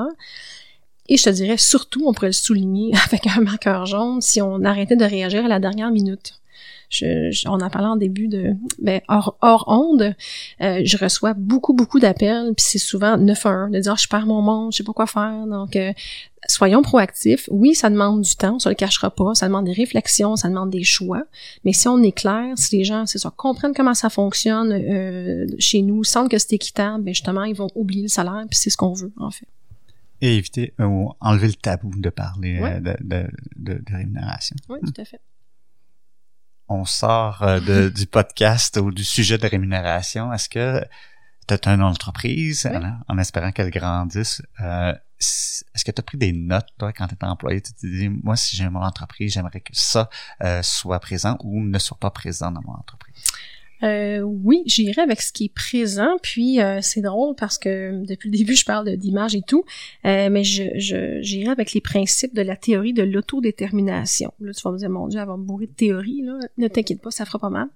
Et 1.09 1.17
je 1.17 1.25
te 1.25 1.31
dirais 1.31 1.57
surtout, 1.57 2.05
on 2.07 2.15
pourrait 2.15 2.29
le 2.29 2.33
souligner 2.33 2.93
avec 3.07 3.27
un 3.27 3.41
marqueur 3.41 3.87
jaune 3.87 4.21
si 4.21 4.41
on 4.41 4.65
arrêtait 4.65 4.97
de 4.97 5.05
réagir 5.05 5.45
à 5.45 5.49
la 5.49 5.59
dernière 5.59 5.91
minute. 5.91 6.35
Je, 6.91 7.49
on 7.49 7.61
en 7.61 7.71
parlait 7.71 7.89
en 7.89 7.97
début 7.97 8.27
de 8.27 8.55
ben, 8.81 9.01
hors, 9.07 9.37
hors 9.41 9.65
onde, 9.69 10.17
euh, 10.61 10.81
je 10.85 10.97
reçois 10.99 11.35
beaucoup, 11.35 11.73
beaucoup 11.73 12.01
d'appels, 12.01 12.53
puis 12.57 12.67
c'est 12.67 12.79
souvent 12.79 13.17
9-1, 13.17 13.71
de 13.71 13.79
dire 13.79 13.93
oh, 13.95 14.01
je 14.01 14.09
perds 14.09 14.27
mon 14.27 14.43
monde, 14.43 14.73
je 14.73 14.79
sais 14.79 14.83
pas 14.83 14.93
quoi 14.93 15.07
faire. 15.07 15.47
Donc 15.47 15.77
euh, 15.77 15.93
soyons 16.49 16.83
proactifs. 16.83 17.49
Oui, 17.53 17.77
ça 17.77 17.91
demande 17.91 18.23
du 18.23 18.35
temps, 18.35 18.57
on 18.57 18.59
se 18.59 18.69
le 18.69 18.75
cachera 18.75 19.11
pas, 19.11 19.37
ça 19.37 19.47
demande 19.47 19.67
des 19.67 19.73
réflexions, 19.73 20.35
ça 20.35 20.49
demande 20.49 20.71
des 20.71 20.83
choix. 20.83 21.23
Mais 21.65 21.73
si 21.73 21.87
on 21.87 22.03
est 22.03 22.11
clair, 22.11 22.55
si 22.57 22.77
les 22.77 22.85
gens, 22.85 23.07
c'est 23.07 23.19
ça, 23.19 23.33
comprennent 23.37 23.75
comment 23.75 23.95
ça 23.95 24.11
fonctionne 24.11 24.73
euh, 24.73 25.47
chez 25.61 25.83
nous, 25.83 26.03
sentent 26.03 26.31
que 26.31 26.39
c'est 26.39 26.55
équitable, 26.55 27.05
ben 27.05 27.15
justement, 27.15 27.45
ils 27.45 27.55
vont 27.55 27.71
oublier 27.77 28.03
le 28.03 28.09
salaire, 28.09 28.45
puis 28.51 28.59
c'est 28.59 28.71
ce 28.71 28.77
qu'on 28.77 28.95
veut, 28.95 29.13
en 29.17 29.31
fait. 29.31 29.47
Et 30.23 30.37
éviter 30.37 30.75
ou 30.81 31.13
enlever 31.21 31.47
le 31.47 31.55
tabou 31.55 31.93
de 31.97 32.11
parler 32.11 32.61
de, 32.81 32.97
de, 33.01 33.27
de, 33.57 33.81
rémunération. 33.91 34.57
Oui, 34.69 34.79
tout 34.85 35.01
à 35.01 35.05
fait 35.05 35.21
on 36.71 36.85
sort 36.85 37.43
euh, 37.43 37.61
de, 37.61 37.89
du 37.95 38.07
podcast 38.07 38.79
ou 38.79 38.91
du 38.91 39.05
sujet 39.05 39.37
de 39.37 39.47
rémunération, 39.47 40.33
est-ce 40.33 40.49
que 40.49 40.83
tu 41.47 41.55
as 41.69 41.73
une 41.75 41.83
entreprise 41.83 42.71
en, 43.09 43.19
espérant 43.19 43.51
qu'elle 43.51 43.71
grandisse? 43.71 44.41
Euh, 44.61 44.95
est-ce 45.19 45.85
que 45.85 45.91
tu 45.91 46.01
as 46.01 46.03
pris 46.03 46.17
des 46.17 46.33
notes, 46.33 46.69
toi, 46.79 46.93
quand 46.93 47.09
tu 47.09 47.15
étais 47.15 47.27
employé? 47.27 47.61
Tu 47.61 47.73
te 47.73 47.87
dis, 47.87 48.09
moi, 48.09 48.37
si 48.37 48.57
j'ai 48.57 48.69
mon 48.69 48.83
entreprise, 48.83 49.35
j'aimerais 49.35 49.61
que 49.61 49.73
ça 49.73 50.09
euh, 50.43 50.63
soit 50.63 51.01
présent 51.01 51.37
ou 51.43 51.61
ne 51.61 51.79
soit 51.79 51.99
pas 51.99 52.11
présent 52.11 52.51
dans 52.51 52.63
mon 52.63 52.73
entreprise? 52.73 53.17
Euh, 53.83 54.21
oui, 54.21 54.63
j'irai 54.67 55.03
avec 55.03 55.21
ce 55.21 55.33
qui 55.33 55.45
est 55.45 55.55
présent. 55.55 56.17
Puis 56.23 56.61
euh, 56.61 56.81
c'est 56.83 57.01
drôle 57.01 57.35
parce 57.37 57.59
que 57.59 58.05
depuis 58.05 58.31
le 58.31 58.39
début, 58.39 58.55
je 58.55 58.65
parle 58.65 58.97
d'image 58.97 59.35
et 59.35 59.43
tout, 59.43 59.65
euh, 60.05 60.29
mais 60.31 60.45
je, 60.45 60.65
je 60.77 61.21
j'irai 61.23 61.51
avec 61.51 61.73
les 61.73 61.81
principes 61.81 62.35
de 62.35 62.43
la 62.43 62.57
théorie 62.57 62.93
de 62.93 63.03
l'autodétermination. 63.03 64.33
Là, 64.41 64.53
tu 64.53 64.63
vas 64.63 64.73
me 64.73 64.79
dire, 64.79 64.91
mon 64.91 65.09
Dieu, 65.09 65.21
elle 65.21 65.27
va 65.27 65.37
de 65.37 65.67
théorie. 65.67 66.23
Là. 66.23 66.39
Ne 66.59 66.69
t'inquiète 66.69 67.01
pas, 67.01 67.11
ça 67.11 67.25
fera 67.25 67.39
pas 67.39 67.51
mal. 67.51 67.69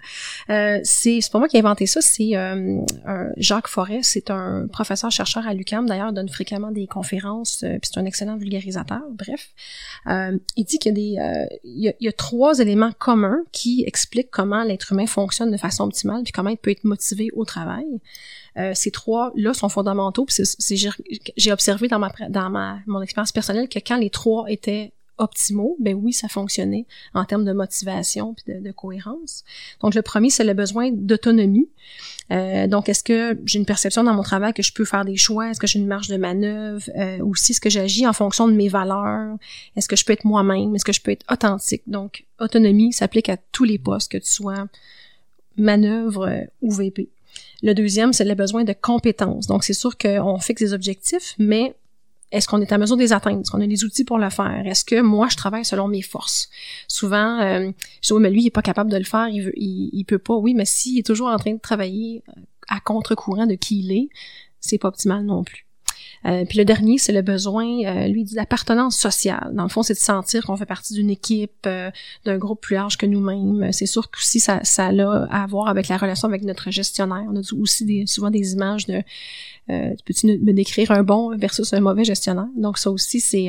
Euh, 0.50 0.80
c'est 0.84 1.20
c'est 1.20 1.32
pas 1.32 1.38
moi 1.38 1.48
qui 1.48 1.56
ai 1.56 1.60
inventé 1.60 1.86
ça, 1.86 2.00
c'est 2.00 2.36
euh, 2.36 2.80
Jacques 3.36 3.68
Forest. 3.68 4.10
C'est 4.12 4.30
un 4.30 4.66
professeur 4.66 5.10
chercheur 5.10 5.46
à 5.46 5.54
l'UQAM. 5.54 5.86
D'ailleurs, 5.86 6.10
il 6.10 6.14
donne 6.14 6.28
fréquemment 6.28 6.70
des 6.70 6.86
conférences. 6.86 7.58
puis 7.60 7.80
c'est 7.82 7.98
un 7.98 8.04
excellent 8.04 8.36
vulgarisateur. 8.36 9.02
Bref, 9.10 9.50
il 10.06 10.64
dit 10.64 10.78
qu'il 10.78 10.98
y 10.98 11.18
a 11.18 11.48
des 11.48 11.48
il 11.64 11.94
il 12.00 12.06
y 12.06 12.08
a 12.08 12.12
trois 12.12 12.58
éléments 12.58 12.92
communs 12.98 13.42
qui 13.52 13.84
expliquent 13.86 14.30
comment 14.30 14.62
l'être 14.64 14.92
humain 14.92 15.06
fonctionne 15.06 15.50
de 15.50 15.56
façon 15.56 15.86
puis 16.02 16.32
comment 16.32 16.50
il 16.50 16.56
peut 16.56 16.70
être 16.70 16.84
motivé 16.84 17.30
au 17.34 17.44
travail. 17.44 17.86
Euh, 18.56 18.72
ces 18.74 18.90
trois-là 18.90 19.54
sont 19.54 19.68
fondamentaux. 19.68 20.24
Puis 20.26 20.42
j'ai 21.36 21.52
observé 21.52 21.88
dans 21.88 21.98
ma 21.98 22.12
dans 22.28 22.50
ma 22.50 22.78
mon 22.86 23.02
expérience 23.02 23.32
personnelle 23.32 23.68
que 23.68 23.78
quand 23.78 23.96
les 23.96 24.10
trois 24.10 24.46
étaient 24.48 24.92
optimaux, 25.18 25.76
ben 25.80 25.94
oui, 25.94 26.12
ça 26.12 26.28
fonctionnait 26.28 26.86
en 27.14 27.24
termes 27.24 27.44
de 27.44 27.52
motivation 27.52 28.34
puis 28.34 28.60
de, 28.60 28.72
cohérence. 28.72 29.44
Donc 29.80 29.94
le 29.94 30.02
premier, 30.02 30.30
c'est 30.30 30.44
le 30.44 30.54
besoin 30.54 30.90
d'autonomie. 30.92 31.68
Euh, 32.32 32.66
donc 32.66 32.88
est-ce 32.88 33.04
que 33.04 33.38
j'ai 33.44 33.58
une 33.58 33.66
perception 33.66 34.02
dans 34.02 34.14
mon 34.14 34.22
travail 34.22 34.52
que 34.52 34.62
je 34.62 34.72
peux 34.72 34.84
faire 34.84 35.04
des 35.04 35.16
choix? 35.16 35.50
Est-ce 35.50 35.60
que 35.60 35.66
j'ai 35.66 35.78
une 35.78 35.86
marge 35.86 36.08
de 36.08 36.16
manœuvre? 36.16 36.84
Euh, 36.96 37.18
Aussi, 37.24 37.52
est-ce 37.52 37.60
que 37.60 37.70
j'agis 37.70 38.06
en 38.06 38.12
fonction 38.12 38.48
de 38.48 38.54
mes 38.54 38.68
valeurs? 38.68 39.36
Est-ce 39.76 39.88
que 39.88 39.96
je 39.96 40.04
peux 40.04 40.12
être 40.12 40.24
moi-même? 40.24 40.74
Est-ce 40.74 40.84
que 40.84 40.92
je 40.92 41.00
peux 41.00 41.12
être 41.12 41.24
authentique? 41.30 41.82
Donc 41.86 42.24
autonomie 42.40 42.92
s'applique 42.92 43.28
à 43.28 43.36
tous 43.36 43.64
les 43.64 43.78
postes, 43.78 44.10
que 44.10 44.18
tu 44.18 44.30
sois 44.30 44.66
manœuvre 45.56 46.28
euh, 46.28 46.44
ou 46.62 46.70
VP. 46.72 47.08
Le 47.62 47.72
deuxième, 47.72 48.12
c'est 48.12 48.24
le 48.24 48.34
besoin 48.34 48.64
de 48.64 48.72
compétences. 48.72 49.46
Donc, 49.46 49.64
c'est 49.64 49.72
sûr 49.72 49.96
qu'on 49.96 50.38
fixe 50.38 50.60
des 50.60 50.72
objectifs, 50.72 51.34
mais 51.38 51.74
est-ce 52.30 52.48
qu'on 52.48 52.60
est 52.60 52.72
à 52.72 52.78
mesure 52.78 52.96
de 52.96 53.02
les 53.02 53.12
atteindre? 53.12 53.40
Est-ce 53.40 53.50
qu'on 53.50 53.60
a 53.60 53.66
les 53.66 53.84
outils 53.84 54.04
pour 54.04 54.18
le 54.18 54.28
faire? 54.28 54.62
Est-ce 54.66 54.84
que 54.84 55.00
moi, 55.00 55.28
je 55.30 55.36
travaille 55.36 55.64
selon 55.64 55.88
mes 55.88 56.02
forces? 56.02 56.50
Souvent, 56.88 57.40
euh, 57.40 57.70
je 58.02 58.08
dis, 58.08 58.12
oui, 58.12 58.20
mais 58.20 58.30
lui, 58.30 58.42
il 58.42 58.46
est 58.48 58.50
pas 58.50 58.62
capable 58.62 58.90
de 58.90 58.96
le 58.96 59.04
faire, 59.04 59.28
il, 59.28 59.42
veut, 59.42 60.04
peut 60.04 60.18
pas. 60.18 60.34
Oui, 60.34 60.52
mais 60.52 60.64
s'il 60.64 60.98
est 60.98 61.06
toujours 61.06 61.28
en 61.28 61.36
train 61.36 61.54
de 61.54 61.60
travailler 61.60 62.22
euh, 62.28 62.40
à 62.68 62.80
contre-courant 62.80 63.46
de 63.46 63.54
qui 63.54 63.80
il 63.80 63.92
est, 63.92 64.08
c'est 64.60 64.78
pas 64.78 64.88
optimal 64.88 65.24
non 65.24 65.44
plus. 65.44 65.64
Euh, 66.26 66.44
puis 66.48 66.58
le 66.58 66.64
dernier, 66.64 66.98
c'est 66.98 67.12
le 67.12 67.22
besoin, 67.22 67.66
euh, 67.84 68.08
lui, 68.08 68.24
d'appartenance 68.24 68.96
sociale. 68.96 69.50
Dans 69.52 69.64
le 69.64 69.68
fond, 69.68 69.82
c'est 69.82 69.94
de 69.94 69.98
sentir 69.98 70.44
qu'on 70.44 70.56
fait 70.56 70.66
partie 70.66 70.94
d'une 70.94 71.10
équipe, 71.10 71.66
euh, 71.66 71.90
d'un 72.24 72.38
groupe 72.38 72.60
plus 72.60 72.74
large 72.74 72.96
que 72.96 73.06
nous-mêmes. 73.06 73.72
C'est 73.72 73.86
sûr 73.86 74.10
que 74.10 74.18
aussi 74.18 74.40
ça, 74.40 74.60
ça 74.62 74.86
a 74.86 75.24
à 75.30 75.46
voir 75.46 75.68
avec 75.68 75.88
la 75.88 75.96
relation 75.96 76.28
avec 76.28 76.42
notre 76.42 76.70
gestionnaire. 76.70 77.24
On 77.28 77.36
a 77.36 77.42
aussi 77.58 77.84
des, 77.84 78.06
souvent 78.06 78.30
des 78.30 78.52
images 78.52 78.86
de 78.86 79.02
euh, 79.70 79.94
peux-tu 80.04 80.26
me 80.26 80.52
décrire 80.52 80.90
un 80.90 81.02
bon 81.02 81.36
versus 81.36 81.72
un 81.72 81.80
mauvais 81.80 82.04
gestionnaire? 82.04 82.48
Donc 82.56 82.78
ça 82.78 82.90
aussi, 82.90 83.20
c'est 83.20 83.48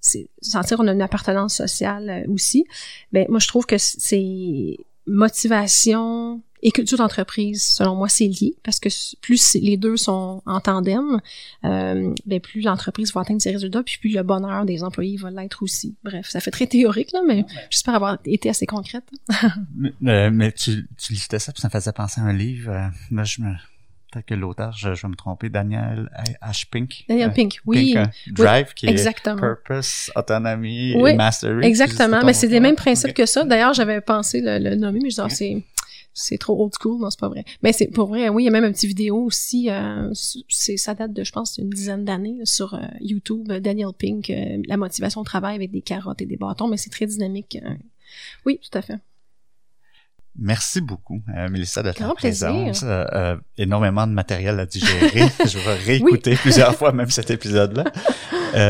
c'est 0.00 0.28
sentir 0.40 0.76
qu'on 0.76 0.86
a 0.86 0.92
une 0.92 1.02
appartenance 1.02 1.54
sociale 1.54 2.24
aussi. 2.28 2.64
Ben 3.12 3.26
moi 3.28 3.40
je 3.40 3.48
trouve 3.48 3.66
que 3.66 3.76
c'est 3.78 4.76
motivation, 5.06 6.42
et 6.62 6.70
culture 6.70 6.98
d'entreprise, 6.98 7.62
selon 7.62 7.94
moi, 7.94 8.08
c'est 8.08 8.26
lié 8.26 8.56
parce 8.62 8.80
que 8.80 8.88
plus 9.20 9.54
les 9.54 9.76
deux 9.76 9.96
sont 9.96 10.42
en 10.44 10.60
tandem, 10.60 11.20
euh, 11.64 12.14
ben 12.26 12.40
plus 12.40 12.62
l'entreprise 12.62 13.12
va 13.12 13.20
atteindre 13.20 13.40
ses 13.40 13.52
résultats, 13.52 13.82
puis 13.82 13.98
plus 14.00 14.10
le 14.10 14.22
bonheur 14.22 14.64
des 14.64 14.82
employés 14.82 15.16
va 15.16 15.30
l'être 15.30 15.62
aussi. 15.62 15.96
Bref, 16.02 16.28
ça 16.28 16.40
fait 16.40 16.50
très 16.50 16.66
théorique 16.66 17.12
là, 17.12 17.20
mais 17.26 17.44
j'espère 17.70 17.94
avoir 17.94 18.18
été 18.24 18.48
assez 18.48 18.66
concrète. 18.66 19.04
mais, 19.76 19.92
euh, 20.06 20.30
mais, 20.32 20.52
tu, 20.52 20.88
tu 20.96 21.12
listais 21.12 21.38
ça, 21.38 21.52
puis 21.52 21.60
ça 21.60 21.68
me 21.68 21.72
faisait 21.72 21.92
penser 21.92 22.20
à 22.20 22.24
un 22.24 22.32
livre. 22.32 22.72
Euh, 22.72 22.88
moi, 23.10 23.24
je 23.24 23.40
me 23.40 23.54
peut-être 24.10 24.26
que 24.26 24.34
l'auteur, 24.34 24.72
je, 24.72 24.88
vais 24.88 25.08
me 25.08 25.16
tromper, 25.16 25.50
Daniel 25.50 26.10
H. 26.42 26.66
Pink. 26.70 27.04
Daniel 27.08 27.30
Pink, 27.32 27.60
oui. 27.66 27.94
Drive, 28.28 28.72
qui 28.74 28.86
exactement. 28.86 29.36
est 29.36 29.40
Purpose, 29.40 30.10
Autonomy 30.16 30.92
et 30.92 31.14
Mastery. 31.14 31.66
Exactement, 31.66 32.24
mais 32.24 32.32
c'est 32.32 32.46
les 32.46 32.60
mêmes 32.60 32.74
principes 32.74 33.12
que 33.12 33.26
ça. 33.26 33.44
D'ailleurs, 33.44 33.74
j'avais 33.74 34.00
pensé 34.00 34.40
le, 34.40 34.58
le 34.58 34.76
nommer, 34.76 35.00
mais 35.02 35.10
je 35.10 35.22
disais, 35.22 35.34
c'est 35.34 35.62
c'est 36.18 36.38
trop 36.38 36.62
old 36.62 36.72
school, 36.78 37.00
non, 37.00 37.10
c'est 37.10 37.20
pas 37.20 37.28
vrai. 37.28 37.44
Mais 37.62 37.72
c'est 37.72 37.86
pour 37.86 38.08
vrai, 38.08 38.28
oui, 38.28 38.42
il 38.42 38.46
y 38.46 38.48
a 38.48 38.52
même 38.52 38.64
une 38.64 38.72
petite 38.72 38.88
vidéo 38.88 39.22
aussi, 39.24 39.70
euh, 39.70 40.10
c'est 40.48 40.76
ça 40.76 40.94
date 40.94 41.12
de, 41.12 41.22
je 41.22 41.32
pense, 41.32 41.58
une 41.58 41.70
dizaine 41.70 42.04
d'années 42.04 42.38
sur 42.44 42.74
euh, 42.74 42.80
YouTube, 43.00 43.50
Daniel 43.52 43.92
Pink, 43.96 44.30
euh, 44.30 44.60
la 44.66 44.76
motivation 44.76 45.20
au 45.20 45.24
travail 45.24 45.54
avec 45.54 45.70
des 45.70 45.80
carottes 45.80 46.20
et 46.20 46.26
des 46.26 46.36
bâtons, 46.36 46.68
mais 46.68 46.76
c'est 46.76 46.90
très 46.90 47.06
dynamique. 47.06 47.58
Oui, 48.44 48.58
tout 48.58 48.76
à 48.76 48.82
fait. 48.82 48.98
Merci 50.40 50.80
beaucoup, 50.80 51.20
Mélissa, 51.50 51.82
de 51.82 51.90
ta 51.90 52.14
présence. 52.14 52.84
énormément 53.56 54.06
de 54.06 54.12
matériel 54.12 54.60
à 54.60 54.66
digérer. 54.66 55.20
Je 55.44 55.58
vais 55.58 55.74
réécouter 55.74 56.36
plusieurs 56.36 56.76
fois 56.76 56.92
même 56.92 57.10
cet 57.10 57.30
épisode-là. 57.30 57.84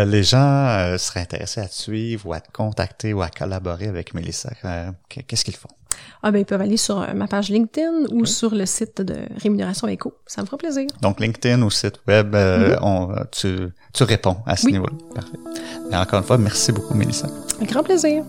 les 0.04 0.22
gens 0.22 0.96
seraient 0.98 1.20
intéressés 1.20 1.60
à 1.60 1.68
te 1.68 1.74
suivre 1.74 2.26
ou 2.26 2.32
à 2.32 2.40
te 2.40 2.50
contacter 2.50 3.12
ou 3.12 3.20
à 3.20 3.28
collaborer 3.28 3.86
avec 3.86 4.14
Mélissa. 4.14 4.50
Qu'est-ce 5.08 5.44
qu'ils 5.44 5.56
font? 5.56 5.68
Ah 6.22 6.30
ben 6.30 6.38
ils 6.38 6.44
peuvent 6.44 6.60
aller 6.60 6.76
sur 6.76 7.00
euh, 7.00 7.14
ma 7.14 7.26
page 7.26 7.48
LinkedIn 7.48 8.06
ou 8.10 8.26
sur 8.26 8.54
le 8.54 8.66
site 8.66 9.00
de 9.00 9.16
Rémunération 9.40 9.86
Éco. 9.88 10.14
Ça 10.26 10.40
me 10.40 10.46
fera 10.46 10.58
plaisir. 10.58 10.86
Donc 11.02 11.20
LinkedIn 11.20 11.62
ou 11.62 11.70
site 11.70 12.00
web, 12.06 12.34
euh, 12.34 12.76
mm-hmm. 12.76 12.78
on, 12.82 13.08
tu, 13.30 13.68
tu 13.92 14.02
réponds 14.04 14.36
à 14.46 14.56
ce 14.56 14.66
niveau-là. 14.66 14.92
Parfait. 15.14 15.38
Et 15.90 15.96
encore 15.96 16.20
une 16.20 16.24
fois, 16.24 16.38
merci 16.38 16.72
beaucoup, 16.72 16.94
Mélissa. 16.94 17.28
Un 17.60 17.64
grand 17.64 17.82
plaisir. 17.82 18.24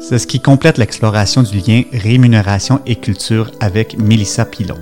C'est 0.00 0.18
ce 0.18 0.26
qui 0.26 0.40
complète 0.40 0.78
l'exploration 0.78 1.42
du 1.42 1.58
lien 1.58 1.82
rémunération 1.92 2.80
et 2.86 2.96
culture 2.96 3.50
avec 3.60 3.98
Mélissa 3.98 4.44
Pilon. 4.44 4.76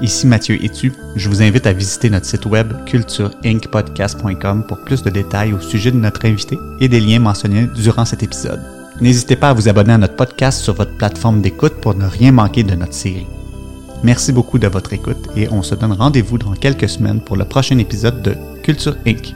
Ici 0.00 0.26
Mathieu 0.26 0.62
Etu, 0.62 0.92
je 1.16 1.28
vous 1.28 1.42
invite 1.42 1.66
à 1.66 1.72
visiter 1.72 2.10
notre 2.10 2.26
site 2.26 2.46
web 2.46 2.72
cultureincpodcast.com 2.86 4.64
pour 4.66 4.78
plus 4.84 5.02
de 5.02 5.10
détails 5.10 5.52
au 5.52 5.60
sujet 5.60 5.90
de 5.90 5.96
notre 5.96 6.24
invité 6.24 6.58
et 6.80 6.88
des 6.88 7.00
liens 7.00 7.20
mentionnés 7.20 7.68
durant 7.76 8.04
cet 8.04 8.22
épisode. 8.22 8.60
N'hésitez 9.00 9.36
pas 9.36 9.50
à 9.50 9.52
vous 9.52 9.68
abonner 9.68 9.92
à 9.92 9.98
notre 9.98 10.16
podcast 10.16 10.60
sur 10.60 10.74
votre 10.74 10.96
plateforme 10.96 11.40
d'écoute 11.40 11.74
pour 11.80 11.94
ne 11.94 12.06
rien 12.06 12.32
manquer 12.32 12.62
de 12.62 12.74
notre 12.74 12.94
série. 12.94 13.26
Merci 14.02 14.32
beaucoup 14.32 14.58
de 14.58 14.68
votre 14.68 14.92
écoute 14.92 15.28
et 15.36 15.48
on 15.50 15.62
se 15.62 15.74
donne 15.74 15.92
rendez-vous 15.92 16.38
dans 16.38 16.52
quelques 16.52 16.88
semaines 16.88 17.20
pour 17.20 17.36
le 17.36 17.44
prochain 17.44 17.78
épisode 17.78 18.22
de 18.22 18.36
Culture 18.62 18.96
Inc. 19.06 19.34